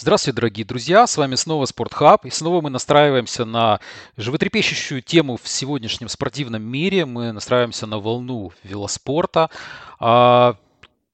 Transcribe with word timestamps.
Здравствуйте, 0.00 0.36
дорогие 0.36 0.64
друзья! 0.64 1.08
С 1.08 1.16
вами 1.16 1.34
снова 1.34 1.64
Спортхаб, 1.64 2.24
и 2.24 2.30
снова 2.30 2.60
мы 2.60 2.70
настраиваемся 2.70 3.44
на 3.44 3.80
животрепещущую 4.16 5.02
тему 5.02 5.36
в 5.42 5.48
сегодняшнем 5.48 6.08
спортивном 6.08 6.62
мире. 6.62 7.04
Мы 7.04 7.32
настраиваемся 7.32 7.88
на 7.88 7.98
волну 7.98 8.52
велоспорта. 8.62 9.50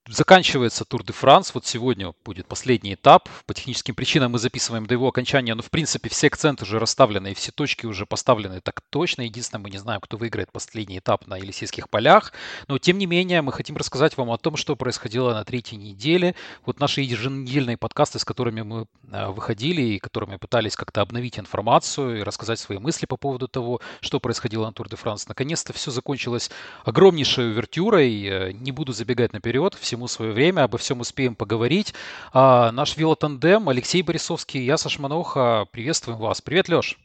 Заканчивается 0.07 0.85
Тур 0.85 1.03
де 1.03 1.15
Франс. 1.15 1.55
Вот 1.55 1.65
сегодня 1.65 2.13
будет 2.27 2.47
последний 2.47 2.93
этап. 2.93 3.27
По 3.47 3.55
техническим 3.55 3.95
причинам 3.95 4.33
мы 4.33 4.39
записываем 4.39 4.85
до 4.87 4.93
его 4.93 5.09
окончания. 5.09 5.55
Но, 5.55 5.63
в 5.63 5.71
принципе, 5.71 6.11
все 6.11 6.27
акценты 6.27 6.65
уже 6.65 6.79
расставлены 6.79 7.31
и 7.31 7.35
все 7.35 7.53
точки 7.53 7.87
уже 7.87 8.05
поставлены 8.05 8.61
так 8.61 8.83
точно. 8.91 9.23
Единственное, 9.23 9.63
мы 9.63 9.71
не 9.71 9.79
знаем, 9.79 10.03
кто 10.03 10.19
выиграет 10.19 10.53
последний 10.53 10.99
этап 10.99 11.27
на 11.27 11.39
Елисейских 11.39 11.89
полях. 11.89 12.35
Но, 12.69 12.77
тем 12.77 12.99
не 12.99 13.07
менее, 13.07 13.41
мы 13.41 13.51
хотим 13.51 13.79
рассказать 13.79 14.15
вам 14.19 14.31
о 14.31 14.37
том, 14.37 14.57
что 14.57 14.77
происходило 14.77 15.33
на 15.33 15.43
третьей 15.43 15.79
неделе. 15.79 16.35
Вот 16.67 16.81
наши 16.81 17.01
еженедельные 17.01 17.79
подкасты, 17.79 18.19
с 18.19 18.27
которыми 18.27 18.61
мы 18.61 18.87
а, 19.11 19.31
выходили 19.31 19.81
и 19.81 19.99
которыми 19.99 20.37
пытались 20.37 20.77
как-то 20.77 21.01
обновить 21.01 21.39
информацию 21.39 22.19
и 22.19 22.23
рассказать 22.23 22.59
свои 22.59 22.77
мысли 22.77 23.07
по 23.07 23.17
поводу 23.17 23.49
того, 23.49 23.81
что 24.03 24.21
происходило 24.21 24.67
на 24.67 24.73
Тур 24.75 24.87
де 24.91 24.97
Франс. 24.97 25.29
Наконец-то 25.29 25.73
все 25.73 25.91
закончилось 25.91 26.51
огромнейшей 26.85 27.53
увертюрой. 27.53 28.27
Э, 28.27 28.53
не 28.53 28.71
буду 28.71 28.93
забегать 28.93 29.33
наперед. 29.33 29.75
Все 29.81 29.94
всему 29.95 30.09
свое 30.09 30.33
время, 30.33 30.65
обо 30.65 30.77
всем 30.77 31.01
успеем 31.01 31.37
поговорить. 31.37 31.95
А, 32.33 32.73
наш 32.73 32.97
велотандем 32.97 33.69
Алексей 33.69 34.03
Борисовский 34.03 34.61
и 34.61 34.65
я, 34.65 34.77
Саша 34.77 35.01
Маноха, 35.01 35.69
приветствуем 35.71 36.19
вас. 36.19 36.41
Привет, 36.41 36.69
Леш. 36.69 36.99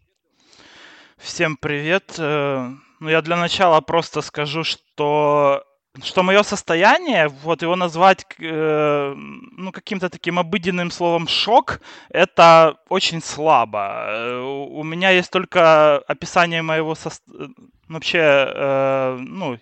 Всем 1.17 1.55
привет. 1.55 2.15
Э, 2.17 2.67
ну, 2.99 3.09
я 3.09 3.21
для 3.21 3.37
начала 3.37 3.79
просто 3.81 4.21
скажу, 4.21 4.63
что 4.63 5.63
что 6.03 6.23
мое 6.23 6.43
состояние, 6.43 7.27
вот 7.27 7.61
его 7.61 7.75
назвать 7.75 8.25
э, 8.39 9.13
ну, 9.15 9.71
каким-то 9.71 10.09
таким 10.09 10.39
обыденным 10.39 10.91
словом 10.91 11.27
шок, 11.27 11.81
это 12.09 12.77
очень 12.89 13.21
слабо. 13.21 14.05
Э, 14.07 14.39
у 14.39 14.83
меня 14.83 15.09
есть 15.09 15.31
только 15.31 15.97
описание 15.99 16.61
моего 16.61 16.95
состояния 16.95 17.53
вообще 17.89 18.19
э, 18.19 19.17
ну, 19.19 19.57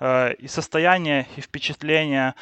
э, 0.00 0.34
и 0.34 0.48
состояние, 0.48 1.26
и 1.36 1.40
впечатление 1.40 2.34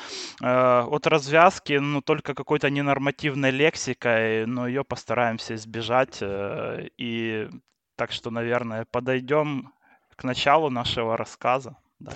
э, 0.42 0.84
от 0.86 1.06
развязки, 1.06 1.72
ну, 1.72 2.02
только 2.02 2.34
какой-то 2.34 2.70
ненормативной 2.70 3.50
лексикой, 3.50 4.46
но 4.46 4.68
ее 4.68 4.84
постараемся 4.84 5.54
избежать. 5.54 6.18
Э, 6.20 6.86
и 6.98 7.48
так 7.96 8.12
что, 8.12 8.30
наверное, 8.30 8.84
подойдем 8.84 9.72
к 10.14 10.24
началу 10.24 10.70
нашего 10.70 11.16
рассказа. 11.16 11.76
Да. 11.98 12.12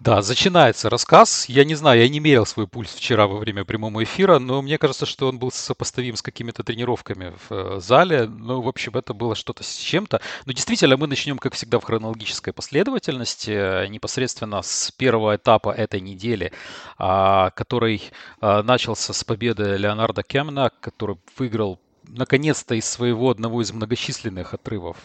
Да, 0.00 0.16
начинается 0.16 0.88
рассказ. 0.88 1.48
Я 1.48 1.64
не 1.64 1.74
знаю, 1.74 2.00
я 2.00 2.08
не 2.08 2.20
мерил 2.20 2.46
свой 2.46 2.68
пульс 2.68 2.94
вчера 2.94 3.26
во 3.26 3.36
время 3.36 3.64
прямого 3.64 4.04
эфира, 4.04 4.38
но 4.38 4.62
мне 4.62 4.78
кажется, 4.78 5.06
что 5.06 5.28
он 5.28 5.40
был 5.40 5.50
сопоставим 5.50 6.14
с 6.14 6.22
какими-то 6.22 6.62
тренировками 6.62 7.34
в 7.48 7.52
э, 7.52 7.80
зале. 7.80 8.26
Ну, 8.28 8.60
в 8.60 8.68
общем, 8.68 8.92
это 8.96 9.12
было 9.12 9.34
что-то 9.34 9.64
с 9.64 9.74
чем-то. 9.74 10.20
Но 10.46 10.52
действительно, 10.52 10.96
мы 10.96 11.08
начнем, 11.08 11.36
как 11.36 11.54
всегда, 11.54 11.80
в 11.80 11.84
хронологической 11.84 12.52
последовательности, 12.52 13.50
э, 13.50 13.88
непосредственно 13.88 14.62
с 14.62 14.92
первого 14.92 15.34
этапа 15.34 15.70
этой 15.70 16.00
недели, 16.00 16.52
а, 16.96 17.50
который 17.50 18.02
а, 18.40 18.62
начался 18.62 19.12
с 19.12 19.24
победы 19.24 19.76
Леонарда 19.76 20.22
Кемна, 20.22 20.70
который 20.80 21.16
выиграл 21.36 21.80
наконец-то 22.06 22.74
из 22.76 22.88
своего 22.88 23.30
одного 23.30 23.60
из 23.60 23.72
многочисленных 23.72 24.54
отрывов 24.54 24.96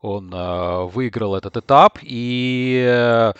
он 0.00 0.32
э, 0.34 0.82
выиграл 0.84 1.36
этот 1.36 1.56
этап. 1.56 1.98
И 2.02 3.32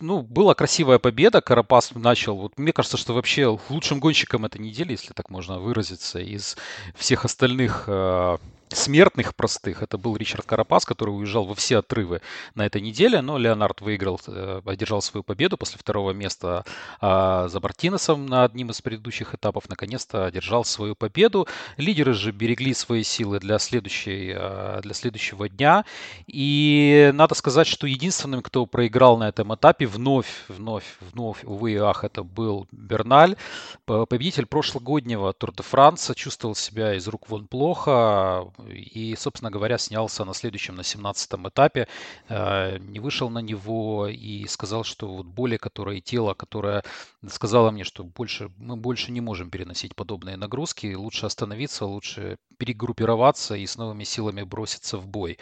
ну, 0.00 0.22
была 0.22 0.54
красивая 0.54 0.98
победа. 0.98 1.40
Карапас 1.40 1.94
начал. 1.94 2.36
Вот 2.36 2.58
мне 2.58 2.72
кажется, 2.72 2.96
что 2.96 3.14
вообще 3.14 3.58
лучшим 3.68 3.98
гонщиком 3.98 4.44
этой 4.44 4.60
недели, 4.60 4.92
если 4.92 5.12
так 5.12 5.30
можно 5.30 5.58
выразиться, 5.58 6.20
из 6.20 6.56
всех 6.94 7.24
остальных 7.24 7.84
э, 7.86 8.38
смертных 8.70 9.34
простых. 9.34 9.82
Это 9.82 9.98
был 9.98 10.16
Ричард 10.16 10.44
Карапас, 10.44 10.84
который 10.84 11.10
уезжал 11.10 11.44
во 11.44 11.54
все 11.54 11.78
отрывы 11.78 12.20
на 12.54 12.66
этой 12.66 12.80
неделе, 12.80 13.20
но 13.20 13.38
Леонард 13.38 13.80
выиграл, 13.80 14.20
э, 14.26 14.60
одержал 14.64 15.02
свою 15.02 15.22
победу 15.22 15.56
после 15.56 15.78
второго 15.78 16.10
места 16.10 16.64
а, 17.00 17.48
за 17.48 17.60
Мартинесом 17.60 18.26
на 18.26 18.44
одним 18.44 18.70
из 18.70 18.80
предыдущих 18.82 19.34
этапов. 19.34 19.68
Наконец-то 19.68 20.26
одержал 20.26 20.64
свою 20.64 20.94
победу. 20.94 21.46
Лидеры 21.76 22.12
же 22.12 22.32
берегли 22.32 22.74
свои 22.74 23.02
силы 23.02 23.38
для, 23.38 23.58
следующей, 23.58 24.32
а, 24.34 24.80
для 24.82 24.94
следующего 24.94 25.48
дня. 25.48 25.84
И 26.26 27.10
надо 27.14 27.34
сказать, 27.34 27.66
что 27.66 27.86
единственным, 27.86 28.42
кто 28.42 28.66
проиграл 28.66 29.16
на 29.16 29.28
этом 29.28 29.54
этапе, 29.54 29.86
вновь, 29.86 30.44
вновь, 30.48 30.84
вновь, 31.00 31.44
увы 31.44 31.72
и 31.72 31.76
ах, 31.76 32.04
это 32.04 32.22
был 32.22 32.66
Берналь. 32.72 33.36
Победитель 33.84 34.46
прошлогоднего 34.46 35.32
Тур 35.32 35.52
де 35.52 35.62
Франса 35.62 36.14
чувствовал 36.14 36.54
себя 36.54 36.94
из 36.94 37.06
рук 37.08 37.28
вон 37.28 37.46
плохо 37.46 38.46
и, 38.68 39.14
собственно 39.16 39.50
говоря, 39.50 39.78
снялся 39.78 40.24
на 40.24 40.34
следующем, 40.34 40.76
на 40.76 40.82
17-м 40.82 41.48
этапе, 41.48 41.88
э, 42.28 42.78
не 42.78 43.00
вышел 43.00 43.30
на 43.30 43.40
него 43.40 44.08
и 44.08 44.46
сказал, 44.46 44.84
что 44.84 45.08
вот 45.08 45.26
боли, 45.26 45.56
которые 45.56 46.00
тело, 46.00 46.34
которое 46.34 46.82
сказала 47.28 47.70
мне, 47.70 47.84
что 47.84 48.04
больше, 48.04 48.50
мы 48.56 48.76
больше 48.76 49.12
не 49.12 49.20
можем 49.20 49.50
переносить 49.50 49.94
подобные 49.94 50.36
нагрузки, 50.36 50.94
лучше 50.94 51.26
остановиться, 51.26 51.86
лучше 51.86 52.38
перегруппироваться 52.58 53.54
и 53.56 53.66
с 53.66 53.76
новыми 53.76 54.04
силами 54.04 54.42
броситься 54.42 54.98
в 54.98 55.06
бой. 55.06 55.38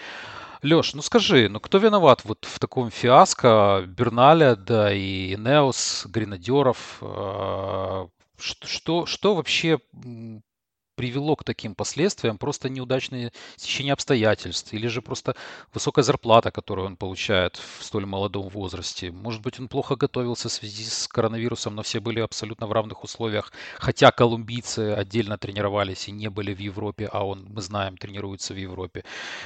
Леш, 0.62 0.94
ну 0.94 1.02
скажи, 1.02 1.48
ну 1.48 1.60
кто 1.60 1.78
виноват 1.78 2.24
вот 2.24 2.46
в 2.46 2.58
таком 2.58 2.90
фиаско 2.90 3.84
Берналя, 3.86 4.56
да 4.56 4.92
и 4.94 5.36
Неос, 5.36 6.06
Гренадеров? 6.06 6.98
Э, 7.02 8.06
что, 8.38 9.06
что 9.06 9.34
вообще 9.34 9.78
привело 10.94 11.36
к 11.36 11.44
таким 11.44 11.74
последствиям 11.74 12.38
просто 12.38 12.68
неудачное 12.68 13.32
течение 13.56 13.92
обстоятельств 13.92 14.72
или 14.72 14.86
же 14.86 15.02
просто 15.02 15.34
высокая 15.72 16.02
зарплата, 16.02 16.50
которую 16.50 16.86
он 16.86 16.96
получает 16.96 17.56
в 17.56 17.84
столь 17.84 18.06
молодом 18.06 18.48
возрасте. 18.48 19.10
Может 19.10 19.42
быть, 19.42 19.60
он 19.60 19.68
плохо 19.68 19.96
готовился 19.96 20.48
в 20.48 20.52
связи 20.52 20.84
с 20.84 21.08
коронавирусом, 21.08 21.74
но 21.74 21.82
все 21.82 22.00
были 22.00 22.20
абсолютно 22.20 22.66
в 22.66 22.72
равных 22.72 23.04
условиях, 23.04 23.52
хотя 23.78 24.10
колумбийцы 24.10 24.92
отдельно 24.92 25.38
тренировались 25.38 26.08
и 26.08 26.12
не 26.12 26.28
были 26.30 26.54
в 26.54 26.58
Европе, 26.58 27.08
а 27.12 27.24
он, 27.24 27.46
мы 27.48 27.62
знаем, 27.62 27.96
тренируется 27.96 28.54
в 28.54 28.56
Европе. 28.56 29.04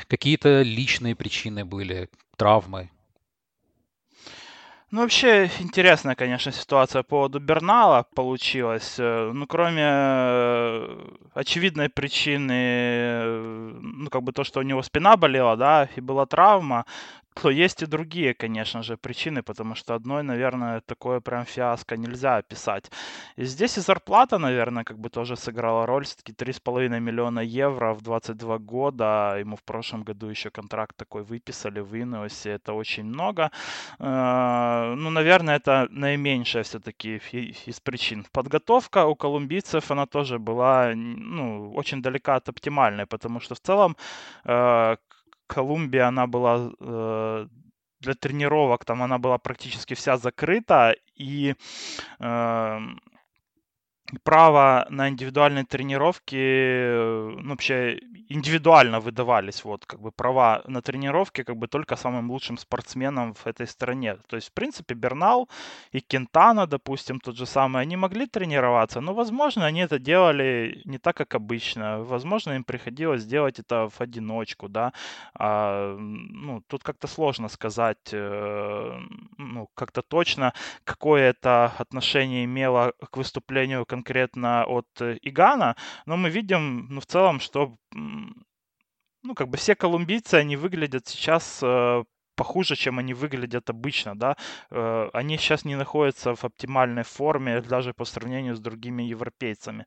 Какие-то 0.08 0.62
личные 0.62 1.14
причины 1.14 1.64
были, 1.64 2.08
травмы, 2.36 2.90
ну, 4.90 5.02
вообще, 5.02 5.50
интересная, 5.60 6.14
конечно, 6.14 6.50
ситуация 6.50 7.02
по 7.02 7.08
поводу 7.08 7.40
Бернала 7.40 8.06
получилась. 8.14 8.94
Э, 8.98 9.30
ну, 9.34 9.46
кроме 9.46 9.82
э, 9.84 10.98
очевидной 11.34 11.90
причины, 11.90 12.52
э, 12.52 13.78
ну, 13.82 14.08
как 14.08 14.22
бы 14.22 14.32
то, 14.32 14.44
что 14.44 14.60
у 14.60 14.62
него 14.62 14.82
спина 14.82 15.16
болела, 15.18 15.56
да, 15.56 15.88
и 15.96 16.00
была 16.00 16.24
травма, 16.24 16.86
то 17.34 17.50
есть 17.50 17.82
и 17.82 17.86
другие, 17.86 18.34
конечно 18.34 18.82
же, 18.82 18.96
причины, 18.96 19.42
потому 19.42 19.74
что 19.74 19.94
одной, 19.94 20.22
наверное, 20.22 20.80
такое 20.80 21.20
прям 21.20 21.44
фиаско 21.44 21.96
нельзя 21.96 22.36
описать. 22.36 22.90
И 23.36 23.44
здесь 23.44 23.78
и 23.78 23.80
зарплата, 23.80 24.38
наверное, 24.38 24.84
как 24.84 24.98
бы 24.98 25.08
тоже 25.08 25.36
сыграла 25.36 25.86
роль. 25.86 26.04
Все-таки 26.04 26.32
3,5 26.32 27.00
миллиона 27.00 27.40
евро 27.40 27.94
в 27.94 28.02
22 28.02 28.58
года. 28.58 29.36
Ему 29.38 29.56
в 29.56 29.62
прошлом 29.62 30.02
году 30.02 30.26
еще 30.26 30.50
контракт 30.50 30.96
такой 30.96 31.22
выписали 31.22 31.80
в 31.80 31.94
Инуосе. 31.94 32.50
Это 32.50 32.72
очень 32.72 33.04
много. 33.04 33.50
Э, 34.00 34.94
ну, 34.96 35.10
наверное, 35.10 35.56
это 35.56 35.86
наименьшая 35.90 36.62
все-таки 36.62 37.22
из 37.66 37.80
причин. 37.80 38.26
Подготовка 38.32 39.06
у 39.06 39.14
колумбийцев, 39.14 39.90
она 39.90 40.06
тоже 40.06 40.38
была 40.38 40.92
ну, 40.94 41.72
очень 41.74 42.02
далека 42.02 42.36
от 42.36 42.48
оптимальной, 42.48 43.06
потому 43.06 43.40
что 43.40 43.54
в 43.54 43.60
целом 43.60 43.96
э, 44.44 44.96
Колумбия, 45.48 46.06
она 46.08 46.26
была 46.26 46.70
э, 46.80 47.46
для 48.00 48.14
тренировок, 48.14 48.84
там 48.84 49.02
она 49.02 49.18
была 49.18 49.38
практически 49.38 49.94
вся 49.94 50.16
закрыта, 50.16 50.94
и 51.16 51.54
э, 52.20 52.78
право 54.22 54.86
на 54.90 55.08
индивидуальные 55.08 55.64
тренировки, 55.64 56.36
э, 56.36 57.36
ну, 57.42 57.50
вообще 57.50 58.00
индивидуально 58.28 59.00
выдавались 59.00 59.64
вот 59.64 59.86
как 59.86 60.00
бы 60.00 60.12
права 60.12 60.62
на 60.66 60.82
тренировки 60.82 61.42
как 61.42 61.56
бы 61.56 61.66
только 61.68 61.96
самым 61.96 62.30
лучшим 62.30 62.58
спортсменам 62.58 63.34
в 63.34 63.46
этой 63.46 63.66
стране. 63.66 64.16
То 64.28 64.36
есть, 64.36 64.48
в 64.48 64.52
принципе, 64.52 64.94
Бернал 64.94 65.48
и 65.92 66.00
Кентана, 66.00 66.66
допустим, 66.66 67.20
тот 67.20 67.36
же 67.36 67.46
самый, 67.46 67.82
они 67.82 67.96
могли 67.96 68.26
тренироваться, 68.26 69.00
но, 69.00 69.14
возможно, 69.14 69.66
они 69.66 69.80
это 69.80 69.98
делали 69.98 70.82
не 70.84 70.98
так, 70.98 71.16
как 71.16 71.34
обычно. 71.34 72.02
Возможно, 72.02 72.52
им 72.52 72.64
приходилось 72.64 73.24
делать 73.24 73.58
это 73.58 73.88
в 73.88 74.00
одиночку, 74.00 74.68
да. 74.68 74.92
А, 75.34 75.96
ну, 75.98 76.62
тут 76.66 76.82
как-то 76.82 77.06
сложно 77.06 77.48
сказать, 77.48 78.12
э, 78.12 79.00
ну, 79.38 79.68
как-то 79.74 80.02
точно, 80.02 80.52
какое 80.84 81.30
это 81.30 81.72
отношение 81.78 82.44
имело 82.44 82.92
к 83.10 83.16
выступлению 83.16 83.86
конкретно 83.98 84.64
от 84.64 84.86
э, 85.00 85.18
Игана, 85.22 85.74
но 86.06 86.16
мы 86.16 86.30
видим, 86.30 86.86
ну, 86.90 87.00
в 87.00 87.04
целом, 87.04 87.40
что, 87.40 87.76
ну, 89.22 89.34
как 89.34 89.48
бы 89.48 89.56
все 89.56 89.74
колумбийцы, 89.74 90.34
они 90.34 90.56
выглядят 90.56 91.08
сейчас 91.08 91.60
э, 91.62 92.04
похуже, 92.36 92.76
чем 92.76 92.98
они 92.98 93.14
выглядят 93.14 93.70
обычно, 93.70 94.14
да. 94.14 94.36
Э, 94.70 95.08
они 95.12 95.36
сейчас 95.38 95.64
не 95.64 95.76
находятся 95.76 96.34
в 96.34 96.44
оптимальной 96.44 97.02
форме 97.02 97.60
даже 97.60 97.92
по 97.92 98.04
сравнению 98.04 98.54
с 98.54 98.60
другими 98.60 99.02
европейцами. 99.02 99.84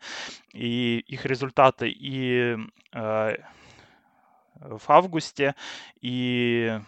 И 0.53 0.99
их 1.07 1.25
результаты 1.25 1.89
и 1.89 2.57
в 4.61 4.91
августе 4.91 5.55
и, 6.01 6.79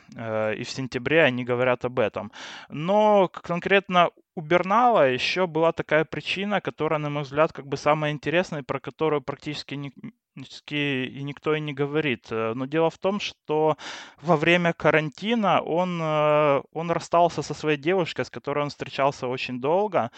и 0.57 0.63
в 0.63 0.69
сентябре 0.69 1.23
они 1.23 1.43
говорят 1.43 1.85
об 1.85 1.99
этом. 1.99 2.31
Но 2.69 3.27
конкретно 3.29 4.09
у 4.35 4.41
Бернала 4.41 5.09
еще 5.09 5.47
была 5.47 5.71
такая 5.71 6.05
причина, 6.05 6.61
которая, 6.61 6.99
на 6.99 7.09
мой 7.09 7.23
взгляд, 7.23 7.53
как 7.53 7.67
бы 7.67 7.77
самая 7.77 8.11
интересная, 8.11 8.63
про 8.63 8.79
которую 8.79 9.21
практически 9.21 9.75
не, 9.75 9.93
и 10.35 11.23
никто 11.23 11.53
и 11.55 11.59
не 11.59 11.73
говорит. 11.73 12.31
Но 12.31 12.65
дело 12.65 12.89
в 12.89 12.97
том, 12.97 13.19
что 13.19 13.77
во 14.21 14.35
время 14.35 14.73
карантина 14.73 15.61
он, 15.61 15.99
э, 16.01 16.61
он 16.71 16.91
расстался 16.91 17.41
со 17.43 17.53
своей 17.53 17.77
девушкой, 17.77 18.25
с 18.25 18.29
которой 18.31 18.63
он 18.63 18.69
встречался 18.69 19.27
очень 19.27 19.61
долго. 19.61 20.09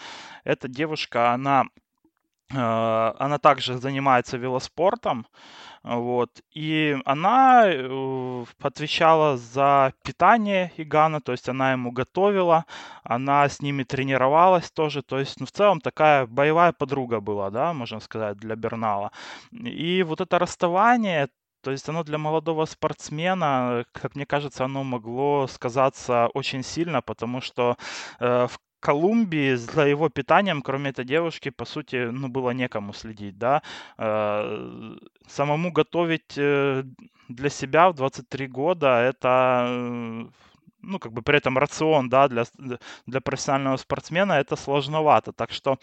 Эта 0.44 0.68
девушка, 0.68 1.32
она, 1.32 1.64
она 2.50 3.38
также 3.38 3.78
занимается 3.78 4.36
велоспортом. 4.36 5.26
Вот. 5.86 6.30
И 6.52 6.98
она 7.04 7.62
э, 7.66 8.44
отвечала 8.60 9.36
за 9.36 9.92
питание 10.02 10.72
Игана, 10.76 11.20
то 11.20 11.30
есть 11.30 11.48
она 11.48 11.72
ему 11.72 11.92
готовила, 11.92 12.64
она 13.04 13.48
с 13.48 13.62
ними 13.62 13.84
тренировалась 13.84 14.68
тоже, 14.72 15.02
то 15.02 15.20
есть, 15.20 15.38
ну, 15.38 15.46
в 15.46 15.52
целом 15.52 15.80
такая 15.80 16.26
боевая 16.26 16.72
подруга 16.72 17.20
была, 17.20 17.50
да, 17.50 17.72
можно 17.72 18.00
сказать, 18.00 18.36
для 18.36 18.56
Бернала. 18.56 19.12
И 19.52 20.02
вот 20.02 20.20
это 20.20 20.40
расставание, 20.40 21.28
то 21.62 21.70
есть 21.70 21.88
оно 21.88 22.02
для 22.02 22.18
молодого 22.18 22.64
спортсмена, 22.64 23.84
как 23.92 24.16
мне 24.16 24.26
кажется, 24.26 24.64
оно 24.64 24.82
могло 24.82 25.46
сказаться 25.46 26.28
очень 26.34 26.64
сильно, 26.64 27.00
потому 27.00 27.40
что 27.40 27.76
э, 28.18 28.48
в 28.48 28.58
Колумбии 28.86 29.56
за 29.56 29.88
его 29.88 30.08
питанием, 30.08 30.62
кроме 30.62 30.90
этой 30.90 31.04
девушки, 31.04 31.50
по 31.50 31.64
сути, 31.64 32.10
ну, 32.12 32.28
было 32.28 32.50
некому 32.52 32.92
следить, 32.92 33.36
да. 33.36 33.62
Э, 33.98 34.96
самому 35.26 35.72
готовить 35.72 36.38
э, 36.38 36.84
для 37.28 37.50
себя 37.50 37.88
в 37.88 37.94
23 37.94 38.46
года 38.46 38.86
это 39.00 39.66
э, 39.68 40.26
ну, 40.82 40.98
как 41.00 41.12
бы 41.12 41.22
при 41.22 41.38
этом 41.38 41.58
рацион, 41.58 42.08
да, 42.08 42.28
для, 42.28 42.44
для 43.06 43.20
профессионального 43.20 43.76
спортсмена 43.76 44.34
это 44.34 44.54
сложновато. 44.56 45.32
Так 45.32 45.50
что, 45.52 45.78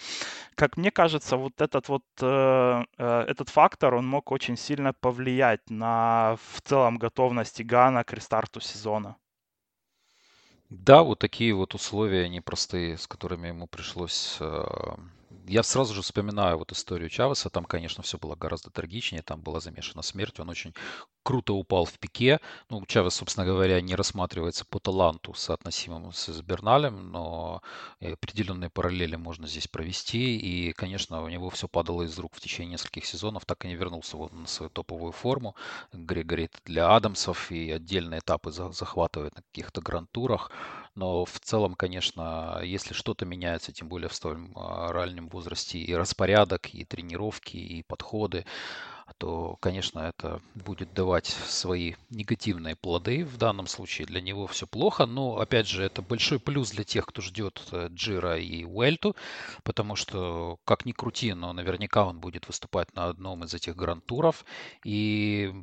как 0.55 0.77
мне 0.77 0.89
кажется, 0.91 1.35
вот 1.35 1.61
этот 1.61 1.89
вот, 1.89 2.03
э, 2.21 2.83
этот 2.97 3.49
фактор, 3.49 3.95
он 3.95 4.07
мог 4.07 4.31
очень 4.31 4.55
сильно 4.57 4.93
повлиять 4.93 5.69
на 5.69 6.37
в 6.53 6.61
целом 6.61 6.97
готовность 6.97 7.61
Игана 7.61 8.03
к 8.05 8.13
рестарту 8.13 8.61
сезона. 8.61 9.17
Да, 10.75 11.03
вот 11.03 11.19
такие 11.19 11.53
вот 11.53 11.75
условия 11.75 12.27
непростые, 12.27 12.97
с 12.97 13.07
которыми 13.07 13.47
ему 13.49 13.67
пришлось 13.67 14.37
э, 14.39 14.63
я 15.47 15.63
сразу 15.63 15.93
же 15.93 16.01
вспоминаю 16.01 16.57
вот 16.57 16.71
историю 16.71 17.09
Чавеса. 17.09 17.49
Там, 17.49 17.65
конечно, 17.65 18.03
все 18.03 18.17
было 18.17 18.35
гораздо 18.35 18.69
трагичнее. 18.69 19.21
Там 19.21 19.41
была 19.41 19.59
замешана 19.59 20.01
смерть. 20.01 20.39
Он 20.39 20.49
очень 20.49 20.73
круто 21.23 21.53
упал 21.53 21.85
в 21.85 21.99
пике. 21.99 22.39
Ну, 22.69 22.85
Чавес, 22.85 23.15
собственно 23.15 23.45
говоря, 23.45 23.81
не 23.81 23.95
рассматривается 23.95 24.65
по 24.65 24.79
таланту, 24.79 25.33
соотносимому 25.33 26.11
с 26.11 26.41
Берналем, 26.41 27.11
но 27.11 27.61
определенные 28.01 28.69
параллели 28.69 29.15
можно 29.15 29.47
здесь 29.47 29.67
провести. 29.67 30.37
И, 30.37 30.73
конечно, 30.73 31.23
у 31.23 31.29
него 31.29 31.49
все 31.49 31.67
падало 31.67 32.03
из 32.03 32.17
рук 32.19 32.35
в 32.35 32.41
течение 32.41 32.73
нескольких 32.73 33.05
сезонов. 33.05 33.45
Так 33.45 33.65
и 33.65 33.67
не 33.67 33.75
вернулся 33.75 34.17
вот 34.17 34.33
на 34.33 34.47
свою 34.47 34.69
топовую 34.69 35.11
форму. 35.11 35.55
Грегори 35.91 36.49
для 36.65 36.95
Адамсов 36.95 37.51
и 37.51 37.71
отдельные 37.71 38.19
этапы 38.19 38.51
захватывает 38.51 39.35
на 39.35 39.41
каких-то 39.43 39.81
грантурах. 39.81 40.51
Но 40.95 41.25
в 41.25 41.39
целом, 41.39 41.73
конечно, 41.73 42.59
если 42.63 42.93
что-то 42.93 43.25
меняется, 43.25 43.71
тем 43.71 43.89
более 43.89 44.09
в 44.09 44.13
столь 44.13 44.47
а, 44.55 44.91
раннем 44.91 45.27
возрасте, 45.27 45.79
и 45.79 45.93
распорядок, 45.95 46.73
и 46.73 46.85
тренировки, 46.85 47.57
и 47.57 47.81
подходы, 47.83 48.45
то, 49.23 49.55
конечно, 49.61 50.01
это 50.01 50.41
будет 50.53 50.93
давать 50.93 51.27
свои 51.27 51.93
негативные 52.09 52.75
плоды. 52.75 53.23
В 53.23 53.37
данном 53.37 53.67
случае 53.67 54.05
для 54.05 54.19
него 54.19 54.47
все 54.47 54.67
плохо, 54.67 55.05
но, 55.05 55.37
опять 55.37 55.65
же, 55.65 55.81
это 55.81 56.01
большой 56.01 56.39
плюс 56.39 56.71
для 56.71 56.83
тех, 56.83 57.05
кто 57.05 57.21
ждет 57.21 57.63
э, 57.71 57.87
Джира 57.89 58.37
и 58.37 58.65
Уэльту, 58.65 59.15
потому 59.63 59.95
что, 59.95 60.59
как 60.65 60.85
ни 60.85 60.91
крути, 60.91 61.33
но 61.33 61.53
наверняка 61.53 62.03
он 62.03 62.19
будет 62.19 62.47
выступать 62.49 62.93
на 62.95 63.05
одном 63.05 63.45
из 63.45 63.53
этих 63.53 63.77
грантуров. 63.77 64.43
И 64.83 65.53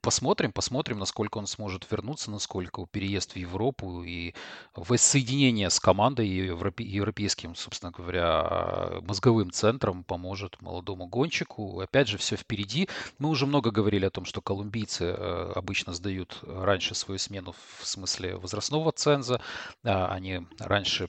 посмотрим, 0.00 0.50
посмотрим, 0.50 1.00
насколько 1.00 1.36
он 1.36 1.46
сможет 1.46 1.86
вернуться, 1.90 2.30
насколько 2.30 2.86
переезд 2.86 3.32
в 3.32 3.36
Европу 3.36 4.02
и 4.04 4.32
воссоединение 4.74 5.68
с 5.68 5.78
командой 5.80 6.26
европейским, 6.26 7.54
собственно 7.56 7.92
говоря, 7.92 9.02
мозговым 9.02 9.50
центром 9.50 10.02
поможет 10.02 10.62
молодому 10.62 11.06
гонщику. 11.08 11.80
Опять 11.80 12.08
же, 12.08 12.16
все 12.16 12.36
впереди 12.36 12.69
впереди. 12.70 12.88
Мы 13.18 13.28
уже 13.28 13.46
много 13.46 13.70
говорили 13.70 14.06
о 14.06 14.10
том, 14.10 14.24
что 14.24 14.40
колумбийцы 14.40 15.04
э, 15.04 15.52
обычно 15.54 15.92
сдают 15.92 16.38
раньше 16.42 16.94
свою 16.94 17.18
смену 17.18 17.54
в 17.78 17.86
смысле 17.86 18.36
возрастного 18.36 18.92
ценза. 18.92 19.40
Они 19.82 20.46
раньше 20.58 21.08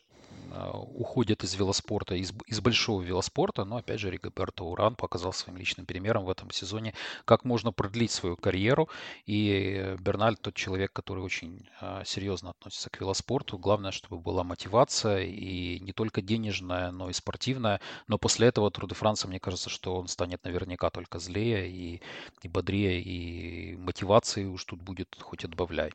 а, 0.53 0.77
уходят 0.77 1.44
из 1.44 1.56
велоспорта, 1.56 2.15
из, 2.15 2.33
из 2.45 2.59
большого 2.59 3.01
велоспорта, 3.01 3.63
но 3.63 3.77
опять 3.77 4.00
же 4.00 4.12
Ригоберто 4.12 4.63
Уран 4.63 4.95
показал 4.95 5.33
своим 5.33 5.57
личным 5.57 5.86
примером 5.86 6.25
в 6.25 6.30
этом 6.30 6.51
сезоне, 6.51 6.94
как 7.25 7.45
можно 7.45 7.71
продлить 7.71 8.12
свою 8.12 8.36
карьеру. 8.36 8.89
И 9.25 9.95
Берналь 10.00 10.36
тот 10.38 10.56
человек, 10.56 10.92
который 10.92 11.24
очень 11.24 11.68
а, 11.80 12.03
серьезно 12.06 12.50
относится 12.50 12.89
к 12.89 13.00
велоспорту. 13.00 13.57
Главное, 13.57 13.92
чтобы 13.92 14.19
была 14.19 14.44
мотивация 14.44 15.24
и 15.24 15.80
не 15.80 15.94
только 15.94 16.21
денежная, 16.21 16.92
но 16.92 17.09
и 17.09 17.13
спортивная. 17.13 17.80
Но 18.07 18.18
после 18.18 18.48
этого 18.48 18.69
Тур 18.71 18.88
де 18.88 18.95
Франса, 18.95 19.27
мне 19.27 19.39
кажется, 19.39 19.69
что 19.69 19.95
он 19.95 20.07
станет 20.07 20.44
наверняка 20.44 20.89
только 20.89 21.19
злее 21.19 21.69
и, 21.69 22.01
и 22.42 22.48
бодрее, 22.48 23.01
и 23.01 23.77
мотивации 23.77 24.45
уж 24.45 24.65
тут 24.65 24.81
будет 24.81 25.18
хоть 25.19 25.45
отбавляй. 25.45 25.94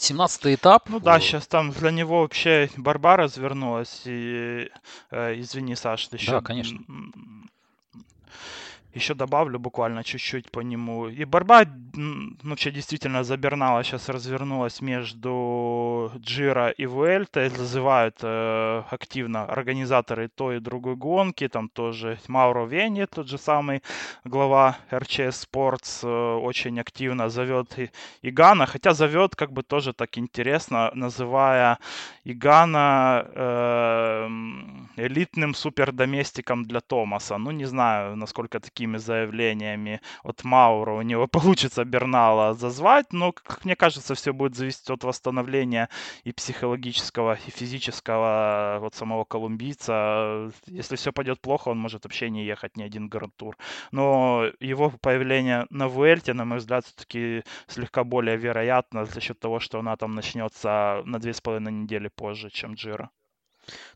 17 0.00 0.54
этап. 0.54 0.88
Ну 0.88 1.00
да, 1.00 1.20
сейчас 1.20 1.46
там 1.46 1.72
для 1.72 1.90
него 1.90 2.20
вообще 2.20 2.68
борьба 2.76 3.16
развернулась. 3.16 4.02
И, 4.04 4.70
э, 5.10 5.40
извини, 5.40 5.74
Саш, 5.74 6.08
ты 6.08 6.16
еще... 6.16 6.32
Да, 6.32 6.40
конечно 6.40 6.80
еще 8.96 9.14
добавлю 9.14 9.58
буквально 9.58 10.02
чуть-чуть 10.02 10.50
по 10.50 10.60
нему. 10.60 11.08
И 11.08 11.24
борьба 11.24 11.64
ну, 11.94 12.30
вообще 12.42 12.70
действительно 12.70 13.24
забернала 13.24 13.84
сейчас 13.84 14.08
развернулась 14.08 14.80
между 14.80 16.10
Джира 16.16 16.70
и 16.70 16.86
Вуэльтой. 16.86 17.50
Зазывают 17.50 18.16
э, 18.22 18.82
активно 18.90 19.44
организаторы 19.44 20.28
той 20.28 20.56
и 20.56 20.60
другой 20.60 20.96
гонки. 20.96 21.48
Там 21.48 21.68
тоже 21.68 22.18
Мауро 22.28 22.64
Вени, 22.66 23.06
тот 23.06 23.28
же 23.28 23.38
самый 23.38 23.82
глава 24.24 24.78
РЧС 24.92 25.46
Sports, 25.46 26.00
э, 26.02 26.38
очень 26.38 26.80
активно 26.80 27.28
зовет 27.28 27.78
и, 27.78 27.90
Игана. 28.22 28.66
Хотя 28.66 28.94
зовет 28.94 29.36
как 29.36 29.52
бы 29.52 29.62
тоже 29.62 29.92
так 29.92 30.16
интересно, 30.18 30.90
называя 30.94 31.78
Игана 32.28 33.24
э, 33.34 34.28
элитным 34.96 35.54
супердоместиком 35.54 36.64
для 36.64 36.80
Томаса. 36.80 37.38
Ну, 37.38 37.52
не 37.52 37.66
знаю, 37.66 38.16
насколько 38.16 38.58
такими 38.58 38.96
заявлениями 38.96 40.00
от 40.24 40.42
Маура 40.42 40.92
у 40.92 41.02
него 41.02 41.28
получится 41.28 41.84
Бернала 41.84 42.54
зазвать, 42.54 43.12
но, 43.12 43.30
как 43.30 43.64
мне 43.64 43.76
кажется, 43.76 44.16
все 44.16 44.32
будет 44.32 44.56
зависеть 44.56 44.90
от 44.90 45.04
восстановления 45.04 45.88
и 46.24 46.32
психологического, 46.32 47.38
и 47.46 47.50
физического 47.50 48.78
вот 48.80 48.96
самого 48.96 49.22
колумбийца. 49.22 50.50
Если 50.66 50.96
все 50.96 51.12
пойдет 51.12 51.40
плохо, 51.40 51.68
он 51.68 51.78
может 51.78 52.04
вообще 52.04 52.28
не 52.28 52.44
ехать 52.44 52.76
ни 52.76 52.82
один 52.82 53.08
гранд-тур. 53.08 53.56
Но 53.92 54.46
его 54.58 54.90
появление 55.00 55.66
на 55.70 55.86
Вуэльте, 55.86 56.32
на 56.32 56.44
мой 56.44 56.58
взгляд, 56.58 56.86
все-таки 56.86 57.44
слегка 57.68 58.02
более 58.02 58.36
вероятно 58.36 59.04
за 59.04 59.20
счет 59.20 59.38
того, 59.38 59.60
что 59.60 59.78
она 59.78 59.96
там 59.96 60.16
начнется 60.16 61.02
на 61.04 61.20
две 61.20 61.32
с 61.32 61.40
половиной 61.40 61.72
недели 61.72 62.10
позже, 62.16 62.50
чем 62.50 62.74
Джира. 62.74 63.10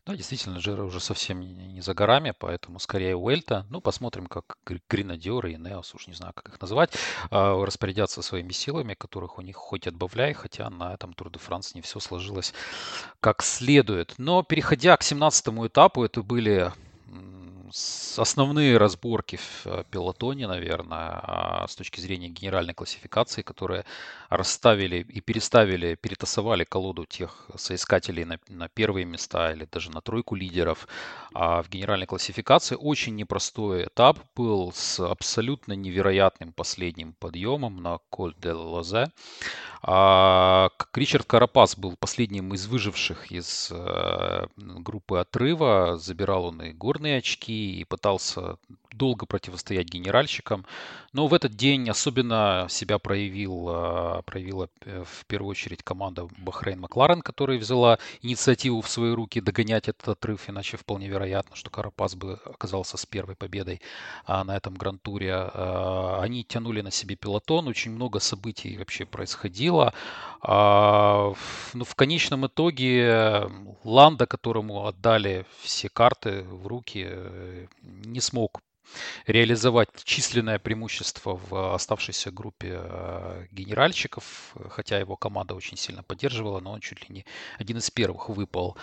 Да, 0.05 0.15
действительно, 0.15 0.57
Джира 0.57 0.83
уже 0.83 0.99
совсем 0.99 1.39
не, 1.39 1.81
за 1.81 1.93
горами, 1.93 2.33
поэтому 2.37 2.79
скорее 2.79 3.15
Уэльта. 3.15 3.65
Ну, 3.69 3.79
посмотрим, 3.79 4.27
как 4.27 4.57
Гренадеры 4.89 5.53
и 5.53 5.57
Неос, 5.57 5.95
уж 5.95 6.07
не 6.07 6.13
знаю, 6.13 6.33
как 6.33 6.49
их 6.49 6.59
назвать, 6.59 6.91
а, 7.29 7.63
распорядятся 7.63 8.21
своими 8.21 8.51
силами, 8.51 8.95
которых 8.95 9.37
у 9.37 9.41
них 9.41 9.55
хоть 9.55 9.87
отбавляй, 9.87 10.33
хотя 10.33 10.69
на 10.69 10.93
этом 10.93 11.13
Тур 11.13 11.29
де 11.31 11.39
Франс 11.39 11.73
не 11.73 11.81
все 11.81 11.99
сложилось 11.99 12.53
как 13.19 13.41
следует. 13.41 14.15
Но 14.17 14.43
переходя 14.43 14.97
к 14.97 15.03
17 15.03 15.67
этапу, 15.67 16.03
это 16.03 16.21
были 16.21 16.71
основные 18.17 18.77
разборки 18.77 19.37
в 19.37 19.65
э, 19.65 19.83
пилотоне, 19.89 20.47
наверное, 20.47 21.19
а, 21.21 21.67
с 21.67 21.75
точки 21.75 21.99
зрения 21.99 22.29
генеральной 22.29 22.73
классификации, 22.73 23.41
которые 23.41 23.85
расставили 24.29 24.97
и 24.97 25.21
переставили, 25.21 25.95
перетасовали 25.95 26.63
колоду 26.63 27.05
тех 27.05 27.49
соискателей 27.55 28.25
на, 28.25 28.39
на 28.47 28.69
первые 28.69 29.05
места 29.05 29.51
или 29.53 29.67
даже 29.71 29.91
на 29.91 30.01
тройку 30.01 30.35
лидеров 30.35 30.87
а 31.33 31.61
в 31.63 31.69
генеральной 31.69 32.07
классификации. 32.07 32.75
Очень 32.75 33.15
непростой 33.15 33.85
этап 33.85 34.19
был 34.35 34.71
с 34.73 34.99
абсолютно 34.99 35.73
невероятным 35.73 36.53
последним 36.53 37.13
подъемом 37.13 37.77
на 37.81 37.99
Коль 38.09 38.35
де 38.37 38.51
Лозе. 38.51 39.11
Ричард 39.83 41.25
Карапас 41.25 41.75
был 41.75 41.95
последним 41.97 42.53
из 42.53 42.67
выживших 42.67 43.31
из 43.31 43.69
э, 43.71 44.45
группы 44.57 45.17
отрыва. 45.17 45.97
Забирал 45.97 46.45
он 46.45 46.61
и 46.61 46.71
горные 46.71 47.17
очки, 47.17 47.60
и 47.61 47.83
пытался 47.83 48.57
долго 48.93 49.25
противостоять 49.25 49.87
генеральщикам. 49.87 50.65
Но 51.13 51.27
в 51.27 51.33
этот 51.33 51.55
день 51.55 51.89
особенно 51.89 52.67
себя 52.69 52.99
проявил, 52.99 53.67
а, 53.69 54.21
проявила 54.23 54.69
э, 54.81 55.03
в 55.05 55.25
первую 55.25 55.51
очередь 55.51 55.83
команда 55.83 56.27
Бахрейн 56.37 56.79
Макларен, 56.79 57.21
которая 57.21 57.57
взяла 57.57 57.99
инициативу 58.21 58.81
в 58.81 58.89
свои 58.89 59.11
руки 59.11 59.41
догонять 59.41 59.87
этот 59.87 60.07
отрыв, 60.07 60.49
иначе 60.49 60.77
вполне 60.77 61.07
вероятно, 61.07 61.55
что 61.55 61.69
Карапас 61.69 62.15
бы 62.15 62.39
оказался 62.45 62.97
с 62.97 63.05
первой 63.05 63.35
победой 63.35 63.81
а, 64.25 64.43
на 64.43 64.55
этом 64.55 64.75
гран-туре. 64.75 65.33
А, 65.33 66.19
они 66.21 66.43
тянули 66.43 66.81
на 66.81 66.91
себе 66.91 67.15
пилотон, 67.15 67.67
очень 67.67 67.91
много 67.91 68.19
событий 68.19 68.77
вообще 68.77 69.05
происходило. 69.05 69.93
Но 70.43 71.35
ну, 71.73 71.85
в 71.85 71.95
конечном 71.95 72.47
итоге 72.47 73.47
Ланда, 73.83 74.25
которому 74.25 74.87
отдали 74.87 75.45
все 75.61 75.89
карты 75.89 76.43
в 76.43 76.67
руки, 76.67 77.05
э, 77.07 77.50
не 77.81 78.21
смог 78.21 78.61
реализовать 79.27 79.89
численное 80.03 80.59
преимущество 80.59 81.39
в 81.49 81.75
оставшейся 81.75 82.31
группе 82.31 82.79
э, 82.81 83.45
генеральщиков, 83.51 84.55
хотя 84.69 84.99
его 84.99 85.15
команда 85.15 85.55
очень 85.55 85.77
сильно 85.77 86.03
поддерживала, 86.03 86.59
но 86.59 86.71
он 86.71 86.81
чуть 86.81 87.07
ли 87.07 87.15
не 87.15 87.25
один 87.57 87.77
из 87.77 87.89
первых 87.91 88.29
выпал 88.29 88.77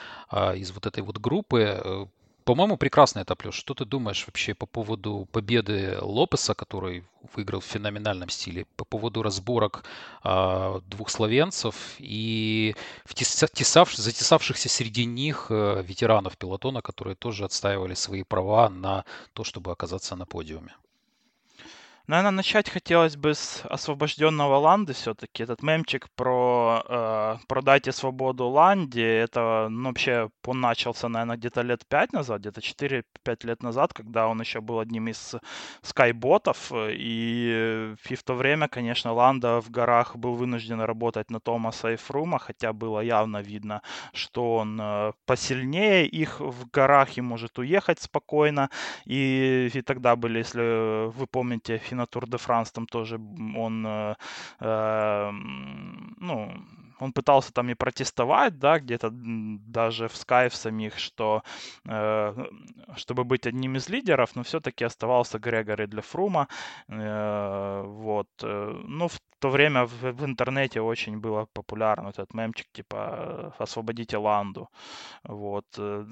из 0.54 0.70
вот 0.70 0.86
этой 0.86 1.02
вот 1.02 1.18
группы. 1.18 2.08
По-моему, 2.48 2.78
прекрасный 2.78 3.24
этап, 3.24 3.44
Леш. 3.44 3.54
Что 3.54 3.74
ты 3.74 3.84
думаешь 3.84 4.26
вообще 4.26 4.54
по 4.54 4.64
поводу 4.64 5.28
победы 5.32 5.98
Лопеса, 6.00 6.54
который 6.54 7.04
выиграл 7.34 7.60
в 7.60 7.66
феноменальном 7.66 8.30
стиле, 8.30 8.64
по 8.76 8.86
поводу 8.86 9.22
разборок 9.22 9.84
э, 10.24 10.80
двух 10.86 11.10
словенцев 11.10 11.74
и 11.98 12.74
втесав, 13.04 13.94
затесавшихся 13.94 14.70
среди 14.70 15.04
них 15.04 15.48
э, 15.50 15.82
ветеранов 15.86 16.38
пилотона, 16.38 16.80
которые 16.80 17.16
тоже 17.16 17.44
отстаивали 17.44 17.92
свои 17.92 18.22
права 18.22 18.70
на 18.70 19.04
то, 19.34 19.44
чтобы 19.44 19.70
оказаться 19.70 20.16
на 20.16 20.24
подиуме? 20.24 20.74
Наверное, 22.08 22.30
начать 22.30 22.70
хотелось 22.70 23.16
бы 23.16 23.34
с 23.34 23.62
освобожденного 23.68 24.56
Ланды 24.56 24.94
все-таки. 24.94 25.42
Этот 25.42 25.62
мемчик 25.62 26.06
про 26.16 26.82
э, 26.88 27.36
«Продайте 27.46 27.92
свободу 27.92 28.46
Ланде», 28.48 29.04
это 29.04 29.68
ну, 29.70 29.90
вообще 29.90 30.30
он 30.46 30.62
начался, 30.62 31.10
наверное, 31.10 31.36
где-то 31.36 31.60
лет 31.60 31.86
5 31.86 32.14
назад, 32.14 32.40
где-то 32.40 32.62
4-5 32.62 33.04
лет 33.46 33.62
назад, 33.62 33.92
когда 33.92 34.26
он 34.26 34.40
еще 34.40 34.62
был 34.62 34.78
одним 34.80 35.08
из 35.08 35.34
скайботов. 35.82 36.72
И, 36.72 37.94
и 38.08 38.14
в 38.14 38.22
то 38.22 38.32
время, 38.32 38.68
конечно, 38.68 39.12
Ланда 39.12 39.60
в 39.60 39.70
горах 39.70 40.16
был 40.16 40.34
вынужден 40.34 40.80
работать 40.80 41.30
на 41.30 41.40
Томаса 41.40 41.92
и 41.92 41.96
Фрума, 41.96 42.38
хотя 42.38 42.72
было 42.72 43.00
явно 43.00 43.42
видно, 43.42 43.82
что 44.14 44.56
он 44.56 44.80
э, 44.80 45.12
посильнее 45.26 46.06
их 46.06 46.40
в 46.40 46.70
горах 46.70 47.18
и 47.18 47.20
может 47.20 47.58
уехать 47.58 48.00
спокойно. 48.00 48.70
И, 49.04 49.70
и 49.74 49.82
тогда 49.82 50.16
были, 50.16 50.38
если 50.38 51.08
вы 51.08 51.26
помните, 51.26 51.76
на 51.98 52.06
Тур 52.06 52.28
де 52.28 52.38
Франс 52.38 52.72
там 52.72 52.86
тоже 52.86 53.16
он, 53.56 53.86
э, 53.86 54.14
э, 54.60 55.30
ну, 56.20 56.52
он 57.00 57.12
пытался 57.12 57.52
там 57.52 57.70
и 57.70 57.74
протестовать, 57.74 58.58
да, 58.58 58.78
где-то 58.78 59.10
даже 59.12 60.08
в 60.08 60.14
Skype 60.14 60.54
самих, 60.54 60.98
что 60.98 61.42
э, 61.88 62.34
чтобы 62.96 63.24
быть 63.24 63.46
одним 63.46 63.76
из 63.76 63.88
лидеров, 63.88 64.36
но 64.36 64.42
все-таки 64.42 64.84
оставался 64.84 65.38
Грегори 65.38 65.86
для 65.86 66.02
Фрума. 66.02 66.48
Э, 66.88 67.82
вот. 67.86 68.28
Э, 68.42 68.80
ну, 68.84 69.08
в 69.08 69.20
то 69.38 69.50
время 69.50 69.86
в, 69.86 70.12
в 70.12 70.24
интернете 70.24 70.80
очень 70.80 71.18
было 71.18 71.46
популярно 71.52 72.08
этот 72.08 72.34
мемчик, 72.34 72.66
типа 72.72 73.54
«Освободите 73.58 74.16
Ланду». 74.16 74.68
Вот. 75.24 75.64
Э, 75.78 76.04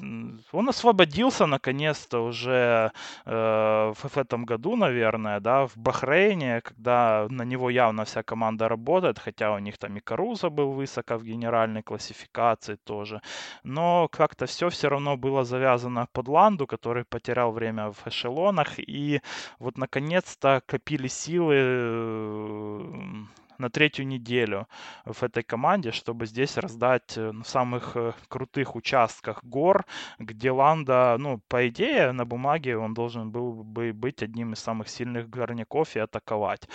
он 0.53 0.69
освободился, 0.69 1.47
наконец-то, 1.47 2.25
уже 2.25 2.93
э, 3.27 3.93
в, 3.95 4.17
этом 4.17 4.45
году, 4.45 4.77
наверное, 4.77 5.41
да, 5.41 5.67
в 5.67 5.77
Бахрейне, 5.77 6.61
когда 6.61 7.27
на 7.31 7.43
него 7.43 7.71
явно 7.71 8.05
вся 8.05 8.23
команда 8.23 8.69
работает, 8.69 9.19
хотя 9.19 9.53
у 9.53 9.59
них 9.59 9.79
там 9.79 9.97
и 9.97 10.01
Каруза 10.01 10.51
был 10.51 10.73
высоко 10.73 11.17
в 11.19 11.25
генеральной 11.25 11.83
классификации 11.83 12.77
тоже. 12.85 13.21
Но 13.65 14.09
как-то 14.09 14.47
все 14.47 14.69
все 14.69 14.89
равно 14.89 15.17
было 15.17 15.45
завязано 15.45 16.07
под 16.13 16.29
Ланду, 16.29 16.67
который 16.67 17.05
потерял 17.05 17.53
время 17.53 17.91
в 17.91 18.07
эшелонах. 18.07 18.79
И 18.79 19.21
вот 19.59 19.79
наконец-то 19.79 20.63
копили 20.67 21.09
силы 21.09 21.55
э, 21.59 23.16
на 23.59 23.71
третью 23.71 24.07
неделю 24.07 24.67
в 25.05 25.23
этой 25.23 25.43
команде, 25.43 25.93
чтобы 25.93 26.27
здесь 26.27 26.57
раздать 26.57 27.17
э, 27.17 27.33
на 27.33 27.45
самых 27.45 27.97
э, 27.97 28.13
крутых 28.29 28.77
участках 28.77 29.45
гор, 29.45 29.85
где 30.19 30.51
Ланда, 30.51 31.17
ну, 31.19 31.41
по 31.49 31.69
идее, 31.69 32.13
на 32.13 32.25
бумаге 32.25 32.77
он 32.77 32.95
должен 32.95 33.31
был 33.31 33.65
бы 33.65 33.93
быть 33.93 34.23
одним 34.23 34.53
из 34.53 34.59
самых 34.59 34.89
сильных 34.89 35.29
горняков 35.29 35.97
и 35.97 36.01
атаковать. 36.01 36.69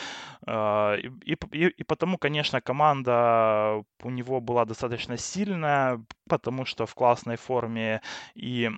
А, 0.47 0.95
и, 0.95 1.35
и, 1.51 1.67
и 1.67 1.83
потому, 1.83 2.17
конечно, 2.17 2.61
команда 2.61 3.83
у 4.03 4.09
него 4.09 4.41
была 4.41 4.65
достаточно 4.65 5.17
сильная, 5.17 6.03
потому 6.29 6.65
что 6.65 6.85
в 6.85 6.95
классной 6.95 7.37
форме 7.37 8.01
и 8.35 8.69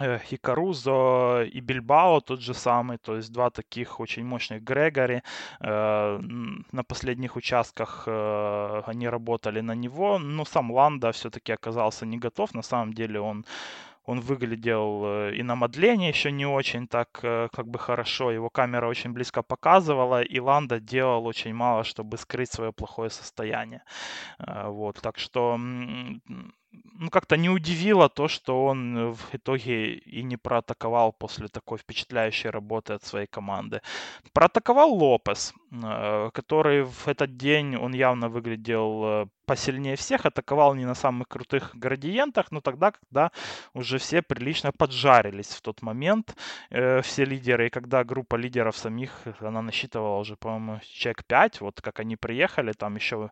Э, 0.00 0.18
и 0.30 0.36
Карузо, 0.36 1.44
и 1.44 1.60
Бильбао 1.60 2.20
тот 2.20 2.40
же 2.40 2.54
самый, 2.54 2.98
то 2.98 3.16
есть 3.16 3.32
два 3.32 3.50
таких 3.50 4.00
очень 4.00 4.24
мощных 4.24 4.62
Грегори. 4.62 5.22
Э, 5.60 6.18
на 6.72 6.84
последних 6.84 7.36
участках 7.36 8.04
э, 8.06 8.82
они 8.86 9.08
работали 9.08 9.60
на 9.60 9.74
него, 9.74 10.18
но 10.18 10.44
сам 10.44 10.70
Ланда 10.70 11.12
все-таки 11.12 11.52
оказался 11.52 12.06
не 12.06 12.18
готов. 12.18 12.54
На 12.54 12.62
самом 12.62 12.92
деле 12.92 13.20
он 13.20 13.44
он 14.04 14.20
выглядел 14.20 15.30
и 15.30 15.42
на 15.44 15.54
модлении 15.54 16.08
еще 16.08 16.32
не 16.32 16.44
очень 16.46 16.88
так 16.88 17.08
как 17.12 17.68
бы 17.68 17.78
хорошо. 17.78 18.32
Его 18.32 18.50
камера 18.50 18.88
очень 18.88 19.12
близко 19.12 19.42
показывала, 19.42 20.22
и 20.22 20.40
Ланда 20.40 20.80
делал 20.80 21.26
очень 21.26 21.54
мало, 21.54 21.84
чтобы 21.84 22.18
скрыть 22.18 22.50
свое 22.50 22.72
плохое 22.72 23.10
состояние. 23.10 23.82
Вот, 24.38 25.00
так 25.00 25.18
что 25.18 25.56
ну, 27.02 27.10
как-то 27.10 27.36
не 27.36 27.50
удивило 27.50 28.08
то, 28.08 28.28
что 28.28 28.64
он 28.64 28.96
э, 28.96 29.12
в 29.12 29.34
итоге 29.34 29.94
и 29.94 30.22
не 30.22 30.36
проатаковал 30.36 31.12
после 31.12 31.48
такой 31.48 31.78
впечатляющей 31.78 32.50
работы 32.50 32.94
от 32.94 33.04
своей 33.04 33.26
команды. 33.26 33.80
Проатаковал 34.32 34.94
Лопес, 34.94 35.52
э, 35.72 36.30
который 36.32 36.84
в 36.84 37.08
этот 37.08 37.36
день, 37.36 37.76
он 37.76 37.94
явно 37.94 38.28
выглядел 38.28 39.04
э, 39.04 39.26
посильнее 39.46 39.96
всех, 39.96 40.26
атаковал 40.26 40.74
не 40.74 40.84
на 40.84 40.94
самых 40.94 41.28
крутых 41.28 41.74
градиентах, 41.74 42.52
но 42.52 42.60
тогда, 42.60 42.92
когда 42.92 43.32
уже 43.74 43.98
все 43.98 44.22
прилично 44.22 44.72
поджарились 44.72 45.48
в 45.48 45.60
тот 45.60 45.82
момент, 45.82 46.36
все 46.70 47.24
лидеры, 47.24 47.66
и 47.66 47.70
когда 47.70 48.04
группа 48.04 48.36
лидеров 48.36 48.76
самих, 48.76 49.10
она 49.40 49.60
насчитывала 49.60 50.18
уже, 50.20 50.36
по-моему, 50.36 50.80
человек 50.84 51.24
5, 51.24 51.60
вот 51.60 51.80
как 51.80 52.00
они 52.00 52.16
приехали, 52.16 52.72
там 52.72 52.94
еще 52.94 53.30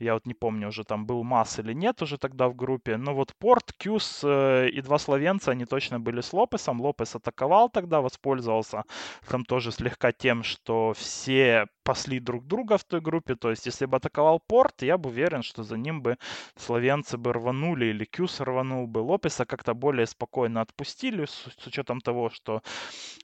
я 0.00 0.14
вот 0.14 0.26
не 0.26 0.34
помню, 0.34 0.68
уже 0.68 0.84
там 0.84 1.06
был 1.06 1.22
Масс 1.22 1.58
или 1.58 1.72
нет 1.72 2.02
уже 2.02 2.18
тогда 2.18 2.48
в 2.48 2.56
группе. 2.56 2.96
Но 2.96 3.14
вот 3.14 3.34
Порт, 3.38 3.72
Кьюс 3.72 4.20
э, 4.24 4.68
и 4.68 4.80
два 4.80 4.98
словенца, 4.98 5.50
они 5.52 5.66
точно 5.66 6.00
были 6.00 6.20
с 6.20 6.32
Лопесом. 6.32 6.80
Лопес 6.80 7.14
атаковал 7.14 7.68
тогда, 7.68 8.00
воспользовался 8.00 8.84
там 9.28 9.44
тоже 9.44 9.72
слегка 9.72 10.12
тем, 10.12 10.42
что 10.42 10.94
все 10.96 11.66
пасли 11.90 12.20
друг 12.20 12.46
друга 12.46 12.76
в 12.76 12.84
той 12.84 13.00
группе. 13.00 13.34
То 13.34 13.50
есть, 13.50 13.66
если 13.66 13.86
бы 13.86 13.96
атаковал 13.96 14.38
Порт, 14.38 14.82
я 14.82 14.96
бы 14.96 15.10
уверен, 15.10 15.42
что 15.42 15.64
за 15.64 15.76
ним 15.76 16.02
бы 16.02 16.18
словенцы 16.56 17.16
бы 17.16 17.32
рванули 17.32 17.86
или 17.86 18.04
Кьюс 18.04 18.40
рванул 18.40 18.86
бы. 18.86 19.00
Лопеса 19.00 19.44
как-то 19.44 19.74
более 19.74 20.06
спокойно 20.06 20.60
отпустили, 20.60 21.24
с, 21.24 21.48
с 21.58 21.66
учетом 21.66 22.00
того, 22.00 22.30
что 22.30 22.62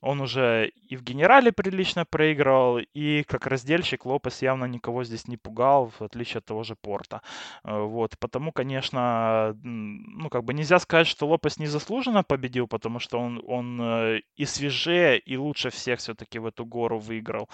он 0.00 0.20
уже 0.20 0.72
и 0.90 0.96
в 0.96 1.02
генерале 1.02 1.52
прилично 1.52 2.04
проигрывал, 2.04 2.80
и 2.96 3.22
как 3.22 3.46
раздельщик 3.46 4.04
Лопес 4.04 4.42
явно 4.42 4.64
никого 4.64 5.04
здесь 5.04 5.28
не 5.28 5.36
пугал, 5.36 5.92
в 6.00 6.02
отличие 6.02 6.38
от 6.38 6.44
того 6.46 6.64
же 6.64 6.74
Порта. 6.74 7.20
Э, 7.62 7.82
вот, 7.82 8.18
потому, 8.18 8.50
конечно, 8.50 9.56
ну, 9.62 10.28
как 10.28 10.42
бы 10.42 10.54
нельзя 10.54 10.80
сказать, 10.80 11.06
что 11.06 11.28
Лопес 11.28 11.58
незаслуженно 11.58 12.24
победил, 12.24 12.66
потому 12.66 12.98
что 12.98 13.20
он, 13.20 13.40
он 13.46 13.80
э, 13.80 14.20
и 14.40 14.44
свежее, 14.44 15.18
и 15.18 15.36
лучше 15.36 15.70
всех 15.70 16.00
все-таки 16.00 16.40
в 16.40 16.46
эту 16.46 16.64
гору 16.64 16.98
выиграл. 16.98 17.48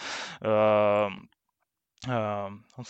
Э, 2.06 2.50
он, 2.76 2.84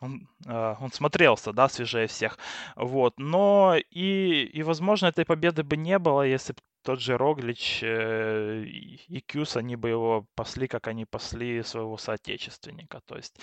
он, 0.00 0.28
он 0.46 0.92
смотрелся, 0.92 1.52
да, 1.52 1.68
свежее 1.68 2.06
всех. 2.06 2.38
Вот. 2.76 3.14
Но 3.18 3.76
и, 3.90 4.44
и, 4.44 4.62
возможно, 4.62 5.06
этой 5.06 5.24
победы 5.24 5.62
бы 5.62 5.76
не 5.76 5.98
было, 5.98 6.22
если 6.22 6.52
бы 6.52 6.58
тот 6.82 7.00
же 7.00 7.16
Роглич 7.16 7.80
э, 7.82 8.64
и 8.64 9.20
Кьюс, 9.20 9.56
они 9.56 9.76
бы 9.76 9.88
его 9.88 10.26
пасли, 10.34 10.66
как 10.66 10.88
они 10.88 11.04
пасли 11.04 11.62
своего 11.62 11.96
соотечественника. 11.96 13.00
То 13.06 13.16
есть, 13.16 13.36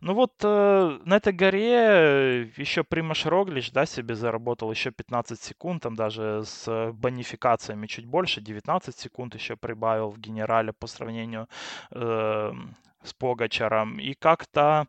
ну 0.00 0.14
вот 0.14 0.32
э, 0.42 0.98
на 1.04 1.16
этой 1.16 1.32
горе 1.32 2.50
еще 2.56 2.84
Примаш 2.84 3.26
Роглич, 3.26 3.72
да, 3.72 3.86
себе 3.86 4.14
заработал 4.14 4.70
еще 4.70 4.90
15 4.90 5.40
секунд, 5.40 5.82
там 5.82 5.94
даже 5.94 6.42
с 6.44 6.92
бонификациями 6.92 7.86
чуть 7.86 8.06
больше, 8.06 8.40
19 8.40 8.96
секунд 8.96 9.34
еще 9.34 9.56
прибавил 9.56 10.10
в 10.10 10.18
генерале 10.18 10.72
по 10.72 10.86
сравнению 10.86 11.48
э, 11.90 12.52
с 13.06 13.12
Погачаром. 13.14 13.98
И 13.98 14.14
как-то 14.14 14.86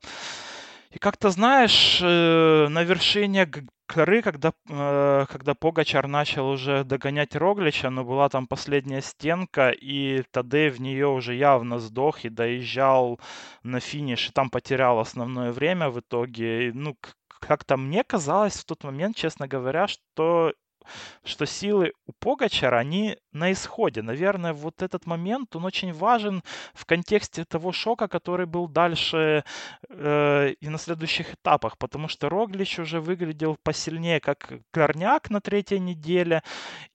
и 0.92 1.00
как-то, 1.00 1.30
знаешь, 1.30 2.00
э, 2.02 2.68
на 2.70 2.84
вершине 2.84 3.50
горы, 3.88 4.22
когда, 4.22 4.54
э, 4.70 5.26
когда 5.30 5.54
Погачар 5.54 6.08
начал 6.08 6.50
уже 6.50 6.84
догонять 6.84 7.36
Роглича, 7.36 7.90
но 7.90 8.04
была 8.04 8.30
там 8.30 8.48
последняя 8.48 9.02
стенка, 9.02 9.70
и 9.70 10.24
Тадей 10.32 10.70
в 10.70 10.80
нее 10.82 11.08
уже 11.08 11.36
явно 11.36 11.80
сдох 11.80 12.26
и 12.26 12.30
доезжал 12.30 13.20
на 13.64 13.80
финиш, 13.80 14.30
и 14.30 14.32
там 14.32 14.50
потерял 14.50 15.00
основное 15.00 15.52
время 15.52 15.90
в 15.90 16.00
итоге. 16.00 16.72
Ну, 16.74 16.98
как-то 17.40 17.78
мне 17.78 18.04
казалось 18.04 18.56
в 18.58 18.66
тот 18.66 18.84
момент, 18.84 19.16
честно 19.16 19.48
говоря, 19.48 19.88
что 19.88 20.54
что 21.24 21.46
силы 21.46 21.94
у 22.06 22.12
Погачара, 22.14 22.78
они 22.78 23.18
на 23.38 23.52
исходе. 23.52 24.02
Наверное, 24.02 24.54
вот 24.54 24.82
этот 24.82 25.06
момент, 25.06 25.56
он 25.56 25.66
очень 25.66 25.94
важен 25.94 26.44
в 26.74 26.86
контексте 26.86 27.46
того 27.46 27.72
шока, 27.72 28.08
который 28.08 28.46
был 28.46 28.68
дальше 28.68 29.44
э, 29.90 30.54
и 30.60 30.70
на 30.70 30.78
следующих 30.78 31.34
этапах, 31.34 31.78
потому 31.78 32.08
что 32.08 32.30
Роглич 32.30 32.80
уже 32.80 33.00
выглядел 33.00 33.58
посильнее, 33.64 34.20
как 34.20 34.54
горняк 34.74 35.30
на 35.30 35.40
третьей 35.42 35.80
неделе, 35.80 36.42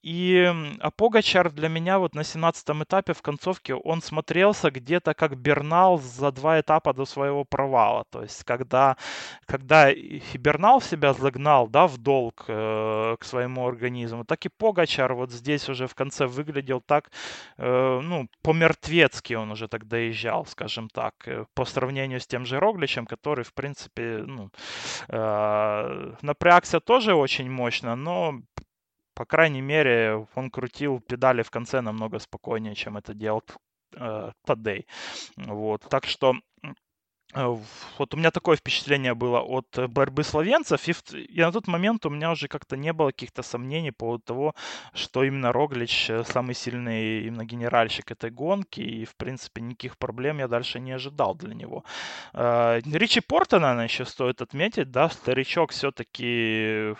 и 0.03 0.53
а 0.81 0.91
Погачар 0.91 1.51
для 1.51 1.69
меня 1.69 1.99
вот 1.99 2.15
на 2.15 2.25
17 2.25 2.71
этапе 2.83 3.13
в 3.13 3.23
концовке, 3.23 3.75
он 3.75 4.03
смотрелся 4.03 4.71
где-то 4.71 5.15
как 5.15 5.37
Бернал 5.37 5.99
за 5.99 6.33
два 6.33 6.61
этапа 6.61 6.93
до 6.93 7.05
своего 7.05 7.45
провала, 7.45 8.05
то 8.11 8.23
есть 8.23 8.45
когда, 8.45 8.97
когда 9.47 9.93
Бернал 10.35 10.81
себя 10.81 11.15
загнал, 11.15 11.69
да, 11.69 11.87
в 11.87 11.99
долг 11.99 12.45
э, 12.49 13.17
к 13.19 13.25
своему 13.25 13.65
организму, 13.83 14.25
так 14.25 14.47
и 14.47 14.49
Погачар 14.49 15.15
вот 15.15 15.31
здесь 15.31 15.69
уже 15.69 15.87
в 15.87 15.95
конце 15.95 16.27
выглядел 16.27 16.81
так, 16.81 17.11
э, 17.59 18.01
ну, 18.03 18.29
по-мертвецки 18.43 19.35
он 19.35 19.51
уже 19.51 19.69
так 19.69 19.85
доезжал, 19.89 20.47
скажем 20.47 20.89
так, 20.89 21.15
э, 21.27 21.45
по 21.55 21.65
сравнению 21.65 22.19
с 22.19 22.27
тем 22.27 22.47
же 22.47 22.61
Рогличем, 22.61 23.07
который, 23.07 23.45
в 23.45 23.53
принципе, 23.53 24.25
ну, 24.27 24.51
э, 25.09 26.15
напрягся 26.23 26.81
тоже 26.81 27.15
очень 27.15 27.51
мощно, 27.51 27.97
но 27.97 28.41
по 29.15 29.25
крайней 29.27 29.63
мере, 29.63 30.27
он 30.35 30.51
крутил 30.51 31.01
педали 31.01 31.43
в 31.43 31.51
конце 31.51 31.83
намного 31.83 32.19
спокойнее, 32.19 32.75
чем 32.75 32.97
это 32.97 33.15
делал 33.15 33.43
э, 33.97 34.33
Тадей. 34.47 34.87
Вот. 35.37 35.83
Так 35.91 36.07
что 36.07 36.35
вот 37.35 38.15
у 38.15 38.17
меня 38.17 38.31
такое 38.31 38.57
впечатление 38.57 39.15
было 39.15 39.41
от 39.41 39.79
э, 39.79 39.87
борьбы 39.87 40.23
словенцев, 40.23 40.87
и, 41.15 41.41
на 41.41 41.51
тот 41.51 41.67
момент 41.67 42.05
у 42.05 42.11
меня 42.11 42.31
уже 42.31 42.49
как-то 42.49 42.77
не 42.77 42.93
было 42.93 43.11
каких-то 43.11 43.43
сомнений 43.43 43.91
по 43.91 44.07
поводу 44.07 44.23
того, 44.25 44.55
что 44.93 45.25
именно 45.25 45.53
Роглич 45.53 46.11
э, 46.11 46.25
самый 46.25 46.55
сильный 46.55 47.27
именно 47.27 47.45
генеральщик 47.45 48.11
этой 48.11 48.31
гонки, 48.31 48.81
и, 48.81 49.05
в 49.05 49.17
принципе, 49.17 49.63
никаких 49.63 49.97
проблем 49.97 50.39
я 50.39 50.49
дальше 50.49 50.81
не 50.81 50.93
ожидал 50.93 51.35
для 51.35 51.55
него. 51.55 51.85
Ричи 52.35 53.21
Порта, 53.21 53.59
наверное, 53.59 53.85
еще 53.85 54.05
стоит 54.05 54.43
отметить, 54.43 54.91
да, 54.91 55.09
старичок 55.09 55.73
все-таки 55.73 56.95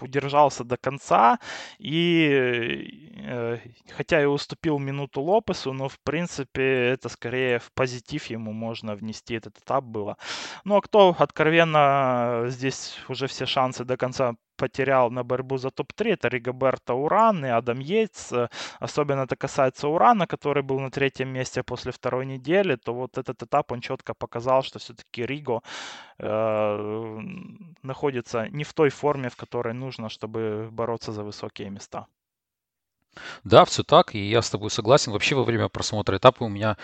удержался 0.00 0.64
до 0.64 0.76
конца, 0.76 1.38
и 1.78 3.12
э, 3.18 3.58
хотя 3.90 4.22
и 4.22 4.24
уступил 4.24 4.78
минуту 4.78 5.20
Лопесу, 5.22 5.72
но 5.72 5.88
в 5.88 5.98
принципе 6.00 6.88
это 6.90 7.08
скорее 7.08 7.58
в 7.58 7.70
позитив 7.72 8.26
ему 8.26 8.52
можно 8.52 8.94
внести 8.94 9.34
этот 9.34 9.58
этап 9.58 9.84
было. 9.84 10.16
Ну 10.64 10.76
а 10.76 10.80
кто 10.80 11.14
откровенно 11.18 12.44
здесь 12.48 12.98
уже 13.08 13.26
все 13.26 13.46
шансы 13.46 13.84
до 13.84 13.96
конца 13.96 14.34
потерял 14.56 15.10
на 15.10 15.24
борьбу 15.24 15.58
за 15.58 15.70
топ-3, 15.70 16.12
это 16.12 16.28
Ригоберто 16.28 16.94
Уран 16.94 17.44
и 17.44 17.48
Адам 17.48 17.80
Йейтс. 17.80 18.32
Особенно 18.80 19.22
это 19.22 19.36
касается 19.36 19.88
Урана, 19.88 20.26
который 20.26 20.62
был 20.62 20.80
на 20.80 20.90
третьем 20.90 21.28
месте 21.28 21.62
после 21.62 21.92
второй 21.92 22.26
недели, 22.26 22.76
то 22.76 22.94
вот 22.94 23.18
этот 23.18 23.42
этап 23.42 23.72
он 23.72 23.80
четко 23.80 24.14
показал, 24.14 24.62
что 24.62 24.78
все-таки 24.78 25.26
Риго 25.26 25.62
э, 26.18 27.18
находится 27.82 28.48
не 28.48 28.64
в 28.64 28.72
той 28.72 28.90
форме, 28.90 29.28
в 29.28 29.36
которой 29.36 29.74
нужно, 29.74 30.08
чтобы 30.08 30.68
бороться 30.70 31.12
за 31.12 31.22
высокие 31.24 31.70
места. 31.70 32.06
Да, 33.44 33.64
все 33.64 33.82
так, 33.82 34.14
и 34.14 34.18
я 34.18 34.42
с 34.42 34.50
тобой 34.50 34.70
согласен. 34.70 35.12
Вообще 35.12 35.34
во 35.34 35.44
время 35.44 35.68
просмотра 35.68 36.16
этапа 36.16 36.44
у 36.44 36.48
меня 36.48 36.76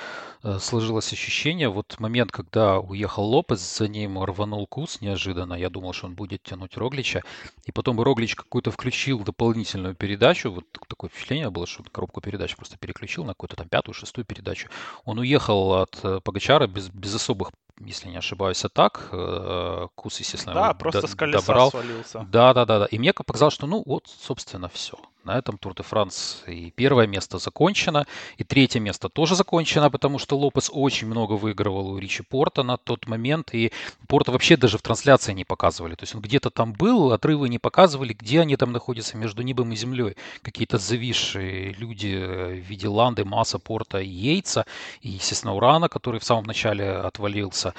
э, 0.43 0.59
сложилось 0.59 1.13
ощущение, 1.13 1.69
вот 1.69 1.99
момент, 1.99 2.31
когда 2.33 2.79
уехал 2.79 3.25
Лопес, 3.25 3.61
за 3.79 3.89
ним 3.89 4.23
рванул 4.23 4.67
Кус 4.67 5.01
неожиданно, 5.01 5.55
я 5.55 5.71
думал, 5.71 5.93
что 5.93 6.07
он 6.07 6.15
будет 6.15 6.43
тянуть 6.43 6.77
Роглича, 6.77 7.23
и 7.65 7.73
потом 7.73 8.01
Роглич 8.01 8.35
какую-то 8.35 8.71
включил 8.71 9.21
дополнительную 9.21 9.95
передачу, 9.95 10.51
вот 10.51 10.65
такое 10.89 11.11
впечатление 11.11 11.51
было, 11.51 11.67
что 11.67 11.83
коробку 11.85 12.21
передач 12.21 12.57
просто 12.57 12.77
переключил 12.77 13.25
на 13.25 13.33
какую-то 13.33 13.57
там 13.57 13.69
пятую, 13.69 13.95
шестую 13.95 14.25
передачу. 14.25 14.69
Он 15.05 15.19
уехал 15.19 15.75
от 15.75 15.99
э, 16.03 16.21
Погачара 16.23 16.67
без, 16.67 16.89
без 16.91 17.15
особых 17.15 17.51
если 17.81 18.09
не 18.09 18.17
ошибаюсь, 18.17 18.65
атак. 18.65 19.09
Э, 19.13 19.87
Кус, 19.95 20.19
естественно, 20.19 20.55
Да, 20.55 20.75
просто 20.75 21.07
с 21.07 21.15
колеса 21.15 21.47
добрал. 21.47 21.71
свалился. 21.71 22.27
Да, 22.29 22.55
да, 22.55 22.65
да, 22.65 22.81
да. 22.81 22.87
И 22.87 22.99
мне 22.99 23.13
показалось, 23.13 23.55
что 23.55 23.67
ну 23.67 23.83
вот, 23.85 24.07
собственно, 24.09 24.69
все. 24.69 24.99
На 25.29 25.37
этом 25.37 25.59
Тур 25.59 25.75
де 25.75 25.83
Франс 25.83 26.43
и 26.47 26.71
первое 26.71 27.07
место 27.07 27.37
закончено, 27.37 28.07
и 28.39 28.45
третье 28.45 28.81
место 28.81 29.11
тоже 29.11 29.35
закончено, 29.35 29.91
потому 29.91 30.19
что 30.19 30.39
Лопес 30.39 30.71
очень 30.73 31.07
много 31.07 31.35
выигрывал 31.35 31.91
у 31.91 31.99
Ричи 31.99 32.23
Порта 32.23 32.63
на 32.63 32.79
тот 32.79 33.07
момент, 33.07 33.51
и 33.53 33.71
Порта 34.07 34.33
вообще 34.33 34.57
даже 34.57 34.79
в 34.79 34.83
трансляции 34.83 35.35
не 35.35 35.45
показывали. 35.45 35.97
То 35.97 36.05
есть 36.05 36.15
он 36.15 36.23
где-то 36.23 36.49
там 36.49 36.73
был, 36.73 37.13
отрывы 37.13 37.51
не 37.51 37.59
показывали, 37.59 38.15
где 38.15 38.41
они 38.41 38.57
там 38.57 38.73
находятся 38.73 39.19
между 39.19 39.43
небом 39.43 39.71
и 39.71 39.77
землей. 39.77 40.17
Какие-то 40.41 40.79
зависшие 40.79 41.75
люди 41.75 42.15
в 42.17 42.67
виде 42.67 42.89
Ланды, 42.89 43.27
Масса, 43.27 43.59
Порта 43.59 43.99
и 43.99 44.09
Яйца, 44.09 44.65
и, 45.03 45.11
естественно, 45.11 45.55
Урана, 45.55 45.91
который 45.91 46.21
в 46.21 46.25
самом 46.25 46.45
начале 46.45 46.91
отвалился. 46.91 47.75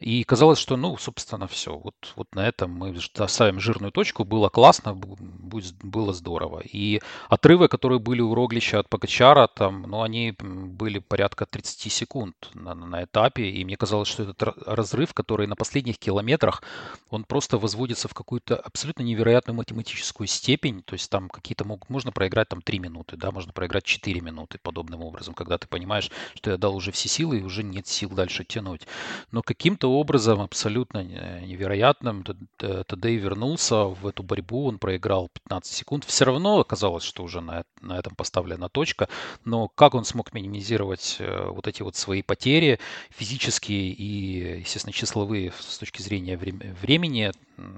И 0.00 0.24
казалось, 0.24 0.58
что, 0.58 0.76
ну, 0.76 0.96
собственно, 0.98 1.46
все. 1.48 1.76
Вот, 1.76 1.94
вот 2.16 2.34
на 2.34 2.46
этом 2.46 2.70
мы 2.72 2.94
ставим 3.00 3.60
жирную 3.60 3.92
точку. 3.92 4.24
Было 4.24 4.48
классно, 4.48 4.94
было 4.94 6.12
здорово. 6.12 6.60
И 6.60 6.93
отрывы, 7.28 7.68
которые 7.68 7.98
были 7.98 8.20
у 8.20 8.34
Роглича 8.34 8.80
от 8.80 8.88
Покачара, 8.88 9.46
там, 9.46 9.82
ну, 9.82 10.02
они 10.02 10.34
были 10.38 10.98
порядка 10.98 11.46
30 11.46 11.92
секунд 11.92 12.50
на, 12.54 12.74
на 12.74 13.04
этапе. 13.04 13.50
И 13.50 13.64
мне 13.64 13.76
казалось, 13.76 14.08
что 14.08 14.22
этот 14.24 14.42
разрыв, 14.66 15.14
который 15.14 15.46
на 15.46 15.56
последних 15.56 15.98
километрах, 15.98 16.62
он 17.10 17.24
просто 17.24 17.58
возводится 17.58 18.08
в 18.08 18.14
какую-то 18.14 18.56
абсолютно 18.56 19.02
невероятную 19.02 19.56
математическую 19.56 20.26
степень. 20.26 20.82
То 20.82 20.94
есть 20.94 21.10
там 21.10 21.28
какие-то 21.28 21.64
могут, 21.64 21.88
можно 21.90 22.12
проиграть 22.12 22.48
там 22.48 22.62
3 22.62 22.78
минуты, 22.78 23.16
да, 23.16 23.30
можно 23.30 23.52
проиграть 23.52 23.84
4 23.84 24.20
минуты 24.20 24.58
подобным 24.62 25.02
образом, 25.02 25.34
когда 25.34 25.58
ты 25.58 25.66
понимаешь, 25.66 26.10
что 26.34 26.50
я 26.50 26.56
дал 26.56 26.74
уже 26.74 26.92
все 26.92 27.08
силы 27.08 27.38
и 27.38 27.42
уже 27.42 27.62
нет 27.62 27.86
сил 27.86 28.10
дальше 28.10 28.44
тянуть. 28.44 28.86
Но 29.30 29.42
каким-то 29.42 29.90
образом 29.90 30.40
абсолютно 30.40 31.04
невероятным 31.04 32.24
Тадей 32.56 33.16
вернулся 33.16 33.84
в 33.84 34.06
эту 34.06 34.22
борьбу, 34.22 34.66
он 34.66 34.78
проиграл 34.78 35.28
15 35.28 35.72
секунд. 35.72 36.04
Все 36.04 36.24
равно 36.24 36.64
оказалось, 36.74 37.04
что 37.04 37.22
уже 37.22 37.40
на, 37.40 37.64
на 37.80 37.98
этом 37.98 38.14
поставлена 38.16 38.68
точка, 38.68 39.08
но 39.44 39.68
как 39.68 39.94
он 39.94 40.04
смог 40.04 40.34
минимизировать 40.34 41.16
э, 41.20 41.48
вот 41.50 41.68
эти 41.68 41.82
вот 41.82 41.94
свои 41.94 42.22
потери 42.22 42.80
физические 43.10 43.92
и, 43.92 44.60
естественно, 44.60 44.92
числовые 44.92 45.52
с 45.58 45.78
точки 45.78 46.02
зрения 46.02 46.36
времени, 46.36 47.32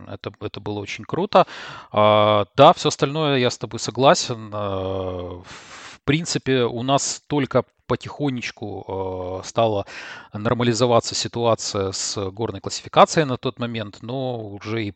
это, 0.08 0.32
это 0.40 0.60
было 0.60 0.80
очень 0.80 1.04
круто. 1.04 1.46
А, 1.92 2.46
да, 2.56 2.72
все 2.72 2.88
остальное 2.88 3.38
я 3.38 3.50
с 3.50 3.58
тобой 3.58 3.80
согласен. 3.80 4.50
А, 4.54 5.42
в 5.44 6.00
принципе, 6.04 6.62
у 6.62 6.82
нас 6.82 7.22
только 7.26 7.64
потихонечку 7.86 9.40
э, 9.42 9.46
стала 9.46 9.84
нормализоваться 10.32 11.14
ситуация 11.14 11.92
с 11.92 12.30
горной 12.30 12.60
классификацией 12.60 13.26
на 13.26 13.36
тот 13.36 13.58
момент, 13.58 13.98
но 14.02 14.40
уже 14.40 14.84
и, 14.84 14.90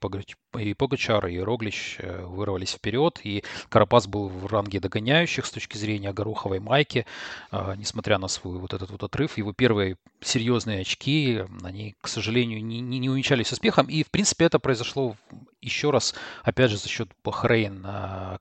и 0.58 0.74
Погачар, 0.74 1.26
и 1.26 1.38
Роглич 1.38 1.96
э, 1.98 2.24
вырвались 2.24 2.72
вперед, 2.72 3.20
и 3.22 3.44
Карапас 3.68 4.06
был 4.06 4.28
в 4.28 4.46
ранге 4.46 4.80
догоняющих 4.80 5.46
с 5.46 5.50
точки 5.50 5.76
зрения 5.76 6.12
гороховой 6.12 6.60
майки, 6.60 7.06
э, 7.52 7.74
несмотря 7.76 8.18
на 8.18 8.28
свой 8.28 8.58
вот 8.58 8.74
этот 8.74 8.90
вот 8.90 9.02
отрыв. 9.02 9.38
Его 9.38 9.52
первые 9.52 9.96
серьезные 10.20 10.80
очки, 10.80 11.44
они, 11.62 11.94
к 12.00 12.08
сожалению, 12.08 12.64
не, 12.64 12.80
не, 12.80 12.98
не 12.98 13.10
увенчались 13.10 13.52
успехом, 13.52 13.86
и, 13.86 14.02
в 14.02 14.10
принципе, 14.10 14.44
это 14.46 14.58
произошло 14.58 15.16
еще 15.60 15.90
раз, 15.90 16.14
опять 16.42 16.70
же, 16.70 16.78
за 16.78 16.88
счет 16.88 17.10
Бахрейн, 17.22 17.86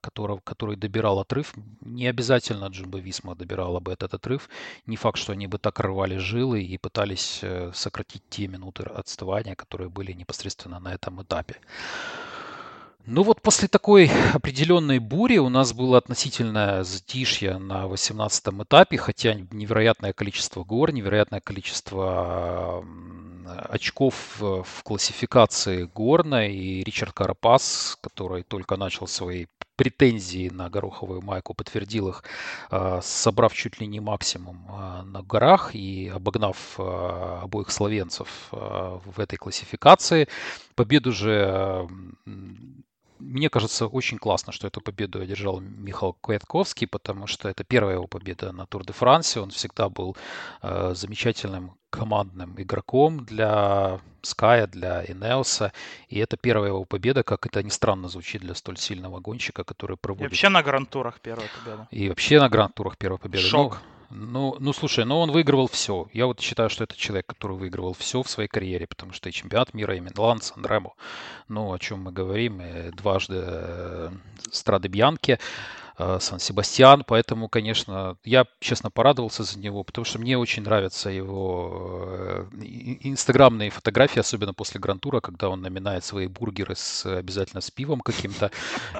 который, 0.01 0.39
который 0.43 0.77
добирал 0.77 1.19
отрыв. 1.19 1.53
Не 1.81 2.07
обязательно 2.07 2.65
Джимбо 2.67 2.99
Висма 2.99 3.35
добирала 3.35 3.79
бы 3.79 3.91
этот 3.91 4.13
отрыв. 4.13 4.49
Не 4.85 4.95
факт, 4.95 5.17
что 5.17 5.33
они 5.33 5.47
бы 5.47 5.57
так 5.57 5.79
рвали 5.79 6.17
жилы 6.17 6.63
и 6.63 6.77
пытались 6.77 7.39
э, 7.41 7.71
сократить 7.73 8.23
те 8.29 8.47
минуты 8.47 8.83
отставания, 8.83 9.55
которые 9.55 9.89
были 9.89 10.13
непосредственно 10.13 10.79
на 10.79 10.93
этом 10.93 11.21
этапе. 11.21 11.55
Ну 13.05 13.23
вот 13.23 13.41
после 13.41 13.67
такой 13.67 14.11
определенной 14.33 14.99
бури 14.99 15.37
у 15.37 15.49
нас 15.49 15.73
было 15.73 15.97
относительное 15.97 16.83
затишье 16.83 17.57
на 17.57 17.87
18 17.87 18.47
этапе, 18.61 18.97
хотя 18.97 19.33
невероятное 19.51 20.13
количество 20.13 20.63
гор, 20.63 20.91
невероятное 20.91 21.41
количество 21.41 22.85
очков 23.69 24.15
в 24.39 24.83
классификации 24.83 25.83
горной. 25.83 26.53
И 26.53 26.83
Ричард 26.83 27.13
Карапас, 27.13 27.97
который 28.01 28.43
только 28.43 28.77
начал 28.77 29.07
свои 29.07 29.47
претензии 29.75 30.49
на 30.49 30.69
гороховую 30.69 31.21
майку, 31.21 31.53
подтвердил 31.53 32.09
их, 32.09 32.23
а, 32.69 32.99
собрав 33.01 33.53
чуть 33.53 33.79
ли 33.79 33.87
не 33.87 34.01
максимум 34.01 34.65
а, 34.69 35.03
на 35.03 35.23
горах 35.23 35.73
и 35.73 36.11
обогнав 36.13 36.77
обоих 36.77 37.71
словенцев 37.71 38.49
в 38.51 39.19
этой 39.19 39.37
классификации. 39.37 40.27
Победу 40.75 41.11
же 41.11 41.87
мне 43.19 43.49
кажется, 43.49 43.87
очень 43.87 44.17
классно, 44.17 44.53
что 44.53 44.67
эту 44.67 44.81
победу 44.81 45.21
одержал 45.21 45.59
Михаил 45.59 46.15
Квятковский, 46.21 46.87
потому 46.87 47.27
что 47.27 47.49
это 47.49 47.63
первая 47.63 47.95
его 47.95 48.07
победа 48.07 48.51
на 48.51 48.65
Тур 48.65 48.85
де 48.85 48.93
Франсе. 48.93 49.39
Он 49.39 49.49
всегда 49.49 49.89
был 49.89 50.15
э, 50.61 50.93
замечательным 50.95 51.73
командным 51.89 52.55
игроком 52.57 53.25
для 53.25 53.99
Ская, 54.21 54.67
для 54.67 55.03
Инеоса. 55.05 55.71
И 56.07 56.19
это 56.19 56.37
первая 56.37 56.69
его 56.69 56.85
победа, 56.85 57.23
как 57.23 57.45
это 57.45 57.63
ни 57.63 57.69
странно 57.69 58.09
звучит 58.09 58.41
для 58.41 58.53
столь 58.53 58.77
сильного 58.77 59.19
гонщика, 59.19 59.63
который 59.63 59.97
проводит... 59.97 60.23
И 60.23 60.27
вообще 60.27 60.49
на 60.49 60.61
гранд-турах 60.61 61.19
первая 61.19 61.49
победа. 61.59 61.87
И 61.91 62.09
вообще 62.09 62.39
на 62.39 62.49
гранд-турах 62.49 62.97
первая 62.97 63.17
победа. 63.17 63.43
Шок. 63.43 63.73
Ну, 63.73 63.98
ну, 64.09 64.55
ну, 64.59 64.73
слушай, 64.73 65.05
ну 65.05 65.19
он 65.19 65.31
выигрывал 65.31 65.67
все. 65.67 66.07
Я 66.13 66.25
вот 66.25 66.39
считаю, 66.39 66.69
что 66.69 66.83
это 66.83 66.97
человек, 66.97 67.27
который 67.27 67.57
выигрывал 67.57 67.93
все 67.93 68.23
в 68.23 68.29
своей 68.29 68.49
карьере, 68.49 68.87
потому 68.87 69.13
что 69.13 69.29
и 69.29 69.31
чемпионат 69.31 69.73
мира, 69.73 69.95
и 69.95 69.99
Милан, 69.99 70.41
Санремо, 70.41 70.93
ну, 71.47 71.71
о 71.71 71.79
чем 71.79 72.03
мы 72.03 72.11
говорим, 72.11 72.61
и 72.61 72.91
дважды 72.91 73.41
э, 73.45 74.09
Страды 74.51 74.87
Бьянки. 74.87 75.39
Э, 75.99 76.17
Сан-Себастьян, 76.21 77.03
поэтому, 77.05 77.49
конечно, 77.49 78.15
я, 78.23 78.45
честно, 78.61 78.89
порадовался 78.89 79.43
за 79.43 79.59
него, 79.59 79.83
потому 79.83 80.05
что 80.05 80.17
мне 80.17 80.37
очень 80.37 80.63
нравятся 80.63 81.09
его 81.09 82.05
э, 82.07 82.45
инстаграмные 83.01 83.69
фотографии, 83.69 84.21
особенно 84.21 84.53
после 84.53 84.79
Грантура, 84.79 85.19
когда 85.19 85.49
он 85.49 85.61
наминает 85.61 86.05
свои 86.05 86.27
бургеры 86.27 86.75
с 86.77 87.05
обязательно 87.05 87.59
с 87.59 87.69
пивом 87.69 87.99
каким-то. 87.99 88.49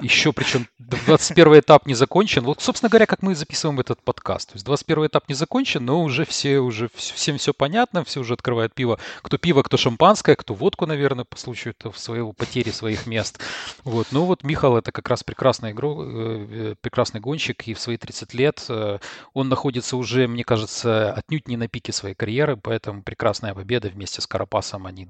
Еще, 0.02 0.34
причем, 0.34 0.66
21 0.78 1.60
этап 1.60 1.86
не 1.86 1.94
закончен. 1.94 2.44
Вот, 2.44 2.60
собственно 2.60 2.90
говоря, 2.90 3.06
как 3.06 3.22
мы 3.22 3.34
записываем 3.34 3.80
этот 3.80 4.02
подкаст. 4.02 4.50
То 4.50 4.56
есть 4.56 4.66
21 4.66 5.06
этап 5.06 5.26
не 5.26 5.34
закончен, 5.34 5.82
но 5.82 6.02
уже 6.02 6.26
все, 6.26 6.58
уже 6.58 6.90
всем 6.94 7.38
все 7.38 7.54
понятно, 7.54 8.04
все 8.04 8.20
уже 8.20 8.34
открывают 8.34 8.74
пиво. 8.74 8.98
Кто 9.22 9.38
пиво, 9.38 9.62
кто 9.62 9.78
шампанское, 9.78 10.36
кто 10.36 10.52
водку, 10.52 10.84
наверное, 10.84 11.24
по 11.24 11.38
случаю 11.38 11.74
своего 11.94 12.34
потери 12.34 12.70
своих 12.70 13.06
мест. 13.06 13.40
Вот. 13.84 14.08
Ну 14.10 14.26
вот 14.26 14.44
Михал 14.44 14.76
это 14.76 14.92
как 14.92 15.08
раз 15.08 15.24
прекрасный 15.24 15.70
игрок, 15.70 16.04
э, 16.06 16.74
прекрасный 16.90 17.20
гонщик, 17.20 17.68
и 17.68 17.74
в 17.74 17.80
свои 17.80 17.96
30 17.96 18.34
лет 18.34 18.66
э, 18.68 18.98
он 19.32 19.48
находится 19.48 19.96
уже, 19.96 20.26
мне 20.26 20.42
кажется, 20.42 21.12
отнюдь 21.12 21.46
не 21.46 21.56
на 21.56 21.68
пике 21.68 21.92
своей 21.92 22.16
карьеры, 22.16 22.56
поэтому 22.56 23.02
прекрасная 23.04 23.54
победа 23.54 23.88
вместе 23.88 24.20
с 24.20 24.26
Карапасом. 24.26 24.86
Они 24.86 25.08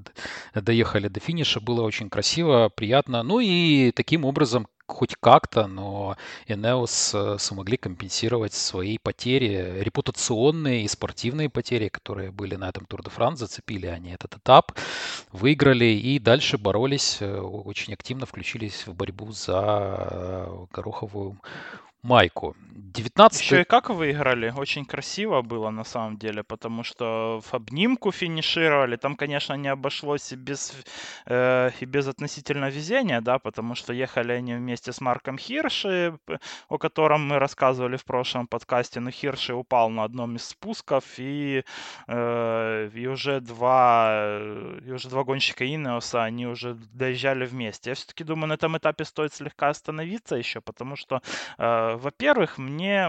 доехали 0.55 1.09
до 1.09 1.21
финиша, 1.21 1.61
было 1.61 1.81
очень 1.83 2.11
красиво, 2.11 2.69
приятно. 2.69 3.23
Ну 3.23 3.41
и 3.41 3.93
таким 3.93 4.27
образом 4.27 4.69
хоть 4.91 5.17
как-то, 5.21 5.67
но 5.67 6.17
Энеос 6.47 7.13
э, 7.15 7.37
смогли 7.39 7.77
компенсировать 7.77 8.53
свои 8.53 8.99
потери, 8.99 9.81
репутационные 9.81 10.85
и 10.85 10.89
спортивные 10.89 11.49
потери, 11.49 11.89
которые 11.89 12.31
были 12.31 12.57
на 12.57 12.69
этом 12.69 12.87
Тур 12.87 13.03
де 13.03 13.11
Франс, 13.11 13.39
зацепили 13.39 13.87
они 13.87 14.11
этот 14.11 14.37
этап, 14.37 14.73
выиграли 15.33 15.87
и 15.87 16.19
дальше 16.19 16.59
боролись, 16.59 17.19
э, 17.21 17.41
очень 17.41 17.95
активно 17.95 18.27
включились 18.27 18.87
в 18.87 18.95
борьбу 18.95 19.33
за 19.33 20.09
э, 20.11 20.67
гороховую 20.73 21.39
майку. 22.03 22.57
19 22.93 23.41
Еще 23.41 23.61
и 23.61 23.65
как 23.65 23.91
выиграли, 23.91 24.53
очень 24.57 24.85
красиво 24.85 25.43
было 25.43 25.71
на 25.71 25.85
самом 25.85 26.17
деле, 26.17 26.43
потому 26.43 26.83
что 26.83 27.41
в 27.45 27.55
обнимку 27.55 28.11
финишировали, 28.11 28.97
там, 28.97 29.17
конечно, 29.17 29.55
не 29.55 29.69
обошлось 29.69 30.33
и 30.33 30.37
без, 30.37 30.73
э, 31.27 31.71
и 31.81 31.85
без 31.85 32.09
относительно 32.09 32.69
везения, 32.69 33.21
да, 33.21 33.39
потому 33.39 33.75
что 33.75 33.93
ехали 33.93 34.33
они 34.33 34.55
вместе 34.55 34.93
с 34.93 35.01
Марком 35.01 35.39
Хирши, 35.39 36.19
о 36.69 36.79
котором 36.79 37.29
мы 37.29 37.39
рассказывали 37.39 37.97
в 37.97 38.05
прошлом 38.05 38.47
подкасте, 38.47 39.01
но 39.01 39.11
Хирши 39.11 39.55
упал 39.55 39.91
на 39.91 40.05
одном 40.05 40.37
из 40.37 40.45
спусков, 40.45 41.05
и, 41.19 41.65
э, 42.09 42.91
и 42.95 43.07
уже 43.07 43.41
два, 43.41 44.39
и 44.85 44.91
уже 44.91 45.09
два 45.09 45.25
гонщика 45.25 45.65
Инеоса, 45.65 46.25
они 46.25 46.47
уже 46.47 46.77
доезжали 46.93 47.47
вместе. 47.47 47.91
Я 47.91 47.95
все-таки 47.95 48.25
думаю, 48.25 48.49
на 48.49 48.55
этом 48.55 48.77
этапе 48.77 49.05
стоит 49.05 49.33
слегка 49.33 49.69
остановиться 49.69 50.37
еще, 50.37 50.61
потому 50.61 50.97
что 50.97 51.23
э, 51.59 51.90
во-первых, 51.97 52.59
мне 52.59 53.09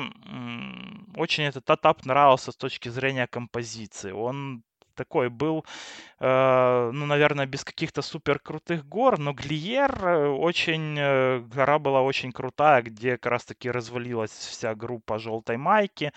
очень 1.16 1.44
этот 1.46 1.70
этап 1.70 2.06
нравился 2.06 2.52
с 2.52 2.56
точки 2.56 2.90
зрения 2.90 3.28
композиции. 3.28 4.12
Он 4.12 4.64
такой 4.96 5.30
был 5.30 5.66
Э, 6.24 6.92
ну, 6.94 7.08
наверное, 7.08 7.48
без 7.48 7.64
каких-то 7.64 8.04
супер 8.04 8.38
крутых 8.38 8.88
гор, 8.88 9.18
но 9.18 9.34
Глиер 9.34 9.92
э, 10.06 10.28
очень, 10.28 10.96
э, 11.00 11.40
гора 11.40 11.80
была 11.80 12.02
очень 12.02 12.32
крутая, 12.32 12.84
где 12.84 13.18
как 13.18 13.32
раз 13.32 13.46
таки 13.46 13.72
развалилась 13.72 14.30
вся 14.30 14.76
группа 14.76 15.18
желтой 15.18 15.58
майки. 15.58 16.12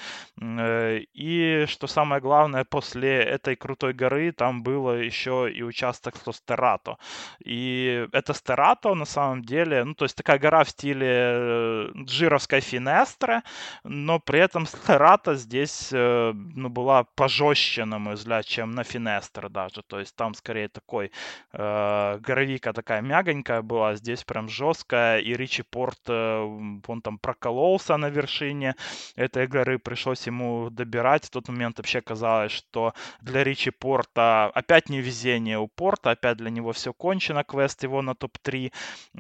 И 1.15 1.65
что 1.69 1.87
самое 1.87 2.21
главное, 2.21 2.65
после 2.65 3.17
этой 3.23 3.57
крутой 3.57 3.95
горы 3.95 4.33
там 4.33 4.63
было 4.63 4.91
еще 4.93 5.51
и 5.51 5.63
участок 5.63 6.17
со 6.17 6.33
Стерато. 6.33 6.99
И 7.43 8.07
это 8.13 8.35
Стерато 8.35 8.95
на 8.95 9.07
самом 9.07 9.43
деле, 9.43 9.85
ну, 9.85 9.95
то 9.95 10.05
есть 10.05 10.17
такая 10.17 10.39
гора 10.39 10.65
в 10.65 10.69
стиле 10.69 11.91
джировской 12.05 12.61
финестры, 12.61 13.43
но 13.85 14.19
при 14.21 14.41
этом 14.41 14.67
Стерато 14.67 15.35
здесь, 15.35 15.89
ну, 15.93 16.69
была 16.69 17.05
пожестче, 17.15 17.85
на 17.85 17.99
мой 17.99 18.15
взгляд, 18.15 18.45
чем 18.45 18.64
на 18.73 18.85
Финестр 18.85 19.49
даже. 19.49 19.83
То 19.87 20.01
есть 20.01 20.15
там 20.17 20.35
скорее 20.35 20.69
такой 20.69 21.11
э, 21.53 22.19
горовика 22.21 22.73
такая 22.73 23.03
мягонькая 23.03 23.63
была, 23.63 23.95
здесь 23.97 24.25
прям 24.25 24.49
жесткая. 24.49 25.21
И 25.21 25.35
Ричи 25.35 25.63
Порт, 25.63 25.99
э, 26.09 26.39
он 26.87 27.03
там 27.03 27.19
прокололся 27.19 27.97
на 27.97 28.11
вершине 28.11 28.75
этой 29.17 29.47
горы, 29.47 29.79
пришлось 29.79 30.27
ему 30.27 30.71
добирать. 30.71 31.25
В 31.27 31.31
тот 31.31 31.49
момент 31.49 31.79
вообще 31.79 32.01
казалось, 32.01 32.53
что 32.53 32.95
для 33.21 33.45
Ричи 33.45 33.71
Порта 33.71 34.47
опять 34.55 34.89
невезение 34.89 35.59
у 35.59 35.69
Порта, 35.69 36.11
опять 36.11 36.37
для 36.39 36.51
него 36.51 36.73
все 36.73 36.93
кончено, 36.93 37.45
квест 37.45 37.83
его 37.83 38.03
на 38.03 38.15
топ-3. 38.15 38.73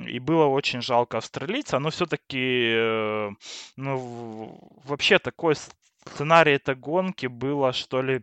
И 0.08 0.18
было 0.18 0.46
очень 0.46 0.80
жалко 0.82 1.18
австралийца, 1.18 1.78
но 1.78 1.90
все-таки, 1.90 2.74
э, 2.76 3.30
ну, 3.76 4.58
вообще 4.84 5.18
такой 5.18 5.54
сценарий 6.06 6.52
этой 6.52 6.74
гонки 6.74 7.26
было, 7.26 7.72
что 7.72 8.02
ли, 8.02 8.22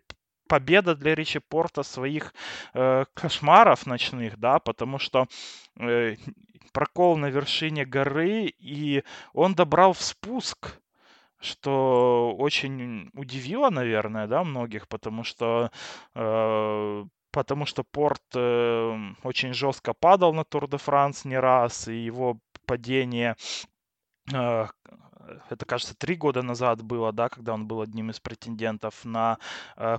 победа 0.51 0.95
для 0.95 1.15
Ричи 1.15 1.39
Порта 1.39 1.83
своих 1.83 2.33
э, 2.73 3.05
кошмаров 3.13 3.85
ночных, 3.85 4.37
да, 4.37 4.59
потому 4.59 4.99
что 4.99 5.27
э, 5.79 6.17
прокол 6.73 7.17
на 7.17 7.29
вершине 7.29 7.85
горы, 7.85 8.53
и 8.59 9.03
он 9.33 9.53
добрал 9.53 9.93
в 9.93 10.01
спуск, 10.01 10.81
что 11.39 12.35
очень 12.37 13.09
удивило, 13.13 13.69
наверное, 13.69 14.27
да, 14.27 14.43
многих, 14.43 14.89
потому 14.89 15.23
что 15.23 15.71
э, 16.15 17.05
потому 17.31 17.65
что 17.65 17.83
Порт 17.83 18.35
э, 18.35 18.97
очень 19.23 19.53
жестко 19.53 19.93
падал 19.93 20.33
на 20.33 20.43
Тур 20.43 20.67
де 20.67 20.77
Франс 20.77 21.25
не 21.25 21.39
раз, 21.39 21.87
и 21.87 21.95
его 21.95 22.39
падение 22.65 23.35
э, 24.33 24.67
это, 25.49 25.65
кажется, 25.65 25.95
три 25.95 26.15
года 26.15 26.41
назад 26.41 26.81
было, 26.81 27.11
да, 27.11 27.29
когда 27.29 27.53
он 27.53 27.67
был 27.67 27.81
одним 27.81 28.09
из 28.09 28.19
претендентов 28.19 29.05
на 29.05 29.37
э, 29.77 29.97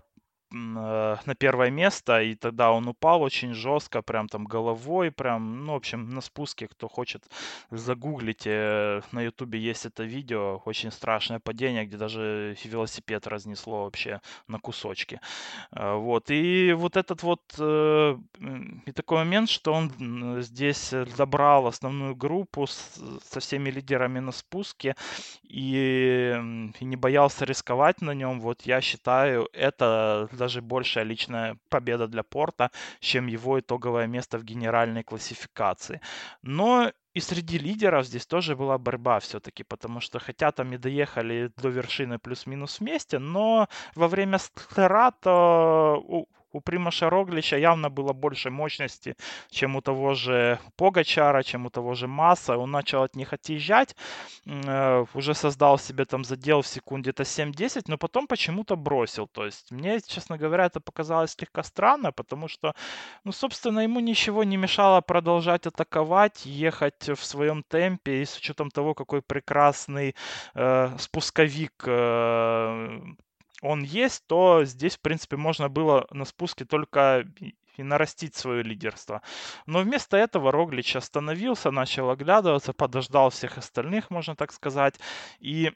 на 0.52 1.34
первое 1.38 1.70
место, 1.70 2.22
и 2.22 2.34
тогда 2.34 2.72
он 2.72 2.88
упал 2.88 3.22
очень 3.22 3.54
жестко, 3.54 4.02
прям 4.02 4.28
там 4.28 4.44
головой, 4.44 5.10
прям, 5.10 5.64
ну, 5.64 5.72
в 5.72 5.76
общем, 5.76 6.10
на 6.10 6.20
спуске, 6.20 6.68
кто 6.68 6.88
хочет, 6.88 7.24
загуглите, 7.70 9.02
на 9.12 9.22
ютубе 9.22 9.58
есть 9.58 9.86
это 9.86 10.04
видео, 10.04 10.62
очень 10.64 10.90
страшное 10.90 11.38
падение, 11.38 11.86
где 11.86 11.96
даже 11.96 12.56
велосипед 12.64 13.26
разнесло 13.26 13.84
вообще 13.84 14.20
на 14.48 14.58
кусочки. 14.58 15.20
Э, 15.72 15.94
вот, 15.94 16.30
и 16.30 16.72
вот 16.72 16.96
этот 16.96 17.22
вот, 17.22 17.42
э, 17.58 18.16
и 18.86 18.92
такой 18.92 19.18
момент, 19.18 19.48
что 19.48 19.72
он 19.72 20.42
здесь 20.42 20.94
добрал 21.16 21.66
основную 21.66 22.14
группу 22.14 22.66
с, 22.66 23.00
со 23.30 23.40
всеми 23.40 23.70
лидерами 23.70 24.20
на 24.20 24.32
спуске, 24.32 24.96
и, 25.44 26.34
и 26.80 26.84
не 26.84 26.96
боялся 26.96 27.44
рисковать 27.44 28.00
на 28.00 28.12
нем, 28.14 28.40
вот 28.40 28.62
я 28.62 28.80
считаю, 28.80 29.48
это 29.52 30.28
даже 30.42 30.60
большая 30.60 31.04
личная 31.04 31.56
победа 31.68 32.08
для 32.08 32.22
Порта, 32.22 32.70
чем 33.00 33.28
его 33.28 33.60
итоговое 33.60 34.08
место 34.08 34.38
в 34.38 34.44
генеральной 34.44 35.04
классификации. 35.04 36.00
Но 36.42 36.90
и 37.14 37.20
среди 37.20 37.58
лидеров 37.58 38.06
здесь 38.06 38.26
тоже 38.26 38.56
была 38.56 38.78
борьба 38.78 39.18
все-таки, 39.20 39.62
потому 39.64 40.00
что 40.00 40.18
хотя 40.18 40.50
там 40.50 40.72
и 40.72 40.78
доехали 40.78 41.50
до 41.56 41.68
вершины 41.68 42.18
плюс-минус 42.18 42.80
вместе, 42.80 43.18
но 43.18 43.68
во 43.94 44.08
время 44.08 44.38
Стерата 44.38 45.96
у 46.52 46.60
Примаша 46.60 47.10
Роглича 47.10 47.56
явно 47.56 47.90
было 47.90 48.12
больше 48.12 48.50
мощности, 48.50 49.16
чем 49.50 49.76
у 49.76 49.80
того 49.80 50.14
же 50.14 50.58
Погачара, 50.76 51.42
чем 51.42 51.66
у 51.66 51.70
того 51.70 51.94
же 51.94 52.06
Масса. 52.06 52.56
Он 52.56 52.70
начал 52.70 53.02
от 53.02 53.16
них 53.16 53.32
отъезжать, 53.32 53.96
э, 54.46 55.04
уже 55.14 55.34
создал 55.34 55.78
себе 55.78 56.04
там 56.04 56.24
задел 56.24 56.60
в 56.62 56.66
секунде-то 56.66 57.24
7-10, 57.24 57.84
но 57.88 57.98
потом 57.98 58.26
почему-то 58.26 58.76
бросил. 58.76 59.26
То 59.26 59.44
есть 59.46 59.70
мне, 59.70 60.00
честно 60.00 60.38
говоря, 60.38 60.66
это 60.66 60.80
показалось 60.80 61.32
слегка 61.32 61.62
странно, 61.62 62.12
потому 62.12 62.48
что, 62.48 62.74
ну, 63.24 63.32
собственно, 63.32 63.80
ему 63.80 64.00
ничего 64.00 64.44
не 64.44 64.56
мешало 64.56 65.00
продолжать 65.00 65.66
атаковать, 65.66 66.46
ехать 66.46 67.08
в 67.08 67.24
своем 67.24 67.62
темпе, 67.62 68.22
и 68.22 68.24
с 68.24 68.36
учетом 68.36 68.70
того, 68.70 68.94
какой 68.94 69.22
прекрасный 69.22 70.14
э, 70.54 70.98
спусковик 70.98 71.84
э, 71.86 73.00
он 73.62 73.82
есть, 73.82 74.26
то 74.26 74.64
здесь, 74.64 74.96
в 74.96 75.00
принципе, 75.00 75.36
можно 75.36 75.68
было 75.68 76.06
на 76.10 76.24
спуске 76.24 76.64
только 76.64 77.24
и 77.76 77.82
нарастить 77.82 78.34
свое 78.34 78.62
лидерство. 78.62 79.22
Но 79.66 79.80
вместо 79.80 80.16
этого 80.16 80.52
Роглич 80.52 80.96
остановился, 80.96 81.70
начал 81.70 82.10
оглядываться, 82.10 82.72
подождал 82.72 83.30
всех 83.30 83.58
остальных, 83.58 84.10
можно 84.10 84.36
так 84.36 84.52
сказать, 84.52 84.98
и 85.40 85.72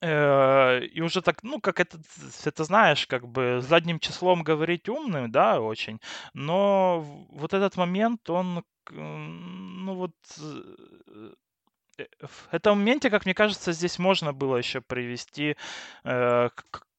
э, 0.00 0.84
и 0.86 1.00
уже 1.00 1.22
так, 1.22 1.42
ну, 1.42 1.60
как 1.60 1.80
это, 1.80 1.98
это 2.44 2.64
знаешь, 2.64 3.06
как 3.06 3.28
бы 3.28 3.60
задним 3.60 4.00
числом 4.00 4.42
говорить 4.42 4.88
умным, 4.88 5.30
да, 5.30 5.60
очень, 5.60 6.00
но 6.34 7.00
вот 7.30 7.54
этот 7.54 7.76
момент, 7.76 8.28
он, 8.30 8.64
ну, 8.90 9.94
вот 9.94 10.14
э, 10.40 11.34
в 12.20 12.48
этом 12.52 12.78
моменте, 12.78 13.10
как 13.10 13.24
мне 13.24 13.34
кажется, 13.34 13.72
здесь 13.72 13.98
можно 13.98 14.32
было 14.32 14.56
еще 14.56 14.80
привести 14.80 15.56
э, 16.04 16.48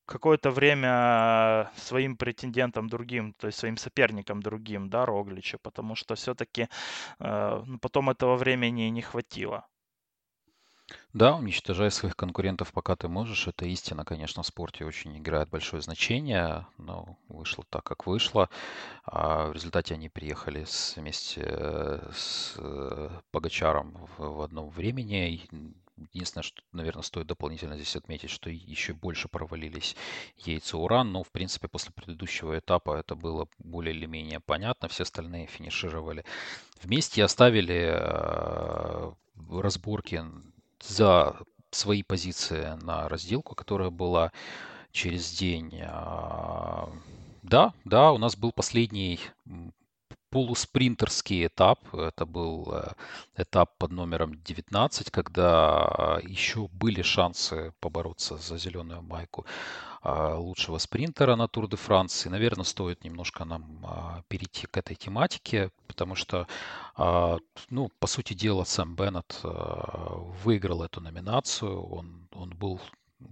какое-то 0.06 0.52
время 0.52 1.72
своим 1.78 2.18
претендентам 2.18 2.90
другим, 2.90 3.34
то 3.34 3.48
есть 3.48 3.60
своим 3.60 3.78
соперникам 3.78 4.42
другим, 4.42 4.90
да, 4.90 5.06
Роглича, 5.06 5.58
потому 5.62 5.96
что 5.96 6.16
все-таки 6.16 6.68
э, 7.20 7.64
ну, 7.66 7.80
потом 7.80 8.10
этого 8.10 8.36
времени 8.36 8.90
не 8.90 9.02
хватило. 9.02 9.68
Да, 11.14 11.36
уничтожай 11.36 11.90
своих 11.90 12.16
конкурентов, 12.16 12.72
пока 12.72 12.96
ты 12.96 13.08
можешь. 13.08 13.48
Это 13.48 13.66
истина, 13.66 14.06
конечно, 14.06 14.44
в 14.44 14.48
спорте 14.48 14.86
очень 14.86 15.18
играет 15.18 15.50
большое 15.50 15.82
значение. 15.82 16.68
Но 16.78 17.18
вышло 17.28 17.64
так, 17.70 17.84
как 17.84 18.06
вышло. 18.06 18.50
А 19.06 19.48
в 19.48 19.54
результате 19.54 19.96
они 19.96 20.10
приехали 20.10 20.66
с, 20.66 20.96
вместе 20.98 21.42
э, 21.46 22.12
с 22.14 22.54
э, 22.58 23.10
Погачаром 23.32 24.08
в, 24.18 24.24
в 24.24 24.42
одном 24.42 24.70
времени. 24.70 25.42
Единственное, 26.14 26.44
что, 26.44 26.62
наверное, 26.72 27.02
стоит 27.02 27.28
дополнительно 27.28 27.76
здесь 27.76 27.96
отметить, 27.96 28.30
что 28.30 28.50
еще 28.50 28.94
больше 28.94 29.28
провалились 29.28 29.96
яйца 30.38 30.78
Уран, 30.78 31.12
но, 31.12 31.24
в 31.24 31.32
принципе, 31.32 31.68
после 31.68 31.92
предыдущего 31.92 32.58
этапа 32.58 32.98
это 32.98 33.16
было 33.16 33.48
более 33.58 33.96
или 33.96 34.06
менее 34.06 34.40
понятно. 34.40 34.88
Все 34.88 35.04
остальные 35.04 35.48
финишировали 35.48 36.24
вместе 36.84 37.22
и 37.22 37.24
оставили 37.24 37.96
э, 37.96 39.12
разборки 39.52 40.24
за 40.84 41.36
свои 41.72 42.04
позиции 42.04 42.78
на 42.82 43.08
разделку, 43.10 43.56
которая 43.56 43.90
была 43.90 44.32
через 44.92 45.32
день. 45.32 45.82
А, 45.84 46.90
да, 47.44 47.74
да, 47.86 48.12
у 48.12 48.18
нас 48.18 48.36
был 48.36 48.52
последний 48.52 49.20
полуспринтерский 50.30 51.48
этап. 51.48 51.94
Это 51.94 52.26
был 52.26 52.72
э, 52.72 52.92
этап 53.38 53.78
под 53.78 53.92
номером 53.92 54.36
19, 54.44 55.10
когда 55.12 56.20
еще 56.24 56.68
были 56.72 57.02
шансы 57.02 57.74
побороться 57.80 58.38
за 58.38 58.58
зеленую 58.58 59.02
майку 59.02 59.46
а, 59.46 59.89
лучшего 60.04 60.78
спринтера 60.78 61.36
на 61.36 61.48
Тур 61.48 61.68
де 61.68 61.76
Франс. 61.76 62.26
И, 62.26 62.30
наверное, 62.30 62.64
стоит 62.64 63.04
немножко 63.04 63.46
нам 63.46 63.80
а, 63.84 64.24
перейти 64.28 64.68
к 64.68 64.78
этой 64.78 64.96
тематике, 64.96 65.72
потому 65.88 66.16
что, 66.16 66.48
а, 66.96 67.38
ну, 67.70 67.90
по 68.00 68.08
сути 68.08 68.34
дела, 68.34 68.64
Сэм 68.64 68.96
Беннет 68.96 69.42
выиграл 70.44 70.84
эту 70.84 71.02
номинацию. 71.02 71.82
Он, 71.82 72.28
он 72.32 72.52
был 72.52 72.80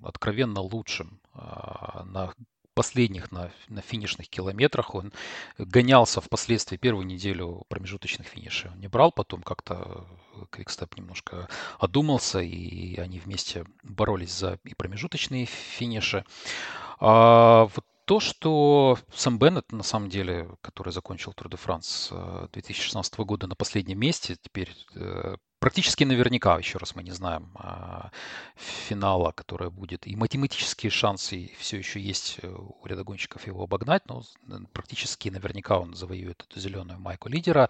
откровенно 0.03 0.62
лучшим 0.62 1.21
на 1.34 2.34
последних 2.77 3.32
на, 3.32 3.51
на 3.69 3.82
финишных 3.82 4.30
километрах. 4.30 4.93
Он 4.93 5.12
гонялся 5.58 6.21
впоследствии 6.21 6.77
первую 6.77 7.08
неделю 7.08 7.63
промежуточных 7.69 8.27
финишей. 8.27 8.69
Он 8.69 8.80
не 8.80 8.88
брал, 8.88 9.12
потом 9.12 9.41
как-то 9.41 10.06
Квикстеп 10.50 10.97
немножко 10.97 11.47
одумался, 11.80 12.39
и 12.39 12.97
они 12.97 13.19
вместе 13.19 13.65
боролись 13.84 14.34
за 14.34 14.60
и 14.63 14.73
промежуточные 14.73 15.45
финиши. 15.45 16.26
А, 17.00 17.65
вот 17.65 17.86
то, 18.06 18.21
что 18.21 18.97
Сэм 19.13 19.38
Беннет, 19.38 19.71
на 19.73 19.84
самом 19.84 20.08
деле, 20.08 20.50
который 20.62 20.93
закончил 20.93 21.34
Тур 21.34 21.50
де 21.50 21.58
Франс 21.58 22.10
2016 22.54 23.17
года 23.19 23.47
на 23.47 23.56
последнем 23.56 24.00
месте, 24.00 24.38
теперь 24.41 24.73
э, 24.95 25.36
практически 25.60 26.06
наверняка, 26.06 26.58
еще 26.58 26.78
раз 26.78 26.95
мы 26.95 27.04
не 27.04 27.12
знаем 27.12 27.52
а, 27.56 28.12
финала, 28.56 29.32
которая 29.32 29.69
будет. 29.69 30.08
И 30.08 30.15
математические 30.15 30.89
шансы 30.89 31.52
все 31.60 31.78
еще 31.78 32.00
есть 32.00 32.39
э, 32.41 32.47
у 32.47 32.86
рядогонщиков 32.86 33.45
его 33.45 33.63
обогнать, 33.63 34.04
но 34.08 34.23
практически 34.71 35.28
наверняка 35.28 35.78
он 35.78 35.93
завоюет 35.93 36.45
эту 36.50 36.62
зеленую 36.62 37.00
майку 37.00 37.28
лидера. 37.28 37.69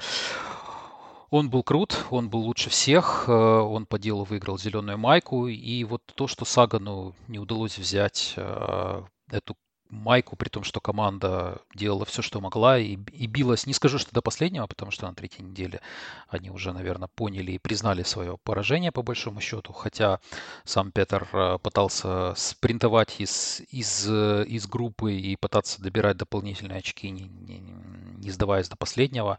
Он 1.29 1.49
был 1.49 1.61
крут, 1.63 2.05
он 2.09 2.29
был 2.29 2.39
лучше 2.39 2.69
всех, 2.69 3.25
э, 3.27 3.31
он 3.31 3.85
по 3.85 3.99
делу 3.99 4.23
выиграл 4.23 4.57
зеленую 4.57 4.97
майку, 4.97 5.47
и 5.47 5.83
вот 5.83 6.01
то, 6.15 6.27
что 6.27 6.45
Сагану 6.45 7.15
не 7.27 7.37
удалось 7.37 7.77
взять 7.77 8.33
э, 8.37 9.03
эту 9.29 9.57
майку, 9.89 10.35
при 10.35 10.49
том, 10.49 10.63
что 10.63 10.79
команда 10.79 11.61
делала 11.73 12.05
все, 12.05 12.21
что 12.21 12.41
могла, 12.41 12.77
и, 12.77 12.97
и 13.11 13.27
билась, 13.27 13.65
не 13.65 13.73
скажу, 13.73 13.97
что 13.99 14.11
до 14.13 14.21
последнего, 14.21 14.67
потому 14.67 14.91
что 14.91 15.07
на 15.07 15.15
третьей 15.15 15.45
неделе 15.45 15.81
они 16.29 16.49
уже, 16.49 16.73
наверное, 16.73 17.07
поняли 17.07 17.53
и 17.53 17.57
признали 17.57 18.03
свое 18.03 18.37
поражение, 18.43 18.91
по 18.91 19.01
большому 19.01 19.41
счету, 19.41 19.73
хотя 19.73 20.19
сам 20.63 20.91
Петр 20.91 21.27
э, 21.33 21.57
пытался 21.61 22.33
спринтовать 22.35 23.15
из, 23.19 23.61
из, 23.71 24.07
э, 24.09 24.45
из 24.47 24.67
группы 24.67 25.13
и 25.13 25.35
пытаться 25.35 25.81
добирать 25.81 26.17
дополнительные 26.17 26.79
очки, 26.79 27.09
не, 27.09 27.27
не, 27.27 27.59
не 27.59 28.31
сдаваясь 28.31 28.69
до 28.69 28.75
последнего. 28.75 29.37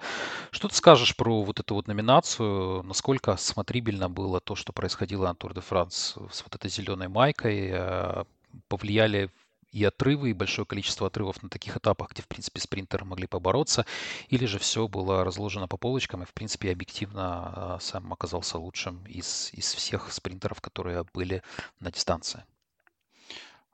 Что 0.50 0.68
ты 0.68 0.74
скажешь 0.74 1.16
про 1.16 1.42
вот 1.42 1.60
эту 1.60 1.74
вот 1.74 1.88
номинацию, 1.88 2.82
насколько 2.82 3.36
смотрибельно 3.36 4.08
было 4.08 4.40
то, 4.40 4.54
что 4.54 4.72
происходило 4.72 5.26
на 5.26 5.34
Тур 5.34 5.54
де 5.54 5.60
Франс 5.60 6.16
с 6.30 6.42
вот 6.42 6.54
этой 6.54 6.70
зеленой 6.70 7.08
майкой, 7.08 7.70
э, 7.72 8.24
повлияли 8.68 9.30
и 9.72 9.84
отрывы, 9.84 10.30
и 10.30 10.34
большое 10.34 10.66
количество 10.66 11.06
отрывов 11.06 11.42
на 11.42 11.48
таких 11.48 11.76
этапах, 11.76 12.10
где, 12.10 12.22
в 12.22 12.28
принципе, 12.28 12.60
спринтеры 12.60 13.04
могли 13.04 13.26
побороться, 13.26 13.86
или 14.28 14.46
же 14.46 14.58
все 14.58 14.88
было 14.88 15.24
разложено 15.24 15.68
по 15.68 15.76
полочкам, 15.76 16.22
и, 16.22 16.26
в 16.26 16.32
принципе, 16.32 16.72
объективно 16.72 17.74
а, 17.74 17.78
сам 17.80 18.12
оказался 18.12 18.58
лучшим 18.58 19.04
из, 19.06 19.50
из 19.52 19.72
всех 19.74 20.12
спринтеров, 20.12 20.60
которые 20.60 21.04
были 21.12 21.42
на 21.80 21.90
дистанции. 21.90 22.44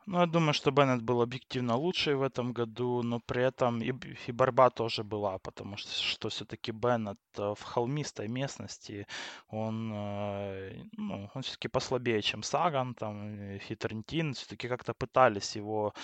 Ну, 0.06 0.20
я 0.20 0.26
думаю, 0.26 0.52
что 0.52 0.70
Беннет 0.70 1.02
был 1.02 1.22
объективно 1.22 1.76
лучший 1.76 2.14
в 2.14 2.22
этом 2.22 2.52
году, 2.52 3.02
но 3.02 3.20
при 3.20 3.42
этом 3.42 3.80
и, 3.82 3.92
и 4.26 4.32
борьба 4.32 4.68
тоже 4.68 5.02
была, 5.02 5.38
потому 5.38 5.78
что, 5.78 5.90
что 5.92 6.28
все-таки 6.28 6.72
Беннет 6.72 7.18
э, 7.38 7.54
в 7.56 7.62
холмистой 7.62 8.28
местности, 8.28 9.06
он, 9.48 9.92
э, 9.94 10.84
ну, 10.98 11.30
он 11.34 11.42
все-таки 11.42 11.68
послабее, 11.68 12.20
чем 12.20 12.42
Саган, 12.42 12.94
там, 12.94 13.34
и 13.56 13.74
Трентин, 13.76 14.34
все-таки 14.34 14.68
как-то 14.68 14.92
пытались 14.92 15.56
его 15.56 15.94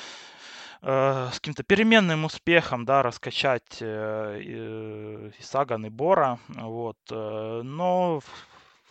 э, 0.80 1.28
с 1.32 1.34
каким-то 1.34 1.62
переменным 1.62 2.24
успехом, 2.24 2.86
да, 2.86 3.02
раскачать 3.02 3.78
э, 3.82 4.40
и, 4.40 5.38
и 5.38 5.42
Саган, 5.42 5.84
и 5.84 5.90
Бора, 5.90 6.38
вот, 6.48 6.98
э, 7.10 7.62
но 7.62 8.20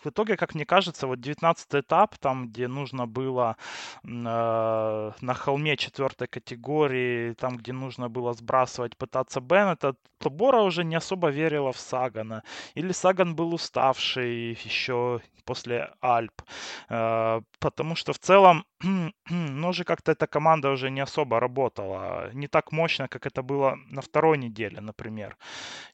в 0.04 0.08
итоге, 0.08 0.36
как 0.36 0.54
мне 0.54 0.64
кажется, 0.64 1.06
вот 1.06 1.20
19 1.20 1.74
этап, 1.74 2.18
там, 2.18 2.48
где 2.48 2.68
нужно 2.68 3.06
было 3.06 3.56
э, 4.04 4.08
на 4.08 5.34
холме 5.34 5.76
четвертой 5.76 6.28
категории, 6.28 7.34
там, 7.34 7.56
где 7.56 7.72
нужно 7.72 8.08
было 8.08 8.32
сбрасывать, 8.32 8.96
пытаться 8.96 9.40
Беннета, 9.40 9.94
то 10.18 10.30
Бора 10.30 10.62
уже 10.62 10.84
не 10.84 10.96
особо 10.96 11.28
верила 11.30 11.72
в 11.72 11.78
Сагана. 11.78 12.42
Или 12.74 12.92
Саган 12.92 13.34
был 13.36 13.54
уставший 13.54 14.58
еще 14.64 15.20
после 15.44 15.90
Альп. 16.00 16.42
Э, 16.88 17.40
потому 17.58 17.96
что 17.96 18.12
в 18.12 18.18
целом, 18.18 18.64
ну, 19.30 19.68
уже 19.68 19.84
как-то 19.84 20.12
эта 20.12 20.26
команда 20.26 20.70
уже 20.70 20.90
не 20.90 21.00
особо 21.00 21.40
работала. 21.40 22.30
Не 22.32 22.48
так 22.48 22.72
мощно, 22.72 23.08
как 23.08 23.26
это 23.26 23.42
было 23.42 23.76
на 23.90 24.00
второй 24.00 24.38
неделе, 24.38 24.80
например. 24.80 25.36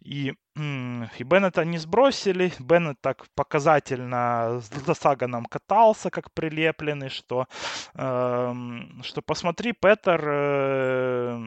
И 0.00 0.34
и 0.56 1.24
Беннета 1.24 1.64
не 1.64 1.78
сбросили. 1.78 2.52
Беннет 2.58 3.00
так 3.00 3.26
показательно 3.34 4.62
за 4.86 4.94
Саганом 4.94 5.44
катался, 5.44 6.10
как 6.10 6.30
прилепленный, 6.32 7.10
что, 7.10 7.46
э, 7.94 8.54
что 9.02 9.22
посмотри, 9.22 9.72
Петер, 9.72 10.20
э, 10.26 11.46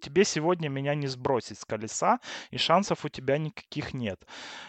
тебе 0.00 0.24
сегодня 0.24 0.68
меня 0.68 0.94
не 0.94 1.06
сбросить 1.06 1.58
с 1.58 1.64
колеса, 1.64 2.18
и 2.50 2.58
шансов 2.58 3.04
у 3.04 3.08
тебя 3.08 3.38
никаких 3.38 3.94
нет. 3.94 4.26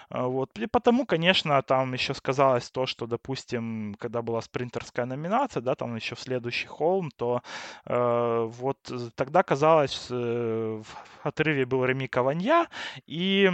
А, 0.10 0.28
вот. 0.28 0.58
И 0.60 0.68
потому, 0.68 1.06
конечно, 1.06 1.62
там 1.62 1.94
еще 1.94 2.14
сказалось 2.14 2.70
то, 2.70 2.86
что, 2.86 3.08
допустим, 3.08 3.96
когда 4.00 4.22
была 4.22 4.42
спринтерская 4.42 5.06
номинация, 5.06 5.62
да, 5.62 5.76
там 5.76 5.96
еще 5.96 6.16
в 6.16 6.20
следующий 6.20 6.68
холм, 6.68 7.12
то 7.12 7.42
э, 7.86 8.50
вот 8.50 8.78
тогда 9.16 9.44
казалось, 9.44 10.08
э, 10.10 10.82
в 10.84 11.28
отрыве 11.28 11.66
был 11.66 11.86
Реми 11.86 12.08
Каванья, 12.08 12.68
и 13.08 13.50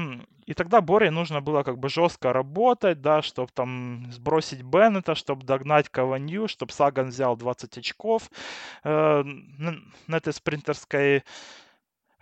и 0.47 0.53
тогда 0.53 0.79
Боре 0.79 1.11
нужно 1.11 1.41
было 1.41 1.63
как 1.63 1.77
бы 1.77 1.89
жестко 1.89 2.31
работать, 2.31 3.01
да, 3.01 3.21
чтобы 3.21 3.49
там 3.53 4.07
сбросить 4.11 4.61
Беннета, 4.61 5.13
чтобы 5.13 5.45
догнать 5.45 5.89
Каванью, 5.89 6.47
чтобы 6.47 6.71
Саган 6.71 7.09
взял 7.09 7.35
20 7.35 7.77
очков 7.77 8.31
э, 8.85 9.23
на, 9.23 9.75
на 10.07 10.15
этой 10.15 10.31
спринтерской 10.31 11.23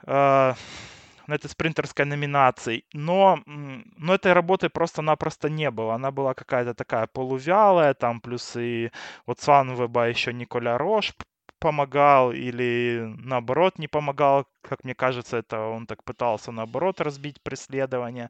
на 0.06 1.36
этой 1.36 1.50
спринтерской 1.50 2.06
номинации. 2.06 2.84
Но, 2.94 3.40
но 3.46 4.14
этой 4.14 4.34
работы 4.34 4.70
просто-напросто 4.70 5.50
не 5.50 5.72
было. 5.72 5.96
Она 5.96 6.12
была 6.12 6.34
какая-то 6.34 6.74
такая 6.74 7.08
полувялая, 7.08 7.94
там 7.94 8.22
плюс 8.22 8.56
и 8.56 8.92
вот 9.26 9.40
Санвеба 9.40 10.10
еще 10.10 10.34
Николя 10.34 10.78
Рош 10.78 11.14
помогал 11.60 12.32
или 12.32 13.16
наоборот 13.18 13.80
не 13.80 13.88
помогал, 13.88 14.46
как 14.62 14.84
мне 14.84 14.94
кажется, 14.94 15.38
это 15.38 15.60
он 15.62 15.88
так 15.88 16.04
пытался 16.04 16.52
наоборот 16.52 17.02
разбить 17.02 17.42
преследование, 17.42 18.30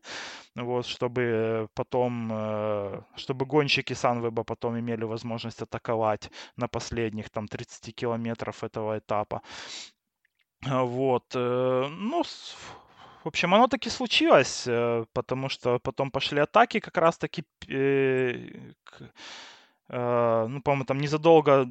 вот, 0.56 0.86
чтобы 0.86 1.68
потом, 1.74 2.30
э, 2.32 3.02
чтобы 3.18 3.46
гонщики 3.46 3.94
Санвеба 3.94 4.44
потом 4.44 4.80
имели 4.80 5.04
возможность 5.04 5.62
атаковать 5.62 6.32
на 6.56 6.68
последних 6.68 7.30
там 7.30 7.48
30 7.48 7.92
километров 7.94 8.64
этого 8.64 9.00
этапа. 9.00 9.42
Вот, 10.62 11.26
э, 11.36 11.88
ну, 11.90 12.24
в 12.24 13.28
общем, 13.28 13.54
оно 13.54 13.68
таки 13.68 13.90
случилось, 13.90 14.66
э, 14.68 15.06
потому 15.14 15.50
что 15.50 15.80
потом 15.80 16.12
пошли 16.12 16.40
атаки 16.40 16.80
как 16.80 16.98
раз-таки 16.98 17.44
Uh, 19.88 20.48
ну, 20.48 20.62
по-моему, 20.62 20.86
там 20.86 20.98
незадолго 20.98 21.68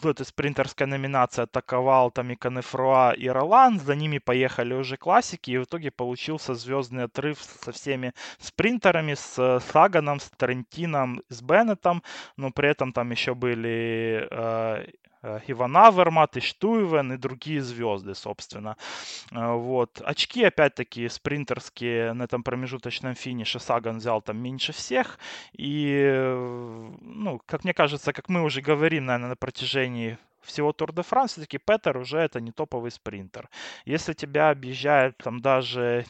в 0.00 0.06
этой 0.06 0.24
спринтерской 0.24 0.86
номинации 0.86 1.42
атаковал 1.42 2.10
там 2.10 2.30
и 2.30 2.34
Канефруа, 2.34 3.12
и 3.12 3.28
Ролан, 3.28 3.78
за 3.78 3.94
ними 3.94 4.16
поехали 4.16 4.72
уже 4.72 4.96
классики, 4.96 5.50
и 5.50 5.58
в 5.58 5.64
итоге 5.64 5.90
получился 5.90 6.54
звездный 6.54 7.04
отрыв 7.04 7.38
со 7.42 7.70
всеми 7.72 8.14
спринтерами, 8.38 9.12
с 9.12 9.60
Саганом, 9.72 10.20
с 10.20 10.30
Трентином, 10.30 11.22
с 11.28 11.42
Беннетом, 11.42 12.02
но 12.38 12.50
при 12.50 12.70
этом 12.70 12.94
там 12.94 13.10
еще 13.10 13.34
были 13.34 14.26
uh, 14.30 14.90
Иван 15.22 15.76
Авермат, 15.76 16.36
и 16.36 16.40
Штуевен, 16.40 17.12
и 17.12 17.16
другие 17.16 17.60
звезды, 17.60 18.14
собственно. 18.14 18.76
Вот. 19.30 20.00
Очки, 20.04 20.44
опять-таки, 20.44 21.08
спринтерские 21.08 22.12
на 22.12 22.24
этом 22.24 22.42
промежуточном 22.42 23.14
финише 23.14 23.60
Саган 23.60 23.98
взял 23.98 24.22
там 24.22 24.38
меньше 24.38 24.72
всех. 24.72 25.18
И, 25.52 26.10
ну, 27.00 27.40
как 27.46 27.64
мне 27.64 27.74
кажется, 27.74 28.12
как 28.12 28.28
мы 28.28 28.42
уже 28.42 28.60
говорим, 28.60 29.06
наверное, 29.06 29.30
на 29.30 29.36
протяжении 29.36 30.18
всего 30.42 30.72
Тур 30.72 30.92
де 30.92 31.02
Франс, 31.02 31.32
все-таки 31.32 31.58
Петер 31.58 31.96
уже 31.96 32.18
это 32.18 32.40
не 32.40 32.52
топовый 32.52 32.90
спринтер. 32.90 33.48
Если 33.84 34.12
тебя 34.14 34.50
объезжает 34.50 35.16
там 35.18 35.40
даже 35.40 36.06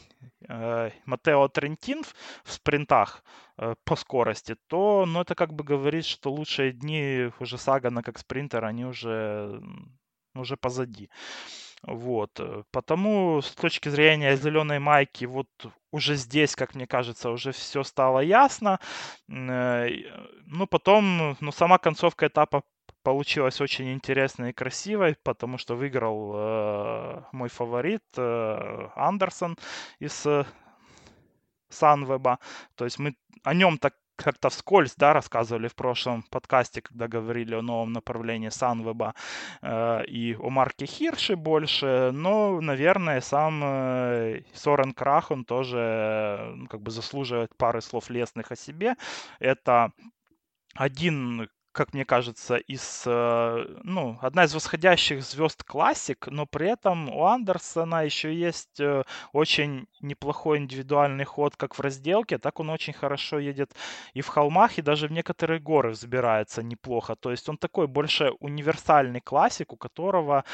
э, 0.49 0.91
Матео 1.05 1.49
Трентин 1.49 2.03
в, 2.05 2.15
в 2.45 2.53
спринтах 2.53 3.23
э, 3.23 3.50
по 3.85 3.97
скорости, 3.97 4.57
то 4.69 5.05
ну, 5.07 5.21
это 5.21 5.35
как 5.35 5.53
бы 5.53 5.65
говорит, 5.65 6.07
что 6.07 6.33
лучшие 6.33 6.73
дни 6.73 7.31
уже 7.41 7.59
Сагана 7.59 8.03
как 8.03 8.19
спринтер, 8.19 8.65
они 8.65 8.85
уже, 8.85 9.63
уже 10.35 10.57
позади. 10.57 11.11
Вот. 11.83 12.41
Э, 12.41 12.63
потому 12.73 13.41
с 13.43 13.55
точки 13.55 13.89
зрения 13.89 14.37
зеленой 14.37 14.79
майки, 14.79 15.25
вот 15.25 15.49
уже 15.93 16.15
здесь, 16.17 16.55
как 16.55 16.75
мне 16.75 16.87
кажется, 16.87 17.31
уже 17.31 17.53
все 17.53 17.83
стало 17.83 18.21
ясно. 18.21 18.79
Э, 19.29 19.89
ну, 20.47 20.67
потом, 20.67 21.37
ну, 21.41 21.53
сама 21.53 21.79
концовка 21.79 22.27
этапа 22.27 22.63
получилось 23.03 23.61
очень 23.61 23.93
интересно 23.93 24.51
и 24.51 24.53
красиво, 24.53 25.15
потому 25.23 25.59
что 25.59 25.75
выиграл 25.75 26.33
э, 26.35 27.23
мой 27.33 27.49
фаворит 27.49 28.05
э, 28.17 28.89
Андерсон 28.95 29.57
из 30.01 30.27
э, 30.27 30.45
Санвеба. 31.71 32.39
То 32.77 32.85
есть 32.85 32.99
мы 32.99 33.15
о 33.45 33.55
нем 33.55 33.79
так 33.79 33.95
как-то 34.23 34.51
вскользь, 34.51 34.95
да, 34.97 35.13
рассказывали 35.13 35.69
в 35.69 35.75
прошлом 35.75 36.23
подкасте, 36.23 36.83
когда 36.83 37.09
говорили 37.09 37.55
о 37.55 37.63
новом 37.63 37.93
направлении 37.93 38.51
Санвеба 38.51 39.15
э, 39.63 40.05
и 40.07 40.35
о 40.35 40.51
марке 40.51 40.87
Хирши 40.87 41.37
больше, 41.37 42.11
но, 42.13 42.61
наверное, 42.61 43.21
сам 43.21 43.63
э, 43.65 44.43
Сорен 44.53 44.93
Крах, 44.93 45.31
он 45.31 45.45
тоже 45.45 45.79
э, 45.79 46.67
как 46.69 46.83
бы 46.83 46.91
заслуживает 46.91 47.57
пары 47.57 47.81
слов 47.81 48.11
лестных 48.11 48.53
о 48.53 48.57
себе. 48.57 48.97
Это 49.39 49.93
один 50.75 51.49
как 51.73 51.95
мне 51.95 52.05
кажется, 52.05 52.57
из, 52.57 53.05
э, 53.07 53.65
ну, 53.85 54.19
одна 54.21 54.45
из 54.45 54.55
восходящих 54.55 55.23
звезд 55.23 55.63
классик, 55.65 56.27
но 56.29 56.47
при 56.47 56.69
этом 56.71 57.09
у 57.09 57.25
Андерсона 57.27 58.05
еще 58.05 58.35
есть 58.35 58.81
э, 58.81 59.05
очень 59.33 59.87
неплохой 60.01 60.59
индивидуальный 60.59 61.25
ход 61.25 61.57
как 61.57 61.79
в 61.79 61.81
разделке, 61.81 62.39
так 62.39 62.59
он 62.61 62.71
очень 62.71 62.93
хорошо 62.93 63.39
едет 63.39 63.73
и 64.15 64.21
в 64.21 64.29
холмах, 64.29 64.79
и 64.79 64.83
даже 64.83 65.07
в 65.09 65.13
некоторые 65.13 65.61
горы 65.61 65.91
взбирается 65.91 66.63
неплохо. 66.63 67.15
То 67.15 67.31
есть 67.31 67.49
он 67.49 67.57
такой 67.57 67.87
больше 67.87 68.33
универсальный 68.41 69.21
классик, 69.21 69.73
у 69.73 69.77
которого 69.77 70.45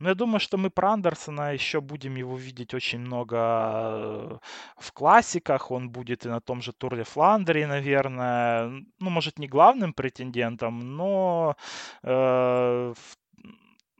ну, 0.00 0.08
я 0.08 0.14
думаю, 0.14 0.40
что 0.40 0.56
мы 0.58 0.70
про 0.70 0.92
Андерсона 0.92 1.52
еще 1.54 1.80
будем 1.80 2.16
его 2.16 2.36
видеть 2.36 2.74
очень 2.74 3.00
много 3.00 3.36
э, 3.36 4.38
в 4.76 4.92
классиках. 4.92 5.70
Он 5.70 5.90
будет 5.90 6.26
и 6.26 6.28
на 6.28 6.40
том 6.40 6.62
же 6.62 6.72
Тур 6.72 6.96
де 6.96 7.04
Фландрии, 7.04 7.64
наверное. 7.64 8.68
Ну, 9.00 9.10
может, 9.10 9.38
не 9.38 9.48
главным 9.48 9.92
претендентом, 9.92 10.96
но 10.96 11.56
э, 12.02 12.94
ну, 12.94 12.94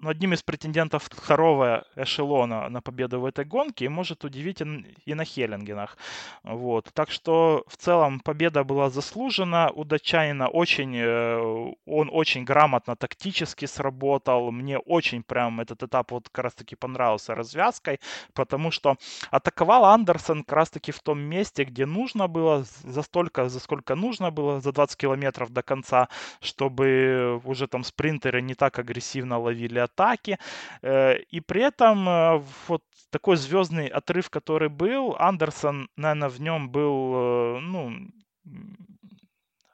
одним 0.02 0.32
из 0.32 0.42
претендентов 0.42 1.04
второго 1.04 1.84
эшелона 1.96 2.68
на 2.68 2.80
победу 2.80 3.20
в 3.20 3.24
этой 3.24 3.44
гонке 3.44 3.86
и 3.86 3.88
может 3.88 4.24
удивить 4.24 4.62
и 5.04 5.14
на 5.14 5.24
Хеллингенах. 5.24 5.96
Вот. 6.42 6.90
Так 6.94 7.10
что 7.10 7.64
в 7.66 7.76
целом 7.76 8.20
победа 8.20 8.64
была 8.64 8.90
заслужена. 8.90 9.70
У 9.70 9.84
датчанина 9.84 10.48
очень, 10.48 10.96
э, 10.96 11.72
он 11.86 12.10
очень 12.12 12.44
грамотно 12.44 12.96
тактически 12.96 13.66
сработал. 13.66 14.50
Мне 14.50 14.78
очень 14.78 15.22
прям 15.22 15.60
этот 15.60 15.82
этап 15.82 16.12
вот 16.12 16.28
как 16.28 16.44
раз 16.44 16.54
таки 16.54 16.76
понравился 16.76 17.34
развязкой, 17.34 18.00
потому 18.34 18.70
что 18.70 18.96
атаковал 19.30 19.84
Андерсон 19.84 20.44
как 20.44 20.52
раз 20.52 20.70
таки 20.70 20.92
в 20.92 21.00
том 21.00 21.18
месте, 21.20 21.64
где 21.64 21.86
нужно 21.86 22.28
было, 22.28 22.64
за 22.84 23.02
столько, 23.02 23.48
за 23.48 23.60
сколько 23.60 23.94
нужно 23.94 24.30
было, 24.30 24.60
за 24.60 24.72
20 24.72 24.96
километров 24.96 25.50
до 25.50 25.62
конца, 25.62 26.08
чтобы 26.40 27.40
уже 27.44 27.66
там 27.66 27.84
спринтеры 27.84 28.42
не 28.42 28.54
так 28.54 28.78
агрессивно 28.78 29.38
ловили 29.38 29.87
атаки. 29.88 30.38
Э, 30.82 31.18
и 31.18 31.40
при 31.40 31.62
этом 31.62 32.08
э, 32.08 32.42
вот 32.68 32.82
такой 33.10 33.36
звездный 33.36 33.88
отрыв, 33.88 34.30
который 34.30 34.68
был, 34.68 35.16
Андерсон, 35.18 35.88
наверное, 35.96 36.28
в 36.28 36.40
нем 36.40 36.70
был, 36.70 37.14
э, 37.14 37.58
ну, 37.60 37.92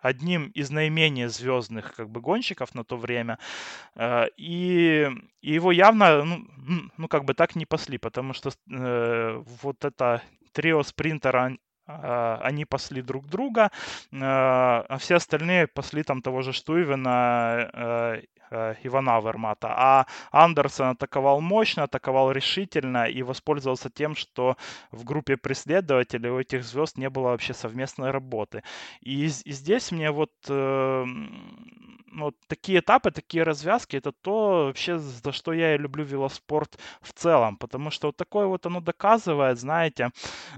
одним 0.00 0.48
из 0.48 0.70
наименее 0.70 1.28
звездных 1.28 1.94
как 1.94 2.10
бы 2.10 2.20
гонщиков 2.20 2.74
на 2.74 2.84
то 2.84 2.96
время. 2.98 3.38
И, 4.36 5.10
и 5.40 5.52
его 5.52 5.72
явно, 5.72 6.24
ну, 6.24 6.46
ну, 6.98 7.08
как 7.08 7.24
бы 7.24 7.32
так 7.32 7.56
не 7.56 7.64
пасли, 7.64 7.96
потому 7.96 8.34
что 8.34 8.50
э, 8.70 9.42
вот 9.62 9.84
это 9.84 10.20
трио 10.52 10.82
спринтера 10.82 11.56
они 11.86 12.64
пасли 12.64 13.02
друг 13.02 13.26
друга, 13.28 13.70
а 14.12 14.96
все 14.98 15.16
остальные 15.16 15.66
пасли 15.66 16.02
там 16.02 16.22
того 16.22 16.42
же 16.42 16.52
Штуйвена 16.52 18.22
Э, 18.54 18.74
Ивана 18.84 19.20
Вермата. 19.20 19.68
А 19.68 20.06
Андерсон 20.30 20.88
атаковал 20.90 21.40
мощно, 21.40 21.84
атаковал 21.84 22.30
решительно 22.30 23.06
и 23.08 23.22
воспользовался 23.22 23.90
тем, 23.90 24.14
что 24.14 24.56
в 24.92 25.04
группе 25.04 25.36
преследователей 25.36 26.30
у 26.30 26.38
этих 26.38 26.64
звезд 26.64 26.98
не 26.98 27.10
было 27.10 27.28
вообще 27.30 27.54
совместной 27.54 28.10
работы. 28.10 28.62
И, 29.00 29.24
и 29.26 29.52
здесь 29.52 29.92
мне 29.92 30.10
вот 30.10 30.32
вот 32.16 32.34
такие 32.48 32.80
этапы, 32.80 33.10
такие 33.10 33.42
развязки, 33.42 33.96
это 33.96 34.12
то 34.12 34.66
вообще, 34.66 34.98
за 34.98 35.32
что 35.32 35.52
я 35.52 35.74
и 35.74 35.78
люблю 35.78 36.04
велоспорт 36.04 36.78
в 37.00 37.12
целом, 37.12 37.56
потому 37.56 37.90
что 37.90 38.08
вот 38.08 38.16
такое 38.16 38.46
вот 38.46 38.66
оно 38.66 38.80
доказывает, 38.80 39.58
знаете, 39.58 40.10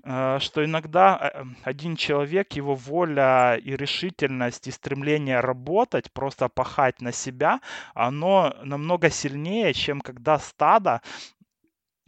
э, 0.05 0.39
что 0.41 0.65
иногда 0.65 1.31
э, 1.35 1.45
один 1.65 1.97
человек, 1.97 2.53
его 2.55 2.75
воля 2.75 3.57
и 3.57 3.77
решительность 3.77 4.67
и 4.69 4.71
стремление 4.71 5.41
работать, 5.41 6.13
просто 6.13 6.49
пахать 6.49 7.01
на 7.01 7.13
себя, 7.13 7.61
оно 7.95 8.55
намного 8.63 9.11
сильнее, 9.11 9.73
чем 9.75 10.01
когда 10.01 10.39
стадо 10.39 11.01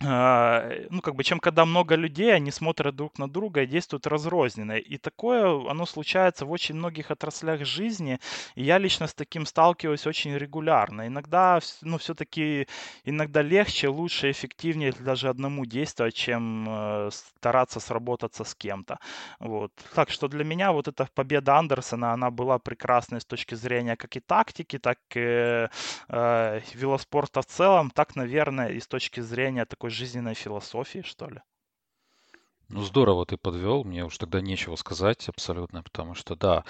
ну, 0.00 1.00
как 1.02 1.16
бы, 1.16 1.24
чем 1.24 1.40
когда 1.40 1.64
много 1.64 1.96
людей, 1.96 2.32
они 2.32 2.52
смотрят 2.52 2.94
друг 2.94 3.18
на 3.18 3.28
друга 3.28 3.62
и 3.62 3.66
действуют 3.66 4.06
разрозненно. 4.06 4.76
И 4.78 4.96
такое, 4.96 5.68
оно 5.68 5.86
случается 5.86 6.46
в 6.46 6.52
очень 6.52 6.76
многих 6.76 7.10
отраслях 7.10 7.64
жизни, 7.64 8.20
и 8.54 8.62
я 8.62 8.78
лично 8.78 9.08
с 9.08 9.14
таким 9.14 9.44
сталкиваюсь 9.44 10.06
очень 10.06 10.36
регулярно. 10.36 11.08
Иногда, 11.08 11.58
ну, 11.82 11.98
все-таки, 11.98 12.68
иногда 13.04 13.42
легче, 13.42 13.88
лучше, 13.88 14.30
эффективнее 14.30 14.92
даже 14.92 15.28
одному 15.28 15.66
действовать, 15.66 16.14
чем 16.14 16.66
э, 16.68 17.10
стараться 17.12 17.80
сработаться 17.80 18.44
с 18.44 18.54
кем-то. 18.54 18.98
Вот. 19.40 19.72
Так 19.94 20.10
что 20.10 20.28
для 20.28 20.44
меня 20.44 20.72
вот 20.72 20.88
эта 20.88 21.08
победа 21.14 21.56
Андерсона, 21.58 22.12
она 22.12 22.30
была 22.30 22.58
прекрасной 22.58 23.20
с 23.20 23.24
точки 23.24 23.56
зрения 23.56 23.96
как 23.96 24.16
и 24.16 24.20
тактики, 24.20 24.78
так 24.78 24.98
и 25.14 25.68
э, 26.08 26.60
велоспорта 26.74 27.42
в 27.42 27.46
целом, 27.46 27.90
так, 27.90 28.16
наверное, 28.16 28.68
и 28.68 28.80
с 28.80 28.86
точки 28.86 29.20
зрения 29.20 29.64
такой 29.64 29.87
такой 29.88 29.90
жизненной 29.90 30.34
философии, 30.34 31.02
что 31.02 31.28
ли. 31.30 31.40
Ну, 32.70 32.82
здорово 32.82 33.24
ты 33.24 33.38
подвел, 33.38 33.82
мне 33.82 34.04
уж 34.04 34.18
тогда 34.18 34.42
нечего 34.42 34.76
сказать 34.76 35.26
абсолютно, 35.30 35.82
потому 35.82 36.14
что, 36.14 36.36
да, 36.36 36.64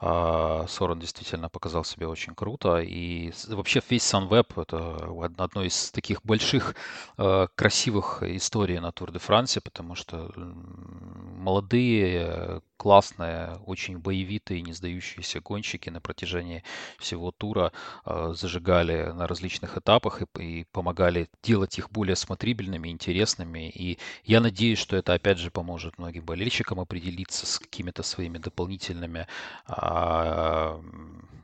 а, 0.00 0.64
Сорен 0.66 0.98
действительно 0.98 1.50
показал 1.50 1.84
себя 1.84 2.08
очень 2.08 2.34
круто, 2.34 2.78
и 2.80 3.32
вообще 3.48 3.82
весь 3.90 4.02
Sunweb— 4.02 4.46
это 4.62 5.44
одно 5.44 5.62
из 5.62 5.90
таких 5.90 6.22
больших, 6.24 6.74
а, 7.18 7.48
красивых 7.54 8.22
историй 8.22 8.78
на 8.80 8.92
Тур 8.92 9.12
де 9.12 9.18
Франсе, 9.18 9.60
потому 9.60 9.94
что 9.94 10.32
молодые, 10.36 12.62
классные, 12.76 13.58
очень 13.66 13.98
боевитые, 13.98 14.62
не 14.62 14.72
сдающиеся 14.72 15.40
гонщики 15.40 15.90
на 15.90 16.00
протяжении 16.00 16.64
всего 16.98 17.30
тура 17.30 17.72
э, 18.04 18.34
зажигали 18.36 19.12
на 19.12 19.26
различных 19.28 19.78
этапах 19.78 20.22
и 20.38 20.64
помогали 20.72 21.28
делать 21.42 21.78
их 21.78 21.90
более 21.90 22.16
смотрибельными, 22.16 22.88
интересными. 22.88 23.70
И 23.70 23.98
я 24.24 24.40
надеюсь, 24.40 24.78
что 24.78 24.96
это 24.96 25.14
опять 25.14 25.38
же 25.38 25.41
поможет 25.50 25.98
многим 25.98 26.24
болельщикам 26.24 26.80
определиться 26.80 27.46
с 27.46 27.58
какими-то 27.58 28.02
своими 28.02 28.38
дополнительными, 28.38 29.26
э, 29.68 30.82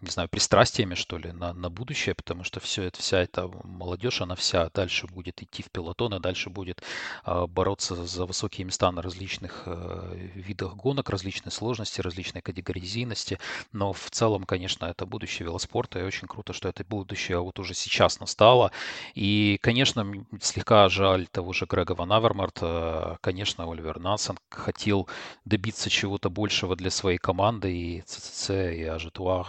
не 0.01 0.11
знаю, 0.11 0.29
пристрастиями, 0.29 0.95
что 0.95 1.19
ли, 1.19 1.33
на, 1.33 1.53
на 1.53 1.71
будущее, 1.71 2.15
потому 2.15 2.45
что 2.45 2.61
все 2.61 2.85
это, 2.85 3.01
вся 3.01 3.19
эта 3.19 3.51
молодежь, 3.65 4.21
она 4.21 4.35
вся 4.35 4.71
дальше 4.75 5.07
будет 5.07 5.43
идти 5.43 5.63
в 5.63 5.71
пилотон, 5.71 6.15
и 6.15 6.21
дальше 6.21 6.51
будет 6.51 6.83
э, 7.25 7.47
бороться 7.47 7.95
за 7.95 8.27
высокие 8.27 8.65
места 8.65 8.91
на 8.93 9.03
различных 9.03 9.63
э, 9.67 10.31
видах 10.35 10.77
гонок, 10.77 11.11
различные 11.11 11.53
сложности, 11.53 12.01
различные 12.01 12.43
категоризийности, 12.43 13.39
но 13.73 13.93
в 13.93 14.11
целом, 14.11 14.45
конечно, 14.45 14.87
это 14.87 15.07
будущее 15.07 15.47
велоспорта, 15.47 15.99
и 15.99 16.03
очень 16.03 16.29
круто, 16.29 16.53
что 16.53 16.69
это 16.69 16.85
будущее 16.85 17.41
вот 17.41 17.59
уже 17.59 17.75
сейчас 17.75 18.21
настало. 18.21 18.73
И, 19.15 19.59
конечно, 19.63 20.07
слегка 20.41 20.89
жаль 20.89 21.27
того 21.27 21.53
же 21.53 21.67
Грега 21.67 21.93
Ван 21.93 22.13
Авермарта, 22.13 23.19
конечно, 23.21 23.71
Оливер 23.71 23.99
Нансен 23.99 24.39
хотел 24.51 25.09
добиться 25.45 25.91
чего-то 25.91 26.31
большего 26.31 26.77
для 26.77 26.91
своей 26.91 27.19
команды, 27.19 27.75
и 27.75 28.03
ЦЦЦ, 28.03 28.51
и 28.51 28.85
Ажитуар 28.85 29.47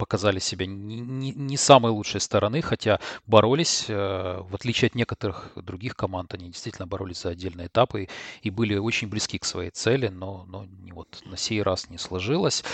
показали 0.00 0.38
себя 0.38 0.64
не, 0.64 1.00
не, 1.00 1.32
не 1.32 1.56
самой 1.58 1.92
лучшей 1.92 2.22
стороны, 2.22 2.62
хотя 2.62 3.00
боролись, 3.26 3.84
э, 3.88 4.40
в 4.40 4.54
отличие 4.54 4.86
от 4.86 4.94
некоторых 4.94 5.52
других 5.56 5.94
команд, 5.94 6.32
они 6.32 6.46
действительно 6.46 6.86
боролись 6.86 7.20
за 7.20 7.28
отдельные 7.28 7.66
этапы 7.66 8.08
и 8.40 8.50
были 8.50 8.78
очень 8.78 9.08
близки 9.08 9.38
к 9.38 9.44
своей 9.44 9.70
цели, 9.70 10.08
но, 10.08 10.46
но 10.48 10.66
вот 10.94 11.22
на 11.26 11.36
сей 11.36 11.62
раз 11.62 11.90
не 11.90 11.98
сложилось. 11.98 12.64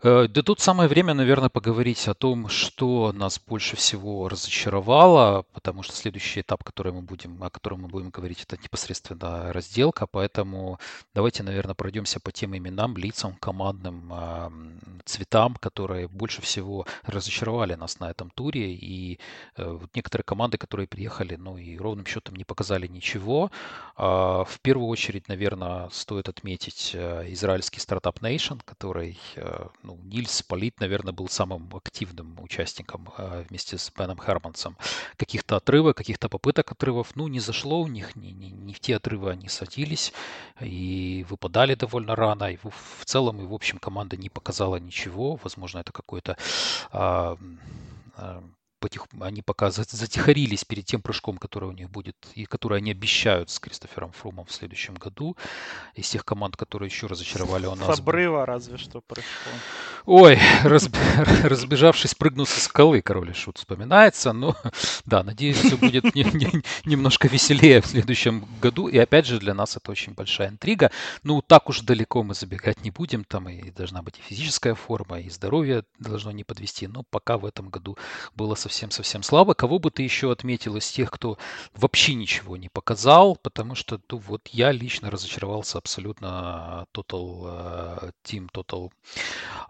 Э, 0.00 0.28
да 0.28 0.42
тут 0.42 0.60
самое 0.60 0.88
время, 0.88 1.12
наверное, 1.12 1.48
поговорить 1.48 2.06
о 2.06 2.14
том, 2.14 2.48
что 2.48 3.12
нас 3.12 3.40
больше 3.44 3.74
всего 3.74 4.28
разочаровало, 4.28 5.44
потому 5.52 5.82
что 5.82 5.92
следующий 5.92 6.40
этап, 6.42 6.62
который 6.62 6.92
мы 6.92 7.02
будем, 7.02 7.42
о 7.42 7.50
котором 7.50 7.82
мы 7.82 7.88
будем 7.88 8.10
говорить, 8.10 8.44
это 8.44 8.56
непосредственно 8.62 9.52
разделка, 9.52 10.06
поэтому 10.06 10.78
давайте, 11.14 11.42
наверное, 11.42 11.74
пройдемся 11.74 12.20
по 12.20 12.30
тем 12.30 12.56
именам, 12.56 12.96
лицам, 12.96 13.34
командным 13.40 14.12
э, 14.12 14.50
цветам, 15.04 15.56
которые 15.56 16.06
больше 16.06 16.42
всего 16.42 16.86
разочаровали 17.04 17.74
нас 17.74 17.98
на 17.98 18.10
этом 18.10 18.30
туре, 18.30 18.74
и 18.74 19.18
э, 19.56 19.78
некоторые 19.94 20.24
команды, 20.24 20.58
которые 20.58 20.86
приехали, 20.86 21.34
ну 21.34 21.58
и 21.58 21.76
ровным 21.76 22.06
счетом 22.06 22.36
не 22.36 22.44
показали 22.44 22.86
ничего. 22.86 23.50
Э, 23.96 24.44
в 24.46 24.58
первую 24.62 24.86
очередь, 24.86 25.26
наверное, 25.26 25.88
стоит 25.90 26.28
отметить 26.28 26.92
э, 26.94 27.32
израильский 27.32 27.80
стартап 27.80 28.20
Nation, 28.20 28.60
который 28.64 29.18
ну, 29.88 29.98
Нильс 30.04 30.42
Полит, 30.42 30.80
наверное, 30.80 31.14
был 31.14 31.28
самым 31.28 31.70
активным 31.74 32.36
участником 32.42 33.08
э, 33.16 33.44
вместе 33.48 33.78
с 33.78 33.90
Беном 33.90 34.20
Хермансом. 34.20 34.76
Каких-то 35.16 35.56
отрывов, 35.56 35.94
каких-то 35.94 36.28
попыток 36.28 36.72
отрывов, 36.72 37.16
ну, 37.16 37.26
не 37.28 37.40
зашло 37.40 37.80
у 37.80 37.86
них, 37.86 38.14
не, 38.14 38.32
не, 38.32 38.50
не 38.50 38.74
в 38.74 38.80
те 38.80 38.96
отрывы 38.96 39.30
они 39.30 39.48
садились 39.48 40.12
и 40.60 41.24
выпадали 41.30 41.74
довольно 41.74 42.14
рано. 42.14 42.44
И 42.52 42.58
в, 42.62 43.04
целом, 43.06 43.40
и 43.40 43.46
в 43.46 43.54
общем, 43.54 43.78
команда 43.78 44.18
не 44.18 44.28
показала 44.28 44.76
ничего. 44.76 45.40
Возможно, 45.42 45.78
это 45.78 45.92
какой-то 45.92 46.36
а, 46.92 47.38
а, 48.16 48.44
потих... 48.78 49.06
они 49.20 49.42
пока 49.42 49.70
затихарились 49.70 50.64
перед 50.64 50.86
тем 50.86 51.02
прыжком, 51.02 51.38
который 51.38 51.68
у 51.68 51.72
них 51.72 51.90
будет, 51.90 52.16
и 52.34 52.44
который 52.46 52.78
они 52.78 52.92
обещают 52.92 53.50
с 53.50 53.58
Кристофером 53.58 54.12
Фрумом 54.12 54.46
в 54.46 54.52
следующем 54.52 54.94
году. 54.94 55.36
Из 55.94 56.08
тех 56.08 56.24
команд, 56.24 56.56
которые 56.56 56.88
еще 56.88 57.06
разочаровали 57.06 57.66
у 57.66 57.74
нас. 57.74 57.96
С 57.96 58.00
обрыва 58.00 58.46
разве 58.46 58.78
что 58.78 59.00
прыжком. 59.00 59.52
Ой, 60.06 60.38
разб... 60.62 60.96
разбежавшись, 61.42 62.14
прыгнул 62.14 62.46
со 62.46 62.60
скалы, 62.60 63.02
король 63.02 63.34
шут 63.34 63.58
вспоминается. 63.58 64.32
Но 64.32 64.56
да, 65.04 65.22
надеюсь, 65.22 65.58
все 65.58 65.76
будет 65.76 66.14
не, 66.14 66.24
не, 66.24 66.62
немножко 66.84 67.28
веселее 67.28 67.82
в 67.82 67.86
следующем 67.86 68.46
году. 68.62 68.88
И 68.88 68.96
опять 68.96 69.26
же, 69.26 69.38
для 69.38 69.54
нас 69.54 69.76
это 69.76 69.90
очень 69.90 70.14
большая 70.14 70.48
интрига. 70.48 70.90
Ну, 71.24 71.42
так 71.42 71.68
уж 71.68 71.80
далеко 71.80 72.22
мы 72.22 72.34
забегать 72.34 72.82
не 72.84 72.90
будем. 72.90 73.24
Там 73.24 73.48
и 73.48 73.70
должна 73.70 74.02
быть 74.02 74.18
и 74.18 74.22
физическая 74.22 74.74
форма, 74.74 75.20
и 75.20 75.28
здоровье 75.28 75.84
должно 75.98 76.30
не 76.30 76.44
подвести. 76.44 76.86
Но 76.86 77.02
пока 77.10 77.36
в 77.36 77.44
этом 77.44 77.68
году 77.68 77.98
было 78.34 78.54
совсем 78.54 78.67
совсем-совсем 78.68 79.22
слабо. 79.22 79.54
Кого 79.54 79.78
бы 79.78 79.90
ты 79.90 80.02
еще 80.02 80.30
отметил 80.30 80.76
из 80.76 80.90
тех, 80.90 81.10
кто 81.10 81.38
вообще 81.74 82.14
ничего 82.14 82.56
не 82.56 82.68
показал? 82.68 83.36
Потому 83.36 83.74
что 83.74 83.98
ну, 84.10 84.18
вот 84.18 84.48
я 84.48 84.72
лично 84.72 85.10
разочаровался 85.10 85.78
абсолютно 85.78 86.86
Total 86.94 87.22
uh, 87.42 88.12
Team, 88.24 88.48
Total 88.52 88.90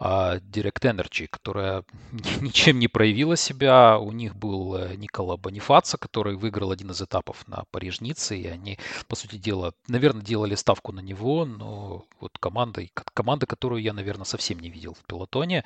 uh, 0.00 0.40
Direct 0.40 0.82
Energy, 0.82 1.28
которая 1.28 1.84
ничем 2.40 2.80
не 2.80 2.88
проявила 2.88 3.36
себя. 3.36 3.98
У 3.98 4.10
них 4.10 4.34
был 4.34 4.74
э, 4.74 4.96
Никола 4.96 5.36
Бонифаца, 5.36 5.96
который 5.96 6.34
выиграл 6.34 6.72
один 6.72 6.90
из 6.90 7.00
этапов 7.00 7.46
на 7.46 7.64
Париж-Ницце, 7.70 8.36
и 8.36 8.46
они, 8.48 8.78
по 9.06 9.14
сути 9.14 9.36
дела, 9.36 9.74
наверное, 9.86 10.22
делали 10.22 10.56
ставку 10.56 10.92
на 10.92 11.00
него, 11.00 11.44
но 11.44 12.04
вот 12.20 12.36
команда, 12.40 12.82
команда, 13.14 13.46
которую 13.46 13.80
я, 13.80 13.92
наверное, 13.92 14.24
совсем 14.24 14.58
не 14.58 14.70
видел 14.70 14.94
в 14.94 15.06
пилотоне, 15.06 15.64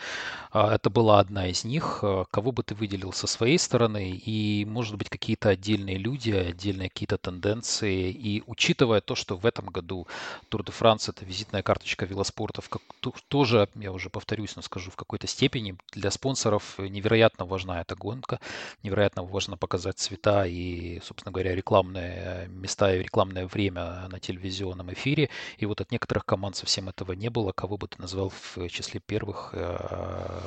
а, 0.51 0.75
это 0.75 0.91
была 0.91 1.19
одна 1.21 1.49
из 1.49 1.65
них. 1.65 2.05
Кого 2.31 2.53
бы 2.53 2.63
ты 2.63 2.75
выделил 2.75 3.13
со 3.23 3.29
своей 3.29 3.59
стороны, 3.59 4.11
и, 4.11 4.65
может 4.65 4.97
быть, 4.97 5.09
какие-то 5.09 5.51
отдельные 5.51 5.97
люди, 5.97 6.33
отдельные 6.33 6.89
какие-то 6.89 7.19
тенденции. 7.19 8.11
И 8.11 8.43
учитывая 8.47 9.01
то, 9.01 9.15
что 9.15 9.37
в 9.37 9.47
этом 9.47 9.67
году 9.67 10.09
Тур 10.49 10.65
де 10.65 10.73
Франс 10.73 11.09
это 11.09 11.25
визитная 11.25 11.63
карточка 11.63 12.05
велоспорта, 12.05 12.63
как, 12.69 12.83
тоже, 13.29 13.69
я 13.77 13.93
уже 13.93 14.11
повторюсь, 14.11 14.57
но 14.57 14.63
скажу, 14.63 14.91
в 14.91 14.97
какой-то 14.97 15.29
степени 15.29 15.77
для 15.93 16.11
спонсоров 16.11 16.79
невероятно 16.79 17.45
важна 17.45 17.81
эта 17.81 17.95
гонка, 17.95 18.41
невероятно 18.83 19.23
важно 19.23 19.57
показать 19.57 19.99
цвета 19.99 20.45
и, 20.45 21.01
собственно 21.05 21.31
говоря, 21.33 21.55
рекламные 21.55 22.49
места 22.49 22.93
и 22.93 23.05
рекламное 23.05 23.47
время 23.47 24.09
на 24.09 24.19
телевизионном 24.19 24.93
эфире. 24.95 25.31
И 25.59 25.67
вот 25.67 25.81
от 25.81 25.93
некоторых 25.93 26.27
команд 26.27 26.57
совсем 26.57 26.89
этого 26.89 27.13
не 27.13 27.31
было. 27.31 27.53
Кого 27.53 27.77
бы 27.77 27.87
ты 27.87 28.03
назвал 28.03 28.31
в 28.31 28.69
числе 28.69 28.99
первых 28.99 29.51
э, 29.53 30.41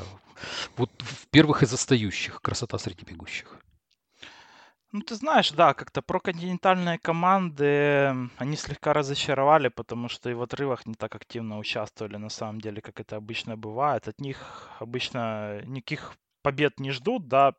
вот 0.78 0.92
в 1.02 1.28
первых 1.30 1.64
из 1.64 1.74
остающих. 1.74 2.42
Красота 2.42 2.78
среди 2.78 3.06
бегущих. 3.06 3.60
Ну, 4.92 5.02
ты 5.02 5.16
знаешь, 5.16 5.52
да, 5.52 5.74
как-то 5.74 6.02
проконтинентальные 6.02 7.00
команды, 7.00 8.30
они 8.38 8.56
слегка 8.56 8.94
разочаровали, 8.94 9.68
потому 9.68 10.08
что 10.08 10.30
и 10.30 10.34
в 10.34 10.42
отрывах 10.42 10.86
не 10.86 10.94
так 10.94 11.16
активно 11.16 11.58
участвовали, 11.60 12.16
на 12.16 12.30
самом 12.30 12.62
деле, 12.62 12.82
как 12.82 13.02
это 13.02 13.18
обычно 13.18 13.58
бывает. 13.58 14.08
От 14.08 14.22
них 14.22 14.70
обычно 14.80 15.62
никаких 15.66 16.16
побед 16.42 16.80
не 16.80 16.92
ждут, 16.92 17.28
да, 17.28 17.56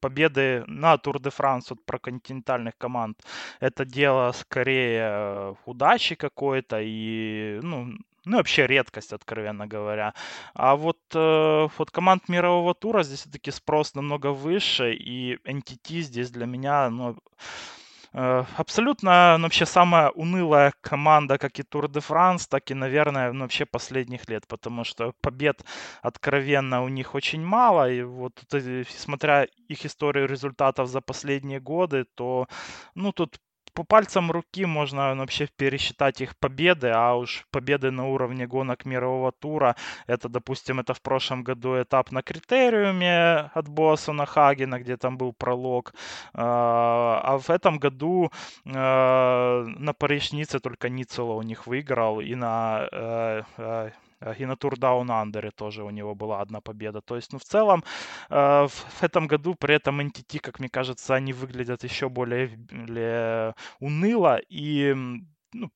победы 0.00 0.64
на 0.66 0.96
Тур 0.98 1.20
де 1.20 1.30
Франс 1.30 1.70
от 1.72 1.84
проконтинентальных 1.84 2.76
команд 2.78 3.22
это 3.60 3.84
дело 3.84 4.32
скорее 4.32 5.00
э, 5.02 5.54
удачи 5.66 6.14
какой-то 6.14 6.80
и 6.80 7.60
ну 7.62 7.92
ну, 8.24 8.36
вообще 8.36 8.66
редкость, 8.66 9.12
откровенно 9.12 9.66
говоря. 9.66 10.14
А 10.54 10.76
вот, 10.76 10.98
э, 11.14 11.68
вот 11.78 11.90
команд 11.90 12.28
мирового 12.28 12.74
тура 12.74 13.02
здесь 13.02 13.20
все-таки 13.20 13.50
спрос 13.50 13.94
намного 13.94 14.28
выше, 14.32 14.92
и 14.92 15.38
NTT 15.44 16.00
здесь 16.00 16.30
для 16.30 16.46
меня, 16.46 16.90
ну, 16.90 17.16
Э, 18.12 18.44
абсолютно 18.56 19.36
ну, 19.38 19.44
вообще 19.44 19.66
самая 19.66 20.10
унылая 20.10 20.72
команда, 20.80 21.38
как 21.38 21.58
и 21.60 21.62
Тур 21.62 21.88
де 21.88 22.00
Франс, 22.00 22.48
так 22.48 22.70
и, 22.70 22.74
наверное, 22.74 23.32
ну, 23.32 23.40
вообще 23.44 23.66
последних 23.66 24.28
лет, 24.28 24.46
потому 24.48 24.84
что 24.84 25.12
побед 25.20 25.64
откровенно 26.02 26.82
у 26.82 26.88
них 26.88 27.14
очень 27.14 27.44
мало, 27.44 27.90
и 27.90 28.02
вот 28.02 28.32
смотря 28.88 29.46
их 29.68 29.86
историю 29.86 30.26
результатов 30.26 30.88
за 30.88 31.00
последние 31.00 31.60
годы, 31.60 32.04
то 32.14 32.48
ну 32.94 33.12
тут 33.12 33.38
по 33.74 33.84
пальцам 33.84 34.30
руки 34.30 34.64
можно 34.64 35.14
вообще 35.16 35.48
пересчитать 35.56 36.20
их 36.20 36.36
победы, 36.36 36.88
а 36.88 37.14
уж 37.14 37.46
победы 37.50 37.90
на 37.90 38.08
уровне 38.08 38.46
гонок 38.46 38.84
мирового 38.84 39.32
тура, 39.32 39.76
это, 40.06 40.28
допустим, 40.28 40.80
это 40.80 40.94
в 40.94 41.00
прошлом 41.00 41.42
году 41.42 41.80
этап 41.80 42.12
на 42.12 42.22
критериуме 42.22 43.50
от 43.54 43.68
Боссона 43.68 44.26
Хагена, 44.26 44.80
где 44.80 44.96
там 44.96 45.16
был 45.16 45.32
пролог, 45.32 45.94
а, 46.34 47.20
а 47.24 47.38
в 47.38 47.50
этом 47.50 47.78
году 47.78 48.30
а, 48.66 49.64
на 49.64 49.92
Париж-Ницце 49.92 50.60
только 50.60 50.88
Ницело 50.88 51.34
у 51.34 51.42
них 51.42 51.66
выиграл, 51.66 52.20
и 52.20 52.34
на 52.34 52.88
э, 52.92 53.42
Э, 53.58 53.90
и 54.38 54.46
на 54.46 54.56
Тур 54.56 54.74
Down 54.74 55.06
Under 55.06 55.50
тоже 55.50 55.82
у 55.84 55.90
него 55.90 56.14
была 56.14 56.40
одна 56.40 56.60
победа. 56.60 57.00
То 57.00 57.16
есть, 57.16 57.32
ну, 57.32 57.38
в 57.38 57.44
целом, 57.44 57.84
э, 58.30 58.66
в 58.68 59.02
этом 59.02 59.26
году 59.26 59.54
при 59.54 59.74
этом 59.74 60.00
NTT, 60.00 60.40
как 60.40 60.60
мне 60.60 60.68
кажется, 60.68 61.14
они 61.14 61.32
выглядят 61.32 61.84
еще 61.84 62.08
более, 62.08 62.48
более 62.48 63.54
уныло. 63.80 64.40
И 64.48 64.94
ну, 65.52 65.70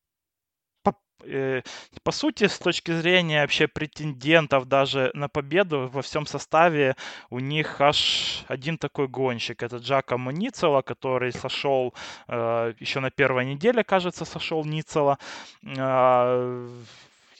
по, 0.82 0.94
э, 1.24 1.62
по 2.02 2.12
сути, 2.12 2.46
с 2.48 2.58
точки 2.58 2.92
зрения 2.92 3.40
вообще 3.40 3.66
претендентов 3.68 4.66
даже 4.66 5.10
на 5.14 5.28
победу 5.28 5.88
во 5.92 6.02
всем 6.02 6.26
составе, 6.26 6.96
у 7.30 7.40
них 7.40 7.80
аж 7.80 8.44
один 8.48 8.78
такой 8.78 9.08
гонщик. 9.08 9.62
Это 9.62 9.76
Джака 9.78 10.16
Ницела, 10.18 10.82
который 10.82 11.32
сошел 11.32 11.94
э, 12.28 12.74
еще 12.80 13.00
на 13.00 13.10
первой 13.10 13.46
неделе, 13.46 13.84
кажется, 13.84 14.24
сошел 14.24 14.64
Ницела. 14.64 15.18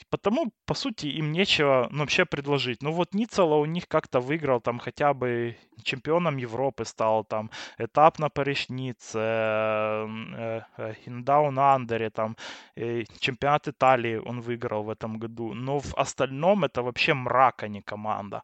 Э, 0.05 0.15
Потому, 0.15 0.51
по 0.65 0.73
сути, 0.75 1.07
им 1.07 1.31
нечего 1.31 1.87
ну, 1.91 1.99
вообще 1.99 2.25
предложить. 2.25 2.83
Ну 2.83 2.91
вот 2.91 3.13
Ницела 3.13 3.55
у 3.55 3.65
них 3.65 3.87
как-то 3.87 4.19
выиграл, 4.19 4.61
там 4.61 4.79
хотя 4.79 5.13
бы 5.13 5.55
чемпионом 5.83 6.37
Европы 6.37 6.85
стал, 6.85 7.25
там 7.25 7.49
этап 7.79 8.19
на 8.19 8.29
Париж-Ницце, 8.29 9.19
э, 9.19 10.61
э, 10.77 10.93
Индаун 11.07 11.59
Андере, 11.59 12.09
там 12.09 12.35
э, 12.77 13.03
чемпионат 13.19 13.67
Италии 13.67 14.21
он 14.25 14.41
выиграл 14.41 14.83
в 14.83 14.89
этом 14.89 15.19
году. 15.19 15.53
Но 15.53 15.79
в 15.79 15.93
остальном 15.97 16.63
это 16.63 16.81
вообще 16.81 17.13
мрак, 17.13 17.63
а 17.63 17.67
не 17.67 17.81
команда. 17.81 18.41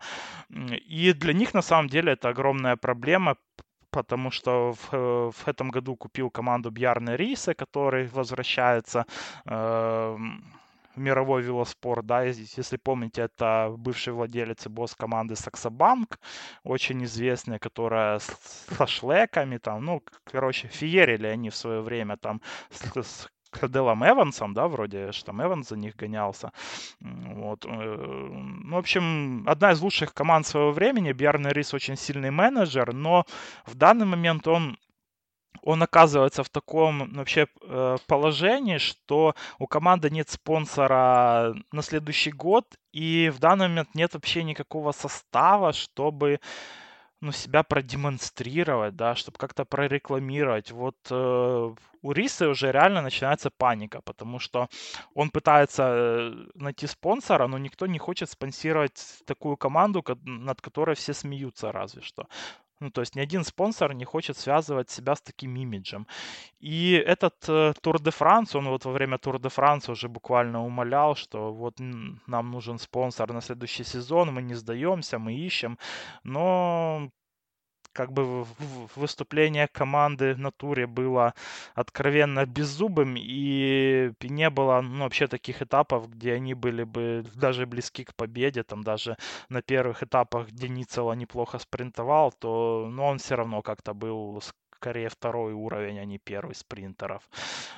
И 0.89 1.13
для 1.13 1.33
них 1.33 1.53
на 1.53 1.61
самом 1.61 1.87
деле 1.87 2.13
это 2.13 2.29
огромная 2.29 2.75
проблема, 2.75 3.35
потому 3.91 4.31
что 4.31 4.73
в, 4.73 5.31
в 5.31 5.47
этом 5.47 5.71
году 5.71 5.95
купил 5.95 6.29
команду 6.29 6.69
Бьярны 6.69 7.17
Риса, 7.17 7.53
который 7.53 8.07
возвращается 8.07 9.05
э, 9.45 10.17
мировой 10.95 11.41
велоспорт, 11.41 12.05
да, 12.05 12.23
если 12.23 12.77
помните, 12.77 13.23
это 13.23 13.73
бывший 13.77 14.13
владелец 14.13 14.65
и 14.65 14.69
босс 14.69 14.95
команды 14.95 15.35
Саксобанк, 15.35 16.19
очень 16.63 17.03
известная, 17.03 17.59
которая 17.59 18.19
со 18.19 18.87
шлеками, 18.87 19.57
там, 19.57 19.85
ну, 19.85 20.03
короче, 20.23 20.67
феерили 20.67 21.27
они 21.27 21.49
в 21.49 21.55
свое 21.55 21.81
время 21.81 22.17
там 22.17 22.41
с, 22.69 22.81
с 23.01 23.29
Каделом 23.51 24.03
Эвансом, 24.03 24.53
да, 24.53 24.67
вроде, 24.67 25.11
что 25.11 25.27
там 25.27 25.43
Эванс 25.43 25.69
за 25.69 25.77
них 25.77 25.95
гонялся. 25.95 26.51
Вот. 26.99 27.65
Э, 27.65 27.69
ну, 27.69 28.75
в 28.75 28.79
общем, 28.79 29.43
одна 29.47 29.73
из 29.73 29.81
лучших 29.81 30.13
команд 30.13 30.47
своего 30.47 30.71
времени. 30.71 31.11
Бьярн 31.11 31.47
Рис 31.47 31.73
очень 31.73 31.97
сильный 31.97 32.31
менеджер, 32.31 32.93
но 32.93 33.25
в 33.65 33.75
данный 33.75 34.05
момент 34.05 34.47
он 34.47 34.77
он 35.61 35.83
оказывается 35.83 36.43
в 36.43 36.49
таком 36.49 37.13
вообще 37.13 37.47
э, 37.61 37.97
положении, 38.07 38.77
что 38.77 39.35
у 39.59 39.67
команды 39.67 40.09
нет 40.09 40.29
спонсора 40.29 41.55
на 41.71 41.81
следующий 41.81 42.31
год, 42.31 42.65
и 42.91 43.31
в 43.33 43.39
данный 43.39 43.67
момент 43.67 43.95
нет 43.95 44.13
вообще 44.13 44.43
никакого 44.43 44.91
состава, 44.91 45.73
чтобы 45.73 46.39
ну, 47.21 47.31
себя 47.31 47.61
продемонстрировать, 47.63 48.95
да, 48.95 49.15
чтобы 49.15 49.37
как-то 49.37 49.63
прорекламировать. 49.63 50.71
Вот 50.71 50.97
э, 51.11 51.75
у 52.01 52.11
Рисы 52.11 52.47
уже 52.47 52.71
реально 52.71 53.03
начинается 53.03 53.51
паника, 53.51 54.01
потому 54.01 54.39
что 54.39 54.67
он 55.13 55.29
пытается 55.29 55.83
э, 55.83 56.31
найти 56.55 56.87
спонсора, 56.87 57.47
но 57.47 57.59
никто 57.59 57.85
не 57.85 57.99
хочет 57.99 58.29
спонсировать 58.29 59.21
такую 59.25 59.55
команду, 59.55 60.03
над 60.23 60.61
которой 60.61 60.95
все 60.95 61.13
смеются 61.13 61.71
разве 61.71 62.01
что. 62.01 62.27
Ну, 62.81 62.89
то 62.89 63.01
есть 63.01 63.15
ни 63.15 63.21
один 63.21 63.43
спонсор 63.43 63.93
не 63.93 64.05
хочет 64.05 64.37
связывать 64.37 64.89
себя 64.89 65.15
с 65.15 65.21
таким 65.21 65.55
имиджем. 65.55 66.07
И 66.59 66.93
этот 66.93 67.35
э, 67.47 67.73
Тур 67.81 68.01
де 68.01 68.09
Франс, 68.09 68.55
он 68.55 68.67
вот 68.69 68.85
во 68.85 68.91
время 68.91 69.17
Тур 69.17 69.39
де 69.39 69.49
Франс 69.49 69.87
уже 69.89 70.07
буквально 70.07 70.65
умолял, 70.65 71.15
что 71.15 71.53
вот 71.53 71.75
нам 71.79 72.51
нужен 72.51 72.79
спонсор 72.79 73.33
на 73.33 73.41
следующий 73.41 73.83
сезон, 73.83 74.33
мы 74.33 74.41
не 74.41 74.55
сдаемся, 74.55 75.19
мы 75.19 75.35
ищем. 75.35 75.77
Но 76.23 77.11
как 77.93 78.11
бы 78.11 78.45
выступление 78.95 79.67
команды 79.67 80.35
на 80.35 80.51
туре 80.51 80.87
было 80.87 81.33
откровенно 81.75 82.45
беззубым, 82.45 83.15
и 83.17 84.11
не 84.21 84.49
было 84.49 84.81
ну, 84.81 85.03
вообще 85.03 85.27
таких 85.27 85.61
этапов, 85.61 86.09
где 86.09 86.33
они 86.33 86.53
были 86.53 86.83
бы 86.83 87.25
даже 87.35 87.65
близки 87.65 88.03
к 88.03 88.15
победе, 88.15 88.63
там 88.63 88.83
даже 88.83 89.17
на 89.49 89.61
первых 89.61 90.03
этапах, 90.03 90.47
где 90.49 90.69
Ницела 90.69 91.13
неплохо 91.13 91.59
спринтовал, 91.59 92.31
то 92.31 92.87
но 92.89 93.07
он 93.07 93.17
все 93.17 93.35
равно 93.35 93.61
как-то 93.61 93.93
был 93.93 94.41
скорее 94.75 95.09
второй 95.09 95.53
уровень, 95.53 95.99
а 95.99 96.05
не 96.05 96.17
первый 96.17 96.55
спринтеров. 96.55 97.21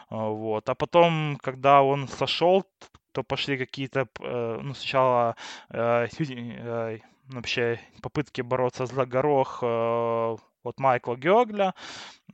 А, 0.10 0.30
вот. 0.30 0.70
А 0.70 0.76
потом, 0.76 1.38
когда 1.42 1.82
он 1.84 2.08
сошел, 2.08 2.64
то 3.12 3.24
пошли 3.24 3.58
какие-то, 3.58 4.08
э, 4.22 4.60
ну, 4.62 4.74
сначала 4.74 5.36
э, 5.70 6.08
вообще 7.28 7.80
попытки 8.02 8.42
бороться 8.42 8.86
за 8.86 9.06
горох 9.06 9.60
э, 9.62 10.36
от 10.64 10.80
Майкла 10.80 11.16
Гёгля, 11.16 11.74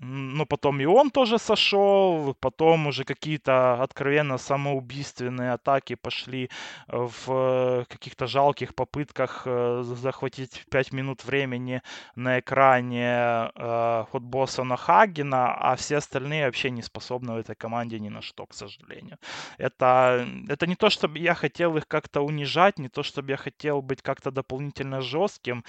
но 0.01 0.45
потом 0.45 0.79
и 0.79 0.85
он 0.85 1.11
тоже 1.11 1.37
сошел, 1.37 2.33
потом 2.39 2.87
уже 2.87 3.03
какие-то 3.03 3.83
откровенно 3.83 4.37
самоубийственные 4.37 5.53
атаки 5.53 5.95
пошли 5.95 6.49
в 6.87 7.85
каких-то 7.89 8.27
жалких 8.27 8.75
попытках 8.75 9.43
э, 9.45 9.83
захватить 9.83 10.65
5 10.69 10.93
минут 10.93 11.25
времени 11.25 11.81
на 12.15 12.39
экране 12.39 13.51
э, 13.55 14.05
от 14.11 14.23
Боссона 14.23 14.77
Хагена, 14.77 15.53
а 15.53 15.75
все 15.75 15.97
остальные 15.97 16.45
вообще 16.45 16.71
не 16.71 16.81
способны 16.81 17.33
в 17.33 17.37
этой 17.37 17.55
команде 17.55 17.99
ни 17.99 18.09
на 18.09 18.21
что, 18.21 18.45
к 18.45 18.53
сожалению. 18.53 19.17
Это, 19.57 20.25
это 20.47 20.65
не 20.67 20.75
то, 20.75 20.89
чтобы 20.89 21.19
я 21.19 21.33
хотел 21.33 21.75
их 21.75 21.87
как-то 21.87 22.21
унижать, 22.21 22.79
не 22.79 22.87
то, 22.87 23.03
чтобы 23.03 23.31
я 23.31 23.37
хотел 23.37 23.81
быть 23.81 24.01
как-то 24.01 24.31
дополнительно 24.31 25.01
жестким, 25.01 25.63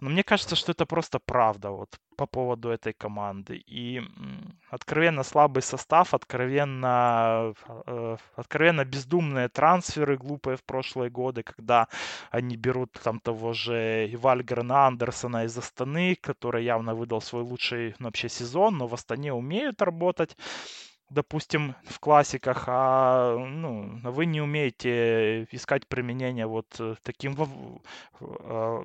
но 0.00 0.10
мне 0.10 0.22
кажется, 0.22 0.56
что 0.56 0.72
это 0.72 0.86
просто 0.86 1.18
правда 1.18 1.70
вот 1.70 1.98
по 2.16 2.26
поводу 2.26 2.70
этой 2.70 2.92
команды. 2.92 3.56
И 3.56 4.02
откровенно 4.70 5.22
слабый 5.22 5.62
состав, 5.62 6.14
откровенно, 6.14 7.54
э, 7.86 8.16
откровенно 8.36 8.84
бездумные 8.84 9.48
трансферы 9.48 10.16
глупые 10.16 10.56
в 10.56 10.64
прошлые 10.64 11.10
годы, 11.10 11.42
когда 11.42 11.88
они 12.30 12.56
берут 12.56 12.92
там 13.02 13.20
того 13.20 13.52
же 13.52 14.10
Вальгрена 14.16 14.86
Андерсона 14.86 15.44
из 15.44 15.58
Астаны, 15.58 16.16
который 16.16 16.64
явно 16.64 16.94
выдал 16.94 17.20
свой 17.20 17.42
лучший 17.42 17.94
ну, 17.98 18.06
вообще 18.06 18.28
сезон, 18.28 18.78
но 18.78 18.86
в 18.86 18.94
Астане 18.94 19.32
умеют 19.32 19.82
работать 19.82 20.36
допустим, 21.10 21.74
в 21.84 22.00
классиках, 22.00 22.64
а 22.66 23.36
ну, 23.36 24.00
вы 24.02 24.26
не 24.26 24.40
умеете 24.40 25.44
искать 25.52 25.86
применение 25.86 26.46
вот 26.46 26.66
э, 26.80 26.96
таким 27.02 27.36
э, 28.20 28.84